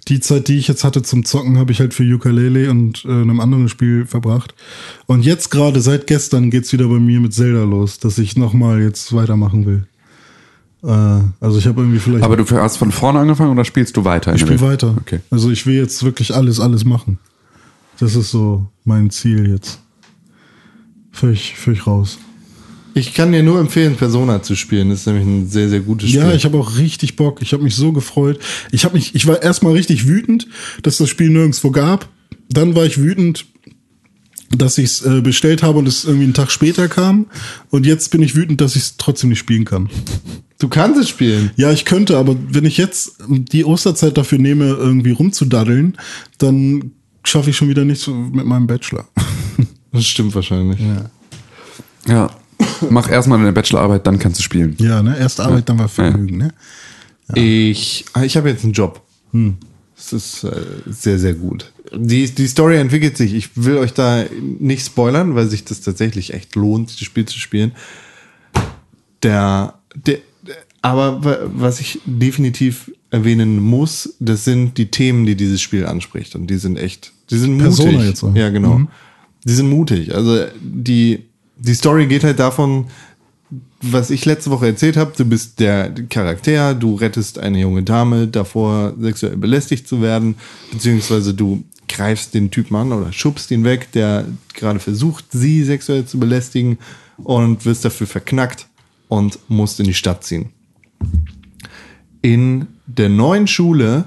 die 0.08 0.18
Zeit, 0.18 0.48
die 0.48 0.58
ich 0.58 0.66
jetzt 0.66 0.82
hatte 0.82 1.02
zum 1.02 1.24
Zocken, 1.24 1.58
habe 1.58 1.70
ich 1.70 1.78
halt 1.78 1.94
für 1.94 2.02
Ukulele 2.02 2.68
und 2.72 3.04
äh, 3.04 3.08
einem 3.08 3.38
anderen 3.38 3.68
Spiel 3.68 4.04
verbracht. 4.04 4.52
Und 5.06 5.24
jetzt 5.24 5.52
gerade 5.52 5.80
seit 5.80 6.08
gestern 6.08 6.50
geht's 6.50 6.72
wieder 6.72 6.88
bei 6.88 6.98
mir 6.98 7.20
mit 7.20 7.32
Zelda 7.32 7.62
los, 7.62 8.00
dass 8.00 8.18
ich 8.18 8.36
nochmal 8.36 8.82
jetzt 8.82 9.14
weitermachen 9.14 9.64
will. 9.64 9.86
Äh, 10.82 11.22
also 11.38 11.56
ich 11.56 11.68
habe 11.68 11.82
irgendwie 11.82 12.00
vielleicht. 12.00 12.24
Aber 12.24 12.36
du 12.36 12.44
hast 12.50 12.78
von 12.78 12.90
vorne 12.90 13.20
angefangen 13.20 13.52
oder 13.52 13.64
spielst 13.64 13.96
du 13.96 14.04
weiter? 14.04 14.34
ich 14.34 14.40
spiele 14.40 14.60
weiter. 14.60 14.96
Okay. 15.00 15.20
Also 15.30 15.48
ich 15.48 15.64
will 15.64 15.76
jetzt 15.76 16.02
wirklich 16.02 16.34
alles, 16.34 16.58
alles 16.58 16.84
machen. 16.84 17.20
Das 18.00 18.16
ist 18.16 18.32
so 18.32 18.66
mein 18.84 19.10
Ziel 19.10 19.48
jetzt. 19.48 19.78
Völlig, 21.12 21.54
völlig 21.54 21.86
raus. 21.86 22.18
Ich 22.94 23.14
kann 23.14 23.32
dir 23.32 23.42
nur 23.42 23.58
empfehlen, 23.58 23.96
Persona 23.96 24.42
zu 24.42 24.54
spielen. 24.54 24.90
Das 24.90 25.00
ist 25.00 25.06
nämlich 25.06 25.24
ein 25.24 25.48
sehr, 25.48 25.68
sehr 25.68 25.80
gutes 25.80 26.10
Spiel. 26.10 26.20
Ja, 26.20 26.32
ich 26.32 26.44
habe 26.44 26.58
auch 26.58 26.76
richtig 26.76 27.16
Bock. 27.16 27.40
Ich 27.42 27.52
habe 27.52 27.62
mich 27.62 27.74
so 27.74 27.92
gefreut. 27.92 28.38
Ich 28.70 28.84
habe 28.84 28.94
mich, 28.96 29.14
ich 29.14 29.26
war 29.26 29.42
erstmal 29.42 29.72
richtig 29.72 30.06
wütend, 30.06 30.46
dass 30.82 30.98
das 30.98 31.08
Spiel 31.08 31.30
nirgendwo 31.30 31.70
gab. 31.70 32.08
Dann 32.48 32.74
war 32.74 32.84
ich 32.84 32.98
wütend, 32.98 33.46
dass 34.50 34.76
ich 34.78 34.84
es 34.84 35.02
äh, 35.02 35.20
bestellt 35.22 35.62
habe 35.62 35.78
und 35.78 35.88
es 35.88 36.04
irgendwie 36.04 36.24
einen 36.24 36.34
Tag 36.34 36.50
später 36.50 36.88
kam. 36.88 37.26
Und 37.70 37.86
jetzt 37.86 38.10
bin 38.10 38.22
ich 38.22 38.34
wütend, 38.34 38.60
dass 38.60 38.76
ich 38.76 38.82
es 38.82 38.96
trotzdem 38.98 39.30
nicht 39.30 39.38
spielen 39.38 39.64
kann. 39.64 39.88
du 40.58 40.68
kannst 40.68 41.00
es 41.00 41.08
spielen. 41.08 41.50
Ja, 41.56 41.72
ich 41.72 41.84
könnte, 41.84 42.18
aber 42.18 42.36
wenn 42.50 42.64
ich 42.64 42.76
jetzt 42.76 43.16
die 43.28 43.64
Osterzeit 43.64 44.18
dafür 44.18 44.38
nehme, 44.38 44.66
irgendwie 44.66 45.12
rumzudaddeln, 45.12 45.96
dann 46.38 46.92
schaffe 47.24 47.50
ich 47.50 47.56
schon 47.56 47.68
wieder 47.68 47.84
nichts 47.84 48.06
mit 48.06 48.44
meinem 48.46 48.66
Bachelor. 48.66 49.08
Das 49.92 50.06
stimmt 50.06 50.34
wahrscheinlich. 50.34 50.80
Ja. 52.08 52.30
Mach 52.90 53.10
erstmal 53.10 53.38
deine 53.38 53.52
Bachelorarbeit, 53.52 54.06
dann 54.06 54.18
kannst 54.18 54.38
du 54.38 54.42
spielen. 54.42 54.74
Ja, 54.78 55.02
ne? 55.02 55.16
Erst 55.18 55.40
Arbeit, 55.40 55.68
dann 55.68 55.78
war 55.78 55.88
Vergnügen, 55.88 56.36
ne? 56.38 56.54
Ich, 57.34 58.04
ah, 58.12 58.22
ich 58.24 58.36
habe 58.36 58.48
jetzt 58.50 58.64
einen 58.64 58.72
Job. 58.72 59.00
Das 59.96 60.12
ist 60.12 60.44
äh, 60.44 60.50
sehr, 60.86 61.18
sehr 61.18 61.34
gut. 61.34 61.72
Die, 61.94 62.28
die 62.28 62.46
Story 62.46 62.76
entwickelt 62.76 63.16
sich. 63.16 63.34
Ich 63.34 63.50
will 63.54 63.76
euch 63.78 63.92
da 63.94 64.24
nicht 64.58 64.84
spoilern, 64.84 65.34
weil 65.34 65.46
sich 65.48 65.64
das 65.64 65.80
tatsächlich 65.80 66.34
echt 66.34 66.54
lohnt, 66.56 66.90
das 66.90 67.00
Spiel 67.06 67.24
zu 67.24 67.38
spielen. 67.38 67.72
Der, 69.22 69.74
der, 69.94 70.18
aber 70.80 71.24
wa- 71.24 71.38
was 71.54 71.80
ich 71.80 72.00
definitiv 72.04 72.90
erwähnen 73.10 73.60
muss, 73.60 74.14
das 74.20 74.44
sind 74.44 74.76
die 74.78 74.90
Themen, 74.90 75.24
die 75.26 75.36
dieses 75.36 75.60
Spiel 75.60 75.86
anspricht. 75.86 76.34
Und 76.34 76.48
die 76.48 76.56
sind 76.56 76.76
echt, 76.78 77.12
die 77.30 77.38
sind 77.38 77.52
mutig. 77.58 77.76
Persona 77.76 78.04
jetzt 78.04 78.18
so. 78.20 78.32
Ja, 78.34 78.48
genau. 78.50 78.82
Die 79.44 79.52
sind 79.52 79.68
mutig. 79.70 80.14
Also 80.14 80.46
die, 80.60 81.26
die 81.62 81.74
Story 81.74 82.06
geht 82.06 82.24
halt 82.24 82.38
davon, 82.38 82.86
was 83.82 84.10
ich 84.10 84.24
letzte 84.24 84.50
Woche 84.50 84.66
erzählt 84.66 84.96
habe, 84.96 85.12
du 85.16 85.24
bist 85.24 85.60
der 85.60 85.92
Charakter, 86.08 86.74
du 86.74 86.94
rettest 86.96 87.38
eine 87.38 87.60
junge 87.60 87.82
Dame 87.82 88.26
davor, 88.26 88.94
sexuell 88.98 89.36
belästigt 89.36 89.86
zu 89.86 90.00
werden, 90.00 90.36
beziehungsweise 90.72 91.34
du 91.34 91.62
greifst 91.88 92.34
den 92.34 92.50
Typen 92.50 92.76
an 92.76 92.92
oder 92.92 93.12
schubst 93.12 93.50
ihn 93.50 93.64
weg, 93.64 93.92
der 93.92 94.24
gerade 94.54 94.78
versucht, 94.78 95.26
sie 95.30 95.62
sexuell 95.62 96.06
zu 96.06 96.18
belästigen 96.18 96.78
und 97.18 97.64
wirst 97.64 97.84
dafür 97.84 98.06
verknackt 98.06 98.66
und 99.08 99.38
musst 99.48 99.78
in 99.78 99.86
die 99.86 99.94
Stadt 99.94 100.24
ziehen. 100.24 100.50
In 102.22 102.68
der 102.86 103.08
neuen 103.08 103.46
Schule 103.46 104.06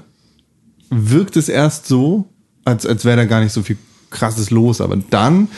wirkt 0.90 1.36
es 1.36 1.48
erst 1.48 1.86
so, 1.86 2.28
als, 2.64 2.84
als 2.84 3.04
wäre 3.04 3.16
da 3.16 3.24
gar 3.24 3.40
nicht 3.40 3.52
so 3.52 3.62
viel 3.62 3.78
krasses 4.10 4.50
los, 4.50 4.80
aber 4.80 4.96
dann 4.96 5.48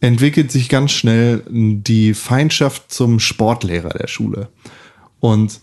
entwickelt 0.00 0.52
sich 0.52 0.68
ganz 0.68 0.92
schnell 0.92 1.42
die 1.48 2.14
Feindschaft 2.14 2.92
zum 2.92 3.18
Sportlehrer 3.20 3.90
der 3.90 4.06
Schule. 4.06 4.48
Und 5.20 5.60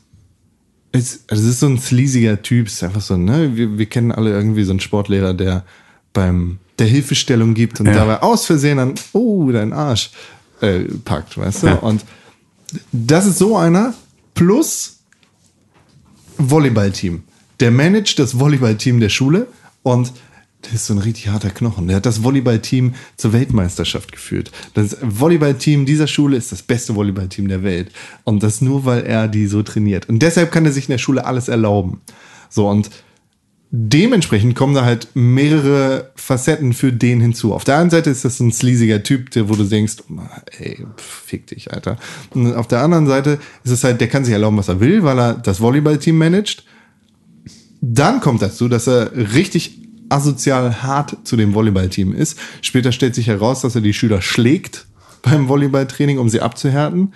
es, 0.92 1.24
also 1.28 1.44
es 1.44 1.50
ist 1.50 1.60
so 1.62 1.68
ein 1.68 1.80
sleasiger 1.80 2.42
Typ, 2.42 2.68
es 2.68 2.74
ist 2.74 2.84
einfach 2.84 3.02
so, 3.02 3.18
ne, 3.18 3.56
wir, 3.56 3.78
wir 3.78 3.86
kennen 3.86 4.12
alle 4.12 4.32
irgendwie 4.32 4.64
so 4.64 4.72
einen 4.72 4.80
Sportlehrer, 4.80 5.34
der 5.34 5.66
beim 6.14 6.60
der 6.80 6.88
Hilfestellung 6.88 7.54
gibt 7.54 7.80
und 7.80 7.86
Ja. 7.88 7.94
dabei 7.94 8.22
aus 8.22 8.46
Versehen 8.46 8.78
dann, 8.78 8.96
oh, 9.14 9.50
dein 9.52 9.72
Arsch 9.72 10.12
äh, 10.62 10.80
packt, 11.06 11.38
weißt 11.38 11.64
du? 11.64 11.68
Ja. 11.68 11.76
Und 11.76 12.04
das 12.92 13.26
ist 13.26 13.38
so 13.38 13.56
einer 13.56 13.94
plus 14.34 15.00
Volleyballteam. 16.38 17.24
Der 17.62 17.72
managt 17.72 18.20
das 18.20 18.38
Volleyballteam 18.40 19.00
der 19.00 19.10
Schule 19.10 19.48
und 19.84 20.12
der 20.66 20.74
ist 20.74 20.88
so 20.88 20.94
ein 20.94 21.00
richtig 21.00 21.30
harter 21.30 21.50
Knochen. 21.50 21.88
Der 21.88 21.98
hat 21.98 22.06
das 22.06 22.24
Volleyballteam 22.24 22.94
zur 23.18 23.34
Weltmeisterschaft 23.34 24.12
geführt. 24.12 24.52
Das 24.74 24.98
Volleyballteam 25.02 25.86
dieser 25.86 26.08
Schule 26.08 26.38
ist 26.38 26.52
das 26.52 26.62
beste 26.62 26.96
Volleyballteam 26.96 27.48
der 27.48 27.64
Welt. 27.64 27.92
Und 28.24 28.44
das 28.44 28.62
nur, 28.62 28.86
weil 28.86 29.04
er 29.04 29.28
die 29.28 29.48
so 29.48 29.64
trainiert. 29.64 30.10
Und 30.10 30.20
deshalb 30.20 30.52
kann 30.52 30.66
er 30.66 30.72
sich 30.72 30.86
in 30.86 30.92
der 30.92 30.98
Schule 30.98 31.26
alles 31.26 31.48
erlauben. 31.48 32.02
So, 32.50 32.70
und 32.70 32.90
dementsprechend 33.72 34.56
kommen 34.56 34.74
da 34.74 34.86
halt 34.86 35.10
mehrere 35.14 36.12
Facetten 36.16 36.74
für 36.74 36.94
den 36.94 37.20
hinzu. 37.20 37.54
Auf 37.54 37.64
der 37.64 37.78
einen 37.78 37.90
Seite 37.90 38.10
ist 38.10 38.24
das 38.24 38.40
ein 38.40 38.52
sleasiger 38.52 39.04
Typ, 39.04 39.32
der, 39.32 39.50
wo 39.50 39.56
du 39.56 39.64
denkst, 39.64 39.98
ey, 40.60 40.86
fick 40.98 41.48
dich, 41.48 41.74
Alter. 41.74 41.98
Und 42.32 42.56
auf 42.56 42.68
der 42.68 42.82
anderen 42.82 43.08
Seite 43.08 43.40
ist 43.64 43.72
es 43.72 43.84
halt, 43.84 44.00
der 44.00 44.08
kann 44.08 44.24
sich 44.24 44.34
erlauben, 44.34 44.58
was 44.58 44.70
er 44.70 44.80
will, 44.80 45.04
weil 45.04 45.20
er 45.20 45.34
das 45.34 45.60
Volleyballteam 45.60 46.18
managt. 46.18 46.64
Dann 47.82 48.20
kommt 48.20 48.42
dazu, 48.42 48.68
dass 48.68 48.88
er 48.88 49.12
richtig 49.34 49.85
asozial 50.10 50.84
hart 50.84 51.18
zu 51.24 51.36
dem 51.36 51.54
Volleyballteam 51.54 52.14
ist. 52.14 52.38
Später 52.62 52.92
stellt 52.92 53.16
sich 53.16 53.28
heraus, 53.28 53.62
dass 53.62 53.76
er 53.76 53.82
die 53.82 53.94
Schüler 53.94 54.22
schlägt 54.22 54.86
beim 55.22 55.48
Volleyballtraining, 55.48 56.20
um 56.20 56.30
sie 56.30 56.42
abzuhärten. 56.42 57.14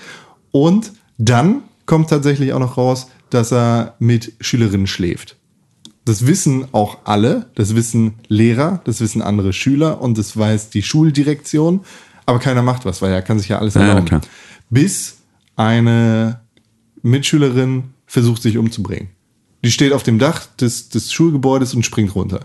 Und 0.51 0.93
dann 1.17 1.61
kommt 1.85 2.09
tatsächlich 2.09 2.53
auch 2.53 2.59
noch 2.59 2.77
raus, 2.77 3.07
dass 3.29 3.51
er 3.51 3.95
mit 3.99 4.33
Schülerinnen 4.41 4.87
schläft. 4.87 5.35
Das 6.05 6.25
wissen 6.25 6.65
auch 6.71 6.99
alle, 7.03 7.47
das 7.55 7.75
wissen 7.75 8.15
Lehrer, 8.27 8.81
das 8.85 8.99
wissen 9.01 9.21
andere 9.21 9.53
Schüler 9.53 10.01
und 10.01 10.17
das 10.17 10.35
weiß 10.35 10.71
die 10.71 10.81
Schuldirektion, 10.81 11.81
aber 12.25 12.39
keiner 12.39 12.63
macht 12.63 12.85
was, 12.85 13.01
weil 13.01 13.11
er 13.11 13.21
kann 13.21 13.37
sich 13.37 13.49
ja 13.49 13.59
alles 13.59 13.75
Ja, 13.75 13.81
erlauben. 13.81 14.05
klar. 14.05 14.21
Bis 14.71 15.17
eine 15.55 16.39
Mitschülerin 17.03 17.83
versucht, 18.07 18.41
sich 18.41 18.57
umzubringen. 18.57 19.09
Die 19.63 19.71
steht 19.71 19.93
auf 19.93 20.03
dem 20.03 20.17
Dach 20.19 20.45
des, 20.59 20.89
des 20.89 21.11
Schulgebäudes 21.13 21.75
und 21.75 21.85
springt 21.85 22.15
runter. 22.15 22.41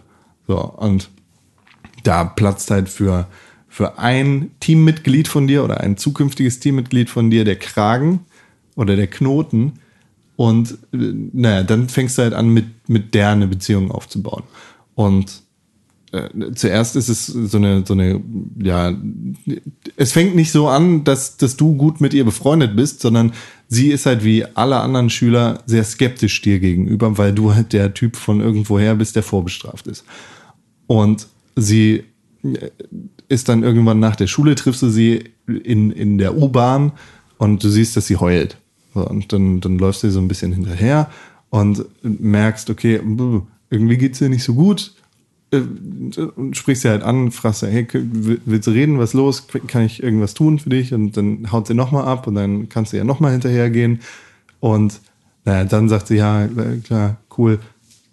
So, 0.47 0.59
und 0.59 1.11
da 2.03 2.25
platzt 2.25 2.71
halt 2.71 2.89
für, 2.89 3.27
für 3.69 3.99
ein 3.99 4.51
Teammitglied 4.61 5.29
von 5.29 5.47
dir 5.47 5.65
oder 5.65 5.81
ein 5.81 5.97
zukünftiges 5.97 6.61
Teammitglied 6.61 7.11
von 7.11 7.31
dir 7.31 7.45
der 7.45 7.57
Kragen 7.57 8.21
oder 8.77 8.97
der 8.97 9.07
Knoten. 9.07 9.75
Und 10.37 10.79
äh, 10.93 11.13
naja, 11.33 11.63
dann 11.63 11.89
fängst 11.89 12.19
du 12.19 12.23
halt 12.23 12.35
an, 12.35 12.49
mit, 12.51 12.89
mit 12.89 13.15
der 13.15 13.31
eine 13.31 13.47
Beziehung 13.47 13.91
aufzubauen. 13.91 14.43
Und 14.95 15.43
äh, 16.13 16.53
zuerst 16.55 16.97
ist 16.97 17.09
es 17.09 17.27
so 17.27 17.57
eine, 17.57 17.85
so 17.87 17.95
eine, 17.95 18.23
ja, 18.59 18.97
es 19.97 20.13
fängt 20.13 20.37
nicht 20.37 20.53
so 20.53 20.69
an, 20.69 21.05
dass, 21.05 21.37
dass 21.37 21.57
du 21.57 21.77
gut 21.77 22.01
mit 22.01 22.15
ihr 22.15 22.25
befreundet 22.25 22.77
bist, 22.77 23.01
sondern 23.01 23.33
sie 23.69 23.91
ist 23.91 24.07
halt 24.07 24.25
wie 24.25 24.45
alle 24.55 24.81
anderen 24.81 25.11
Schüler 25.11 25.63
sehr 25.67 25.85
skeptisch 25.85 26.41
dir 26.43 26.59
gegenüber, 26.59 27.19
weil 27.19 27.33
du 27.33 27.55
halt 27.55 27.73
der 27.73 27.95
Typ 27.95 28.17
von 28.17 28.41
irgendwoher 28.41 28.95
bist, 28.95 29.17
der 29.17 29.23
vorbestraft 29.23 29.87
ist. 29.87 30.05
Und 30.87 31.27
sie 31.57 32.05
äh, 32.43 32.71
ist 33.29 33.49
dann 33.49 33.63
irgendwann 33.63 34.01
nach 34.01 34.17
der 34.17 34.27
Schule, 34.27 34.55
triffst 34.55 34.83
du 34.83 34.91
sie 34.91 35.25
in, 35.47 35.91
in 35.91 36.19
der 36.19 36.37
U-Bahn 36.37 36.93
und 37.39 37.65
du 37.65 37.69
siehst, 37.69 37.97
dass 37.97 38.07
sie 38.07 38.17
heult. 38.17 38.59
Und 38.93 39.33
dann, 39.33 39.61
dann 39.61 39.79
läufst 39.79 40.03
du 40.03 40.11
so 40.11 40.21
ein 40.21 40.29
bisschen 40.29 40.53
hinterher 40.53 41.11
und 41.51 41.85
merkst, 42.03 42.71
okay, 42.71 43.01
irgendwie 43.71 43.97
geht's 43.97 44.21
ihr 44.21 44.29
nicht 44.29 44.45
so 44.45 44.55
gut. 44.55 44.95
Äh, 45.59 46.55
sprichst 46.55 46.83
sie 46.83 46.89
halt 46.89 47.03
an, 47.03 47.31
fragst 47.31 47.61
sie, 47.61 47.69
hey, 47.69 47.87
willst 47.93 48.67
du 48.67 48.73
reden, 48.73 48.99
was 48.99 49.11
ist 49.11 49.15
los? 49.15 49.47
Kann 49.67 49.85
ich 49.85 50.03
irgendwas 50.03 50.35
tun 50.35 50.59
für 50.59 50.71
dich? 50.71 50.95
Und 50.95 51.17
dann 51.17 51.53
haut 51.53 51.67
sie 51.67 51.75
nochmal 51.75 52.05
ab 52.05 52.27
und 52.27 52.35
dann 52.35 52.69
kannst 52.69 52.93
du 52.93 52.97
ja 52.97 53.05
nochmal 53.05 53.33
hinterhergehen. 53.33 54.01
Und 54.61 55.01
naja, 55.45 55.65
dann 55.65 55.89
sagt 55.89 56.09
sie, 56.09 56.17
ja, 56.17 56.45
äh, 56.45 56.79
klar, 56.83 57.19
cool, 57.37 57.59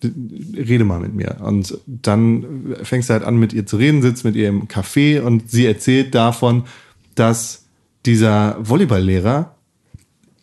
rede 0.03 0.83
mal 0.83 0.99
mit 0.99 1.13
mir. 1.13 1.37
Und 1.41 1.77
dann 1.85 2.75
fängst 2.83 3.09
du 3.09 3.13
halt 3.13 3.23
an, 3.23 3.37
mit 3.37 3.53
ihr 3.53 3.65
zu 3.65 3.77
reden, 3.77 4.01
sitzt 4.01 4.25
mit 4.25 4.35
ihr 4.35 4.49
im 4.49 4.67
Café 4.67 5.21
und 5.21 5.49
sie 5.49 5.65
erzählt 5.65 6.15
davon, 6.15 6.63
dass 7.15 7.65
dieser 8.05 8.57
Volleyballlehrer 8.63 9.55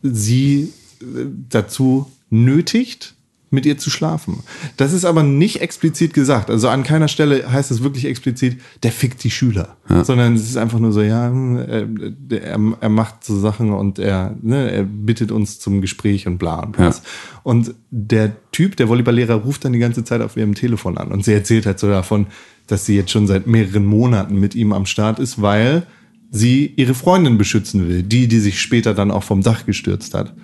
sie 0.02 0.72
äh, 1.00 1.04
dazu 1.48 2.10
nötigt, 2.30 3.14
mit 3.50 3.64
ihr 3.66 3.78
zu 3.78 3.88
schlafen. 3.90 4.40
Das 4.76 4.92
ist 4.92 5.04
aber 5.04 5.22
nicht 5.22 5.60
explizit 5.62 6.12
gesagt. 6.12 6.50
Also 6.50 6.68
an 6.68 6.82
keiner 6.82 7.08
Stelle 7.08 7.50
heißt 7.50 7.70
es 7.70 7.82
wirklich 7.82 8.04
explizit, 8.04 8.58
der 8.82 8.92
fickt 8.92 9.24
die 9.24 9.30
Schüler. 9.30 9.76
Sondern 10.04 10.34
es 10.34 10.42
ist 10.42 10.56
einfach 10.56 10.78
nur 10.78 10.92
so, 10.92 11.00
ja, 11.00 11.28
hm, 11.28 11.56
äh, 11.58 11.86
der- 11.88 12.42
er, 12.44 12.60
er 12.80 12.88
macht 12.90 13.24
so 13.24 13.38
Sachen 13.38 13.72
und 13.72 13.98
er, 13.98 14.36
ne, 14.42 14.70
er 14.70 14.82
bittet 14.84 15.32
uns 15.32 15.58
zum 15.58 15.80
Gespräch 15.80 16.26
und 16.26 16.36
bla 16.38 16.60
und 16.60 16.78
was. 16.78 16.98
Ja. 16.98 17.04
Und 17.42 17.74
der 17.90 18.32
Typ, 18.52 18.76
der 18.76 18.88
Volleyballlehrer, 18.88 19.34
ruft 19.36 19.64
dann 19.64 19.72
die 19.72 19.78
ganze 19.78 20.04
Zeit 20.04 20.20
auf 20.20 20.36
ihrem 20.36 20.54
Telefon 20.54 20.98
an. 20.98 21.08
Und 21.08 21.24
sie 21.24 21.32
erzählt 21.32 21.64
halt 21.64 21.78
so 21.78 21.88
davon, 21.88 22.26
dass 22.66 22.84
sie 22.84 22.96
jetzt 22.96 23.10
schon 23.10 23.26
seit 23.26 23.46
mehreren 23.46 23.86
Monaten 23.86 24.38
mit 24.38 24.54
ihm 24.54 24.74
am 24.74 24.84
Start 24.84 25.18
ist, 25.18 25.40
weil 25.40 25.86
sie 26.30 26.66
ihre 26.76 26.92
Freundin 26.92 27.38
beschützen 27.38 27.88
will. 27.88 28.02
Die, 28.02 28.28
die 28.28 28.40
sich 28.40 28.60
später 28.60 28.92
dann 28.92 29.10
auch 29.10 29.22
vom 29.22 29.40
Dach 29.42 29.64
gestürzt 29.64 30.12
hat. 30.12 30.34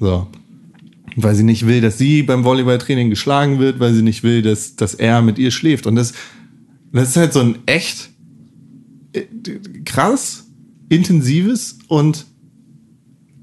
So. 0.00 0.26
Weil 1.20 1.34
sie 1.34 1.42
nicht 1.42 1.66
will, 1.66 1.80
dass 1.80 1.98
sie 1.98 2.22
beim 2.22 2.44
Volleyballtraining 2.44 3.10
geschlagen 3.10 3.58
wird, 3.58 3.80
weil 3.80 3.92
sie 3.92 4.02
nicht 4.02 4.22
will, 4.22 4.40
dass, 4.40 4.76
dass 4.76 4.94
er 4.94 5.20
mit 5.20 5.38
ihr 5.38 5.50
schläft. 5.50 5.86
Und 5.86 5.96
das, 5.96 6.12
das 6.92 7.10
ist 7.10 7.16
halt 7.16 7.32
so 7.32 7.40
ein 7.40 7.58
echt 7.66 8.10
äh, 9.12 9.24
krass, 9.84 10.46
intensives 10.88 11.78
und 11.88 12.24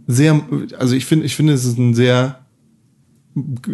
sehr, 0.08 0.42
also 0.78 0.96
ich 0.96 1.06
finde, 1.06 1.26
ich 1.26 1.36
finde, 1.36 1.54
es 1.54 1.66
ist 1.66 1.78
ein 1.78 1.94
sehr 1.94 2.46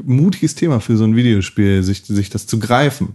mutiges 0.03 0.55
Thema 0.55 0.79
für 0.79 0.97
so 0.97 1.03
ein 1.03 1.15
Videospiel, 1.15 1.83
sich, 1.83 2.03
sich 2.03 2.31
das 2.31 2.47
zu 2.47 2.57
greifen. 2.57 3.09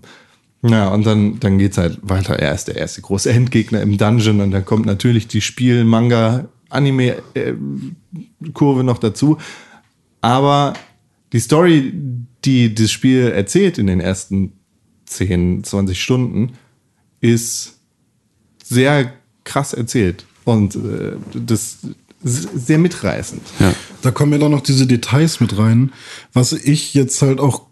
Ja, 0.63 0.89
und 0.89 1.07
dann, 1.07 1.41
dann 1.41 1.59
geht's 1.59 1.79
halt 1.79 1.99
weiter. 2.03 2.39
Er 2.39 2.55
ist 2.55 2.69
der 2.69 2.77
erste 2.77 3.01
große 3.03 3.31
Endgegner 3.31 3.83
im 3.83 3.99
Dungeon 3.99 4.41
und 4.41 4.53
dann 4.53 4.65
kommt 4.65 4.87
natürlich 4.87 5.27
die 5.29 5.41
Spiel-, 5.41 5.85
Manga-, 5.85 6.49
Anime-Kurve 6.71 8.85
noch 8.85 8.99
dazu. 8.99 9.39
Aber 10.21 10.75
die 11.33 11.41
Story, 11.41 11.93
die 12.45 12.75
das 12.75 12.91
Spiel 12.91 13.29
erzählt 13.29 13.79
in 13.79 13.87
den 13.87 14.01
ersten 14.01 14.53
10, 15.07 15.65
20 15.65 16.01
Stunden, 16.01 16.53
ist 17.21 17.79
sehr 18.63 19.13
krass 19.45 19.73
erzählt. 19.73 20.25
Und 20.45 20.77
äh, 20.77 21.17
das 21.35 21.79
sehr 22.23 22.79
mitreißend. 22.79 23.43
Ja. 23.59 23.75
Da 24.03 24.11
kommen 24.11 24.33
ja 24.33 24.39
dann 24.39 24.51
noch 24.51 24.63
diese 24.63 24.87
Details 24.87 25.41
mit 25.41 25.59
rein, 25.59 25.93
was 26.33 26.53
ich 26.53 26.95
jetzt 26.95 27.23
halt 27.23 27.41
auch, 27.41 27.67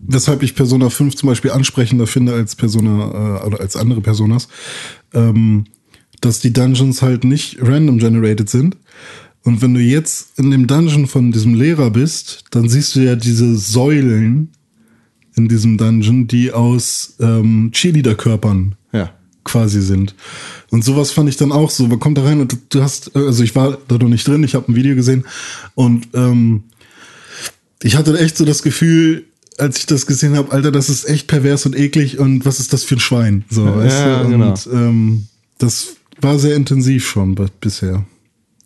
weshalb 0.00 0.42
ich 0.42 0.54
Persona 0.54 0.90
5 0.90 1.16
zum 1.16 1.28
Beispiel 1.28 1.50
ansprechender 1.50 2.06
finde 2.06 2.34
als 2.34 2.54
Persona 2.54 3.40
äh, 3.40 3.46
oder 3.46 3.60
als 3.60 3.76
andere 3.76 4.00
Personas, 4.00 4.48
ähm, 5.14 5.64
dass 6.20 6.40
die 6.40 6.52
Dungeons 6.52 7.02
halt 7.02 7.24
nicht 7.24 7.58
random 7.60 7.98
generated 7.98 8.48
sind. 8.48 8.76
Und 9.44 9.60
wenn 9.62 9.74
du 9.74 9.80
jetzt 9.80 10.38
in 10.38 10.50
dem 10.50 10.66
Dungeon 10.66 11.06
von 11.06 11.32
diesem 11.32 11.54
Lehrer 11.54 11.90
bist, 11.90 12.44
dann 12.50 12.68
siehst 12.68 12.94
du 12.94 13.00
ja 13.00 13.16
diese 13.16 13.56
Säulen 13.56 14.50
in 15.34 15.48
diesem 15.48 15.78
Dungeon, 15.78 16.28
die 16.28 16.52
aus 16.52 17.14
ähm, 17.18 17.70
Cheerleader-Körpern 17.72 18.74
Ja. 18.92 19.12
quasi 19.44 19.80
sind. 19.80 20.14
Und 20.70 20.84
sowas 20.84 21.10
fand 21.10 21.28
ich 21.28 21.36
dann 21.36 21.50
auch 21.52 21.70
so. 21.70 21.86
Man 21.88 21.98
kommt 21.98 22.18
da 22.18 22.22
rein 22.24 22.40
und 22.40 22.56
du- 22.70 22.82
hast, 22.82 23.16
also 23.16 23.42
ich 23.42 23.54
war 23.56 23.78
da 23.88 23.98
noch 23.98 24.08
nicht 24.08 24.26
drin, 24.28 24.44
ich 24.44 24.54
habe 24.54 24.70
ein 24.70 24.76
Video 24.76 24.94
gesehen 24.94 25.24
und 25.74 26.08
ähm, 26.14 26.64
ich 27.82 27.96
hatte 27.96 28.16
echt 28.18 28.36
so 28.36 28.44
das 28.44 28.62
Gefühl, 28.62 29.24
als 29.58 29.78
ich 29.78 29.86
das 29.86 30.06
gesehen 30.06 30.36
habe, 30.36 30.52
Alter, 30.52 30.70
das 30.70 30.88
ist 30.88 31.04
echt 31.08 31.26
pervers 31.26 31.66
und 31.66 31.76
eklig 31.76 32.18
und 32.18 32.44
was 32.46 32.60
ist 32.60 32.72
das 32.72 32.84
für 32.84 32.94
ein 32.96 33.00
Schwein? 33.00 33.44
So, 33.50 33.64
weißt 33.66 33.98
ja, 34.00 34.22
du? 34.22 34.28
genau. 34.30 34.50
Und 34.50 34.68
ähm, 34.72 35.26
das 35.58 35.96
war 36.20 36.38
sehr 36.38 36.54
intensiv 36.56 37.06
schon 37.08 37.34
bisher. 37.60 38.04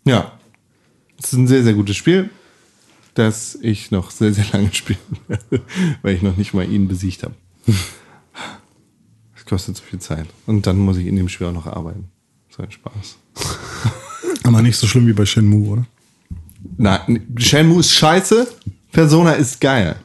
Ja. 0.05 0.33
Es 1.19 1.33
ist 1.33 1.39
ein 1.39 1.47
sehr, 1.47 1.63
sehr 1.63 1.73
gutes 1.73 1.95
Spiel, 1.95 2.29
das 3.13 3.57
ich 3.61 3.91
noch 3.91 4.11
sehr, 4.11 4.33
sehr 4.33 4.45
lange 4.51 4.69
spielen 4.73 4.99
werde, 5.27 5.61
weil 6.01 6.15
ich 6.15 6.21
noch 6.21 6.37
nicht 6.37 6.53
mal 6.53 6.69
ihn 6.69 6.87
besiegt 6.87 7.23
habe. 7.23 7.33
Es 9.35 9.45
kostet 9.45 9.77
zu 9.77 9.83
viel 9.83 9.99
Zeit. 9.99 10.27
Und 10.45 10.67
dann 10.67 10.77
muss 10.77 10.97
ich 10.97 11.07
in 11.07 11.15
dem 11.15 11.29
Spiel 11.29 11.47
auch 11.47 11.53
noch 11.53 11.67
arbeiten. 11.67 12.09
So 12.55 12.63
ein 12.63 12.71
Spaß. 12.71 13.17
Aber 14.43 14.61
nicht 14.61 14.77
so 14.77 14.87
schlimm 14.87 15.07
wie 15.07 15.13
bei 15.13 15.25
Shenmue, 15.25 15.69
oder? 15.69 15.85
Nein, 16.77 17.27
Shenmue 17.37 17.79
ist 17.79 17.93
scheiße, 17.93 18.47
Persona 18.91 19.33
ist 19.33 19.59
geil. 19.59 19.97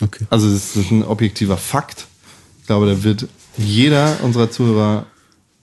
Okay. 0.00 0.26
Also 0.30 0.50
das 0.50 0.76
ist 0.76 0.90
ein 0.90 1.02
objektiver 1.04 1.56
Fakt. 1.56 2.06
Ich 2.60 2.66
glaube, 2.66 2.86
da 2.86 3.02
wird 3.02 3.28
jeder 3.56 4.22
unserer 4.22 4.50
Zuhörer 4.50 5.06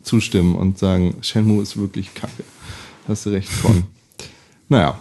zustimmen 0.04 0.56
und 0.56 0.78
sagen, 0.78 1.16
Shenmue 1.22 1.64
ist 1.64 1.78
wirklich 1.78 2.14
kacke. 2.14 2.44
Hast 3.08 3.26
du 3.26 3.30
recht 3.30 3.50
von. 3.50 3.84
naja. 4.70 4.98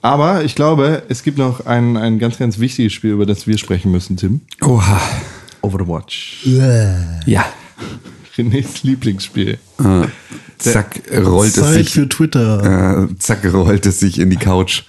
Aber 0.00 0.42
ich 0.44 0.54
glaube, 0.56 1.04
es 1.08 1.22
gibt 1.22 1.38
noch 1.38 1.64
ein, 1.66 1.96
ein 1.96 2.18
ganz, 2.18 2.38
ganz 2.38 2.58
wichtiges 2.58 2.92
Spiel, 2.92 3.12
über 3.12 3.24
das 3.26 3.46
wir 3.46 3.56
sprechen 3.56 3.92
müssen, 3.92 4.16
Tim. 4.16 4.40
Oha. 4.60 5.00
Overwatch. 5.62 6.44
Ja. 7.24 7.44
Renés 8.36 8.82
Lieblingsspiel. 8.82 9.58
Zack, 10.58 11.02
rollt 11.24 11.56
es 11.56 11.62
Zeit 11.62 11.74
sich. 11.84 11.90
für 11.90 12.08
Twitter. 12.08 13.04
Äh, 13.10 13.18
zack, 13.18 13.44
rollt 13.52 13.86
es 13.86 14.00
sich 14.00 14.18
in 14.18 14.30
die 14.30 14.36
Couch. 14.36 14.82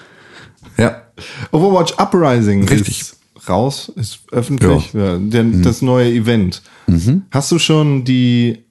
Ja. 0.78 1.04
Overwatch 1.52 1.94
Uprising 1.98 2.68
Richtig. 2.68 3.02
ist 3.02 3.18
raus, 3.48 3.92
ist 3.96 4.20
öffentlich. 4.32 4.94
Ja. 4.94 5.18
der, 5.18 5.44
Das 5.44 5.82
neue 5.84 6.12
Event. 6.12 6.64
Hast 7.30 7.52
du 7.52 7.60
schon 7.60 8.04
die 8.04 8.63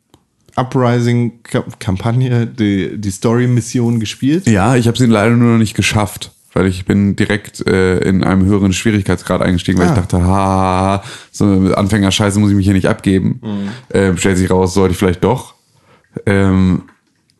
Uprising-Kampagne, 0.56 2.46
die, 2.46 2.98
die 2.98 3.10
Story-Mission 3.10 4.00
gespielt? 4.00 4.46
Ja, 4.48 4.76
ich 4.76 4.86
habe 4.86 4.98
sie 4.98 5.06
leider 5.06 5.34
nur 5.36 5.52
noch 5.52 5.58
nicht 5.58 5.74
geschafft, 5.74 6.32
weil 6.52 6.66
ich 6.66 6.84
bin 6.84 7.16
direkt 7.16 7.66
äh, 7.66 7.98
in 7.98 8.24
einem 8.24 8.44
höheren 8.44 8.72
Schwierigkeitsgrad 8.72 9.40
eingestiegen, 9.42 9.78
weil 9.78 9.88
Ah. 9.88 9.90
ich 9.92 9.96
dachte, 9.98 10.22
ha, 10.24 11.02
so 11.30 11.44
eine 11.44 11.76
Anfängerscheiße 11.76 12.38
muss 12.40 12.50
ich 12.50 12.56
mich 12.56 12.66
hier 12.66 12.74
nicht 12.74 12.88
abgeben. 12.88 13.40
Ähm, 13.92 14.16
stellt 14.16 14.38
sich 14.38 14.50
raus, 14.50 14.74
sollte 14.74 14.92
ich 14.92 14.98
vielleicht 14.98 15.24
doch. 15.24 15.54
Ähm, 16.26 16.82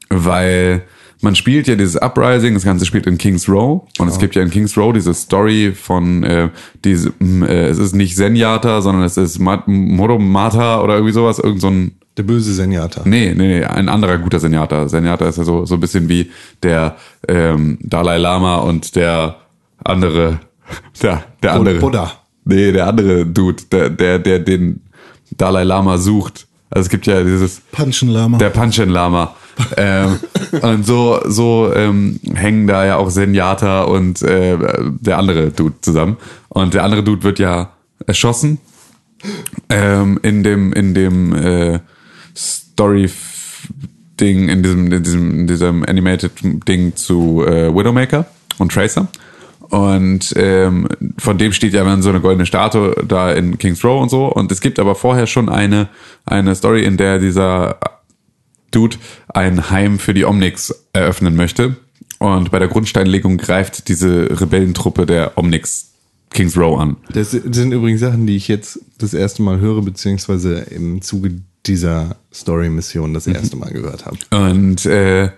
weil 0.09 0.83
man 1.21 1.37
spielt 1.37 1.69
ja 1.69 1.77
dieses 1.77 1.97
Uprising, 1.97 2.55
das 2.55 2.65
Ganze 2.65 2.85
spielt 2.85 3.07
in 3.07 3.17
Kings 3.17 3.49
Row 3.49 3.83
und 3.99 4.09
es 4.09 4.19
gibt 4.19 4.35
ja 4.35 4.43
in 4.43 4.51
Kings 4.51 4.77
Row 4.77 4.93
diese 4.93 5.15
Story 5.15 5.73
von 5.73 6.25
äh, 6.25 6.49
diese, 6.85 7.13
m, 7.21 7.43
äh, 7.45 7.67
es 7.69 7.79
ist 7.79 7.95
nicht 7.95 8.17
Zenyatta, 8.17 8.81
sondern 8.83 9.05
es 9.05 9.17
ist 9.17 9.39
Mat 9.39 9.69
Modomata 9.69 10.81
oder 10.83 10.95
irgendwie 10.95 11.13
sowas, 11.13 11.39
irgend 11.39 11.61
so 11.61 11.69
ein 11.69 11.93
Der 12.17 12.25
böse 12.25 12.53
Senjata. 12.53 13.03
Nee, 13.05 13.35
nee, 13.35 13.61
nee, 13.61 13.65
ein 13.65 13.89
anderer 13.89 14.19
guter 14.19 14.39
Senjata. 14.39 14.89
Senjata 14.89 15.27
ist 15.27 15.39
ja 15.39 15.45
so, 15.45 15.65
so 15.65 15.75
ein 15.75 15.81
bisschen 15.81 16.09
wie 16.09 16.31
der 16.63 16.97
ähm, 17.27 17.79
Dalai 17.81 18.19
Lama 18.19 18.57
und 18.57 18.95
der 18.97 19.37
andere, 19.83 20.41
der, 21.03 21.25
der 21.43 21.55
andere. 21.55 21.79
Buddha. 21.79 22.13
Nee, 22.45 22.73
der 22.73 22.89
andere 22.89 23.25
Dude, 23.25 23.63
der, 23.71 23.89
der, 23.89 24.19
der 24.19 24.41
den 24.41 24.83
Dalai 25.37 25.63
Lama 25.65 25.97
sucht. 25.97 26.47
Also 26.69 26.87
es 26.87 26.91
gibt 26.91 27.07
ja 27.07 27.23
dieses, 27.23 27.61
Punchen-Lama. 27.73 28.39
der 28.39 28.51
Panchen 28.51 28.89
Lama. 28.89 29.35
ähm, 29.77 30.19
und 30.63 30.87
so, 30.87 31.21
so 31.27 31.71
ähm, 31.75 32.19
hängen 32.35 32.67
da 32.67 32.85
ja 32.85 32.97
auch 32.97 33.11
Senjata 33.11 33.83
und 33.83 34.23
äh, 34.23 34.59
der 35.01 35.19
andere 35.19 35.51
Dude 35.51 35.75
zusammen. 35.81 36.17
Und 36.49 36.75
der 36.75 36.85
andere 36.85 37.03
Dude 37.03 37.23
wird 37.23 37.39
ja 37.39 37.73
erschossen 38.07 38.59
ähm, 39.69 40.19
in 40.23 40.43
dem, 40.43 40.73
in 40.73 40.95
dem 40.95 41.35
äh, 41.35 41.81
Story-Ding, 42.37 43.11
in 44.49 44.63
diesem, 44.63 44.93
in 44.93 45.03
diesem, 45.03 45.41
in 45.41 45.47
diesem 45.47 45.85
Animated-Ding 45.85 46.97
zu 46.97 47.45
äh, 47.47 47.75
Widowmaker 47.75 48.27
und 48.59 48.73
Tracer. 48.73 49.09
Und 49.73 50.35
ähm, 50.37 50.87
von 51.17 51.39
dem 51.39 51.53
steht 51.53 51.73
ja 51.73 51.83
dann 51.83 52.03
so 52.03 52.11
eine 52.11 52.21
goldene 52.21 52.45
Statue 52.45 52.95
da 53.09 53.33
in 53.33 53.57
Kings 53.57 53.83
Row 53.83 54.03
und 54.03 54.11
so. 54.11 54.27
Und 54.27 54.53
es 54.53 54.61
gibt 54.61 54.79
aber 54.79 54.95
vorher 54.95 55.27
schon 55.27 55.49
eine, 55.49 55.89
eine 56.27 56.55
Story, 56.55 56.85
in 56.85 56.99
der 56.99 57.19
dieser 57.19 57.79
Dude 58.71 58.97
ein 59.29 59.71
Heim 59.71 59.99
für 59.99 60.13
die 60.13 60.27
Omnix 60.27 60.75
eröffnen 60.93 61.37
möchte. 61.37 61.77
Und 62.19 62.51
bei 62.51 62.59
der 62.59 62.69
Grundsteinlegung 62.69 63.39
greift 63.39 63.89
diese 63.89 64.29
Rebellentruppe 64.41 65.07
der 65.07 65.33
Omnix 65.37 65.93
Kings 66.31 66.57
Row 66.57 66.79
an. 66.79 66.97
Das 67.13 67.31
sind 67.31 67.73
übrigens 67.73 68.01
Sachen, 68.01 68.27
die 68.27 68.37
ich 68.37 68.49
jetzt 68.49 68.81
das 68.99 69.15
erste 69.15 69.43
Mal 69.43 69.61
höre, 69.61 69.83
beziehungsweise 69.83 70.55
im 70.55 71.03
Zuge 71.03 71.41
dieser 71.67 72.17
Story-Mission 72.33 73.15
das 73.15 73.27
erste 73.27 73.57
Mal 73.57 73.71
gehört 73.71 74.07
habe. 74.07 74.19
Und 74.31 74.87
äh, 74.87 75.31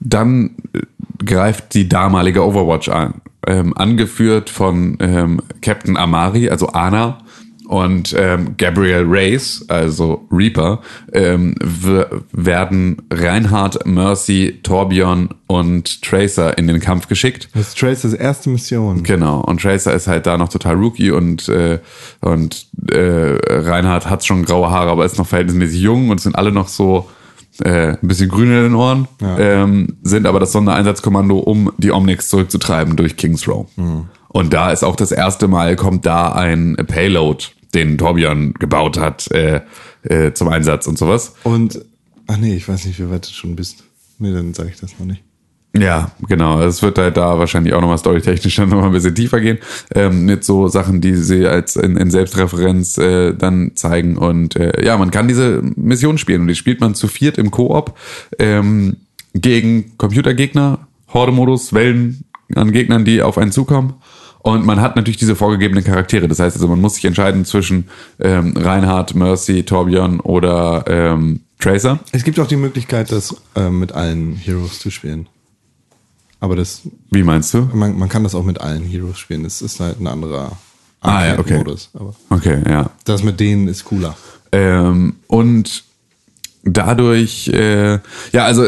dann 0.00 0.56
äh, 0.72 0.80
greift 1.24 1.74
die 1.74 1.88
damalige 1.88 2.44
Overwatch 2.44 2.88
an, 2.88 3.20
ähm, 3.46 3.76
angeführt 3.76 4.50
von 4.50 4.96
ähm, 5.00 5.40
Captain 5.62 5.96
Amari, 5.96 6.48
also 6.50 6.68
Ana, 6.68 7.18
und 7.66 8.14
ähm, 8.16 8.54
Gabriel 8.56 9.04
Reyes, 9.06 9.64
also 9.68 10.26
Reaper, 10.30 10.80
ähm, 11.12 11.54
werden 12.32 13.02
Reinhard, 13.12 13.86
Mercy, 13.86 14.60
Torbjörn 14.62 15.30
und 15.46 16.02
Tracer 16.02 16.56
in 16.58 16.66
den 16.66 16.80
Kampf 16.80 17.08
geschickt. 17.08 17.48
Das 17.54 17.68
ist 17.68 17.78
Tracers 17.78 18.14
erste 18.14 18.50
Mission. 18.50 19.02
Genau, 19.02 19.40
und 19.40 19.60
Tracer 19.60 19.94
ist 19.94 20.06
halt 20.06 20.26
da 20.26 20.38
noch 20.38 20.48
total 20.48 20.76
Rookie 20.76 21.10
und, 21.10 21.48
äh, 21.48 21.78
und 22.20 22.66
äh, 22.90 23.38
Reinhard 23.48 24.08
hat 24.08 24.24
schon 24.24 24.44
graue 24.44 24.70
Haare, 24.70 24.90
aber 24.90 25.04
ist 25.04 25.18
noch 25.18 25.26
verhältnismäßig 25.26 25.80
jung 25.80 26.10
und 26.10 26.20
sind 26.20 26.36
alle 26.36 26.52
noch 26.52 26.68
so 26.68 27.08
äh, 27.64 27.92
ein 27.92 27.98
bisschen 28.08 28.28
grün 28.28 28.48
in 28.48 28.62
den 28.64 28.74
Ohren, 28.74 29.08
ähm, 29.38 29.96
sind 30.02 30.26
aber 30.26 30.40
das 30.40 30.52
Sondereinsatzkommando, 30.52 31.38
um 31.38 31.72
die 31.78 31.90
Omnix 31.90 32.28
zurückzutreiben 32.28 32.96
durch 32.96 33.16
Kings 33.16 33.48
Row. 33.48 33.66
Und 34.36 34.52
da 34.52 34.70
ist 34.70 34.84
auch 34.84 34.96
das 34.96 35.12
erste 35.12 35.48
Mal, 35.48 35.76
kommt 35.76 36.04
da 36.04 36.32
ein 36.32 36.76
Payload, 36.76 37.42
den 37.72 37.96
Torbjörn 37.96 38.52
gebaut 38.52 38.98
hat, 38.98 39.30
äh, 39.30 39.62
äh, 40.02 40.34
zum 40.34 40.48
Einsatz 40.48 40.86
und 40.86 40.98
sowas. 40.98 41.36
Und, 41.42 41.80
ach 42.26 42.36
nee, 42.36 42.54
ich 42.54 42.68
weiß 42.68 42.84
nicht, 42.84 42.98
wie 42.98 43.08
weit 43.10 43.26
du 43.26 43.32
schon 43.32 43.56
bist. 43.56 43.84
Nee, 44.18 44.34
dann 44.34 44.52
sage 44.52 44.68
ich 44.68 44.78
das 44.78 44.98
noch 44.98 45.06
nicht. 45.06 45.22
Ja, 45.74 46.10
genau. 46.28 46.60
Es 46.60 46.82
wird 46.82 46.98
halt 46.98 47.16
da 47.16 47.38
wahrscheinlich 47.38 47.72
auch 47.72 47.80
nochmal 47.80 47.96
storytechnisch 47.96 48.56
dann 48.56 48.68
nochmal 48.68 48.88
ein 48.88 48.92
bisschen 48.92 49.14
tiefer 49.14 49.40
gehen. 49.40 49.56
Ähm, 49.94 50.26
mit 50.26 50.44
so 50.44 50.68
Sachen, 50.68 51.00
die 51.00 51.14
sie 51.14 51.46
als 51.46 51.76
in, 51.76 51.96
in 51.96 52.10
Selbstreferenz 52.10 52.98
äh, 52.98 53.32
dann 53.32 53.72
zeigen. 53.74 54.18
Und 54.18 54.54
äh, 54.56 54.84
ja, 54.84 54.98
man 54.98 55.10
kann 55.10 55.28
diese 55.28 55.62
Mission 55.76 56.18
spielen. 56.18 56.42
Und 56.42 56.48
die 56.48 56.56
spielt 56.56 56.82
man 56.82 56.94
zu 56.94 57.08
viert 57.08 57.38
im 57.38 57.50
Koop 57.50 57.96
ähm, 58.38 58.96
gegen 59.32 59.96
Computergegner, 59.96 60.86
Horde-Modus, 61.08 61.72
Wellen 61.72 62.24
an 62.54 62.72
Gegnern, 62.72 63.06
die 63.06 63.22
auf 63.22 63.38
einen 63.38 63.50
zukommen. 63.50 63.94
Und 64.46 64.64
man 64.64 64.80
hat 64.80 64.94
natürlich 64.94 65.16
diese 65.16 65.34
vorgegebenen 65.34 65.82
Charaktere. 65.82 66.28
Das 66.28 66.38
heißt 66.38 66.54
also, 66.54 66.68
man 66.68 66.80
muss 66.80 66.94
sich 66.94 67.04
entscheiden 67.04 67.44
zwischen 67.44 67.88
ähm, 68.20 68.54
Reinhard, 68.56 69.16
Mercy, 69.16 69.64
Torbjörn 69.64 70.20
oder 70.20 70.84
ähm, 70.86 71.40
Tracer. 71.58 71.98
Es 72.12 72.22
gibt 72.22 72.38
auch 72.38 72.46
die 72.46 72.54
Möglichkeit, 72.54 73.10
das 73.10 73.34
äh, 73.56 73.70
mit 73.70 73.90
allen 73.90 74.36
Heroes 74.36 74.78
zu 74.78 74.90
spielen. 74.90 75.26
Aber 76.38 76.54
das, 76.54 76.82
Wie 77.10 77.24
meinst 77.24 77.52
du? 77.54 77.68
man, 77.74 77.98
man 77.98 78.08
kann 78.08 78.22
das 78.22 78.36
auch 78.36 78.44
mit 78.44 78.60
allen 78.60 78.84
Heroes 78.84 79.18
spielen. 79.18 79.44
Es 79.44 79.62
ist 79.62 79.80
halt 79.80 80.00
ein 80.00 80.06
anderer 80.06 80.52
Ah, 81.00 81.26
ja, 81.26 81.38
okay. 81.40 81.58
Modus. 81.58 81.90
Aber 81.94 82.14
Okay, 82.30 82.62
ja. 82.68 82.90
das 83.04 83.24
mit 83.24 83.40
denen 83.40 83.66
ist 83.66 83.84
cooler. 83.84 84.16
Ähm, 84.52 85.16
und 85.26 85.82
dadurch, 86.66 87.48
äh, 87.48 87.98
ja, 88.32 88.44
also 88.44 88.64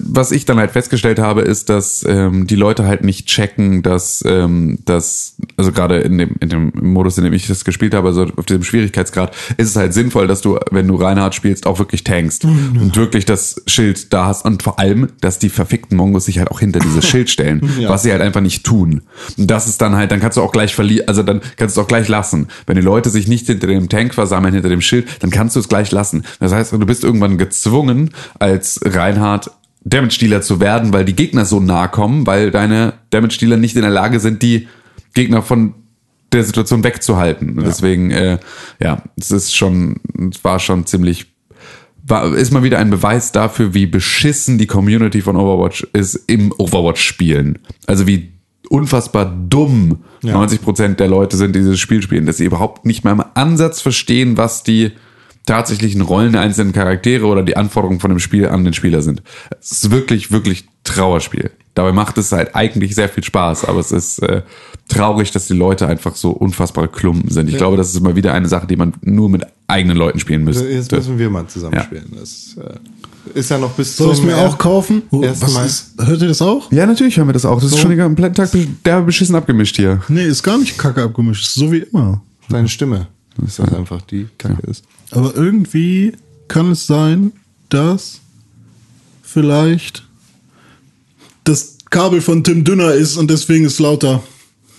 was 0.00 0.32
ich 0.32 0.44
dann 0.44 0.58
halt 0.58 0.72
festgestellt 0.72 1.18
habe, 1.18 1.42
ist, 1.42 1.68
dass 1.68 2.04
ähm, 2.06 2.46
die 2.46 2.56
Leute 2.56 2.86
halt 2.86 3.04
nicht 3.04 3.26
checken, 3.26 3.82
dass 3.82 4.22
ähm, 4.26 4.78
dass 4.84 5.36
also 5.56 5.72
gerade 5.72 5.98
in 5.98 6.18
dem 6.18 6.30
in 6.40 6.48
dem 6.48 6.72
Modus, 6.74 7.16
in 7.18 7.24
dem 7.24 7.32
ich 7.32 7.46
das 7.46 7.64
gespielt 7.64 7.94
habe, 7.94 8.08
also 8.08 8.26
auf 8.36 8.46
diesem 8.46 8.64
Schwierigkeitsgrad, 8.64 9.34
ist 9.56 9.68
es 9.70 9.76
halt 9.76 9.94
sinnvoll, 9.94 10.26
dass 10.26 10.40
du, 10.40 10.58
wenn 10.70 10.88
du 10.88 10.96
Reinhard 10.96 11.34
spielst, 11.34 11.66
auch 11.66 11.78
wirklich 11.78 12.04
tankst 12.04 12.44
und 12.44 12.96
wirklich 12.96 13.24
das 13.24 13.62
Schild 13.66 14.12
da 14.12 14.26
hast 14.26 14.44
und 14.44 14.62
vor 14.62 14.78
allem, 14.78 15.08
dass 15.20 15.38
die 15.38 15.48
verfickten 15.48 15.96
Mongos 15.96 16.26
sich 16.26 16.38
halt 16.38 16.50
auch 16.50 16.60
hinter 16.60 16.80
dieses 16.80 17.06
Schild 17.06 17.30
stellen, 17.30 17.60
Ja. 17.78 17.88
was 17.90 18.02
sie 18.02 18.10
halt 18.12 18.22
einfach 18.22 18.40
nicht 18.40 18.64
tun. 18.64 19.02
Und 19.36 19.50
das 19.50 19.66
ist 19.68 19.80
dann 19.82 19.94
halt, 19.96 20.10
dann 20.10 20.20
kannst 20.20 20.36
du 20.36 20.42
auch 20.42 20.52
gleich 20.52 20.74
verlieren, 20.74 21.08
also 21.08 21.22
dann 21.22 21.40
kannst 21.56 21.76
du 21.76 21.80
es 21.80 21.84
auch 21.84 21.88
gleich 21.88 22.08
lassen. 22.08 22.48
Wenn 22.66 22.76
die 22.76 22.82
Leute 22.82 23.10
sich 23.10 23.28
nicht 23.28 23.46
hinter 23.46 23.66
dem 23.66 23.88
Tank 23.88 24.14
versammeln, 24.14 24.54
hinter 24.54 24.68
dem 24.68 24.80
Schild, 24.80 25.06
dann 25.20 25.30
kannst 25.30 25.56
du 25.56 25.60
es 25.60 25.68
gleich 25.68 25.92
lassen. 25.92 26.24
Das 26.40 26.52
heißt, 26.52 26.72
du 26.72 26.78
bist 26.86 27.04
irgendwann 27.04 27.35
gezwungen, 27.38 28.10
als 28.38 28.80
Reinhard 28.84 29.50
Damage-Dealer 29.84 30.42
zu 30.42 30.60
werden, 30.60 30.92
weil 30.92 31.04
die 31.04 31.14
Gegner 31.14 31.44
so 31.44 31.60
nah 31.60 31.86
kommen, 31.86 32.26
weil 32.26 32.50
deine 32.50 32.94
Damage-Dealer 33.10 33.56
nicht 33.56 33.76
in 33.76 33.82
der 33.82 33.90
Lage 33.90 34.18
sind, 34.18 34.42
die 34.42 34.68
Gegner 35.14 35.42
von 35.42 35.74
der 36.32 36.42
Situation 36.42 36.82
wegzuhalten. 36.82 37.58
Und 37.58 37.66
Deswegen, 37.66 38.10
äh, 38.10 38.38
ja, 38.80 39.02
es 39.16 39.30
ist 39.30 39.54
schon, 39.54 40.00
es 40.32 40.42
war 40.42 40.58
schon 40.58 40.86
ziemlich 40.86 41.26
war, 42.08 42.34
ist 42.34 42.52
mal 42.52 42.62
wieder 42.62 42.78
ein 42.78 42.90
Beweis 42.90 43.32
dafür, 43.32 43.74
wie 43.74 43.86
beschissen 43.86 44.58
die 44.58 44.66
Community 44.66 45.22
von 45.22 45.36
Overwatch 45.36 45.86
ist 45.92 46.14
im 46.28 46.52
Overwatch-Spielen. 46.56 47.58
Also 47.86 48.06
wie 48.06 48.32
unfassbar 48.68 49.26
dumm 49.48 50.04
90% 50.22 50.94
der 50.94 51.08
Leute 51.08 51.36
sind, 51.36 51.54
die 51.54 51.60
dieses 51.60 51.78
Spiel 51.78 52.02
spielen, 52.02 52.26
dass 52.26 52.38
sie 52.38 52.44
überhaupt 52.44 52.84
nicht 52.84 53.04
mal 53.04 53.12
im 53.12 53.24
Ansatz 53.34 53.80
verstehen, 53.80 54.36
was 54.36 54.62
die 54.62 54.92
tatsächlichen 55.46 56.02
Rollen 56.02 56.32
der 56.32 56.42
einzelnen 56.42 56.72
Charaktere 56.72 57.26
oder 57.26 57.42
die 57.42 57.56
Anforderungen 57.56 58.00
von 58.00 58.10
dem 58.10 58.18
Spiel 58.18 58.48
an 58.48 58.64
den 58.64 58.74
Spieler 58.74 59.00
sind. 59.00 59.22
Es 59.60 59.70
ist 59.72 59.90
wirklich, 59.90 60.30
wirklich 60.30 60.66
Trauerspiel. 60.84 61.50
Dabei 61.74 61.92
macht 61.92 62.16
es 62.18 62.32
halt 62.32 62.54
eigentlich 62.54 62.94
sehr 62.94 63.08
viel 63.08 63.22
Spaß, 63.22 63.66
aber 63.66 63.80
es 63.80 63.92
ist 63.92 64.22
äh, 64.22 64.42
traurig, 64.88 65.30
dass 65.30 65.46
die 65.46 65.54
Leute 65.54 65.86
einfach 65.86 66.16
so 66.16 66.30
unfassbare 66.30 66.88
Klumpen 66.88 67.30
sind. 67.30 67.48
Ich 67.48 67.58
glaube, 67.58 67.76
das 67.76 67.90
ist 67.90 68.00
mal 68.00 68.16
wieder 68.16 68.32
eine 68.32 68.48
Sache, 68.48 68.66
die 68.66 68.76
man 68.76 68.94
nur 69.02 69.28
mit 69.28 69.44
eigenen 69.66 69.96
Leuten 69.96 70.18
spielen 70.18 70.42
müsste. 70.42 70.66
Jetzt 70.68 70.90
müssen 70.90 71.18
wir 71.18 71.28
mal 71.28 71.46
zusammen 71.46 71.80
spielen. 71.82 72.12
Das 72.18 72.56
äh, 72.58 73.38
ist 73.38 73.50
ja 73.50 73.58
noch 73.58 73.72
bis 73.72 73.96
Soll 73.96 74.14
ich 74.14 74.22
mir 74.22 74.38
auch 74.38 74.56
kaufen? 74.56 75.02
Oh, 75.10 75.22
was 75.22 75.52
Mal. 75.52 75.66
ist, 75.66 75.92
hört 75.98 76.22
ihr 76.22 76.28
das 76.28 76.40
auch? 76.40 76.72
Ja, 76.72 76.86
natürlich 76.86 77.18
hören 77.18 77.28
wir 77.28 77.34
das 77.34 77.44
auch. 77.44 77.60
Das 77.60 77.72
ist 77.72 77.78
schon 77.78 77.90
den 77.90 78.00
kompletten 78.00 78.34
Tag 78.34 78.50
derbe 78.84 79.06
beschissen 79.06 79.34
abgemischt 79.34 79.76
hier. 79.76 80.00
Nee, 80.08 80.24
ist 80.24 80.42
gar 80.42 80.58
nicht 80.58 80.78
kacke 80.78 81.02
abgemischt. 81.02 81.46
Ist 81.46 81.54
so 81.54 81.70
wie 81.70 81.78
immer. 81.78 82.22
Deine 82.48 82.68
Stimme. 82.68 83.08
Das 83.38 83.50
ist 83.50 83.58
halt 83.58 83.74
einfach 83.74 84.02
die 84.02 84.28
Kacke 84.38 84.66
ist. 84.66 84.84
Aber 85.10 85.34
irgendwie 85.34 86.12
kann 86.48 86.70
es 86.70 86.86
sein, 86.86 87.32
dass 87.68 88.20
vielleicht 89.22 90.04
das 91.44 91.78
Kabel 91.90 92.20
von 92.20 92.42
Tim 92.44 92.64
dünner 92.64 92.92
ist 92.92 93.16
und 93.16 93.30
deswegen 93.30 93.64
ist 93.64 93.78
lauter. 93.78 94.22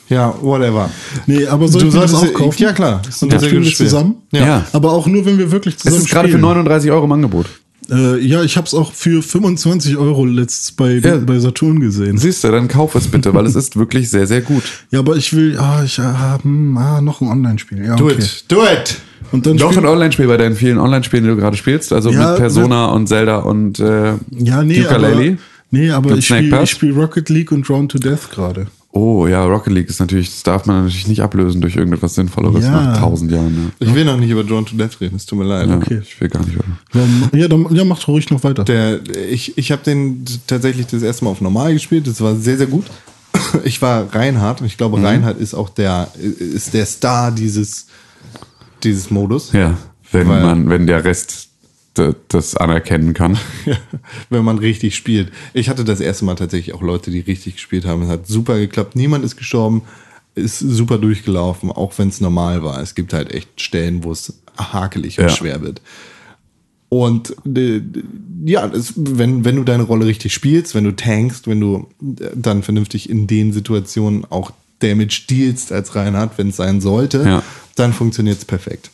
Ja, 0.10 0.34
whatever. 0.42 0.90
Nee, 1.26 1.46
aber 1.48 1.68
sollten 1.68 1.94
wir 1.94 2.02
das 2.02 2.14
auch 2.14 2.34
kaufen? 2.34 2.62
Ja, 2.62 2.72
klar. 2.72 3.02
Das 3.06 3.22
ein 3.22 3.30
Dann 3.30 3.40
sehr 3.40 3.50
spielen 3.50 3.64
wir 3.64 3.76
zusammen. 3.76 4.16
Ja. 4.32 4.46
Ja. 4.46 4.68
Aber 4.72 4.92
auch 4.94 5.06
nur, 5.08 5.26
wenn 5.26 5.38
wir 5.38 5.52
wirklich 5.52 5.76
Es 5.76 5.82
zusammen 5.82 6.02
ist 6.02 6.10
gerade 6.10 6.28
für 6.30 6.34
spielen. 6.34 6.42
39 6.42 6.92
Euro 6.92 7.06
im 7.06 7.12
Angebot. 7.12 7.48
Äh, 7.90 8.20
ja, 8.20 8.44
ich 8.44 8.58
habe 8.58 8.68
es 8.68 8.74
auch 8.74 8.92
für 8.94 9.22
25 9.22 9.98
Euro 9.98 10.26
letztens 10.26 10.72
bei, 10.74 10.94
Ja. 10.96 11.18
bei 11.18 11.40
Saturn 11.40 11.80
gesehen. 11.80 12.18
Siehst 12.18 12.44
du, 12.44 12.52
dann 12.52 12.68
kauf 12.68 12.96
es 12.96 13.08
bitte, 13.08 13.34
weil 13.34 13.46
es 13.46 13.56
ist 13.56 13.78
wirklich 13.78 14.10
sehr, 14.10 14.28
sehr 14.28 14.42
gut. 14.42 14.64
Ja, 14.92 15.00
aber 15.00 15.16
ich 15.16 15.34
will, 15.34 15.58
ah, 15.58 15.84
ich 15.84 16.00
habe 16.00 16.44
ah, 16.78 17.02
noch 17.02 17.22
ein 17.22 17.28
Online-Spiel. 17.28 17.86
Ja, 17.86 17.96
Do 17.96 18.06
okay. 18.06 18.16
it. 18.20 18.46
Do 18.48 18.64
it. 18.64 18.98
Und 19.32 19.46
dann 19.46 19.58
Doch 19.58 19.76
ein 19.76 19.86
Online-Spiel 19.86 20.28
bei 20.28 20.38
deinen 20.38 20.56
vielen 20.56 20.78
Online-Spielen, 20.78 21.24
die 21.24 21.30
du 21.30 21.36
gerade 21.36 21.58
spielst, 21.58 21.92
also 21.92 22.12
Ja, 22.12 22.32
mit 22.32 22.40
Persona 22.40 22.88
und 22.88 23.08
Zelda 23.08 23.38
und 23.38 23.80
äh, 23.80 24.14
ja, 24.32 24.64
nee, 24.64 24.86
aber, 24.86 25.10
Ukulele. 25.10 25.38
nee, 25.72 25.90
aber 25.92 26.16
ich 26.16 26.28
spiele 26.28 26.66
spiel 26.68 26.94
Rocket 26.94 27.30
League 27.30 27.52
und 27.52 27.68
Drawn 27.68 27.90
to 27.90 27.98
Death 27.98 28.30
gerade. 28.32 28.68
Oh 28.98 29.28
ja, 29.28 29.46
Rocket 29.46 29.72
League 29.74 29.90
ist 29.90 30.00
natürlich, 30.00 30.32
das 30.32 30.42
darf 30.42 30.66
man 30.66 30.78
natürlich 30.86 31.08
nicht 31.08 31.22
ablösen 31.22 31.62
durch 31.62 31.76
irgendetwas 31.76 32.16
Sinnvolleres 32.16 32.66
Ja. 32.66 32.72
nach 32.72 33.00
tausend 33.00 33.32
Jahren. 33.32 33.72
Ich 33.80 33.94
will 33.94 34.06
noch 34.06 34.18
nicht 34.18 34.32
über 34.32 34.44
Drawn 34.44 34.66
to 34.66 34.76
Death 34.76 35.00
reden, 35.00 35.18
es 35.18 35.28
tut 35.28 35.38
mir 35.38 35.46
leid. 35.46 35.68
Ja. 35.70 35.78
Okay. 35.78 36.00
Ich 36.02 36.20
will 36.20 36.30
gar 36.30 36.44
nicht. 36.44 36.58
Dann, 36.94 37.30
ja, 37.40 37.48
dann, 37.48 37.68
ja, 37.76 37.84
mach 37.86 38.08
ruhig 38.08 38.30
noch 38.32 38.44
weiter. 38.44 38.64
Der, 38.64 39.00
ich 39.30 39.56
ich 39.58 39.72
habe 39.72 39.84
den 39.84 40.26
tatsächlich 40.48 40.88
das 40.88 41.04
erste 41.04 41.26
Mal 41.26 41.32
auf 41.32 41.42
normal 41.42 41.74
gespielt. 41.74 42.08
Das 42.08 42.22
war 42.22 42.36
sehr, 42.36 42.58
sehr 42.58 42.68
gut. 42.68 42.86
Ich 43.64 43.82
war 43.84 44.14
Reinhard 44.14 44.62
und 44.62 44.68
ich 44.68 44.78
glaube, 44.78 45.02
Reinhard 45.02 45.40
ist 45.40 45.54
auch 45.54 45.70
der, 45.70 46.10
ist 46.18 46.74
der 46.74 46.86
Star 46.88 47.32
dieses, 47.32 47.86
dieses 48.84 49.12
Modus. 49.12 49.52
Ja, 49.54 49.78
wenn 50.12 50.28
Weil- 50.28 50.42
man, 50.42 50.70
wenn 50.70 50.88
der 50.88 51.04
Rest 51.04 51.47
das 52.28 52.56
anerkennen 52.56 53.14
kann. 53.14 53.38
wenn 54.30 54.44
man 54.44 54.58
richtig 54.60 54.96
spielt. 54.96 55.32
Ich 55.54 55.70
hatte 55.70 55.84
das 55.84 56.00
erste 56.00 56.26
Mal 56.26 56.36
tatsächlich 56.36 56.74
auch 56.76 56.82
Leute, 56.82 57.12
die 57.12 57.20
richtig 57.20 57.56
gespielt 57.56 57.86
haben. 57.86 58.02
Es 58.04 58.10
hat 58.10 58.28
super 58.28 58.58
geklappt. 58.60 58.96
Niemand 58.96 59.24
ist 59.26 59.36
gestorben. 59.38 59.82
Ist 60.36 60.60
super 60.60 60.98
durchgelaufen, 61.00 61.72
auch 61.72 61.94
wenn 61.98 62.10
es 62.10 62.22
normal 62.22 62.64
war. 62.64 62.80
Es 62.82 62.94
gibt 62.94 63.12
halt 63.14 63.32
echt 63.32 63.60
Stellen, 63.60 64.04
wo 64.04 64.12
es 64.12 64.34
hakelig 64.58 65.18
und 65.20 65.26
Ja. 65.26 65.30
schwer 65.32 65.62
wird. 65.62 65.82
Und 66.90 67.36
äh, 67.56 67.82
ja, 68.46 68.68
das, 68.68 68.94
wenn, 68.96 69.44
wenn 69.44 69.58
du 69.58 69.64
deine 69.64 69.84
Rolle 69.84 70.06
richtig 70.06 70.34
spielst, 70.34 70.74
wenn 70.74 70.86
du 70.86 70.96
tankst, 70.96 71.48
wenn 71.48 71.60
du 71.60 71.88
äh, 72.02 72.30
dann 72.36 72.64
vernünftig 72.64 73.10
in 73.10 73.28
den 73.28 73.52
Situationen 73.52 74.26
auch 74.30 74.52
Damage 74.80 75.24
dealst 75.30 75.72
als 75.72 75.96
Reinhard, 75.96 76.38
wenn 76.38 76.50
es 76.50 76.56
sein 76.58 76.80
sollte, 76.82 77.24
Ja. 77.26 77.44
dann 77.76 77.92
funktioniert 77.94 78.38
es 78.38 78.46
perfekt. 78.46 78.92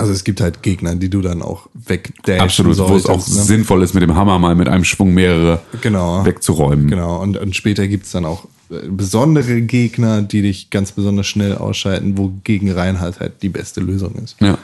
Also 0.00 0.12
es 0.12 0.24
gibt 0.24 0.40
halt 0.40 0.62
Gegner, 0.62 0.94
die 0.96 1.08
du 1.10 1.20
dann 1.20 1.42
auch 1.42 1.68
wegdashen 1.74 2.40
Absolut, 2.40 2.78
wo 2.78 2.96
es 2.96 3.06
auch 3.06 3.20
solltest, 3.20 3.36
ne? 3.36 3.42
sinnvoll 3.42 3.82
ist, 3.82 3.94
mit 3.94 4.02
dem 4.02 4.14
Hammer 4.14 4.38
mal 4.38 4.54
mit 4.54 4.68
einem 4.68 4.84
Schwung 4.84 5.12
mehrere 5.14 5.60
Genau. 5.80 6.24
wegzuräumen. 6.24 6.88
Genau, 6.88 7.20
und, 7.22 7.36
und 7.36 7.54
später 7.54 7.86
gibt's 7.86 8.10
dann 8.12 8.24
auch 8.24 8.46
äh, 8.70 8.88
besondere 8.88 9.60
Gegner, 9.62 10.22
die 10.22 10.42
dich 10.42 10.70
ganz 10.70 10.92
besonders 10.92 11.26
schnell 11.26 11.54
ausschalten, 11.56 12.16
wo 12.18 12.32
gegen 12.44 12.70
Reinhard 12.72 13.20
halt 13.20 13.42
die 13.42 13.48
beste 13.50 13.80
Lösung 13.80 14.14
ist. 14.16 14.36
Ja. 14.40 14.58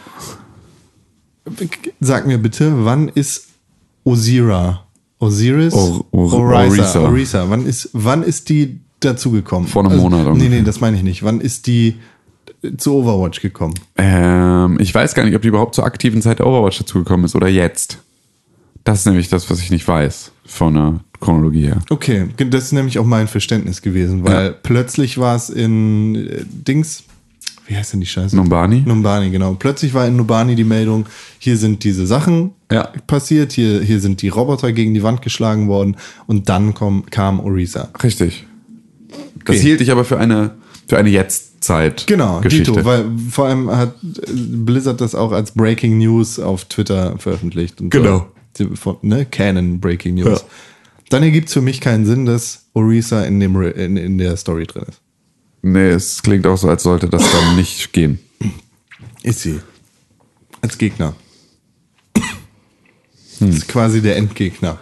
Sag 2.00 2.26
mir 2.26 2.38
bitte, 2.38 2.84
wann 2.84 3.08
ist 3.08 3.46
Osira? 4.04 4.84
Osiris? 5.18 5.72
Or- 5.72 6.04
Or- 6.12 6.32
Orisa. 6.32 6.82
Orisa. 6.82 7.00
Orisa. 7.00 7.44
Wann 7.50 7.64
ist, 7.66 7.88
wann 7.92 8.22
ist 8.22 8.48
die 8.48 8.80
dazugekommen? 9.00 9.68
Vor 9.68 9.84
einem 9.84 9.98
Monat 9.98 10.24
Nee, 10.24 10.30
ungefähr. 10.30 10.50
nee, 10.50 10.62
das 10.62 10.80
meine 10.80 10.96
ich 10.96 11.02
nicht. 11.02 11.22
Wann 11.22 11.40
ist 11.40 11.66
die 11.66 11.96
zu 12.76 12.94
Overwatch 12.94 13.40
gekommen? 13.40 13.74
Ähm, 13.96 14.78
ich 14.80 14.94
weiß 14.94 15.14
gar 15.14 15.24
nicht, 15.24 15.34
ob 15.36 15.42
die 15.42 15.48
überhaupt 15.48 15.74
zur 15.74 15.84
aktiven 15.84 16.22
Zeit 16.22 16.38
der 16.38 16.46
Overwatch 16.46 16.78
dazugekommen 16.78 17.24
ist 17.26 17.34
oder 17.34 17.48
jetzt. 17.48 17.98
Das 18.84 19.00
ist 19.00 19.06
nämlich 19.06 19.28
das, 19.28 19.50
was 19.50 19.60
ich 19.60 19.70
nicht 19.70 19.86
weiß 19.86 20.30
von 20.44 20.74
der 20.74 21.00
Chronologie 21.20 21.66
her. 21.66 21.78
Okay, 21.90 22.28
das 22.36 22.64
ist 22.64 22.72
nämlich 22.72 22.98
auch 22.98 23.04
mein 23.06 23.26
Verständnis 23.26 23.82
gewesen, 23.82 24.24
weil 24.24 24.46
Ja. 24.46 24.50
plötzlich 24.62 25.18
war 25.18 25.34
es 25.34 25.50
in 25.50 26.14
äh, 26.14 26.44
Dings, 26.44 27.02
wie 27.66 27.76
heißt 27.76 27.94
denn 27.94 28.00
die 28.00 28.06
Scheiße? 28.06 28.36
Numbani? 28.36 28.82
Numbani, 28.86 29.30
genau. 29.30 29.54
Plötzlich 29.58 29.92
war 29.92 30.06
in 30.06 30.14
Numbani 30.16 30.54
die 30.54 30.62
Meldung, 30.62 31.06
hier 31.40 31.56
sind 31.56 31.82
diese 31.82 32.06
Sachen 32.06 32.52
Ja. 32.70 32.90
passiert, 33.08 33.50
hier, 33.52 33.80
hier 33.82 33.98
sind 33.98 34.22
die 34.22 34.28
Roboter 34.28 34.70
gegen 34.72 34.94
die 34.94 35.02
Wand 35.02 35.20
geschlagen 35.20 35.66
worden 35.66 35.96
und 36.28 36.48
dann 36.48 36.74
komm, 36.74 37.06
kam 37.10 37.40
Orisa. 37.40 37.88
Richtig. 38.04 38.46
Das 39.44 39.56
Okay. 39.56 39.58
hielt 39.58 39.80
ich 39.80 39.90
aber 39.90 40.04
für 40.04 40.18
eine, 40.18 40.52
für 40.88 40.96
eine 40.98 41.10
Jetztzeit. 41.66 42.06
Genau, 42.06 42.40
Geschichte. 42.40 42.72
Dito, 42.72 42.84
weil 42.84 43.06
vor 43.30 43.46
allem 43.46 43.70
hat 43.70 43.94
Blizzard 44.02 45.00
das 45.00 45.14
auch 45.14 45.32
als 45.32 45.52
Breaking 45.52 45.98
News 45.98 46.38
auf 46.38 46.64
Twitter 46.66 47.18
veröffentlicht. 47.18 47.76
Genau. 47.78 48.28
So, 48.56 48.74
von, 48.74 48.96
ne? 49.02 49.26
Canon 49.26 49.80
Breaking 49.80 50.14
News. 50.14 50.40
Ja. 50.40 50.46
Dann 51.10 51.22
ergibt 51.22 51.48
es 51.48 51.54
für 51.54 51.60
mich 51.60 51.80
keinen 51.80 52.06
Sinn, 52.06 52.26
dass 52.26 52.66
Orisa 52.72 53.22
in, 53.22 53.38
dem, 53.40 53.60
in, 53.62 53.96
in 53.96 54.18
der 54.18 54.36
Story 54.36 54.66
drin 54.66 54.84
ist. 54.88 55.00
Nee, 55.62 55.90
es 55.90 56.22
klingt 56.22 56.46
auch 56.46 56.56
so, 56.56 56.68
als 56.68 56.82
sollte 56.82 57.08
das 57.08 57.22
dann 57.30 57.56
nicht 57.56 57.92
gehen. 57.92 58.18
Ist 59.22 59.40
sie. 59.40 59.60
Als 60.60 60.78
Gegner. 60.78 61.14
Hm. 63.38 63.48
Das 63.48 63.56
ist 63.56 63.68
quasi 63.68 64.00
der 64.00 64.16
Endgegner. 64.16 64.78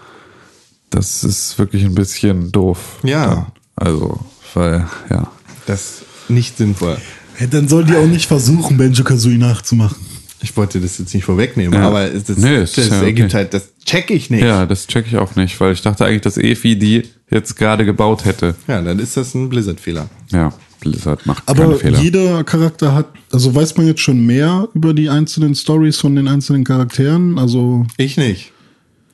Das 0.90 1.24
ist 1.24 1.59
wirklich 1.59 1.85
ein 1.85 1.94
bisschen 1.94 2.52
doof. 2.52 3.01
Ja. 3.02 3.27
Dann. 3.27 3.47
Also, 3.77 4.20
weil, 4.55 4.86
ja. 5.11 5.31
Das 5.66 6.05
nicht 6.28 6.56
sinnvoll. 6.59 6.96
Hey, 7.34 7.48
dann 7.48 7.68
soll 7.68 7.84
die 7.84 7.94
auch 7.96 8.06
nicht 8.06 8.26
versuchen, 8.26 8.76
Benjo 8.76 9.02
Kazooie 9.05 9.38
nachzumachen. 9.38 9.96
Ich 10.40 10.56
wollte 10.56 10.78
das 10.80 10.98
jetzt 10.98 11.14
nicht 11.14 11.24
vorwegnehmen, 11.24 11.72
Ja. 11.72 11.88
aber 11.88 12.12
es- 12.12 12.24
das, 12.24 12.36
Nee, 12.36 12.56
es 12.56 12.72
das 12.72 12.84
ist 12.86 12.90
ja 12.92 13.02
ergibt 13.02 13.28
okay. 13.30 13.36
halt, 13.38 13.55
das 13.55 13.68
check 13.84 14.10
ich 14.10 14.28
nicht. 14.30 14.42
Ja, 14.44 14.66
das 14.66 14.86
check 14.86 15.06
ich 15.09 15.16
auch 15.16 15.34
nicht, 15.36 15.59
weil 15.59 15.72
ich 15.72 15.80
dachte 15.82 16.05
eigentlich, 16.05 16.20
dass 16.20 16.36
Efi 16.36 16.78
die 16.78 17.05
jetzt 17.30 17.56
gerade 17.56 17.84
gebaut 17.84 18.24
hätte. 18.24 18.55
ja, 18.68 18.80
dann 18.82 18.98
ist 18.98 19.16
das 19.16 19.34
ein 19.34 19.48
Blizzard-Fehler. 19.48 20.09
Ja, 20.30 20.52
Blizzard 20.80 21.24
macht 21.24 21.46
keine 21.46 21.60
Aber 21.62 21.76
Fehler. 21.76 21.98
jeder 21.98 22.44
Charakter 22.44 22.94
hat, 22.94 23.06
also 23.32 23.55
weiß 23.55 23.76
man 23.78 23.86
jetzt 23.86 24.01
schon 24.02 24.24
mehr 24.26 24.68
über 24.74 24.92
die 24.92 25.09
einzelnen 25.09 25.55
Stories 25.55 25.96
von 25.98 26.14
den 26.14 26.28
einzelnen 26.28 26.62
Charakteren? 26.62 27.38
Also, 27.38 27.86
Ich 27.96 28.16
nicht. 28.18 28.52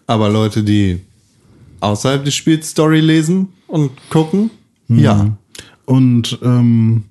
Aber 0.08 0.28
Leute, 0.28 0.64
die 0.64 1.00
außerhalb 1.78 2.24
des 2.24 2.34
Spiels 2.34 2.70
Story 2.70 2.98
lesen 3.00 3.48
und 3.68 3.92
gucken, 4.10 4.50
Mhm. 4.88 4.98
ja. 4.98 5.36
Und 5.90 6.38
ähm, 6.42 7.02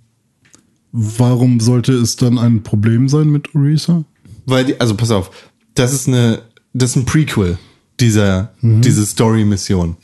warum 0.93 1.60
sollte 1.60 1.93
es 1.93 2.15
dann 2.15 2.38
ein 2.38 2.64
Problem 2.64 3.10
sein 3.10 3.30
mit 3.30 3.53
Orisa? 3.53 4.06
Weil 4.45 4.65
die, 4.65 4.80
also 4.80 4.95
pass 4.95 5.11
auf, 5.11 5.31
das 5.76 5.93
ist 5.93 6.07
eine, 6.07 6.39
das 6.73 6.91
ist 6.91 6.95
ein 6.95 7.06
Prequel 7.06 7.57
dieser, 7.99 8.53
Mhm. 8.61 8.81
diese 8.81 9.06
Story-Mission. 9.06 9.97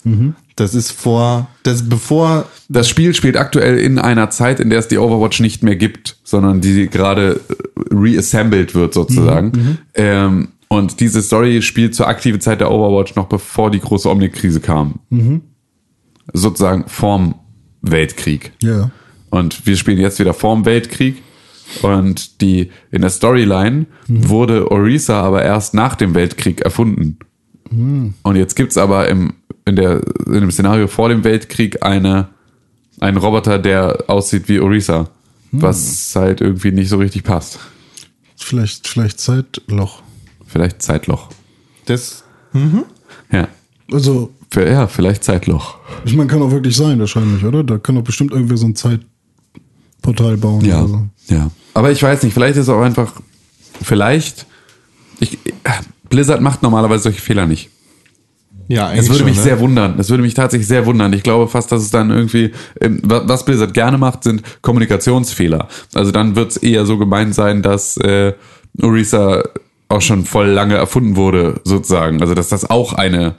Das 0.58 0.76
ist 0.76 0.92
vor, 0.92 1.48
das 1.64 1.88
bevor 1.88 2.46
Das 2.68 2.90
Spiel 2.90 3.14
spielt 3.14 3.38
aktuell 3.38 3.78
in 3.78 3.98
einer 4.00 4.30
Zeit, 4.30 4.60
in 4.60 4.70
der 4.70 4.80
es 4.80 4.88
die 4.90 4.98
Overwatch 4.98 5.40
nicht 5.40 5.64
mehr 5.64 5.76
gibt, 5.78 6.18
sondern 6.24 6.60
die 6.60 6.88
gerade 6.90 7.40
äh, 7.50 7.94
reassembled 7.96 8.76
wird 8.76 8.94
sozusagen. 8.94 9.78
Ähm, 9.94 10.50
und 10.68 11.00
diese 11.00 11.22
Story 11.22 11.62
spielt 11.62 11.96
zur 11.96 12.08
aktiven 12.08 12.42
Zeit 12.42 12.60
der 12.60 12.72
Overwatch 12.72 13.16
noch 13.16 13.28
bevor 13.28 13.72
die 13.72 13.80
große 13.80 14.10
Omnik-Krise 14.10 14.60
kam. 14.60 15.00
Sozusagen 16.34 16.86
vorm 16.88 17.36
Weltkrieg. 17.92 18.52
Ja. 18.62 18.92
Und 19.30 19.66
wir 19.66 19.76
spielen 19.78 20.00
jetzt 20.00 20.20
wieder 20.20 20.34
vorm 20.34 20.66
Weltkrieg. 20.66 21.22
Und 21.82 22.42
die 22.42 22.70
in 22.92 23.02
der 23.02 23.10
Storyline 23.10 23.88
wurde 24.08 24.72
Orisa 24.72 25.22
aber 25.22 25.44
erst 25.44 25.74
nach 25.74 25.96
dem 25.96 26.14
Weltkrieg 26.14 26.62
erfunden. 26.62 27.18
Und 28.22 28.36
jetzt 28.36 28.56
gibt's 28.56 28.78
aber 28.78 29.10
im, 29.10 29.34
in, 29.66 29.76
der, 29.76 30.02
in 30.28 30.42
dem 30.42 30.52
Szenario 30.52 30.88
vor 30.88 31.10
dem 31.10 31.24
Weltkrieg 31.24 31.84
eine, 31.84 32.30
einen 33.00 33.18
Roboter, 33.18 33.58
der 33.58 34.06
aussieht 34.08 34.48
wie 34.48 34.60
Orisa. 34.60 35.10
Was 35.62 36.16
halt 36.16 36.42
irgendwie 36.42 36.72
nicht 36.72 36.90
so 36.90 36.98
richtig 36.98 37.24
passt. 37.24 37.60
Vielleicht, 38.36 38.88
vielleicht 38.88 39.20
Zeitloch. 39.20 40.02
Vielleicht 40.46 40.82
Zeitloch. 40.82 41.30
das, 41.86 42.24
Ja. 43.32 43.48
Also, 43.92 44.34
Für, 44.52 44.70
ja, 44.70 44.88
vielleicht 44.88 45.24
Zeitloch. 45.24 45.76
ich 46.06 46.16
meine, 46.16 46.30
kann 46.30 46.42
auch 46.42 46.52
wirklich 46.52 46.76
sein, 46.76 47.00
wahrscheinlich, 47.00 47.44
oder? 47.44 47.64
Da 47.64 47.78
kann 47.78 47.96
doch 47.96 48.04
bestimmt 48.04 48.32
irgendwie 48.32 48.58
so 48.58 48.66
ein 48.68 48.76
Zeitportal 48.76 50.38
bauen 50.38 50.64
Ja, 50.64 50.80
oder 50.80 50.88
so. 50.88 51.02
ja. 51.28 51.50
Aber 51.74 51.92
ich 51.92 52.02
weiß 52.02 52.24
nicht, 52.24 52.34
vielleicht 52.34 52.58
ist 52.58 52.70
auch 52.70 52.82
einfach, 52.82 53.14
vielleicht, 53.82 54.46
ich, 55.20 55.38
Blizzard 56.10 56.42
macht 56.42 56.64
normalerweise 56.64 57.04
solche 57.04 57.20
Fehler 57.22 57.46
nicht. 57.48 57.70
ja, 58.68 58.88
eigentlich 58.88 59.00
Das 59.02 59.08
würde 59.10 59.20
schon, 59.20 59.28
mich 59.28 59.38
ne? 59.38 59.44
sehr 59.44 59.60
wundern. 59.60 59.98
Das 59.98 60.10
würde 60.10 60.24
mich 60.24 60.34
tatsächlich 60.36 60.68
sehr 60.68 60.86
wundern. 60.86 61.12
Ich 61.14 61.24
glaube 61.24 61.48
fast, 61.50 61.72
dass 61.72 61.82
es 61.82 61.90
dann 61.92 62.12
irgendwie, 62.12 62.52
ähm, 62.80 63.00
wa- 63.04 63.24
was 63.26 63.44
Blizzard 63.46 63.74
gerne 63.74 63.98
macht, 63.98 64.24
sind 64.24 64.42
Kommunikationsfehler. 64.62 65.68
Also 65.94 66.12
dann 66.12 66.36
wird 66.36 66.52
es 66.52 66.58
eher 66.58 66.86
so 66.86 66.98
gemeint 66.98 67.36
sein, 67.36 67.62
dass 67.62 67.98
äh, 67.98 68.34
Orisa 68.82 69.44
auch 69.90 70.02
schon 70.02 70.26
voll 70.26 70.48
lange 70.48 70.76
erfunden 70.76 71.16
wurde, 71.16 71.60
sozusagen. 71.64 72.22
Also 72.22 72.34
dass 72.36 72.48
das 72.50 72.70
auch 72.70 72.94
eine, 72.94 73.36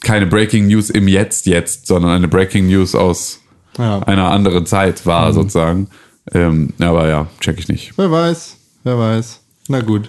keine 0.00 0.26
Breaking 0.26 0.66
News 0.68 0.90
im 0.90 1.08
Jetzt 1.08 1.46
jetzt, 1.46 1.86
sondern 1.86 2.12
eine 2.12 2.28
Breaking 2.28 2.68
News 2.68 2.94
aus 2.94 3.40
Ja. 3.78 4.00
einer 4.00 4.30
anderen 4.30 4.66
Zeit 4.66 5.04
war, 5.06 5.32
sozusagen. 5.32 5.88
Ähm, 6.32 6.72
aber 6.78 7.08
ja, 7.08 7.26
check 7.40 7.58
ich 7.58 7.68
nicht. 7.68 7.92
Wer 7.96 8.10
weiß, 8.10 8.56
wer 8.84 8.98
weiß. 8.98 9.40
Na 9.68 9.80
gut. 9.80 10.08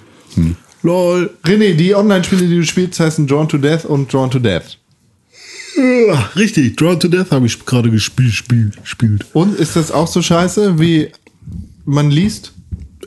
Lol. 0.84 1.30
René, 1.46 1.74
die 1.76 1.94
Online-Spiele, 1.96 2.48
die 2.48 2.56
du 2.58 2.66
spielst, 2.66 3.00
heißen 3.00 3.28
Drawn 3.28 3.48
to 3.50 3.58
Death 3.58 3.86
und 3.86 4.12
Drawn 4.12 4.32
to 4.32 4.40
Death. 4.40 4.78
Ja, 5.78 6.30
richtig, 6.36 6.76
Drawn 6.78 7.00
to 7.00 7.08
Death 7.08 7.32
habe 7.32 7.46
ich 7.46 7.66
gerade 7.66 7.90
gespielt, 7.90 8.34
spielt, 8.34 8.78
spielt. 8.84 9.26
Und 9.34 9.58
ist 9.58 9.76
das 9.76 9.92
auch 9.92 10.08
so 10.08 10.22
scheiße, 10.22 10.80
wie 10.80 11.10
man 11.86 12.12
liest? 12.12 12.54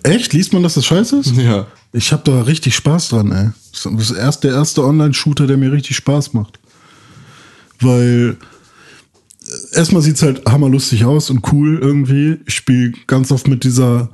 Echt? 0.04 0.32
Liest 0.32 0.52
man, 0.52 0.62
dass 0.62 0.74
das 0.74 0.86
scheiße 0.86 1.18
ist? 1.18 1.36
Ja. 1.36 1.66
Ich 1.92 2.12
habe 2.12 2.22
da 2.24 2.42
richtig 2.42 2.74
Spaß 2.74 3.08
dran, 3.10 3.30
ey. 3.32 3.50
Das 3.72 3.84
ist 4.10 4.16
erst 4.16 4.44
der 4.44 4.52
erste 4.52 4.84
Online-Shooter, 4.84 5.46
der 5.46 5.56
mir 5.58 5.72
richtig 5.72 5.96
Spaß 5.96 6.32
macht. 6.32 6.58
Weil 7.82 8.36
äh, 9.44 9.76
erstmal 9.76 10.02
sieht's 10.02 10.22
halt 10.22 10.44
hammerlustig 10.46 11.04
aus 11.04 11.30
und 11.30 11.52
cool 11.52 11.78
irgendwie. 11.78 12.38
Ich 12.46 12.54
spiele 12.54 12.92
ganz 13.06 13.32
oft 13.32 13.48
mit 13.48 13.64
dieser 13.64 14.10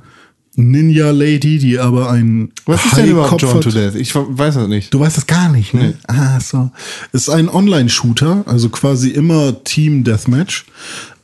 Ninja-Lady, 0.55 1.57
die 1.57 1.79
aber 1.79 2.11
ein 2.11 2.51
Was 2.65 2.85
ist 2.85 2.97
denn 2.97 3.11
überhaupt 3.11 3.41
Drawn 3.41 3.61
to. 3.61 3.69
Death? 3.69 3.95
Ich 3.95 4.13
weiß 4.13 4.55
das 4.55 4.67
nicht. 4.67 4.93
Du 4.93 4.99
weißt 4.99 5.17
das 5.17 5.27
gar 5.27 5.49
nicht, 5.49 5.73
ne? 5.73 5.93
Ah, 6.07 6.39
so. 6.39 6.71
Ist 7.13 7.29
ein 7.29 7.49
Online-Shooter, 7.49 8.43
also 8.45 8.69
quasi 8.69 9.09
immer 9.09 9.63
Team-Deathmatch. 9.63 10.65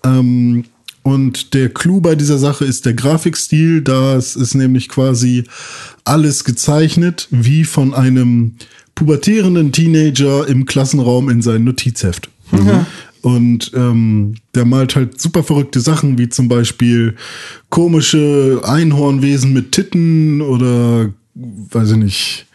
Ähm, 0.04 0.66
und 1.04 1.54
der 1.54 1.70
Clou 1.70 2.02
bei 2.02 2.16
dieser 2.16 2.38
Sache 2.38 2.66
ist 2.66 2.86
der 2.86 2.94
Grafikstil. 2.94 3.82
Das 3.82 4.36
ist 4.36 4.56
nämlich 4.56 4.90
quasi 4.90 5.44
alles 6.04 6.44
gezeichnet 6.46 7.28
wie 7.30 7.64
von 7.64 7.94
einem 7.94 8.56
pubertierenden 8.96 9.72
Teenager 9.72 10.48
im 10.48 10.66
Klassenraum 10.66 11.30
in 11.30 11.42
sein 11.42 11.64
Notizheft. 11.64 12.30
Und 13.22 13.72
ähm, 13.74 14.36
der 14.54 14.66
malt 14.66 14.96
halt 14.96 15.20
super 15.20 15.44
verrückte 15.44 15.80
Sachen, 15.80 16.20
wie 16.20 16.30
zum 16.30 16.48
Beispiel 16.48 17.16
komische 17.70 18.62
Einhornwesen 18.64 19.52
mit 19.52 19.72
Titten 19.72 20.42
oder, 20.42 21.12
weiß 21.34 21.92
ich 21.92 21.98
nicht, 21.98 22.46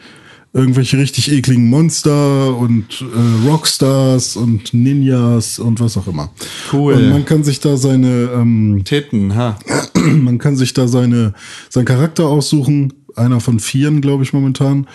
irgendwelche 0.53 0.99
richtig 0.99 1.31
ekligen 1.31 1.69
Monster 1.69 2.57
und 2.57 3.03
äh, 3.03 3.49
Rockstars 3.49 4.37
und 4.37 4.75
Ninjas 4.75 5.59
und 5.59 5.81
was 5.81 5.97
auch 5.97 6.09
immer. 6.09 6.31
Cool. 6.73 6.95
Und 6.95 7.11
man 7.11 7.25
kann 7.25 7.45
sich 7.45 7.61
da 7.61 7.77
seine, 7.77 8.31
ähm, 8.35 8.83
Titten, 8.85 9.35
ha. 9.35 9.59
man 9.95 10.39
kann 10.39 10.57
sich 10.57 10.73
da 10.73 10.89
seine, 10.89 11.35
seinen 11.69 11.85
Charakter 11.85 12.27
aussuchen. 12.27 12.93
Einer 13.17 13.41
von 13.41 13.61
vieren, 13.61 14.01
glaube 14.01 14.23
ich, 14.23 14.33
momentan. 14.33 14.87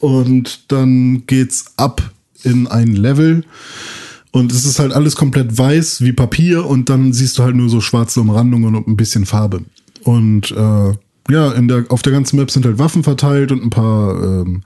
Und 0.00 0.72
dann 0.72 1.24
geht's 1.26 1.72
ab 1.76 2.12
in 2.42 2.66
ein 2.66 2.94
Level. 2.94 3.44
Und 4.36 4.52
es 4.52 4.66
ist 4.66 4.78
halt 4.78 4.92
alles 4.92 5.16
komplett 5.16 5.56
weiß 5.56 6.02
wie 6.02 6.12
Papier 6.12 6.66
und 6.66 6.90
dann 6.90 7.14
siehst 7.14 7.38
du 7.38 7.42
halt 7.42 7.56
nur 7.56 7.70
so 7.70 7.80
schwarze 7.80 8.20
Umrandungen 8.20 8.74
und 8.74 8.86
ein 8.86 8.94
bisschen 8.94 9.24
Farbe. 9.24 9.62
Und 10.04 10.50
äh, 10.50 10.92
ja, 11.30 11.52
in 11.52 11.68
der, 11.68 11.86
auf 11.88 12.02
der 12.02 12.12
ganzen 12.12 12.36
Map 12.36 12.50
sind 12.50 12.66
halt 12.66 12.78
Waffen 12.78 13.02
verteilt 13.02 13.50
und 13.50 13.64
ein 13.64 13.70
paar 13.70 14.22
ähm, 14.22 14.62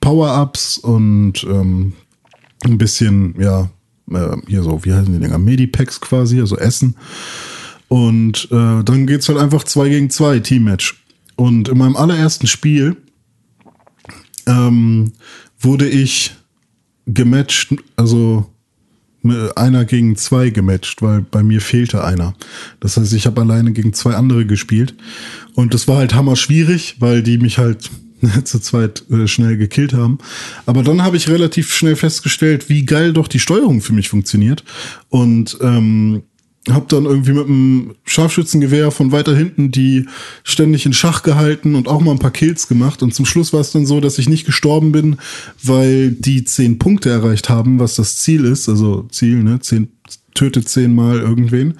Power-Ups 0.00 0.78
und 0.78 1.44
ähm, 1.44 1.92
ein 2.64 2.78
bisschen, 2.78 3.34
ja, 3.38 3.68
äh, 4.10 4.38
hier 4.46 4.62
so, 4.62 4.86
wie 4.86 4.94
heißen 4.94 5.12
die 5.12 5.20
Dinger? 5.20 5.36
Medipacks 5.36 6.00
quasi, 6.00 6.40
also 6.40 6.56
Essen. 6.56 6.96
Und 7.88 8.48
äh, 8.50 8.82
dann 8.82 9.06
geht's 9.06 9.28
halt 9.28 9.38
einfach 9.38 9.64
zwei 9.64 9.90
gegen 9.90 10.08
zwei 10.08 10.38
Teammatch. 10.38 11.04
Und 11.36 11.68
in 11.68 11.76
meinem 11.76 11.96
allerersten 11.96 12.46
Spiel 12.46 12.96
ähm, 14.46 15.12
wurde 15.58 15.86
ich 15.86 16.34
gematcht, 17.04 17.74
also 17.96 18.46
einer 19.54 19.84
gegen 19.84 20.16
zwei 20.16 20.50
gematcht, 20.50 21.02
weil 21.02 21.20
bei 21.20 21.42
mir 21.42 21.60
fehlte 21.60 22.04
einer. 22.04 22.34
Das 22.80 22.96
heißt, 22.96 23.12
ich 23.12 23.26
habe 23.26 23.40
alleine 23.42 23.72
gegen 23.72 23.92
zwei 23.92 24.14
andere 24.14 24.46
gespielt. 24.46 24.94
Und 25.54 25.74
das 25.74 25.88
war 25.88 25.98
halt 25.98 26.14
hammer 26.14 26.36
schwierig, 26.36 26.96
weil 27.00 27.22
die 27.22 27.38
mich 27.38 27.58
halt 27.58 27.90
zu 28.44 28.58
zweit 28.60 29.04
äh, 29.10 29.26
schnell 29.26 29.56
gekillt 29.56 29.92
haben. 29.92 30.18
Aber 30.66 30.82
dann 30.82 31.02
habe 31.02 31.16
ich 31.16 31.28
relativ 31.28 31.74
schnell 31.74 31.96
festgestellt, 31.96 32.68
wie 32.68 32.84
geil 32.84 33.12
doch 33.12 33.28
die 33.28 33.40
Steuerung 33.40 33.80
für 33.80 33.92
mich 33.92 34.08
funktioniert. 34.08 34.64
Und 35.08 35.58
ähm, 35.60 36.22
habe 36.68 36.86
dann 36.88 37.06
irgendwie 37.06 37.32
mit 37.32 37.46
einem 37.46 37.94
Scharfschützengewehr 38.04 38.90
von 38.90 39.12
weiter 39.12 39.34
hinten 39.34 39.70
die 39.70 40.06
ständig 40.44 40.84
in 40.84 40.92
Schach 40.92 41.22
gehalten 41.22 41.74
und 41.74 41.88
auch 41.88 42.00
mal 42.00 42.12
ein 42.12 42.18
paar 42.18 42.30
Kills 42.30 42.68
gemacht. 42.68 43.02
Und 43.02 43.14
zum 43.14 43.24
Schluss 43.24 43.52
war 43.52 43.60
es 43.60 43.72
dann 43.72 43.86
so, 43.86 44.00
dass 44.00 44.18
ich 44.18 44.28
nicht 44.28 44.44
gestorben 44.44 44.92
bin, 44.92 45.16
weil 45.62 46.10
die 46.10 46.44
zehn 46.44 46.78
Punkte 46.78 47.08
erreicht 47.08 47.48
haben, 47.48 47.78
was 47.78 47.94
das 47.94 48.18
Ziel 48.18 48.44
ist. 48.44 48.68
Also 48.68 49.06
Ziel, 49.10 49.42
ne? 49.42 49.60
Zehn, 49.60 49.88
tötet 50.34 50.68
zehnmal 50.68 51.18
irgendwen. 51.18 51.78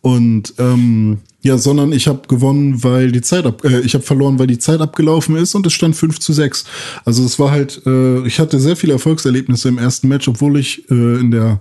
Und 0.00 0.54
ähm, 0.58 1.18
ja, 1.42 1.56
sondern 1.56 1.92
ich 1.92 2.08
habe 2.08 2.22
gewonnen, 2.26 2.82
weil 2.82 3.12
die 3.12 3.20
Zeit 3.20 3.46
ab, 3.46 3.64
äh, 3.64 3.80
ich 3.80 3.94
habe 3.94 4.04
verloren, 4.04 4.40
weil 4.40 4.48
die 4.48 4.58
Zeit 4.58 4.80
abgelaufen 4.80 5.36
ist 5.36 5.54
und 5.54 5.64
es 5.66 5.72
stand 5.72 5.94
5 5.94 6.18
zu 6.18 6.32
6. 6.32 6.64
Also 7.04 7.24
es 7.24 7.38
war 7.38 7.52
halt, 7.52 7.80
äh, 7.86 8.26
ich 8.26 8.40
hatte 8.40 8.58
sehr 8.58 8.74
viele 8.74 8.94
Erfolgserlebnisse 8.94 9.68
im 9.68 9.78
ersten 9.78 10.08
Match, 10.08 10.26
obwohl 10.26 10.58
ich 10.58 10.90
äh, 10.90 11.20
in 11.20 11.30
der 11.30 11.60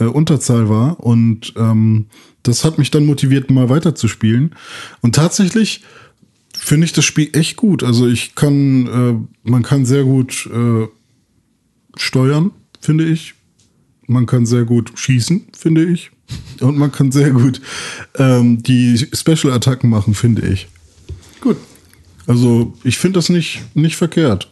äh, 0.00 0.04
Unterzahl 0.04 0.68
war. 0.68 1.00
Und 1.00 1.52
ähm, 1.56 2.06
das 2.42 2.64
hat 2.64 2.78
mich 2.78 2.90
dann 2.90 3.06
motiviert, 3.06 3.50
mal 3.50 3.68
weiterzuspielen. 3.68 4.54
Und 5.02 5.14
tatsächlich 5.14 5.82
finde 6.52 6.86
ich 6.86 6.92
das 6.92 7.04
Spiel 7.04 7.30
echt 7.32 7.56
gut. 7.56 7.82
Also 7.84 8.08
ich 8.08 8.34
kann, 8.34 8.86
äh, 9.44 9.48
man 9.48 9.62
kann 9.62 9.86
sehr 9.86 10.04
gut 10.04 10.48
äh, 10.52 10.86
steuern, 11.96 12.50
finde 12.80 13.04
ich. 13.04 13.34
Man 14.06 14.26
kann 14.26 14.44
sehr 14.44 14.64
gut 14.64 14.92
schießen, 14.96 15.48
finde 15.56 15.84
ich. 15.84 16.10
Und 16.60 16.76
man 16.78 16.90
kann 16.92 17.12
sehr 17.12 17.30
gut 17.30 17.60
ähm, 18.16 18.62
die 18.62 18.98
Special-Attacken 18.98 19.88
machen, 19.88 20.14
finde 20.14 20.48
ich. 20.48 20.68
Gut. 21.40 21.56
Also 22.26 22.74
ich 22.84 22.98
finde 22.98 23.18
das 23.18 23.28
nicht, 23.28 23.62
nicht 23.74 23.96
verkehrt. 23.96 24.48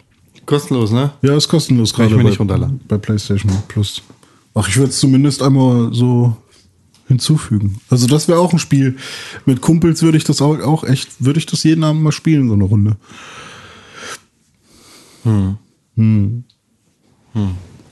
Kostenlos, 0.47 0.91
ne? 0.93 1.13
Ja, 1.23 1.37
ist 1.37 1.49
kostenlos 1.49 1.93
Kann 1.93 2.07
ich 2.07 2.11
gerade 2.11 2.19
mir 2.19 2.25
bei, 2.25 2.31
nicht 2.31 2.41
runterladen. 2.41 2.81
bei 2.89 2.99
PlayStation 2.99 3.53
Plus. 3.69 4.03
Ach, 4.61 4.69
ich 4.69 4.77
würde 4.77 4.91
es 4.91 4.99
zumindest 4.99 5.43
einmal 5.43 5.93
so 5.95 6.37
hinzufügen. 7.07 7.81
Also 7.91 8.07
das 8.07 8.29
wäre 8.29 8.39
auch 8.41 8.53
ein 8.53 8.59
Spiel. 8.59 8.97
Mit 9.47 9.61
Kumpels 9.61 10.03
würde 10.03 10.19
ich 10.19 10.25
das 10.25 10.43
auch, 10.43 10.59
auch 10.61 10.85
echt, 10.85 11.25
würde 11.25 11.39
ich 11.39 11.47
das 11.47 11.63
jeden 11.63 11.85
Abend 11.85 12.03
mal 12.03 12.13
spielen, 12.13 12.49
so 12.49 12.55
eine 12.55 12.65
Runde. 12.65 12.97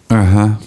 Aha. 0.08 0.58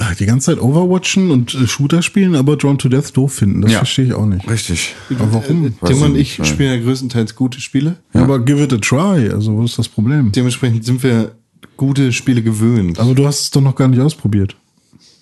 Ah, 0.00 0.14
Die 0.18 0.26
ganze 0.26 0.46
Zeit 0.54 0.62
Overwatchen 0.62 1.30
und 1.32 1.54
äh, 1.54 1.66
Shooter 1.66 2.02
spielen, 2.02 2.36
aber 2.36 2.56
Drawn 2.56 2.78
to 2.78 2.88
Death 2.88 3.16
doof 3.16 3.32
finden. 3.34 3.62
Das 3.62 3.72
Ja. 3.72 3.78
verstehe 3.78 4.04
ich 4.06 4.12
auch 4.14 4.26
nicht. 4.26 4.48
Richtig. 4.48 4.94
Aber 5.18 5.34
warum? 5.34 5.74
Weiß 5.80 5.90
Tim 5.90 6.02
und 6.02 6.16
ich 6.16 6.34
spielen 6.44 6.72
ja 6.72 6.80
größtenteils 6.84 7.34
gute 7.34 7.60
Spiele. 7.60 7.96
Aber 8.12 8.38
give 8.38 8.62
it 8.62 8.72
a 8.72 8.76
try. 8.78 9.28
Also, 9.30 9.56
wo 9.56 9.64
ist 9.64 9.76
das 9.78 9.88
Problem? 9.88 10.30
Dementsprechend 10.30 10.84
sind 10.84 11.02
wir 11.02 11.32
gute 11.76 12.12
Spiele 12.12 12.42
gewöhnt. 12.42 12.98
Aber 13.00 13.14
du 13.14 13.26
hast 13.26 13.40
es 13.42 13.50
doch 13.50 13.60
noch 13.60 13.74
gar 13.74 13.88
nicht 13.88 14.00
ausprobiert. 14.00 14.54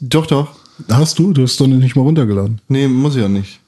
Doch, 0.00 0.26
doch. 0.26 0.54
Hast 0.90 1.18
du? 1.18 1.32
Du 1.32 1.42
hast 1.42 1.52
es 1.52 1.56
doch 1.56 1.66
nicht 1.66 1.96
mal 1.96 2.02
runtergeladen. 2.02 2.60
Nee, 2.68 2.86
muss 2.88 3.16
ich 3.16 3.22
auch 3.24 3.28
nicht. 3.28 3.60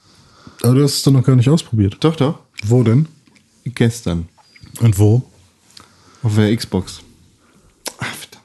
Aber 0.62 0.74
du 0.74 0.82
hast 0.84 0.94
es 0.96 1.02
doch 1.02 1.12
noch 1.12 1.24
gar 1.24 1.36
nicht 1.36 1.48
ausprobiert. 1.48 1.96
Doch, 2.00 2.16
doch. 2.16 2.40
Wo 2.64 2.82
denn? 2.82 3.06
Gestern. 3.64 4.28
Und 4.80 4.98
wo? 4.98 5.22
Auf 6.22 6.34
der 6.34 6.54
Xbox. 6.54 7.00
Ach, 7.98 8.06
verdammt. 8.14 8.44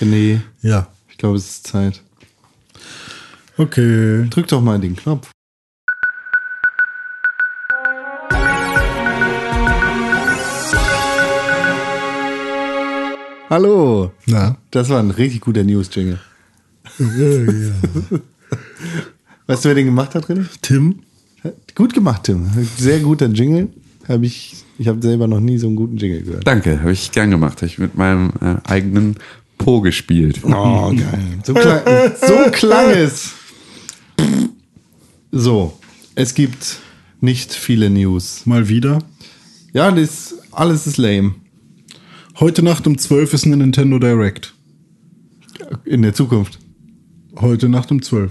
René, 0.00 0.40
Ja. 0.62 0.88
ich 1.10 1.18
glaube, 1.18 1.36
es 1.36 1.46
ist 1.48 1.66
Zeit. 1.66 2.02
Okay. 3.58 4.26
Drück 4.30 4.46
doch 4.48 4.60
mal 4.60 4.78
den 4.78 4.96
Knopf. 4.96 5.30
Hallo. 13.48 14.12
Na? 14.26 14.56
Das 14.70 14.88
war 14.88 14.98
ein 14.98 15.10
richtig 15.10 15.40
guter 15.40 15.62
News-Jingle. 15.62 16.18
Weißt 19.46 19.64
du, 19.64 19.68
wer 19.68 19.74
den 19.74 19.86
gemacht 19.86 20.14
hat, 20.14 20.26
René? 20.26 20.46
Tim? 20.62 21.00
Gut 21.74 21.94
gemacht, 21.94 22.24
Tim. 22.24 22.50
Sehr 22.76 22.98
guter 23.00 23.26
Jingle. 23.26 23.68
Hab 24.08 24.22
ich 24.22 24.66
ich 24.78 24.88
habe 24.88 25.00
selber 25.00 25.26
noch 25.26 25.40
nie 25.40 25.58
so 25.58 25.68
einen 25.68 25.76
guten 25.76 25.96
Jingle 25.96 26.22
gehört. 26.22 26.46
Danke, 26.46 26.80
habe 26.80 26.92
ich 26.92 27.10
gern 27.12 27.30
gemacht. 27.30 27.58
Habe 27.58 27.66
ich 27.66 27.78
mit 27.78 27.96
meinem 27.96 28.32
äh, 28.40 28.56
eigenen 28.64 29.16
Po 29.58 29.80
gespielt. 29.80 30.40
Oh, 30.44 30.90
geil. 30.90 31.38
So 31.44 31.54
klang, 31.54 31.80
so 32.20 32.50
klang 32.50 32.90
es. 32.90 33.32
So, 35.32 35.78
es 36.14 36.34
gibt 36.34 36.78
nicht 37.20 37.54
viele 37.54 37.88
News. 37.90 38.42
Mal 38.44 38.68
wieder. 38.68 38.98
Ja, 39.72 39.90
das, 39.90 40.34
alles 40.52 40.86
ist 40.86 40.98
lame. 40.98 41.34
Heute 42.38 42.62
Nacht 42.62 42.86
um 42.86 42.98
12 42.98 43.32
ist 43.32 43.46
eine 43.46 43.56
Nintendo 43.56 43.98
Direct. 43.98 44.52
In 45.86 46.02
der 46.02 46.12
Zukunft. 46.12 46.58
Heute 47.40 47.70
Nacht 47.70 47.90
um 47.90 48.02
12. 48.02 48.30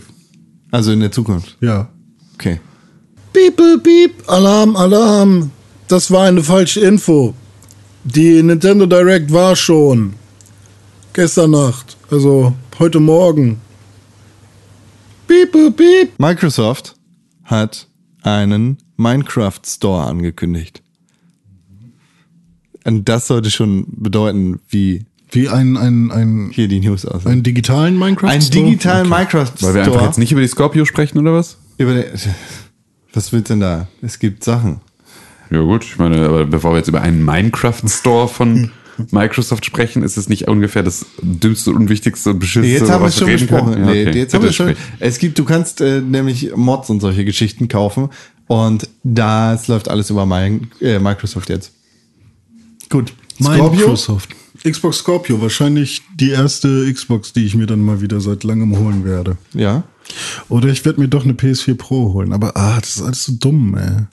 Also 0.70 0.92
in 0.92 1.00
der 1.00 1.12
Zukunft. 1.12 1.58
Ja. 1.60 1.90
Okay. 2.36 2.60
Piep, 3.34 3.60
piep. 3.82 4.12
Alarm, 4.28 4.76
Alarm. 4.76 5.50
Das 5.88 6.12
war 6.12 6.28
eine 6.28 6.44
falsche 6.44 6.82
Info. 6.82 7.34
Die 8.04 8.44
Nintendo 8.44 8.86
Direct 8.86 9.34
war 9.34 9.56
schon. 9.56 10.14
Gestern 11.14 11.52
Nacht. 11.52 11.98
Also 12.12 12.54
heute 12.78 13.00
Morgen. 13.00 13.60
Piep, 15.28 15.52
piep. 15.52 16.20
Microsoft 16.20 16.96
hat 17.44 17.88
einen 18.22 18.78
Minecraft 18.98 19.62
Store 19.66 20.06
angekündigt. 20.06 20.84
Und 22.86 23.10
das 23.10 23.28
sollte 23.28 23.52
schon 23.52 23.86
bedeuten, 23.88 24.60
wie 24.70 25.06
Wie 25.32 25.50
ein, 25.50 25.76
ein, 25.76 26.12
ein, 26.12 26.50
hier 26.54 26.68
die 26.68 26.80
News 26.80 27.06
aussehen. 27.06 27.32
einen 27.32 27.44
digitalen 27.44 27.98
Minecraft 28.00 28.30
Ein 28.30 28.42
Store? 28.42 28.64
digitalen 28.66 29.08
Okay. 29.08 29.16
Minecraft 29.18 29.52
Weil 29.62 29.74
wir 29.74 29.82
einfach 29.82 29.94
Store. 29.96 30.06
jetzt 30.06 30.18
nicht 30.20 30.32
über 30.32 30.42
die 30.42 30.48
Scorpio 30.48 30.86
sprechen, 30.86 31.18
oder 31.18 31.34
was? 31.34 31.58
Über 31.78 31.94
den, 31.96 32.06
was 33.14 33.34
willst 33.34 33.50
denn 33.50 33.60
da? 33.60 33.88
Es 34.02 34.20
gibt 34.20 34.44
Sachen. 34.44 34.80
Ja 35.52 35.62
gut, 35.62 35.84
ich 35.84 35.98
meine, 35.98 36.26
aber 36.26 36.46
bevor 36.46 36.72
wir 36.72 36.78
jetzt 36.78 36.88
über 36.88 37.02
einen 37.02 37.24
Minecraft-Store 37.26 38.28
von 38.28 38.72
Microsoft 39.12 39.66
sprechen, 39.66 40.04
ist 40.04 40.16
es 40.18 40.30
nicht 40.30 40.48
ungefähr 40.48 40.82
das 40.84 41.06
dümmste, 41.22 41.72
unwichtigste 41.72 42.30
und 42.32 42.40
beschissenste, 42.40 42.80
Jetzt 42.80 42.90
haben 42.90 43.02
wir 43.02 43.08
was 43.08 43.14
es 43.14 43.20
schon 43.20 43.28
reden 43.30 43.48
besprochen. 43.48 43.74
können? 43.74 43.88
Ja, 43.88 43.94
nee, 43.94 44.08
okay. 44.10 44.20
jetzt 44.20 44.34
haben 44.34 44.44
wir 44.44 44.54
schon. 44.54 44.74
Es 45.00 45.18
gibt, 45.20 45.38
du 45.38 45.44
kannst 45.44 45.82
äh, 45.82 46.02
nämlich 46.02 46.56
Mods 46.56 46.90
und 46.90 47.00
solche 47.02 47.26
Geschichten 47.26 47.68
kaufen 47.68 48.10
und 48.48 48.88
das 49.04 49.68
läuft 49.68 49.90
alles 49.90 50.10
über 50.10 50.26
mein, 50.26 50.68
äh, 50.82 51.00
Microsoft 51.00 51.50
jetzt. 51.50 51.72
Gut. 52.90 53.14
Microsoft. 53.40 54.30
Xbox 54.64 54.98
Scorpio, 54.98 55.42
wahrscheinlich 55.42 56.02
die 56.16 56.32
erste 56.32 56.92
Xbox, 56.92 57.34
die 57.34 57.46
ich 57.46 57.56
mir 57.56 57.68
dann 57.68 57.82
mal 57.82 58.02
wieder 58.02 58.20
seit 58.20 58.44
langem 58.44 58.78
holen 58.78 59.06
werde. 59.06 59.38
Ja. 59.54 59.84
Oder 60.50 60.70
ich 60.70 60.84
werde 60.86 61.02
mir 61.02 61.08
doch 61.08 61.24
eine 61.24 61.34
PS4 61.34 61.76
Pro 61.76 62.14
holen. 62.14 62.34
Aber 62.34 62.56
ah, 62.58 62.80
das 62.80 62.96
ist 62.96 63.02
alles 63.02 63.24
so 63.26 63.34
dumm, 63.34 63.78
ey. 63.78 64.06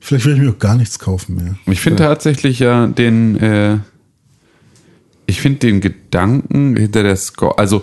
Vielleicht 0.00 0.26
werde 0.26 0.38
ich 0.38 0.46
mir 0.46 0.52
auch 0.52 0.58
gar 0.58 0.76
nichts 0.76 0.98
kaufen 0.98 1.36
mehr. 1.36 1.56
Ich 1.66 1.80
finde 1.80 2.02
tatsächlich 2.02 2.58
ja 2.58 2.86
den, 2.86 3.36
äh, 3.38 3.78
ich 5.24 5.40
finde 5.40 5.60
den 5.60 5.80
Gedanken 5.80 6.76
hinter 6.76 7.02
der 7.02 7.16
Score, 7.16 7.58
also 7.58 7.82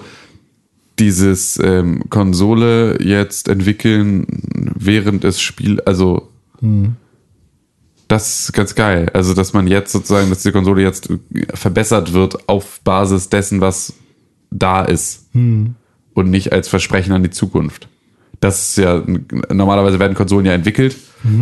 dieses 1.00 1.60
ähm, 1.64 2.04
Konsole 2.12 3.02
jetzt 3.02 3.48
entwickeln, 3.48 4.28
während 4.76 5.24
es 5.24 5.42
Spiel, 5.42 5.82
also 5.82 6.30
das 8.12 8.42
ist 8.42 8.54
ganz 8.54 8.76
geil. 8.76 9.10
Also, 9.14 9.34
dass 9.34 9.54
man 9.54 9.68
jetzt 9.68 9.92
sozusagen, 9.94 10.30
dass 10.30 10.44
die 10.44 10.52
Konsole 10.52 10.82
jetzt 10.82 11.10
verbessert 11.54 12.12
wird 12.12 12.50
auf 12.50 12.82
Basis 12.82 13.30
dessen, 13.30 13.62
was 13.62 13.94
da 14.50 14.84
ist. 14.84 15.30
Und 16.14 16.30
nicht 16.30 16.52
als 16.52 16.68
Versprechen 16.68 17.14
an 17.14 17.24
die 17.24 17.30
Zukunft. 17.30 17.88
Das 18.42 18.70
ist 18.70 18.78
ja, 18.78 19.02
normalerweise 19.54 20.00
werden 20.00 20.16
Konsolen 20.16 20.46
ja 20.46 20.54
entwickelt 20.54 20.98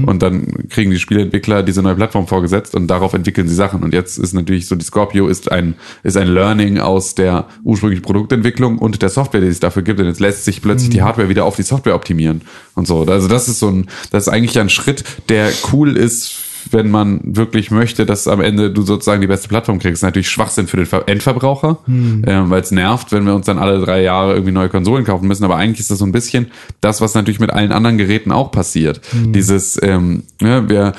und 0.05 0.21
dann 0.21 0.67
kriegen 0.69 0.91
die 0.91 0.99
Spieleentwickler 0.99 1.63
diese 1.63 1.81
neue 1.81 1.95
Plattform 1.95 2.27
vorgesetzt 2.27 2.75
und 2.75 2.87
darauf 2.87 3.13
entwickeln 3.13 3.47
sie 3.47 3.55
Sachen. 3.55 3.81
Und 3.81 3.93
jetzt 3.93 4.17
ist 4.17 4.33
natürlich 4.33 4.67
so, 4.67 4.75
die 4.75 4.83
Scorpio 4.83 5.27
ist 5.27 5.51
ein, 5.51 5.75
ist 6.03 6.17
ein 6.17 6.27
Learning 6.27 6.77
aus 6.79 7.15
der 7.15 7.47
ursprünglichen 7.63 8.03
Produktentwicklung 8.03 8.77
und 8.77 9.01
der 9.01 9.07
Software, 9.07 9.39
die 9.39 9.47
es 9.47 9.61
dafür 9.61 9.83
gibt. 9.83 10.01
Und 10.01 10.07
jetzt 10.07 10.19
lässt 10.19 10.43
sich 10.43 10.61
plötzlich 10.61 10.89
die 10.89 11.01
Hardware 11.01 11.29
wieder 11.29 11.45
auf 11.45 11.55
die 11.55 11.63
Software 11.63 11.95
optimieren 11.95 12.41
und 12.75 12.87
so. 12.87 13.05
Also 13.05 13.29
das 13.29 13.47
ist 13.47 13.59
so 13.59 13.69
ein, 13.69 13.87
das 14.11 14.27
ist 14.27 14.33
eigentlich 14.33 14.59
ein 14.59 14.69
Schritt, 14.69 15.05
der 15.29 15.49
cool 15.71 15.95
ist 15.95 16.48
wenn 16.71 16.91
man 16.91 17.21
wirklich 17.23 17.71
möchte, 17.71 18.05
dass 18.05 18.27
am 18.27 18.41
Ende 18.41 18.71
du 18.71 18.81
sozusagen 18.81 19.21
die 19.21 19.27
beste 19.27 19.47
Plattform 19.47 19.79
kriegst. 19.79 20.03
Natürlich 20.03 20.29
Schwachsinn 20.29 20.67
für 20.67 20.77
den 20.77 20.85
Ver- 20.85 21.07
Endverbraucher, 21.07 21.79
ähm, 21.87 22.49
weil 22.49 22.61
es 22.61 22.71
nervt, 22.71 23.11
wenn 23.11 23.25
wir 23.25 23.35
uns 23.35 23.45
dann 23.45 23.57
alle 23.57 23.79
drei 23.79 24.01
Jahre 24.01 24.33
irgendwie 24.33 24.51
neue 24.51 24.69
Konsolen 24.69 25.05
kaufen 25.05 25.27
müssen. 25.27 25.43
Aber 25.43 25.55
eigentlich 25.55 25.79
ist 25.79 25.91
das 25.91 25.99
so 25.99 26.05
ein 26.05 26.11
bisschen 26.11 26.47
das, 26.81 27.01
was 27.01 27.13
natürlich 27.15 27.39
mit 27.39 27.51
allen 27.51 27.71
anderen 27.71 27.97
Geräten 27.97 28.31
auch 28.31 28.51
passiert. 28.51 29.01
Dieses, 29.13 29.79
ähm, 29.81 30.23
ja, 30.41 30.69
wir, 30.69 30.93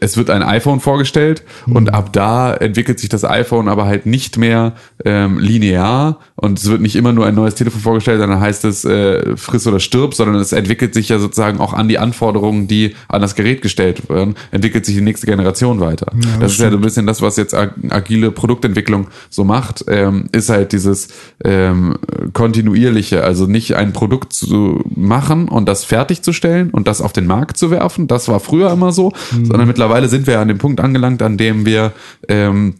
es 0.00 0.16
wird 0.16 0.30
ein 0.30 0.42
iPhone 0.42 0.80
vorgestellt 0.80 1.42
und 1.66 1.92
ab 1.92 2.12
da 2.12 2.54
entwickelt 2.54 2.98
sich 3.00 3.08
das 3.08 3.24
iPhone 3.24 3.68
aber 3.68 3.86
halt 3.86 4.06
nicht 4.06 4.38
mehr 4.38 4.74
ähm, 5.04 5.38
linear 5.38 6.18
und 6.36 6.58
es 6.58 6.68
wird 6.68 6.80
nicht 6.80 6.96
immer 6.96 7.12
nur 7.12 7.26
ein 7.26 7.34
neues 7.34 7.54
Telefon 7.54 7.80
vorgestellt, 7.80 8.20
dann 8.20 8.40
heißt 8.40 8.64
es 8.64 8.84
äh, 8.84 9.36
friss 9.36 9.66
oder 9.66 9.80
stirb, 9.80 10.14
sondern 10.14 10.36
es 10.36 10.52
entwickelt 10.52 10.94
sich 10.94 11.08
ja 11.08 11.18
sozusagen 11.18 11.60
auch 11.60 11.72
an 11.72 11.88
die 11.88 11.98
Anforderungen, 11.98 12.66
die 12.68 12.94
an 13.08 13.22
das 13.22 13.34
Gerät 13.34 13.62
gestellt 13.62 14.08
werden, 14.08 14.34
entwickelt 14.50 14.84
sich 14.86 14.93
die 14.94 15.00
nächste 15.02 15.26
Generation 15.26 15.80
weiter. 15.80 16.12
das 16.40 16.52
ist 16.52 16.60
ja 16.60 16.70
so 16.70 16.76
ein 16.76 16.82
bisschen 16.82 17.06
das, 17.06 17.20
was 17.22 17.36
jetzt 17.36 17.54
ag- 17.54 17.74
agile 17.90 18.30
Produktentwicklung 18.30 19.08
so 19.30 19.44
macht, 19.44 19.84
ähm, 19.88 20.26
ist 20.32 20.48
halt 20.48 20.72
dieses 20.72 21.08
ähm, 21.44 21.96
kontinuierliche, 22.32 23.24
also 23.24 23.46
nicht 23.46 23.74
ein 23.76 23.92
Produkt 23.92 24.32
zu 24.32 24.82
machen 24.94 25.48
und 25.48 25.66
das 25.68 25.84
fertigzustellen 25.84 26.70
und 26.70 26.86
das 26.88 27.00
auf 27.00 27.12
den 27.12 27.26
Markt 27.26 27.56
zu 27.56 27.70
werfen. 27.70 28.06
Das 28.06 28.28
war 28.28 28.40
früher 28.40 28.70
immer 28.72 28.92
so, 28.92 29.12
sondern 29.30 29.66
mittlerweile 29.66 30.08
sind 30.08 30.26
wir 30.26 30.40
an 30.40 30.48
dem 30.48 30.58
Punkt 30.58 30.80
angelangt, 30.80 31.22
an 31.22 31.36
dem 31.36 31.64
wir 31.66 31.92
ähm, 32.28 32.74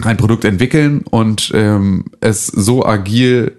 ein 0.00 0.16
Produkt 0.16 0.44
entwickeln 0.44 1.02
und 1.10 1.50
ähm, 1.54 2.04
es 2.20 2.46
so 2.46 2.86
agil 2.86 3.57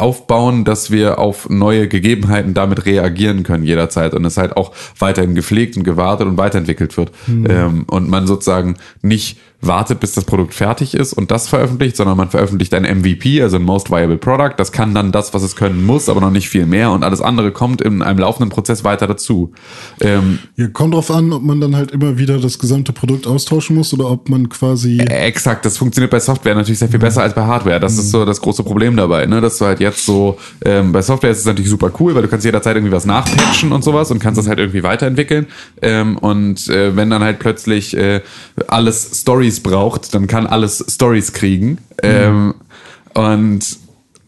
aufbauen, 0.00 0.64
dass 0.64 0.90
wir 0.90 1.18
auf 1.18 1.48
neue 1.48 1.88
Gegebenheiten 1.88 2.54
damit 2.54 2.86
reagieren 2.86 3.42
können 3.42 3.64
jederzeit. 3.64 4.14
Und 4.14 4.24
es 4.24 4.36
halt 4.36 4.56
auch 4.56 4.72
weiterhin 4.98 5.34
gepflegt 5.34 5.76
und 5.76 5.84
gewartet 5.84 6.26
und 6.26 6.36
weiterentwickelt 6.36 6.96
wird. 6.96 7.12
Ähm, 7.28 7.84
und 7.88 8.08
man 8.08 8.26
sozusagen 8.26 8.76
nicht 9.02 9.38
wartet, 9.60 9.98
bis 9.98 10.12
das 10.12 10.24
Produkt 10.24 10.54
fertig 10.54 10.94
ist 10.94 11.12
und 11.12 11.30
das 11.30 11.48
veröffentlicht, 11.48 11.96
sondern 11.96 12.16
man 12.16 12.30
veröffentlicht 12.30 12.72
ein 12.74 12.84
MVP, 12.84 13.42
also 13.42 13.56
ein 13.56 13.64
Most 13.64 13.90
Viable 13.90 14.16
Product. 14.16 14.54
Das 14.56 14.70
kann 14.70 14.94
dann 14.94 15.10
das, 15.10 15.34
was 15.34 15.42
es 15.42 15.56
können 15.56 15.84
muss, 15.84 16.08
aber 16.08 16.20
noch 16.20 16.30
nicht 16.30 16.48
viel 16.48 16.64
mehr 16.64 16.92
und 16.92 17.02
alles 17.02 17.20
andere 17.20 17.50
kommt 17.50 17.80
in 17.82 18.02
einem 18.02 18.20
laufenden 18.20 18.50
Prozess 18.50 18.84
weiter 18.84 19.06
dazu. 19.08 19.52
Ähm, 20.00 20.38
Ja, 20.56 20.68
kommt 20.68 20.94
drauf 20.94 21.10
an, 21.10 21.32
ob 21.32 21.42
man 21.42 21.60
dann 21.60 21.74
halt 21.74 21.90
immer 21.90 22.18
wieder 22.18 22.38
das 22.38 22.58
gesamte 22.58 22.92
Produkt 22.92 23.26
austauschen 23.26 23.74
muss 23.74 23.92
oder 23.92 24.10
ob 24.10 24.28
man 24.28 24.48
quasi. 24.48 24.98
Exakt, 24.98 25.64
das 25.64 25.76
funktioniert 25.76 26.10
bei 26.10 26.20
Software 26.20 26.54
natürlich 26.54 26.78
sehr 26.78 26.88
viel 26.88 27.00
besser 27.00 27.22
als 27.22 27.34
bei 27.34 27.44
Hardware. 27.44 27.80
Das 27.80 27.98
ist 27.98 28.10
so 28.10 28.24
das 28.24 28.40
große 28.40 28.62
Problem 28.62 28.96
dabei, 28.96 29.26
ne? 29.26 29.40
Dass 29.40 29.58
du 29.58 29.64
halt 29.64 29.80
jetzt 29.80 30.04
so, 30.06 30.38
ähm, 30.64 30.92
bei 30.92 31.02
Software 31.02 31.30
ist 31.30 31.38
es 31.38 31.46
natürlich 31.46 31.70
super 31.70 31.90
cool, 31.98 32.14
weil 32.14 32.22
du 32.22 32.28
kannst 32.28 32.44
jederzeit 32.44 32.76
irgendwie 32.76 32.94
was 32.94 33.06
nachpatchen 33.06 33.72
und 33.72 33.82
sowas 33.82 34.10
und 34.12 34.20
kannst 34.20 34.38
das 34.38 34.46
halt 34.46 34.58
irgendwie 34.58 34.84
weiterentwickeln. 34.84 35.46
Ähm, 35.82 36.16
und 36.16 36.68
äh, 36.68 36.94
wenn 36.94 37.10
dann 37.10 37.22
halt 37.22 37.40
plötzlich 37.40 37.96
äh, 37.96 38.20
alles 38.68 39.10
Stories 39.48 39.60
braucht, 39.60 40.14
dann 40.14 40.26
kann 40.26 40.46
alles 40.46 40.84
Stories 40.88 41.32
kriegen. 41.32 41.78
Ähm, 42.02 42.54
und 43.14 43.64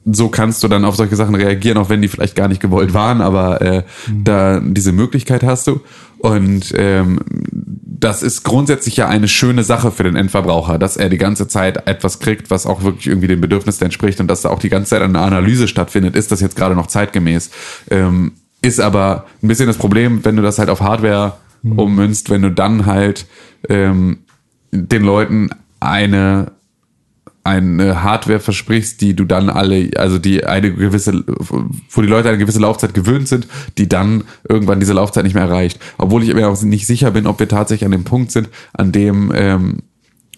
so 0.07 0.29
kannst 0.29 0.63
du 0.63 0.69
dann 0.69 0.85
auf 0.85 0.97
solche 0.97 1.15
Sachen 1.15 1.35
reagieren, 1.35 1.79
auch 1.79 1.91
wenn 1.91 2.01
die 2.01 2.09
vielleicht 2.09 2.35
gar 2.35 2.49
nicht 2.49 2.61
gewollt 2.61 2.95
waren, 2.95 3.21
aber 3.21 3.61
äh, 3.61 3.83
da 4.25 4.61
diese 4.61 4.93
Möglichkeit 4.93 5.43
hast 5.43 5.67
du. 5.67 5.81
Und 6.19 6.73
ähm, 6.77 7.21
das 7.53 8.23
ist 8.23 8.43
grundsätzlich 8.43 8.97
ja 8.97 9.09
eine 9.09 9.29
schöne 9.29 9.63
Sache 9.63 9.91
für 9.91 10.05
den 10.05 10.17
Endverbraucher, 10.17 10.79
dass 10.79 10.97
er 10.97 11.11
die 11.11 11.19
ganze 11.19 11.49
Zeit 11.49 11.87
etwas 11.87 12.19
kriegt, 12.19 12.51
was 12.51 12.67
auch 12.67 12.83
wirklich 12.83 13.07
irgendwie 13.07 13.29
den 13.29 13.41
Bedürfnissen 13.41 13.85
entspricht 13.85 14.21
und 14.21 14.29
dass 14.29 14.43
da 14.43 14.49
auch 14.49 14.59
die 14.59 14.71
ganze 14.71 14.91
Zeit 14.91 15.03
eine 15.03 15.21
Analyse 15.21 15.69
stattfindet. 15.69 16.17
Ist 16.17 16.33
das 16.33 16.41
jetzt 16.41 16.57
gerade 16.57 16.75
noch 16.75 16.87
zeitgemäß? 16.87 17.51
Ähm, 17.91 18.33
ist 18.63 18.81
aber 18.81 19.27
ein 19.43 19.49
bisschen 19.49 19.67
das 19.67 19.77
Problem, 19.77 20.25
wenn 20.25 20.37
du 20.37 20.43
das 20.43 20.59
halt 20.59 20.71
auf 20.71 20.81
Hardware 20.81 21.35
ummünzt, 21.63 22.31
wenn 22.31 22.43
du 22.43 22.51
dann 22.51 22.87
halt 22.87 23.27
ähm, 23.69 24.21
den 24.73 25.03
Leuten 25.03 25.51
eine 25.81 26.53
eine 27.43 28.03
Hardware 28.03 28.39
versprichst, 28.39 29.01
die 29.01 29.17
du 29.17 29.25
dann 29.25 29.49
alle, 29.49 29.91
also 29.97 30.19
die 30.19 30.45
eine 30.45 30.75
gewisse, 30.75 31.25
wo 31.91 32.03
die 32.03 32.09
Leute 32.09 32.29
eine 32.29 32.39
gewisse 32.39 32.61
Laufzeit 32.61 32.93
gewöhnt 32.93 33.29
sind, 33.29 33.47
die 33.79 33.89
dann 33.89 34.25
irgendwann 34.49 34.79
diese 34.79 34.93
Laufzeit 34.93 35.25
nicht 35.25 35.35
mehr 35.35 35.45
erreicht. 35.45 35.81
Obwohl 35.97 36.23
ich 36.23 36.35
mir 36.35 36.49
auch 36.49 36.63
nicht 36.63 36.87
sicher 36.87 37.11
bin, 37.13 37.27
ob 37.27 37.41
wir 37.41 37.49
tatsächlich 37.49 37.87
an 37.87 37.93
dem 37.93 38.05
Punkt 38.05 38.31
sind, 38.31 38.51
an 38.75 38.93
dem 38.93 39.33
ähm, 39.35 39.79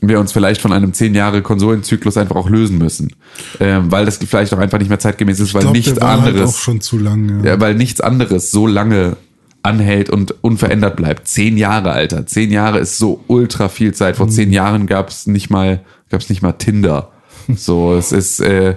wir 0.00 0.20
uns 0.20 0.32
vielleicht 0.32 0.60
von 0.60 0.72
einem 0.72 0.92
zehn 0.92 1.14
Jahre 1.14 1.42
Konsolenzyklus 1.42 2.16
einfach 2.16 2.36
auch 2.36 2.48
lösen 2.48 2.78
müssen. 2.78 3.14
Ähm, 3.60 3.90
weil 3.90 4.04
das 4.04 4.18
vielleicht 4.18 4.52
auch 4.54 4.58
einfach 4.58 4.78
nicht 4.78 4.88
mehr 4.88 4.98
zeitgemäß 4.98 5.40
ist, 5.40 5.54
weil 5.54 5.62
glaub, 5.62 5.74
nichts 5.74 5.92
halt 5.92 6.02
anderes 6.02 6.50
auch 6.50 6.58
schon 6.58 6.80
zu 6.80 6.98
lang. 6.98 7.44
ja, 7.44 7.60
weil 7.60 7.74
nichts 7.74 8.00
anderes 8.00 8.50
so 8.50 8.66
lange 8.66 9.16
anhält 9.62 10.10
und 10.10 10.34
unverändert 10.42 10.96
bleibt. 10.96 11.28
Zehn 11.28 11.56
Jahre, 11.56 11.92
Alter. 11.92 12.26
Zehn 12.26 12.50
Jahre 12.50 12.78
ist 12.78 12.98
so 12.98 13.22
ultra 13.28 13.68
viel 13.68 13.94
Zeit. 13.94 14.16
Vor 14.16 14.28
zehn 14.28 14.52
Jahren 14.52 14.86
gab 14.86 15.08
es 15.08 15.26
nicht 15.26 15.50
mal, 15.50 15.80
gab 16.10 16.20
es 16.20 16.28
nicht 16.28 16.42
mal 16.42 16.52
Tinder. 16.52 17.08
So, 17.56 17.94
es 17.96 18.12
ist, 18.12 18.38
äh, 18.38 18.76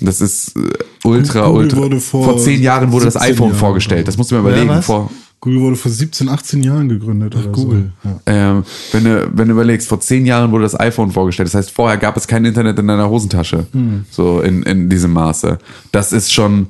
das 0.00 0.20
ist 0.20 0.56
äh, 0.56 0.60
ultra, 1.04 1.46
Google 1.46 1.62
ultra. 1.62 1.76
wurde 1.78 2.00
vor 2.00 2.38
zehn 2.38 2.60
Jahren 2.60 2.90
wurde 2.90 3.04
das 3.04 3.14
17 3.14 3.32
iPhone 3.34 3.48
Jahren, 3.50 3.58
vorgestellt. 3.58 4.08
Das 4.08 4.16
musst 4.16 4.32
du 4.32 4.34
mir 4.34 4.40
überlegen. 4.40 4.68
was? 4.68 4.86
Vor, 4.86 5.10
Google 5.40 5.60
wurde 5.60 5.76
vor 5.76 5.92
17, 5.92 6.28
18 6.28 6.62
Jahren 6.64 6.88
gegründet 6.88 7.36
oder 7.36 7.46
Google. 7.50 7.92
so. 8.02 8.08
Ja. 8.08 8.20
ähm, 8.26 8.64
wenn 8.90 9.04
du, 9.04 9.30
wenn 9.32 9.46
du 9.46 9.52
überlegst, 9.54 9.88
vor 9.88 10.00
zehn 10.00 10.26
Jahren 10.26 10.50
wurde 10.50 10.64
das 10.64 10.78
iPhone 10.78 11.12
vorgestellt. 11.12 11.48
Das 11.48 11.54
heißt, 11.54 11.70
vorher 11.70 11.98
gab 11.98 12.16
es 12.16 12.26
kein 12.26 12.44
Internet 12.44 12.78
in 12.80 12.88
deiner 12.88 13.08
Hosentasche. 13.08 13.66
So 14.10 14.40
in, 14.40 14.64
in 14.64 14.90
diesem 14.90 15.12
Maße. 15.12 15.58
Das 15.92 16.12
ist 16.12 16.32
schon, 16.32 16.66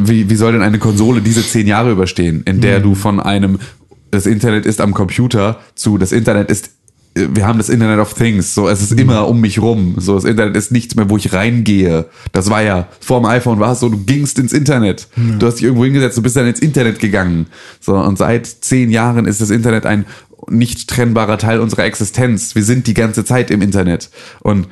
wie, 0.00 0.28
wie 0.30 0.36
soll 0.36 0.52
denn 0.52 0.62
eine 0.62 0.78
Konsole 0.78 1.20
diese 1.20 1.46
zehn 1.46 1.66
Jahre 1.66 1.92
überstehen, 1.92 2.42
in 2.44 2.60
der 2.60 2.80
du 2.80 2.94
von 2.94 3.20
einem, 3.20 3.58
das 4.10 4.26
Internet 4.26 4.66
ist 4.66 4.80
am 4.80 4.94
Computer 4.94 5.60
zu, 5.74 5.98
das 5.98 6.12
Internet 6.12 6.50
ist 6.50 6.70
wir 7.16 7.46
haben 7.46 7.56
das 7.56 7.70
Internet 7.70 7.98
of 7.98 8.12
Things, 8.12 8.54
so 8.54 8.68
es 8.68 8.82
ist 8.82 8.92
immer 8.92 9.26
um 9.26 9.40
mich 9.40 9.60
rum, 9.60 9.94
so 9.96 10.14
das 10.16 10.24
Internet 10.24 10.54
ist 10.54 10.70
nichts 10.70 10.96
mehr, 10.96 11.08
wo 11.08 11.16
ich 11.16 11.32
reingehe. 11.32 12.06
Das 12.32 12.50
war 12.50 12.62
ja 12.62 12.88
vor 13.00 13.20
dem 13.20 13.24
iPhone 13.24 13.58
war 13.58 13.72
es 13.72 13.80
so, 13.80 13.88
du 13.88 14.04
gingst 14.04 14.38
ins 14.38 14.52
Internet, 14.52 15.08
du 15.16 15.46
hast 15.46 15.54
dich 15.54 15.64
irgendwo 15.64 15.84
hingesetzt, 15.84 16.18
du 16.18 16.22
bist 16.22 16.36
dann 16.36 16.46
ins 16.46 16.60
Internet 16.60 16.98
gegangen. 16.98 17.46
So 17.80 17.96
und 17.96 18.18
seit 18.18 18.46
zehn 18.46 18.90
Jahren 18.90 19.24
ist 19.24 19.40
das 19.40 19.48
Internet 19.48 19.86
ein 19.86 20.04
nicht 20.48 20.88
trennbarer 20.88 21.38
Teil 21.38 21.60
unserer 21.60 21.84
Existenz. 21.84 22.54
Wir 22.54 22.62
sind 22.62 22.86
die 22.86 22.94
ganze 22.94 23.24
Zeit 23.24 23.50
im 23.50 23.62
Internet 23.62 24.10
und 24.40 24.68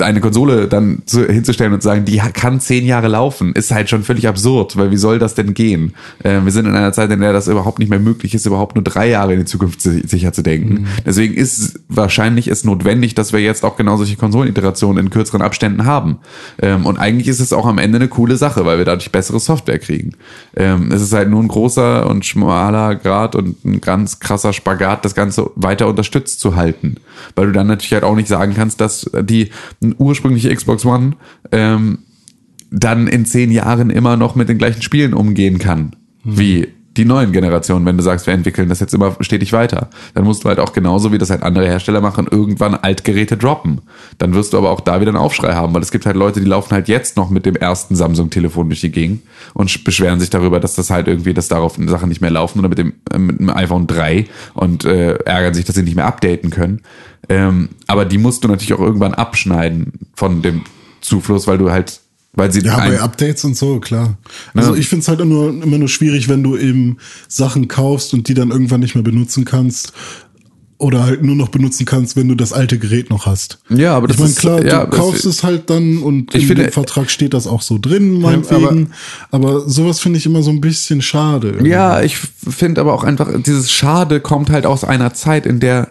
eine 0.00 0.20
Konsole 0.20 0.68
dann 0.68 1.02
zu, 1.06 1.26
hinzustellen 1.26 1.72
und 1.72 1.80
zu 1.82 1.88
sagen, 1.88 2.04
die 2.04 2.18
kann 2.18 2.60
zehn 2.60 2.84
Jahre 2.84 3.08
laufen, 3.08 3.52
ist 3.54 3.70
halt 3.70 3.88
schon 3.88 4.02
völlig 4.02 4.28
absurd, 4.28 4.76
weil 4.76 4.90
wie 4.90 4.98
soll 4.98 5.18
das 5.18 5.34
denn 5.34 5.54
gehen? 5.54 5.94
Äh, 6.22 6.40
wir 6.44 6.52
sind 6.52 6.66
in 6.66 6.74
einer 6.74 6.92
Zeit, 6.92 7.10
in 7.10 7.20
der 7.20 7.32
das 7.32 7.48
überhaupt 7.48 7.78
nicht 7.78 7.88
mehr 7.88 7.98
möglich 7.98 8.34
ist, 8.34 8.44
überhaupt 8.44 8.74
nur 8.74 8.84
drei 8.84 9.08
Jahre 9.08 9.32
in 9.32 9.40
die 9.40 9.44
Zukunft 9.46 9.80
si- 9.80 10.06
sicher 10.06 10.32
zu 10.34 10.42
denken. 10.42 10.86
Deswegen 11.06 11.32
ist 11.32 11.80
wahrscheinlich 11.88 12.48
es 12.48 12.64
notwendig, 12.64 13.14
dass 13.14 13.32
wir 13.32 13.40
jetzt 13.40 13.64
auch 13.64 13.76
genau 13.76 13.96
solche 13.96 14.16
Konsoleniterationen 14.16 15.06
in 15.06 15.10
kürzeren 15.10 15.40
Abständen 15.40 15.86
haben. 15.86 16.18
Ähm, 16.60 16.84
und 16.84 16.98
eigentlich 16.98 17.28
ist 17.28 17.40
es 17.40 17.54
auch 17.54 17.64
am 17.66 17.78
Ende 17.78 17.96
eine 17.96 18.08
coole 18.08 18.36
Sache, 18.36 18.66
weil 18.66 18.76
wir 18.76 18.84
dadurch 18.84 19.10
bessere 19.10 19.40
Software 19.40 19.78
kriegen. 19.78 20.12
Ähm, 20.54 20.92
es 20.92 21.00
ist 21.00 21.14
halt 21.14 21.30
nur 21.30 21.42
ein 21.42 21.48
großer 21.48 22.06
und 22.06 22.26
schmaler 22.26 22.94
Grad 22.94 23.34
und 23.34 23.64
ein 23.64 23.80
ganz 23.80 24.20
krasser 24.20 24.52
Spagat, 24.52 25.06
das 25.06 25.14
Ganze 25.14 25.50
weiter 25.54 25.86
unterstützt 25.86 26.40
zu 26.40 26.56
halten. 26.56 26.96
Weil 27.34 27.46
du 27.46 27.52
dann 27.52 27.68
natürlich 27.68 27.94
halt 27.94 28.04
auch 28.04 28.16
nicht 28.16 28.28
sagen 28.28 28.52
kannst, 28.54 28.80
dass 28.82 29.10
die 29.22 29.50
ursprüngliche 29.98 30.54
Xbox 30.54 30.84
One 30.84 31.16
ähm, 31.52 31.98
dann 32.70 33.06
in 33.06 33.24
zehn 33.24 33.50
Jahren 33.50 33.90
immer 33.90 34.16
noch 34.16 34.34
mit 34.34 34.48
den 34.48 34.58
gleichen 34.58 34.82
Spielen 34.82 35.14
umgehen 35.14 35.58
kann, 35.58 35.96
wie 36.24 36.68
die 36.98 37.04
neuen 37.06 37.32
Generationen, 37.32 37.86
wenn 37.86 37.96
du 37.96 38.02
sagst, 38.02 38.26
wir 38.26 38.34
entwickeln 38.34 38.68
das 38.68 38.80
jetzt 38.80 38.92
immer 38.92 39.16
stetig 39.20 39.52
weiter. 39.54 39.88
Dann 40.14 40.24
musst 40.24 40.44
du 40.44 40.48
halt 40.48 40.58
auch 40.60 40.72
genauso, 40.72 41.12
wie 41.12 41.18
das 41.18 41.30
halt 41.30 41.42
andere 41.42 41.66
Hersteller 41.66 42.00
machen, 42.02 42.26
irgendwann 42.30 42.74
Altgeräte 42.74 43.36
droppen. 43.38 43.80
Dann 44.18 44.34
wirst 44.34 44.52
du 44.52 44.58
aber 44.58 44.70
auch 44.70 44.80
da 44.80 45.00
wieder 45.00 45.10
einen 45.10 45.16
Aufschrei 45.18 45.54
haben, 45.54 45.72
weil 45.72 45.80
es 45.82 45.90
gibt 45.92 46.04
halt 46.04 46.16
Leute, 46.16 46.40
die 46.40 46.46
laufen 46.46 46.72
halt 46.72 46.88
jetzt 46.88 47.16
noch 47.16 47.30
mit 47.30 47.46
dem 47.46 47.56
ersten 47.56 47.96
Samsung-Telefon 47.96 48.68
durch 48.68 48.80
die 48.82 48.90
Gegend 48.90 49.22
und 49.54 49.70
sch- 49.70 49.84
beschweren 49.84 50.20
sich 50.20 50.28
darüber, 50.30 50.60
dass 50.60 50.74
das 50.74 50.90
halt 50.90 51.08
irgendwie, 51.08 51.32
dass 51.32 51.48
darauf 51.48 51.78
Sachen 51.86 52.08
nicht 52.08 52.20
mehr 52.20 52.30
laufen 52.30 52.58
oder 52.58 52.68
mit 52.68 52.78
dem, 52.78 52.92
äh, 53.12 53.18
mit 53.18 53.38
dem 53.40 53.48
iPhone 53.48 53.86
3 53.86 54.26
und 54.54 54.84
äh, 54.84 55.14
ärgern 55.24 55.54
sich, 55.54 55.64
dass 55.64 55.76
sie 55.76 55.82
nicht 55.84 55.96
mehr 55.96 56.06
updaten 56.06 56.50
können. 56.50 56.82
Ähm, 57.28 57.68
aber 57.86 58.04
die 58.04 58.18
musst 58.18 58.44
du 58.44 58.48
natürlich 58.48 58.74
auch 58.74 58.80
irgendwann 58.80 59.14
abschneiden 59.14 59.92
von 60.14 60.42
dem 60.42 60.62
Zufluss, 61.00 61.46
weil 61.46 61.58
du 61.58 61.70
halt, 61.70 62.00
weil 62.34 62.52
sie 62.52 62.60
Ja, 62.60 62.76
bei 62.76 63.00
Updates 63.00 63.44
und 63.44 63.56
so, 63.56 63.80
klar. 63.80 64.16
Also 64.54 64.74
ich 64.74 64.88
finde 64.88 65.02
es 65.02 65.08
halt 65.08 65.24
nur, 65.24 65.48
immer 65.50 65.78
nur 65.78 65.88
schwierig, 65.88 66.28
wenn 66.28 66.42
du 66.42 66.56
eben 66.56 66.98
Sachen 67.26 67.68
kaufst 67.68 68.14
und 68.14 68.28
die 68.28 68.34
dann 68.34 68.50
irgendwann 68.50 68.80
nicht 68.80 68.94
mehr 68.94 69.04
benutzen 69.04 69.44
kannst. 69.44 69.92
Oder 70.80 71.02
halt 71.02 71.24
nur 71.24 71.34
noch 71.34 71.48
benutzen 71.48 71.86
kannst, 71.86 72.14
wenn 72.14 72.28
du 72.28 72.36
das 72.36 72.52
alte 72.52 72.78
Gerät 72.78 73.10
noch 73.10 73.26
hast. 73.26 73.58
Ja, 73.68 73.96
aber 73.96 74.06
das 74.06 74.14
ich 74.14 74.20
meine, 74.20 74.30
ist- 74.30 74.38
klar, 74.38 74.64
ja, 74.64 74.84
du 74.86 74.96
kaufst 74.96 75.24
es 75.24 75.42
halt 75.42 75.68
dann 75.70 75.98
und 75.98 76.32
Ich 76.36 76.42
in 76.42 76.48
finde- 76.48 76.62
dem 76.66 76.72
Vertrag 76.72 77.10
steht 77.10 77.34
das 77.34 77.48
auch 77.48 77.62
so 77.62 77.78
drin, 77.78 78.20
meinetwegen. 78.20 78.92
aber, 79.32 79.68
sowas 79.68 79.98
finde 79.98 80.20
ich 80.20 80.26
immer 80.26 80.40
so 80.44 80.50
ein 80.50 80.60
bisschen 80.60 81.02
schade. 81.02 81.48
irgendwie. 81.48 81.70
Ja, 81.70 82.00
ich 82.02 82.16
finde 82.18 82.80
aber 82.80 82.94
auch 82.94 83.02
einfach, 83.02 83.28
dieses 83.42 83.72
Schade 83.72 84.20
kommt 84.20 84.50
halt 84.50 84.66
aus 84.66 84.84
einer 84.84 85.12
Zeit, 85.14 85.46
in 85.46 85.58
der, 85.58 85.90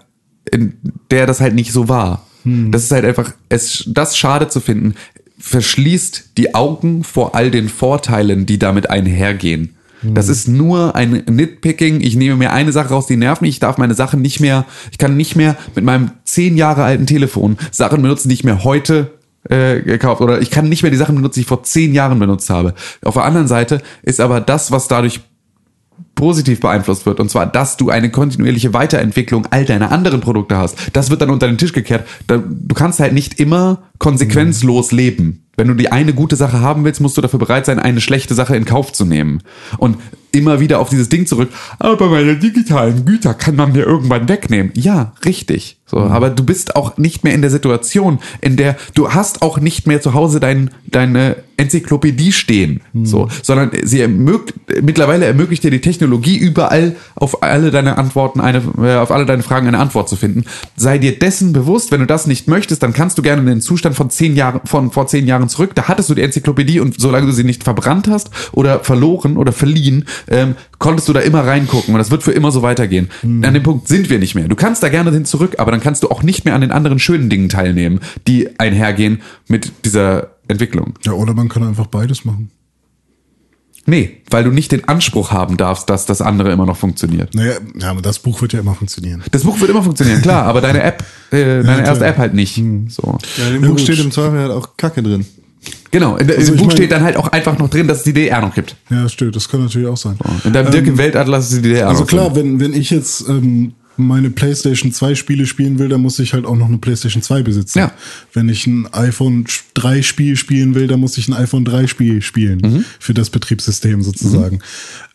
in 0.49 0.75
der 1.11 1.25
das 1.25 1.41
halt 1.41 1.53
nicht 1.55 1.73
so 1.73 1.89
war. 1.89 2.25
Das 2.45 2.83
ist 2.85 2.91
halt 2.91 3.03
einfach, 3.03 3.33
es, 3.49 3.83
das 3.87 4.17
Schade 4.17 4.47
zu 4.47 4.61
finden, 4.61 4.95
verschließt 5.39 6.31
die 6.37 6.55
Augen 6.55 7.03
vor 7.03 7.35
all 7.35 7.51
den 7.51 7.69
Vorteilen, 7.69 8.45
die 8.45 8.59
damit 8.59 8.89
einhergehen. 8.89 9.77
Das 10.03 10.29
ist 10.29 10.47
nur 10.47 10.95
ein 10.95 11.23
Nitpicking. 11.27 12.01
Ich 12.01 12.15
nehme 12.15 12.35
mir 12.35 12.53
eine 12.53 12.71
Sache 12.71 12.89
raus, 12.89 13.07
die 13.07 13.17
nervt 13.17 13.41
mich. 13.41 13.51
Ich 13.51 13.59
darf 13.59 13.77
meine 13.77 13.95
Sachen 13.95 14.21
nicht 14.21 14.39
mehr, 14.39 14.65
ich 14.91 14.97
kann 14.97 15.17
nicht 15.17 15.35
mehr 15.35 15.55
mit 15.75 15.83
meinem 15.83 16.11
zehn 16.23 16.55
Jahre 16.55 16.83
alten 16.83 17.07
Telefon 17.07 17.57
Sachen 17.71 18.01
benutzen, 18.01 18.29
die 18.29 18.35
ich 18.35 18.43
mir 18.43 18.63
heute 18.63 19.11
äh, 19.49 19.81
gekauft 19.81 20.21
oder 20.21 20.41
ich 20.41 20.51
kann 20.51 20.69
nicht 20.69 20.83
mehr 20.83 20.91
die 20.91 20.97
Sachen 20.97 21.15
benutzen, 21.15 21.35
die 21.35 21.41
ich 21.41 21.47
vor 21.47 21.63
zehn 21.63 21.93
Jahren 21.93 22.19
benutzt 22.19 22.49
habe. 22.49 22.73
Auf 23.03 23.15
der 23.15 23.23
anderen 23.23 23.47
Seite 23.47 23.81
ist 24.03 24.19
aber 24.19 24.39
das, 24.39 24.71
was 24.71 24.87
dadurch 24.87 25.21
positiv 26.15 26.59
beeinflusst 26.59 27.05
wird. 27.05 27.19
Und 27.19 27.29
zwar, 27.29 27.45
dass 27.45 27.77
du 27.77 27.89
eine 27.89 28.11
kontinuierliche 28.11 28.73
Weiterentwicklung 28.73 29.47
all 29.51 29.65
deiner 29.65 29.91
anderen 29.91 30.19
Produkte 30.19 30.57
hast. 30.57 30.77
Das 30.93 31.09
wird 31.09 31.21
dann 31.21 31.29
unter 31.29 31.47
den 31.47 31.57
Tisch 31.57 31.73
gekehrt. 31.73 32.07
Du 32.27 32.75
kannst 32.75 32.99
halt 32.99 33.13
nicht 33.13 33.39
immer 33.39 33.83
konsequenzlos 33.99 34.91
leben. 34.91 35.43
Wenn 35.55 35.69
du 35.69 35.73
die 35.73 35.91
eine 35.91 36.13
gute 36.13 36.35
Sache 36.35 36.61
haben 36.61 36.83
willst, 36.83 37.01
musst 37.01 37.17
du 37.17 37.21
dafür 37.21 37.39
bereit 37.39 37.65
sein, 37.65 37.79
eine 37.79 37.99
schlechte 37.99 38.35
Sache 38.35 38.55
in 38.55 38.65
Kauf 38.65 38.93
zu 38.93 39.05
nehmen. 39.05 39.41
Und 39.79 39.97
immer 40.31 40.59
wieder 40.59 40.79
auf 40.79 40.89
dieses 40.89 41.09
Ding 41.09 41.25
zurück, 41.25 41.49
aber 41.79 42.09
meine 42.09 42.35
digitalen 42.35 43.05
Güter 43.05 43.33
kann 43.33 43.55
man 43.55 43.71
mir 43.71 43.85
irgendwann 43.85 44.29
wegnehmen. 44.29 44.71
Ja, 44.75 45.13
richtig. 45.25 45.77
So, 45.85 45.99
aber 45.99 46.29
du 46.29 46.43
bist 46.43 46.75
auch 46.75 46.97
nicht 46.97 47.23
mehr 47.23 47.33
in 47.33 47.41
der 47.41 47.49
Situation, 47.49 48.19
in 48.41 48.57
der 48.57 48.75
du 48.93 49.13
hast 49.13 49.41
auch 49.41 49.57
nicht 49.57 49.87
mehr 49.87 50.01
zu 50.01 50.13
Hause 50.13 50.41
dein, 50.41 50.69
deine 50.85 51.37
Enzyklopädie 51.55 52.33
stehen, 52.33 52.81
so, 53.03 53.29
sondern 53.41 53.71
sie 53.83 54.01
ermögt, 54.01 54.53
mittlerweile 54.83 55.25
ermöglicht 55.25 55.63
dir 55.63 55.71
die 55.71 55.81
Technologie 55.81 56.37
überall 56.37 56.97
auf 57.15 57.41
alle 57.41 57.71
deine 57.71 57.97
Antworten 57.97 58.41
eine, 58.41 58.61
äh, 58.79 58.95
auf 58.95 59.11
alle 59.11 59.25
deine 59.25 59.43
Fragen 59.43 59.67
eine 59.67 59.79
Antwort 59.79 60.09
zu 60.09 60.17
finden. 60.17 60.43
Sei 60.75 60.97
dir 60.97 61.17
dessen 61.17 61.53
bewusst, 61.53 61.91
wenn 61.91 62.01
du 62.01 62.05
das 62.05 62.27
nicht 62.27 62.49
möchtest, 62.49 62.83
dann 62.83 62.93
kannst 62.93 63.17
du 63.17 63.21
gerne 63.21 63.41
in 63.41 63.47
den 63.47 63.61
Zustand 63.61 63.86
von 63.93 64.09
zehn 64.09 64.35
Jahren, 64.35 64.61
von 64.65 64.91
vor 64.91 65.07
zehn 65.07 65.27
Jahren 65.27 65.49
zurück. 65.49 65.75
Da 65.75 65.87
hattest 65.87 66.09
du 66.09 66.15
die 66.15 66.21
Enzyklopädie 66.21 66.79
und 66.79 66.99
solange 66.99 67.27
du 67.27 67.31
sie 67.31 67.43
nicht 67.43 67.63
verbrannt 67.63 68.07
hast 68.07 68.29
oder 68.51 68.79
verloren 68.79 69.37
oder 69.37 69.51
verliehen, 69.51 70.05
ähm, 70.27 70.55
konntest 70.79 71.07
du 71.09 71.13
da 71.13 71.19
immer 71.19 71.45
reingucken 71.45 71.93
und 71.93 71.99
das 71.99 72.11
wird 72.11 72.23
für 72.23 72.31
immer 72.31 72.51
so 72.51 72.61
weitergehen. 72.61 73.09
An 73.23 73.53
dem 73.53 73.63
Punkt 73.63 73.87
sind 73.87 74.09
wir 74.09 74.19
nicht 74.19 74.35
mehr. 74.35 74.47
Du 74.47 74.55
kannst 74.55 74.83
da 74.83 74.89
gerne 74.89 75.11
hin 75.11 75.25
zurück, 75.25 75.55
aber 75.57 75.71
dann 75.71 75.81
kannst 75.81 76.03
du 76.03 76.09
auch 76.09 76.23
nicht 76.23 76.45
mehr 76.45 76.55
an 76.55 76.61
den 76.61 76.71
anderen 76.71 76.99
schönen 76.99 77.29
Dingen 77.29 77.49
teilnehmen, 77.49 77.99
die 78.27 78.59
einhergehen 78.59 79.21
mit 79.47 79.71
dieser 79.85 80.31
Entwicklung. 80.47 80.93
Ja, 81.03 81.13
oder 81.13 81.33
man 81.33 81.49
kann 81.49 81.63
einfach 81.63 81.87
beides 81.87 82.25
machen. 82.25 82.51
Nee, 83.89 84.17
weil 84.29 84.43
du 84.43 84.51
nicht 84.51 84.71
den 84.73 84.87
Anspruch 84.87 85.31
haben 85.31 85.55
darfst, 85.55 85.89
dass 85.89 86.05
das 86.05 86.21
andere 86.21 86.51
immer 86.51 86.65
noch 86.65 86.75
funktioniert. 86.77 87.33
Naja, 87.33 87.53
ja, 87.79 87.89
aber 87.89 88.01
das 88.01 88.19
Buch 88.19 88.41
wird 88.41 88.51
ja 88.53 88.59
immer 88.59 88.75
funktionieren. 88.75 89.23
Das 89.31 89.43
Buch 89.43 89.59
wird 89.61 89.71
immer 89.71 89.81
funktionieren, 89.81 90.21
klar, 90.21 90.43
aber 90.43 90.59
deine 90.59 90.83
App, 90.83 91.03
äh, 91.31 91.63
deine 91.63 91.85
erste. 91.85 92.05
App 92.05 92.17
halt 92.17 92.33
nicht. 92.33 92.61
So. 92.89 93.17
Ja, 93.37 93.47
in 93.47 93.53
dem 93.53 93.63
Ja, 93.63 93.69
Buch 93.69 93.79
steht 93.79 93.99
im 93.99 94.11
Zweifel 94.11 94.39
halt 94.39 94.51
auch 94.51 94.75
Kacke 94.75 95.01
drin. 95.01 95.25
Genau, 95.91 96.15
Also 96.15 96.31
im 96.33 96.39
ich 96.43 96.51
Buch 96.51 96.67
mein- 96.67 96.71
steht 96.75 96.91
dann 96.91 97.01
halt 97.03 97.15
auch 97.15 97.29
einfach 97.29 97.57
noch 97.57 97.69
drin, 97.69 97.87
dass 97.87 97.99
es 97.99 98.03
die 98.03 98.13
DDR 98.13 98.41
noch 98.41 98.53
gibt. 98.53 98.75
Ja, 98.89 99.07
stimmt, 99.07 99.35
das 99.37 99.47
kann 99.47 99.63
natürlich 99.63 99.87
auch 99.87 99.97
sein. 99.97 100.17
In 100.43 100.51
deinem 100.53 100.69
Dirk 100.69 100.85
im 100.85 100.97
Weltatlas 100.97 101.45
ist 101.51 101.57
die 101.57 101.61
DDR 101.69 101.87
Also 101.87 102.01
noch 102.01 102.07
klar, 102.07 102.29
drin. 102.29 102.59
wenn, 102.59 102.73
wenn 102.73 102.79
ich 102.79 102.89
jetzt 102.89 103.27
ähm, 103.29 103.73
meine 103.97 104.29
PlayStation 104.29 104.91
2 104.91 105.15
Spiele 105.15 105.45
spielen 105.45 105.79
will, 105.79 105.89
dann 105.89 106.01
muss 106.01 106.19
ich 106.19 106.33
halt 106.33 106.45
auch 106.45 106.55
noch 106.55 106.67
eine 106.67 106.77
PlayStation 106.77 107.21
2 107.21 107.43
besitzen. 107.43 107.79
Ja. 107.79 107.91
Wenn 108.33 108.49
ich 108.49 108.67
ein 108.67 108.91
iPhone 108.93 109.45
3 109.73 110.01
Spiel 110.01 110.35
spielen 110.35 110.75
will, 110.75 110.87
dann 110.87 110.99
muss 110.99 111.17
ich 111.17 111.27
ein 111.27 111.33
iPhone 111.33 111.65
3 111.65 111.87
Spiel 111.87 112.21
spielen. 112.21 112.61
Mhm. 112.63 112.85
Für 112.99 113.13
das 113.13 113.29
Betriebssystem 113.29 114.01
sozusagen. 114.01 114.59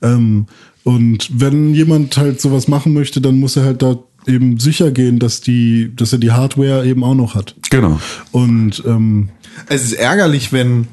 Ähm, 0.03 0.47
und 0.85 1.31
wenn 1.33 1.75
jemand 1.75 2.17
halt 2.17 2.41
sowas 2.41 2.69
machen 2.69 2.93
möchte, 2.93 3.21
dann 3.21 3.39
muss 3.39 3.57
er 3.57 3.65
halt 3.65 3.83
da 3.83 3.99
eben 4.27 4.59
sicher 4.59 4.91
gehen, 4.91 5.19
dass 5.19 5.41
die, 5.41 5.93
dass 5.95 6.13
er 6.13 6.19
die 6.19 6.33
Hardware 6.33 6.87
eben 6.87 7.05
auch 7.05 7.15
noch 7.15 7.35
hat. 7.35 7.55
Genau. 7.71 8.01
Und 8.31 8.83
ähm, 8.87 9.29
Es 9.69 9.85
ist 9.85 9.93
ärgerlich, 9.95 10.53
wenn 10.53 10.87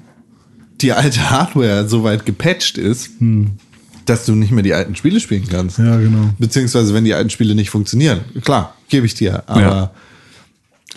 die 0.82 0.94
alte 0.94 1.30
Hardware 1.30 1.88
so 1.88 2.04
weit 2.04 2.26
gepatcht 2.26 2.78
ist, 2.78 3.12
dass 4.10 4.26
du 4.26 4.34
nicht 4.36 4.52
mehr 4.52 4.64
die 4.64 4.74
alten 4.74 4.96
Spiele 4.96 5.20
spielen 5.20 5.46
kannst. 5.50 5.78
ja, 5.78 5.98
genau. 5.98 6.30
Beziehungsweise 6.40 6.94
wenn 6.94 7.06
die 7.06 7.14
alten 7.14 7.30
Spiele 7.30 7.56
nicht 7.56 7.70
funktionieren. 7.70 8.22
Klar, 8.44 8.76
gebe 8.90 9.06
ich 9.06 9.14
dir. 9.14 9.44
Aber 9.48 9.92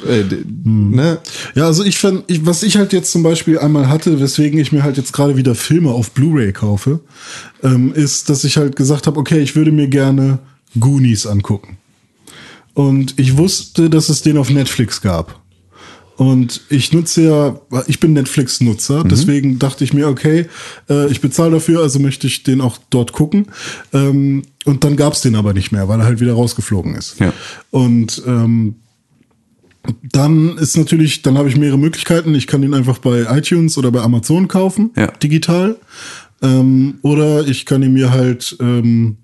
äh, 0.09 0.25
d- 0.25 0.45
ne? 0.65 1.19
Ja, 1.55 1.67
also 1.67 1.85
ich 1.85 1.99
fand, 1.99 2.25
ich, 2.27 2.45
was 2.47 2.63
ich 2.63 2.77
halt 2.77 2.93
jetzt 2.93 3.13
zum 3.13 3.23
Beispiel 3.23 3.59
einmal 3.59 3.89
hatte, 3.89 4.19
weswegen 4.21 4.59
ich 4.59 4.73
mir 4.73 4.83
halt 4.83 4.97
jetzt 4.97 5.13
gerade 5.13 5.37
wieder 5.37 5.55
Filme 5.55 5.91
auf 5.91 6.13
Blu-ray 6.13 6.53
kaufe, 6.53 7.01
ähm, 7.63 7.93
ist, 7.95 8.29
dass 8.31 8.45
ich 8.45 8.57
halt 8.57 8.75
gesagt 8.77 9.07
habe, 9.07 9.21
okay, 9.21 9.39
ich 9.41 9.55
würde 9.55 9.71
mir 9.73 9.89
gerne 9.89 10.39
Goonies 10.81 11.27
angucken. 11.27 11.77
Und 12.75 13.19
ich 13.19 13.37
wusste, 13.37 13.91
dass 13.91 14.09
es 14.09 14.23
den 14.23 14.39
auf 14.39 14.49
Netflix 14.49 15.03
gab. 15.03 15.41
Und 16.17 16.61
ich 16.69 16.93
nutze 16.93 17.23
ja, 17.23 17.61
ich 17.87 17.99
bin 17.99 18.13
Netflix-Nutzer, 18.13 19.03
deswegen 19.05 19.59
dachte 19.59 19.83
ich 19.83 19.95
mir, 19.95 20.09
okay, 20.09 20.47
äh, 20.91 21.11
ich 21.11 21.21
bezahle 21.21 21.53
dafür, 21.53 21.81
also 21.83 21.99
möchte 21.99 22.27
ich 22.27 22.43
den 22.43 22.61
auch 22.61 22.79
dort 22.91 23.13
gucken. 23.13 23.47
Ähm, 23.93 24.43
und 24.65 24.85
dann 24.85 24.97
gab's 24.97 25.23
den 25.23 25.35
aber 25.35 25.55
nicht 25.55 25.73
mehr, 25.73 25.89
weil 25.89 26.01
er 26.01 26.07
halt 26.07 26.21
wieder 26.21 26.35
rausgeflogen 26.35 26.95
ist. 26.95 27.19
Ja. 27.19 27.33
Und 27.71 28.23
ähm, 28.27 28.77
dann 30.13 30.59
ist 30.59 30.77
natürlich, 30.77 31.23
dann 31.23 31.39
habe 31.39 31.49
ich 31.49 31.57
mehrere 31.57 31.79
Möglichkeiten. 31.79 32.35
Ich 32.35 32.47
kann 32.47 32.63
ihn 32.63 32.75
einfach 32.75 32.99
bei 32.99 33.23
iTunes 33.37 33.77
oder 33.79 33.91
bei 33.91 34.01
Amazon 34.01 34.47
kaufen, 34.49 34.91
Ja. 34.97 35.09
digital. 35.09 35.77
Ähm, 36.43 36.99
oder 37.03 37.47
ich 37.49 37.67
kann 37.67 37.83
ihn 37.83 37.93
mir 37.95 38.11
halt, 38.13 38.57
ähm, 38.61 39.17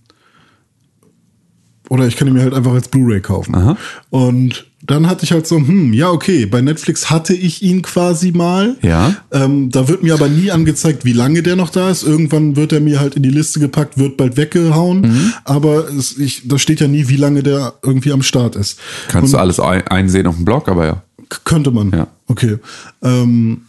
oder 1.91 2.07
ich 2.07 2.17
kann 2.17 2.29
ihn 2.29 2.35
mir 2.35 2.43
halt 2.43 2.55
einfach 2.55 2.73
als 2.73 2.89
Blu-ray 2.89 3.21
kaufen. 3.21 3.55
Aha. 3.55 3.77
Und 4.11 4.68
dann 4.89 5.07
hatte 5.07 5.25
ich 5.25 5.33
halt 5.33 5.47
so, 5.47 5.57
hm, 5.57 5.93
ja, 5.93 6.11
okay, 6.11 6.47
bei 6.47 6.63
Netflix 6.63 7.11
hatte 7.11 7.35
ich 7.35 7.63
ihn 7.63 7.83
quasi 7.83 8.33
mal. 8.33 8.77
Ja. 8.83 9.15
Ähm, 9.31 9.71
da 9.71 9.87
wird 9.87 10.03
mir 10.03 10.15
aber 10.15 10.29
nie 10.29 10.51
angezeigt, 10.51 11.05
wie 11.05 11.13
lange 11.13 11.43
der 11.43 11.57
noch 11.57 11.69
da 11.69 11.91
ist. 11.91 12.03
Irgendwann 12.03 12.57
wird 12.57 12.73
er 12.73 12.81
mir 12.81 12.99
halt 12.99 13.15
in 13.15 13.23
die 13.23 13.29
Liste 13.31 13.61
gepackt, 13.61 13.99
wird 13.99 14.17
bald 14.17 14.39
weggehauen. 14.39 15.03
Mhm. 15.03 15.33
Aber 15.45 15.89
es, 15.91 16.17
ich, 16.19 16.49
da 16.49 16.59
steht 16.59 16.81
ja 16.81 16.89
nie, 16.89 17.09
wie 17.09 17.17
lange 17.17 17.43
der 17.43 17.75
irgendwie 17.83 18.13
am 18.13 18.23
Start 18.23 18.57
ist. 18.57 18.81
Kannst 19.09 19.35
Und- 19.35 19.39
du 19.39 19.43
alles 19.43 19.61
ein, 19.61 19.87
einsehen 19.87 20.27
auf 20.27 20.37
dem 20.37 20.47
Blog, 20.47 20.69
aber 20.69 20.87
ja. 20.87 21.03
Könnte 21.45 21.71
man. 21.71 21.91
Ja. 21.91 22.07
Okay. 22.27 22.57
Ähm, 23.03 23.63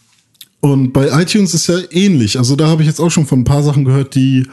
und 0.62 0.94
bei 0.94 1.10
iTunes 1.22 1.54
ist 1.54 1.68
ja 1.68 1.80
ähnlich. 1.92 2.38
Also 2.38 2.56
da 2.56 2.68
habe 2.68 2.82
ich 2.82 2.88
jetzt 2.88 3.02
auch 3.02 3.10
schon 3.12 3.26
von 3.26 3.42
ein 3.42 3.46
paar 3.46 3.64
Sachen 3.64 3.84
gehört, 3.84 4.16
die 4.16 4.48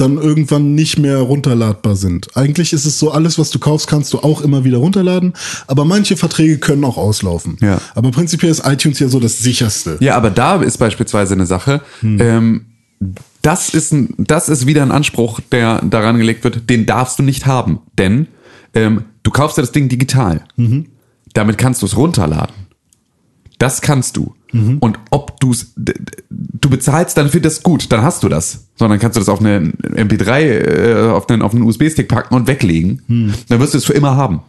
dann 0.00 0.16
irgendwann 0.16 0.74
nicht 0.74 0.98
mehr 0.98 1.18
runterladbar 1.18 1.96
sind. 1.96 2.36
Eigentlich 2.36 2.72
ist 2.72 2.86
es 2.86 2.98
so, 2.98 3.10
alles, 3.10 3.38
was 3.38 3.50
du 3.50 3.58
kaufst, 3.58 3.86
kannst 3.88 4.12
du 4.12 4.18
auch 4.20 4.40
immer 4.40 4.64
wieder 4.64 4.78
runterladen, 4.78 5.34
aber 5.66 5.84
manche 5.84 6.16
Verträge 6.16 6.58
können 6.58 6.84
auch 6.84 6.96
auslaufen. 6.96 7.56
Ja. 7.60 7.80
Aber 7.94 8.10
prinzipiell 8.10 8.50
ist 8.50 8.66
iTunes 8.66 8.98
ja 8.98 9.08
so 9.08 9.20
das 9.20 9.38
sicherste. 9.38 9.96
Ja, 10.00 10.16
aber 10.16 10.30
da 10.30 10.56
ist 10.62 10.78
beispielsweise 10.78 11.34
eine 11.34 11.46
Sache, 11.46 11.82
Hm. 12.00 12.18
ähm, 12.20 12.64
das 13.42 13.68
ist 13.70 13.92
ein, 13.92 14.14
das 14.18 14.48
ist 14.48 14.66
wieder 14.66 14.82
ein 14.82 14.90
Anspruch, 14.90 15.40
der 15.52 15.80
daran 15.82 16.18
gelegt 16.18 16.44
wird, 16.44 16.68
den 16.68 16.86
darfst 16.86 17.18
du 17.18 17.22
nicht 17.22 17.46
haben. 17.46 17.78
Denn 17.96 18.26
ähm, 18.74 19.04
du 19.22 19.30
kaufst 19.30 19.56
ja 19.56 19.62
das 19.62 19.72
Ding 19.72 19.88
digital. 19.88 20.44
Mhm. 20.56 20.86
Damit 21.34 21.58
kannst 21.58 21.82
du 21.82 21.86
es 21.86 21.96
runterladen. 21.96 22.54
Das 23.58 23.80
kannst 23.80 24.16
du. 24.16 24.34
Mhm. 24.52 24.78
Und 24.78 24.98
ob 25.10 25.40
du 25.40 25.50
es, 25.50 25.72
du 25.76 26.70
bezahlst 26.70 27.16
dann 27.16 27.28
für 27.28 27.40
das 27.40 27.62
gut, 27.62 27.90
dann 27.90 28.02
hast 28.02 28.22
du 28.22 28.28
das. 28.28 28.68
Sondern 28.76 28.98
kannst 28.98 29.16
du 29.16 29.20
das 29.20 29.28
auf 29.28 29.40
eine 29.40 29.72
MP3, 29.82 30.40
äh, 30.40 31.10
auf 31.10 31.28
einen, 31.28 31.42
auf 31.42 31.52
einen 31.52 31.64
USB-Stick 31.64 32.08
packen 32.08 32.34
und 32.34 32.46
weglegen. 32.46 33.02
Mhm. 33.08 33.34
Dann 33.48 33.60
wirst 33.60 33.74
du 33.74 33.78
es 33.78 33.84
für 33.84 33.94
immer 33.94 34.16
haben. 34.16 34.40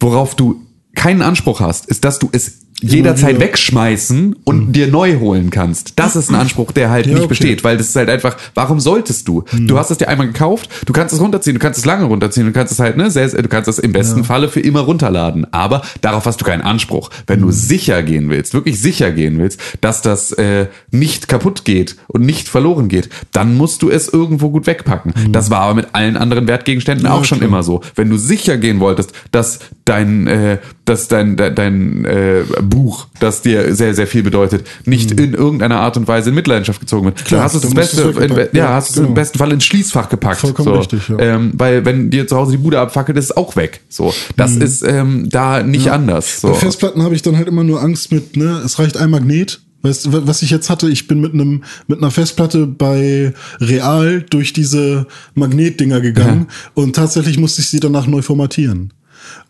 Worauf 0.00 0.34
du 0.34 0.60
keinen 0.94 1.22
Anspruch 1.22 1.60
hast, 1.60 1.86
ist, 1.86 2.04
dass 2.04 2.18
du 2.18 2.28
es 2.32 2.63
jederzeit 2.90 3.40
wegschmeißen 3.40 4.36
und 4.44 4.72
dir 4.72 4.88
neu 4.88 5.18
holen 5.18 5.50
kannst. 5.50 5.94
Das 5.96 6.16
ist 6.16 6.30
ein 6.30 6.36
Anspruch, 6.36 6.72
der 6.72 6.90
halt 6.90 7.06
Ja, 7.06 7.12
nicht 7.12 7.20
okay. 7.22 7.28
besteht, 7.28 7.64
weil 7.64 7.76
das 7.76 7.88
ist 7.88 7.96
halt 7.96 8.08
einfach, 8.08 8.36
warum 8.54 8.80
solltest 8.80 9.28
du? 9.28 9.44
Du 9.52 9.78
hast 9.78 9.90
es 9.90 9.98
dir 9.98 10.08
einmal 10.08 10.26
gekauft, 10.26 10.68
du 10.86 10.92
kannst 10.92 11.14
es 11.14 11.20
runterziehen, 11.20 11.54
du 11.54 11.60
kannst 11.60 11.78
es 11.78 11.84
lange 11.84 12.04
runterziehen, 12.04 12.46
du 12.46 12.52
kannst 12.52 12.72
es 12.72 12.78
halt, 12.78 12.96
ne, 12.96 13.10
sehr, 13.10 13.28
du 13.28 13.48
kannst 13.48 13.68
es 13.68 13.78
im 13.78 13.92
besten 13.92 14.24
Falle 14.24 14.48
für 14.48 14.60
immer 14.60 14.80
runterladen. 14.80 15.46
Aber 15.52 15.82
darauf 16.00 16.26
hast 16.26 16.40
du 16.40 16.44
keinen 16.44 16.62
Anspruch. 16.62 17.10
Wenn 17.26 17.40
du 17.40 17.50
sicher 17.50 18.02
gehen 18.02 18.28
willst, 18.30 18.54
wirklich 18.54 18.80
sicher 18.80 19.10
gehen 19.12 19.38
willst, 19.38 19.60
dass 19.80 20.02
das 20.02 20.32
äh, 20.32 20.66
nicht 20.90 21.28
kaputt 21.28 21.64
geht 21.64 21.96
und 22.08 22.22
nicht 22.22 22.48
verloren 22.48 22.88
geht, 22.88 23.08
dann 23.32 23.56
musst 23.56 23.82
du 23.82 23.90
es 23.90 24.08
irgendwo 24.08 24.50
gut 24.50 24.66
wegpacken. 24.66 25.12
Das 25.30 25.50
war 25.50 25.60
aber 25.60 25.74
mit 25.74 25.88
allen 25.92 26.16
anderen 26.16 26.46
Wertgegenständen 26.46 27.06
auch 27.06 27.24
schon 27.24 27.38
klar. 27.38 27.48
immer 27.48 27.62
so. 27.62 27.80
Wenn 27.94 28.10
du 28.10 28.16
sicher 28.16 28.56
gehen 28.58 28.80
wolltest, 28.80 29.12
dass 29.30 29.60
dein, 29.84 30.26
äh, 30.26 30.58
dass 30.84 31.08
dein, 31.08 31.36
dein, 31.36 31.54
dein 31.54 32.04
äh, 32.04 32.42
Buch, 32.74 33.06
das 33.20 33.42
dir 33.42 33.74
sehr, 33.74 33.94
sehr 33.94 34.06
viel 34.06 34.22
bedeutet, 34.22 34.66
nicht 34.84 35.12
in 35.12 35.34
irgendeiner 35.34 35.80
Art 35.80 35.96
und 35.96 36.08
Weise 36.08 36.30
in 36.30 36.34
Mitleidenschaft 36.34 36.80
gezogen 36.80 37.06
wird, 37.06 37.20
Mhm. 37.20 37.24
Klar, 37.24 37.44
hast 37.44 37.54
du 37.54 37.68
es 37.68 37.74
Beste, 37.74 38.02
in, 38.02 38.36
ja, 38.36 38.46
Ja, 38.52 38.74
hast 38.74 38.88
du 38.88 38.92
es 38.92 38.96
im 38.98 39.04
genau. 39.04 39.14
besten 39.14 39.38
Fall 39.38 39.52
ins 39.52 39.64
Schließfach 39.64 40.08
gepackt. 40.08 40.40
Vollkommen 40.40 40.68
so. 40.68 40.74
richtig, 40.74 41.08
ja. 41.08 41.18
ähm, 41.18 41.52
weil 41.54 41.84
wenn 41.84 42.10
dir 42.10 42.26
zu 42.26 42.36
Hause 42.36 42.52
die 42.52 42.58
Bude 42.58 42.80
abfackelt, 42.80 43.16
ist 43.16 43.26
es 43.26 43.36
auch 43.36 43.56
weg. 43.56 43.80
So, 43.88 44.12
das 44.36 44.56
ist 44.56 44.82
ähm, 44.82 45.28
da 45.30 45.62
nicht 45.62 45.90
anders. 45.90 46.40
So. 46.40 46.48
Bei 46.48 46.54
Festplatten 46.54 47.02
habe 47.02 47.14
ich 47.14 47.22
dann 47.22 47.36
halt 47.36 47.48
immer 47.48 47.64
nur 47.64 47.82
Angst 47.82 48.12
mit, 48.12 48.36
ne, 48.36 48.62
es 48.64 48.78
reicht 48.78 48.96
ein 48.96 49.10
Magnet. 49.10 49.60
Weißt 49.82 50.06
du, 50.06 50.26
was 50.26 50.40
ich 50.40 50.50
jetzt 50.50 50.70
hatte, 50.70 50.88
ich 50.88 51.06
bin 51.06 51.20
mit 51.20 51.34
einem 51.34 51.62
mit 51.86 51.98
einer 51.98 52.10
Festplatte 52.10 52.66
bei 52.66 53.34
Real 53.60 54.24
durch 54.30 54.54
diese 54.54 55.06
Magnetdinger 55.34 56.00
gegangen 56.00 56.46
und 56.72 56.96
tatsächlich 56.96 57.38
musste 57.38 57.60
ich 57.60 57.68
sie 57.68 57.80
danach 57.80 58.06
neu 58.06 58.22
formatieren. 58.22 58.94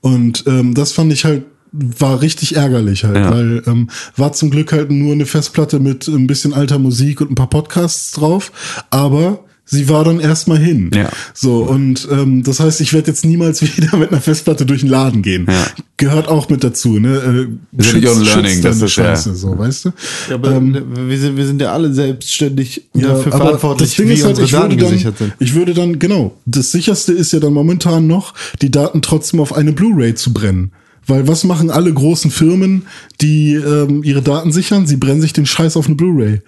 Und 0.01 0.45
ähm, 0.49 0.75
das 0.75 0.91
fand 0.93 1.13
ich 1.13 1.25
halt 1.25 1.45
war 1.77 2.21
richtig 2.23 2.55
ärgerlich 2.57 3.05
halt, 3.05 3.17
Ja. 3.17 3.31
weil 3.33 3.63
ähm, 3.67 3.91
war 4.17 4.33
zum 4.33 4.51
Glück 4.51 4.73
halt 4.73 4.91
nur 4.91 5.13
eine 5.13 5.27
Festplatte 5.27 5.81
mit 5.81 6.07
ein 6.07 6.27
bisschen 6.27 6.55
alter 6.55 6.79
Musik 6.79 7.21
und 7.21 7.31
ein 7.33 7.35
paar 7.35 7.51
Podcasts 7.51 8.13
drauf, 8.13 8.53
aber 8.91 9.41
sie 9.67 9.89
war 9.89 10.05
dann 10.05 10.21
erstmal 10.21 10.59
hin. 10.59 10.91
Ja. 10.95 11.09
So, 11.33 11.63
und 11.65 12.07
ähm, 12.13 12.43
das 12.45 12.61
heißt, 12.61 12.81
ich 12.81 12.93
werde 12.93 13.09
jetzt 13.09 13.25
niemals 13.25 13.61
wieder 13.77 13.97
mit 13.97 14.11
einer 14.13 14.21
Festplatte 14.21 14.67
durch 14.67 14.81
den 14.83 14.91
Laden 14.91 15.23
gehen. 15.23 15.47
Ja. 15.51 15.67
Gehört 15.97 16.29
auch 16.29 16.49
mit 16.49 16.63
dazu, 16.63 16.99
ne? 17.01 17.49
Äh, 17.77 17.81
Ist 17.81 17.93
ja 17.93 17.99
nicht 17.99 18.09
on 18.09 18.23
learning, 18.23 18.63
das 18.63 18.77
ist 18.77 18.83
ja- 18.83 18.89
Scheiße, 18.89 19.35
so, 19.35 19.59
weißt 19.59 19.87
du? 19.87 19.93
Ja, 20.29 20.35
aber 20.37 20.61
wir, 20.63 21.19
sind, 21.19 21.37
wir 21.37 21.47
sind 21.47 21.61
ja 21.63 21.73
alle 21.73 21.93
selbstständig 21.93 22.83
Ja, 22.95 23.09
dafür 23.09 23.33
verantwortlich, 23.33 23.89
das 23.91 23.97
Ding 23.97 24.09
wie 24.09 24.13
ist 24.13 24.25
halt, 24.25 24.39
unsere 24.39 24.47
ich 24.47 24.53
würde 24.53 24.69
Daten 24.69 24.79
dann, 24.81 24.91
gesichert 24.91 25.19
sind. 25.19 25.33
ich 25.41 25.55
würde 25.55 25.75
dann, 25.75 25.99
genau, 25.99 26.35
das 26.47 26.71
sicherste 26.71 27.13
ist 27.13 27.33
ja 27.33 27.41
dann 27.41 27.53
momentan 27.55 28.07
noch, 28.07 28.35
die 28.63 28.71
Daten 28.71 29.03
trotzdem 29.03 29.41
auf 29.41 29.53
eine 29.55 29.73
Blu-ray 29.73 30.15
zu 30.15 30.33
brennen. 30.33 30.73
Weil 31.07 31.29
was 31.29 31.45
machen 31.45 31.71
alle 31.71 31.93
großen 31.93 32.31
Firmen, 32.31 32.87
die 33.21 33.55
ähm, 33.55 34.03
ihre 34.03 34.23
Daten 34.23 34.53
sichern? 34.53 34.87
Sie 34.87 34.97
brennen 34.97 35.21
sich 35.21 35.33
den 35.33 35.47
Scheiß 35.47 35.77
auf 35.77 35.87
eine 35.87 35.97
Blu-ray. 35.97 36.41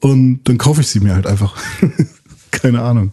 Und 0.00 0.40
dann 0.44 0.58
kaufe 0.58 0.80
ich 0.82 0.88
sie 0.88 1.00
mir 1.00 1.14
halt 1.14 1.26
einfach. 1.26 1.56
keine 2.50 2.82
Ahnung. 2.82 3.12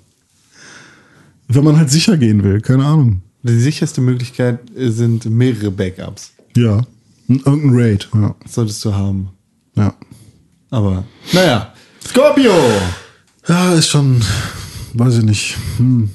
Wenn 1.48 1.64
man 1.64 1.78
halt 1.78 1.90
sicher 1.90 2.18
gehen 2.18 2.44
will, 2.44 2.62
keine 2.62 2.86
Ahnung. 2.86 3.22
Die 3.44 3.60
sicherste 3.60 4.02
Möglichkeit 4.02 4.60
sind 4.76 5.26
mehrere 5.26 5.72
Backups. 5.72 6.32
Ja. 6.56 6.82
Irgendein 7.28 7.72
Raid, 7.74 8.10
ja. 8.14 8.36
Solltest 8.48 8.84
du 8.86 8.94
haben. 8.94 9.30
Ja. 9.76 9.94
Aber, 10.70 11.04
naja. 11.32 11.74
Scorpio! 12.08 12.54
Ja, 13.48 13.74
ist 13.74 13.90
schon, 13.90 14.22
weiß 14.94 15.18
ich 15.18 15.24
nicht. 15.24 15.58
Hm. 15.78 16.10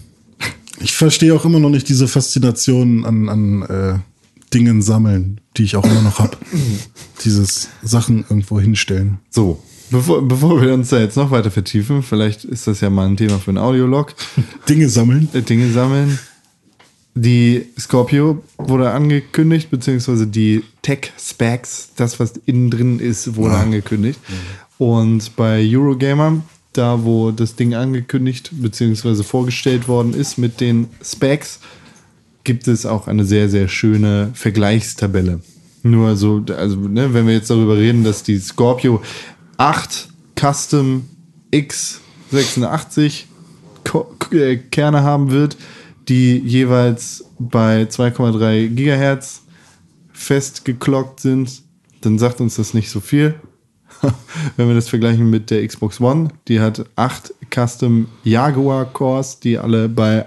Ich 0.81 0.95
verstehe 0.95 1.35
auch 1.35 1.45
immer 1.45 1.59
noch 1.59 1.71
nicht 1.71 1.89
diese 1.89 2.09
Faszination 2.09 3.05
an, 3.05 3.29
an 3.29 3.63
äh, 3.63 3.99
Dingen 4.51 4.83
sammeln, 4.83 5.41
die 5.57 5.65
ich 5.65 5.77
auch 5.77 5.85
immer 5.85 6.03
noch 6.03 6.19
hab. 6.19 6.39
Dieses 7.25 7.69
Sachen 7.83 8.25
irgendwo 8.29 8.61
hinstellen. 8.61 9.19
So, 9.31 9.63
bevor, 9.91 10.27
bevor 10.27 10.61
wir 10.63 10.75
uns 10.75 10.91
da 10.91 10.99
jetzt 10.99 11.17
noch 11.17 11.31
weiter 11.31 11.51
vertiefen, 11.51 12.03
vielleicht 12.03 12.45
ist 12.45 12.67
das 12.67 12.81
ja 12.81 12.91
mal 12.91 13.07
ein 13.07 13.17
Thema 13.17 13.39
für 13.39 13.51
einen 13.51 13.59
Audiolog. 13.59 14.15
Dinge 14.69 14.89
sammeln. 14.89 15.29
äh, 15.33 15.43
Dinge 15.43 15.71
sammeln. 15.71 16.19
Die 17.15 17.67
Scorpio 17.79 18.45
wurde 18.59 18.93
angekündigt, 18.93 19.71
beziehungsweise 19.71 20.29
die 20.29 20.63
Tech-Specs, 20.83 21.91
das, 21.97 22.21
was 22.21 22.35
innen 22.47 22.71
drin 22.71 23.01
ist, 23.01 23.35
wurde 23.35 23.57
angekündigt. 23.57 24.21
Und 24.79 25.35
bei 25.35 25.67
Eurogamer, 25.69 26.43
da 26.73 27.03
wo 27.03 27.33
das 27.33 27.57
Ding 27.57 27.75
angekündigt 27.75 28.51
beziehungsweise 28.53 29.25
vorgestellt 29.25 29.89
worden 29.89 30.15
ist 30.15 30.39
mit 30.39 30.61
den 30.61 30.87
Specs, 31.03 31.59
gibt 32.49 32.67
es 32.67 32.87
auch 32.87 33.09
eine 33.09 33.27
sehr, 33.27 33.51
sehr 33.51 33.69
schöne 33.69 34.31
Vergleichstabelle. 34.33 35.41
Nur 35.83 36.17
so, 36.17 36.43
also, 36.57 36.77
ne, 36.77 37.13
wenn 37.13 37.27
wir 37.27 37.35
jetzt 37.35 37.51
darüber 37.51 37.77
reden, 37.77 38.05
dass 38.05 38.23
die 38.23 38.39
Scorpio 38.39 39.03
8 39.59 40.09
Custom 40.35 41.05
X86 41.53 43.25
Ko- 43.85 44.15
äh, 44.33 44.57
Kerne 44.57 45.03
haben 45.03 45.31
wird, 45.31 45.59
die 46.09 46.39
jeweils 46.39 47.27
bei 47.39 47.83
2,3 47.83 48.69
Gigahertz 48.69 49.43
festgeklockt 50.11 51.21
sind, 51.21 51.63
dann 52.01 52.19
sagt 52.19 52.41
uns 52.41 52.57
das 52.57 52.73
nicht 52.73 52.89
so 52.89 53.01
viel. 53.01 53.35
Wenn 54.57 54.69
wir 54.69 54.75
das 54.75 54.89
vergleichen 54.89 55.29
mit 55.29 55.51
der 55.51 55.67
Xbox 55.67 56.01
One, 56.01 56.31
die 56.49 56.61
hat 56.61 56.87
8 56.97 57.35
Custom 57.55 58.07
Jaguar 58.25 58.87
Cores, 58.87 59.39
die 59.39 59.59
alle 59.59 59.91
bei 59.91 60.25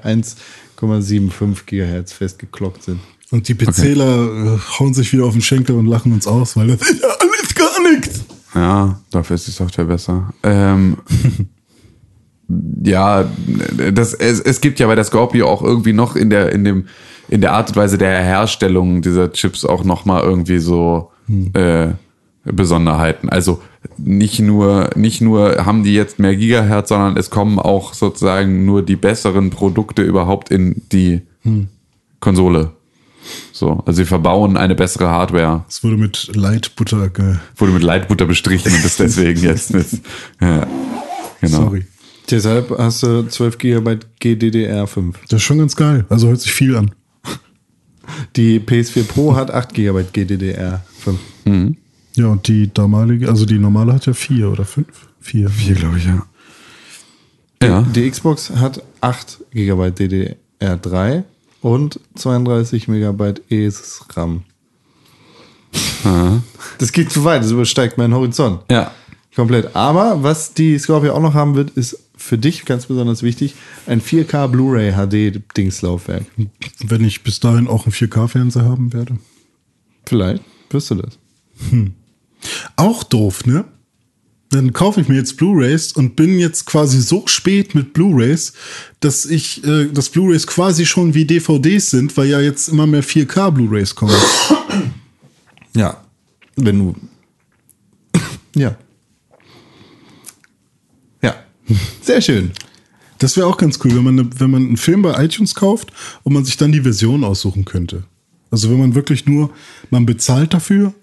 1,75 0.82 1.66
Gigahertz 1.66 2.14
festgeklockt 2.14 2.84
sind. 2.84 2.99
Und 3.32 3.48
die 3.48 3.53
PCler 3.53 4.56
äh, 4.56 4.60
hauen 4.80 4.94
sich 4.94 5.14
wieder 5.14 5.26
auf 5.26 5.34
den 5.34 5.41
Schenkel 5.41 5.76
und 5.78 5.88
lachen 5.88 6.12
uns 6.12 6.28
aus, 6.28 6.58
weil 6.58 6.68
das 6.68 6.82
ist 6.82 7.02
ja 7.02 7.10
alles 7.20 7.56
gar 7.56 7.91
nichts. 7.91 8.26
Ja, 8.53 8.99
dafür 9.10 9.36
ist 9.36 9.48
die 9.48 9.52
Software 9.52 9.86
besser. 9.86 10.34
Ähm, 10.44 10.98
ja, 12.84 13.26
das, 13.94 14.14
es, 14.14 14.41
es 14.41 14.60
gibt 14.60 14.80
ja 14.80 14.88
bei 14.88 14.95
der 14.95 15.06
Scorpio 15.06 15.48
auch 15.48 15.62
irgendwie 15.62 15.94
noch 15.94 16.18
in 16.18 16.30
der, 16.30 16.52
in 16.52 16.66
dem, 16.66 16.88
in 17.30 17.40
der 17.40 17.53
Art 17.53 17.70
und 17.70 17.78
Weise 17.78 17.98
der 17.98 18.22
Herstellung 18.22 19.02
dieser 19.02 19.32
Chips 19.32 19.64
auch 19.64 19.86
noch 19.86 20.03
mal 20.03 20.22
irgendwie 20.22 20.60
so 20.60 21.12
äh, 21.53 21.90
Besonderheiten. 22.44 23.30
Also 23.30 23.62
nicht 23.98 24.40
nur, 24.40 24.91
nicht 24.95 25.22
nur 25.22 25.66
haben 25.66 25.84
die 25.84 25.94
jetzt 25.94 26.20
mehr 26.20 26.36
Gigahertz, 26.36 26.90
sondern 26.90 27.18
es 27.18 27.30
kommen 27.30 27.60
auch 27.60 27.94
sozusagen 27.94 28.66
nur 28.66 28.84
die 28.84 28.95
besseren 28.95 29.49
Produkte 29.49 30.02
überhaupt 30.03 30.49
in 30.49 30.84
die 30.91 31.22
Konsole. 32.20 32.72
So, 33.52 33.84
also 33.86 33.98
sie 33.98 34.06
verbauen 34.06 34.58
eine 34.58 34.76
bessere 34.76 35.10
Hardware. 35.10 35.66
Es 35.70 35.84
wurde 35.84 35.98
mit 35.98 36.36
Leitbutter 36.36 37.10
ge 37.10 37.36
Wurde 37.56 37.74
mit 37.74 37.84
Leitbutter 37.84 38.26
bestrichen 38.26 38.74
und 38.74 38.84
ist 38.84 38.99
deswegen 38.99 39.41
jetzt 39.41 39.74
mit. 39.74 39.88
Ja, 40.41 40.68
genau. 41.40 41.58
Sorry. 41.58 41.86
Deshalb 42.30 42.72
hast 42.78 43.03
du 43.03 43.28
12 43.28 43.58
GB 43.58 43.98
GDDR5. 44.22 45.14
Das 45.30 45.38
ist 45.38 45.44
schon 45.44 45.60
ganz 45.60 45.76
geil. 45.76 46.06
Also 46.10 46.30
hört 46.30 46.40
sich 46.40 46.53
viel 46.53 46.76
an. 46.76 46.91
Die 48.36 48.60
PS4 48.60 49.03
Pro 49.03 49.36
hat 49.36 49.52
8 49.52 49.74
GB 49.74 50.06
GDDR5. 50.14 50.82
Ja, 52.15 52.27
und 52.27 52.47
die 52.47 52.73
damalige, 52.73 53.29
also 53.29 53.45
die 53.45 53.59
normale 53.59 53.93
hat 53.93 54.05
ja 54.05 54.13
vier 54.13 54.51
oder 54.51 54.65
fünf? 54.65 55.07
Vier. 55.19 55.49
Vier, 55.49 55.75
glaube 55.75 55.97
ich, 55.97 56.05
ja. 56.05 56.25
Ja. 57.63 57.81
Die 57.83 58.09
Xbox 58.09 58.49
hat 58.49 58.83
8 59.01 59.39
GB 59.51 60.35
DDR3 60.59 61.23
und 61.61 61.99
32 62.15 62.88
MB 62.88 63.39
ESRAM. 63.49 64.43
Das 66.79 66.91
geht 66.91 67.11
zu 67.11 67.23
weit, 67.23 67.43
das 67.43 67.51
übersteigt 67.51 67.97
meinen 67.97 68.13
Horizont. 68.13 68.61
Ja. 68.71 68.91
Komplett. 69.35 69.75
Aber 69.75 70.23
was 70.23 70.53
die 70.53 70.77
Scorpio 70.77 71.13
auch 71.13 71.21
noch 71.21 71.33
haben 71.33 71.55
wird, 71.55 71.69
ist 71.71 71.97
für 72.17 72.38
dich 72.38 72.65
ganz 72.65 72.88
besonders 72.88 73.23
wichtig, 73.23 73.55
ein 73.88 74.01
4K 74.01 74.47
Blu-ray 74.47 74.93
HD 74.93 75.41
Dingslaufwerk. 75.55 76.25
Wenn 76.79 77.03
ich 77.03 77.23
bis 77.23 77.39
dahin 77.39 77.67
auch 77.67 77.85
einen 77.85 77.93
4K-Fernseher 77.93 78.65
haben 78.65 78.93
werde. 78.93 79.17
Vielleicht 80.05 80.43
wirst 80.69 80.91
du 80.91 80.95
das. 80.95 81.17
Auch 82.76 83.03
doof, 83.03 83.45
ne? 83.45 83.65
dann 84.51 84.73
kaufe 84.73 84.99
ich 84.99 85.07
mir 85.07 85.15
jetzt 85.15 85.38
Blu-rays 85.38 85.93
und 85.93 86.18
bin 86.18 86.38
jetzt 86.38 86.65
quasi 86.65 87.01
so 87.01 87.26
spät 87.26 87.73
mit 87.73 87.93
Blu-rays, 87.93 88.51
dass 88.99 89.26
ich, 89.26 89.63
äh, 89.63 89.88
dass 89.88 90.09
Blu-rays 90.09 90.45
quasi 90.45 90.85
schon 90.85 91.13
wie 91.13 91.26
DVDs 91.26 91.89
sind, 91.89 92.15
weil 92.18 92.27
ja 92.27 92.41
jetzt 92.41 92.68
immer 92.68 92.85
mehr 92.85 93.03
4K 93.03 93.51
Blu-rays 93.51 93.95
kommen. 93.95 94.15
Ja. 95.73 96.03
Wenn 96.57 96.80
du. 96.80 96.95
ja. 98.59 98.76
Ja. 101.22 101.35
Sehr 102.01 102.19
schön. 102.19 102.51
Das 103.19 103.38
wäre 103.38 103.47
auch 103.47 103.55
ganz 103.55 103.80
cool, 103.81 103.95
wenn 103.95 104.03
man, 104.03 104.15
ne, 104.15 104.30
wenn 104.35 104.51
man 104.51 104.65
einen 104.65 104.76
Film 104.76 105.01
bei 105.01 105.23
iTunes 105.23 105.55
kauft 105.55 105.93
und 106.23 106.34
man 106.34 106.43
sich 106.43 106.57
dann 106.57 106.73
die 106.73 106.81
Version 106.81 107.23
aussuchen 107.23 107.63
könnte. 107.63 108.03
Also 108.49 108.69
wenn 108.69 108.80
man 108.80 108.95
wirklich 108.95 109.26
nur, 109.26 109.49
man 109.91 110.05
bezahlt 110.05 110.53
dafür 110.53 110.93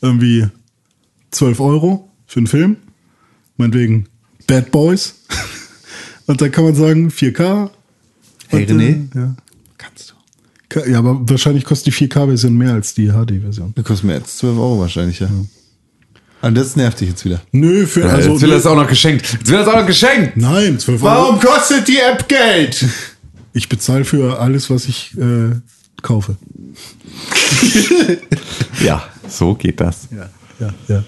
irgendwie 0.00 0.46
12 1.34 1.60
Euro 1.60 2.10
für 2.26 2.40
einen 2.40 2.46
Film, 2.46 2.76
meinetwegen 3.56 4.06
Bad 4.46 4.70
Boys. 4.70 5.14
Und 6.26 6.40
dann 6.40 6.50
kann 6.50 6.64
man 6.64 6.74
sagen 6.74 7.10
4K. 7.10 7.70
Hey, 8.48 8.62
Und, 8.62 8.70
äh, 8.70 8.72
René? 8.72 9.16
Ja. 9.16 9.34
Kannst 9.76 10.10
du. 10.10 10.14
Ja, 10.90 10.98
aber 10.98 11.20
wahrscheinlich 11.28 11.64
kostet 11.64 11.86
die 11.98 12.08
4K-Version 12.08 12.56
mehr 12.56 12.72
als 12.72 12.94
die 12.94 13.08
HD-Version. 13.08 13.72
Das 13.76 13.84
kostet 13.84 14.06
mir 14.06 14.14
jetzt 14.14 14.38
12 14.38 14.58
Euro 14.58 14.80
wahrscheinlich, 14.80 15.20
ja. 15.20 15.28
Und 16.42 16.54
das 16.56 16.76
nervt 16.76 17.00
dich 17.00 17.10
jetzt 17.10 17.24
wieder. 17.24 17.40
Nö, 17.52 17.86
für, 17.86 18.00
Ja, 18.00 18.06
also, 18.08 18.32
jetzt 18.32 18.42
will 18.42 18.50
nö, 18.50 18.56
es 18.56 18.66
auch 18.66 18.76
noch 18.76 18.88
geschenkt. 18.88 19.32
Jetzt 19.32 19.48
will 19.48 19.54
er 19.56 19.62
es 19.62 19.68
auch 19.68 19.76
noch 19.78 19.86
geschenkt. 19.86 20.36
nein, 20.36 20.78
12 20.78 21.02
Euro. 21.02 21.38
kostet 21.38 21.86
die 21.88 21.98
App 21.98 22.28
Geld? 22.28 22.84
Ich 23.52 23.68
bezahle 23.68 24.04
für 24.04 24.40
alles, 24.40 24.68
was 24.68 24.86
ich 24.86 25.16
äh, 25.18 25.52
kaufe. 26.02 26.36
Ja, 28.84 29.04
so 29.28 29.54
geht 29.54 29.80
das. 29.80 30.08
Ja, 30.10 30.28
ja, 30.60 30.74
ja. 30.88 31.04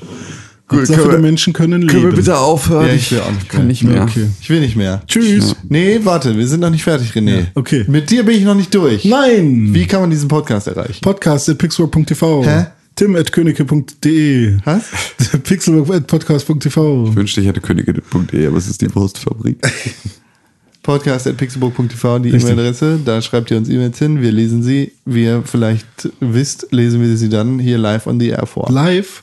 Gut, 0.69 0.87
können 0.87 0.99
wir- 1.09 1.17
die 1.17 1.23
Menschen 1.23 1.53
können 1.53 1.83
leben. 1.83 2.29
aufhören? 2.31 2.89
Ja, 2.89 2.93
ich 2.95 3.13
will 3.13 3.21
auch 3.21 3.31
nicht 3.31 3.49
kann 3.49 3.61
mehr. 3.61 3.67
nicht 3.69 3.85
mehr. 3.85 4.03
Okay. 4.03 4.27
Ich 4.41 4.51
will 4.51 4.61
nicht 4.61 4.75
mehr. 4.75 5.01
Tschüss. 5.07 5.55
Nee, 5.69 6.01
warte, 6.03 6.37
wir 6.37 6.47
sind 6.49 6.59
noch 6.61 6.71
nicht 6.71 6.83
fertig, 6.83 7.13
René. 7.13 7.39
Ja, 7.39 7.47
okay. 7.55 7.85
Mit 7.87 8.11
dir 8.11 8.25
bin 8.25 8.37
ich 8.37 8.43
noch 8.45 8.57
nicht 8.57 8.75
durch. 8.75 9.05
Nein! 9.05 9.73
Wie 9.73 9.87
kann 9.87 10.01
man 10.01 10.11
diesen 10.11 10.29
Podcast 10.29 10.67
erreichen? 10.67 10.99
Podcast 11.03 11.49
at 11.49 11.59
pixelburg.tv. 11.59 12.45
Hä? 12.45 12.67
Tim 12.97 13.15
at 13.15 13.31
königke.de. 13.31 14.57
Was? 14.65 14.85
Pixelburg 15.45 15.95
at 15.95 16.07
podcast.tv. 16.09 17.09
Ich 17.11 17.17
wünschte, 17.17 17.43
ich 17.43 17.47
hätte 17.47 17.61
königin.de, 17.61 18.47
aber 18.49 18.57
es 18.57 18.67
ist 18.69 18.81
die 18.81 18.93
Wurstfabrik. 18.93 19.59
Podcast.pixelburg.tv, 20.83 22.19
die 22.21 22.31
Richtig. 22.31 22.51
E-Mail-Adresse. 22.53 23.01
Da 23.05 23.21
schreibt 23.21 23.51
ihr 23.51 23.57
uns 23.57 23.69
E-Mails 23.69 23.99
hin. 23.99 24.21
Wir 24.23 24.33
lesen 24.33 24.63
sie. 24.63 24.93
Wie 25.05 25.25
ihr 25.25 25.43
vielleicht 25.45 25.87
wisst, 26.21 26.69
lesen 26.71 27.01
wir 27.01 27.17
sie 27.17 27.29
dann 27.29 27.59
hier 27.59 27.77
live 27.79 28.07
on 28.07 28.19
the 28.21 28.29
air 28.29 28.47
vor. 28.47 28.71
Live. 28.71 29.23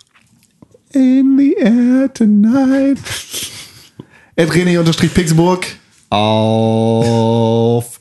In 0.94 1.38
the 1.38 1.56
air 1.58 2.08
tonight. 2.14 3.00
Ed 4.36 4.52
René 4.52 4.78
unterstrich 4.78 5.12
Pixelburg. 5.12 5.66
Auf 6.12 8.00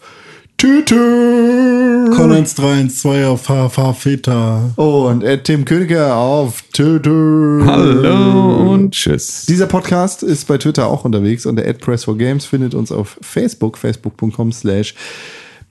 Twitter. 0.58 2.10
Collins 2.14 2.54
312 2.54 3.24
auf 3.30 3.48
HV 3.48 3.98
Feta. 3.98 4.70
Und 4.76 5.24
Ed 5.24 5.44
Tim 5.44 5.64
Königke 5.64 6.12
auf 6.12 6.62
Twitter. 6.74 7.64
Hallo 7.64 8.72
und 8.72 8.92
tschüss. 8.92 9.46
Dieser 9.46 9.66
Podcast 9.66 10.22
ist 10.22 10.46
bei 10.46 10.58
Twitter 10.58 10.86
auch 10.86 11.06
unterwegs 11.06 11.46
und 11.46 11.56
der 11.56 11.72
Press 11.72 12.04
for 12.04 12.18
Games 12.18 12.44
findet 12.44 12.74
uns 12.74 12.92
auf 12.92 13.18
Facebook, 13.22 13.78
facebook.com 13.78 14.52
slash 14.52 14.94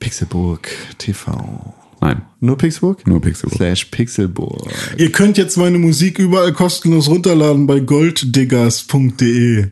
Pixelburg 0.00 0.68
TV. 0.98 1.72
Nein, 2.02 2.22
Nur 2.40 2.58
Pixelburg? 2.58 3.06
Nur 3.06 3.20
Pixelburg. 3.20 3.56
Slash 3.56 3.84
Pixelburg. 3.84 4.68
Ihr 4.96 5.12
könnt 5.12 5.38
jetzt 5.38 5.56
meine 5.56 5.78
Musik 5.78 6.18
überall 6.18 6.52
kostenlos 6.52 7.08
runterladen 7.08 7.68
bei 7.68 7.78
golddiggers.de. 7.78 9.68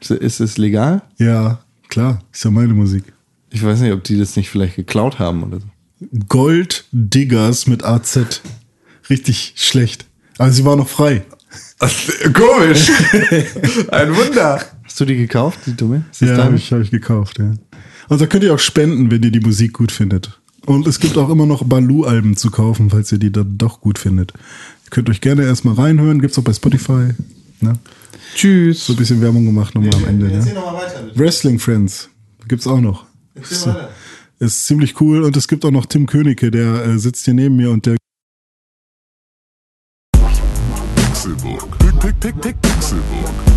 Ist 0.00 0.40
es 0.40 0.56
legal? 0.56 1.02
Ja, 1.18 1.60
klar, 1.90 2.24
ist 2.32 2.44
ja 2.46 2.50
meine 2.50 2.72
Musik. 2.72 3.12
Ich 3.50 3.62
weiß 3.62 3.80
nicht, 3.80 3.92
ob 3.92 4.02
die 4.04 4.18
das 4.18 4.36
nicht 4.36 4.48
vielleicht 4.48 4.76
geklaut 4.76 5.18
haben 5.18 5.42
oder 5.42 5.60
so. 5.60 5.66
Golddiggers 6.28 7.66
mit 7.66 7.84
AZ. 7.84 8.40
Richtig 9.10 9.52
schlecht. 9.56 10.06
Aber 10.38 10.52
sie 10.52 10.64
war 10.64 10.76
noch 10.76 10.88
frei. 10.88 11.24
Komisch. 12.32 12.90
Ein 13.90 14.16
Wunder. 14.16 14.62
Hast 14.82 14.98
du 14.98 15.04
die 15.04 15.16
gekauft, 15.16 15.58
die 15.66 15.76
Dumme? 15.76 16.04
Ist 16.10 16.22
Ja, 16.22 16.38
habe 16.38 16.56
ich, 16.56 16.72
hab 16.72 16.80
ich 16.80 16.90
gekauft, 16.90 17.38
ja. 17.38 17.52
Und 18.08 18.20
da 18.20 18.26
könnt 18.26 18.44
ihr 18.44 18.54
auch 18.54 18.58
spenden, 18.58 19.10
wenn 19.10 19.22
ihr 19.22 19.30
die 19.30 19.40
Musik 19.40 19.74
gut 19.74 19.92
findet. 19.92 20.39
Und 20.66 20.86
es 20.86 21.00
gibt 21.00 21.16
auch 21.16 21.30
immer 21.30 21.46
noch 21.46 21.64
Baloo-Alben 21.64 22.36
zu 22.36 22.50
kaufen, 22.50 22.90
falls 22.90 23.10
ihr 23.12 23.18
die 23.18 23.32
dann 23.32 23.56
doch 23.58 23.80
gut 23.80 23.98
findet. 23.98 24.32
Ihr 24.84 24.90
könnt 24.90 25.08
euch 25.08 25.20
gerne 25.20 25.44
erstmal 25.44 25.74
reinhören, 25.74 26.20
gibt's 26.20 26.38
auch 26.38 26.42
bei 26.42 26.52
Spotify. 26.52 27.10
Ne? 27.60 27.78
Tschüss. 28.34 28.86
So 28.86 28.92
ein 28.92 28.96
bisschen 28.96 29.20
Werbung 29.20 29.46
gemacht 29.46 29.74
nochmal 29.74 29.94
am 29.94 30.04
Ende. 30.06 30.26
Ne? 30.26 30.38
noch 30.54 30.72
mal 30.72 30.82
weiter. 30.82 31.10
Wrestling 31.14 31.58
Friends 31.58 32.08
gibt's 32.48 32.66
auch 32.66 32.80
noch. 32.80 33.06
Weiter. 33.34 33.90
Ist 34.38 34.66
ziemlich 34.66 35.00
cool 35.00 35.22
und 35.22 35.36
es 35.36 35.48
gibt 35.48 35.64
auch 35.64 35.70
noch 35.70 35.86
Tim 35.86 36.06
Königke, 36.06 36.50
der 36.50 36.84
äh, 36.84 36.98
sitzt 36.98 37.24
hier 37.24 37.34
neben 37.34 37.56
mir 37.56 37.70
und 37.70 37.86
der 37.86 37.96
Pixelburg. 40.96 41.78
Pick, 41.78 42.00
pick, 42.00 42.20
pick, 42.20 42.40
pick, 42.40 42.62
Pixelburg. 42.62 43.49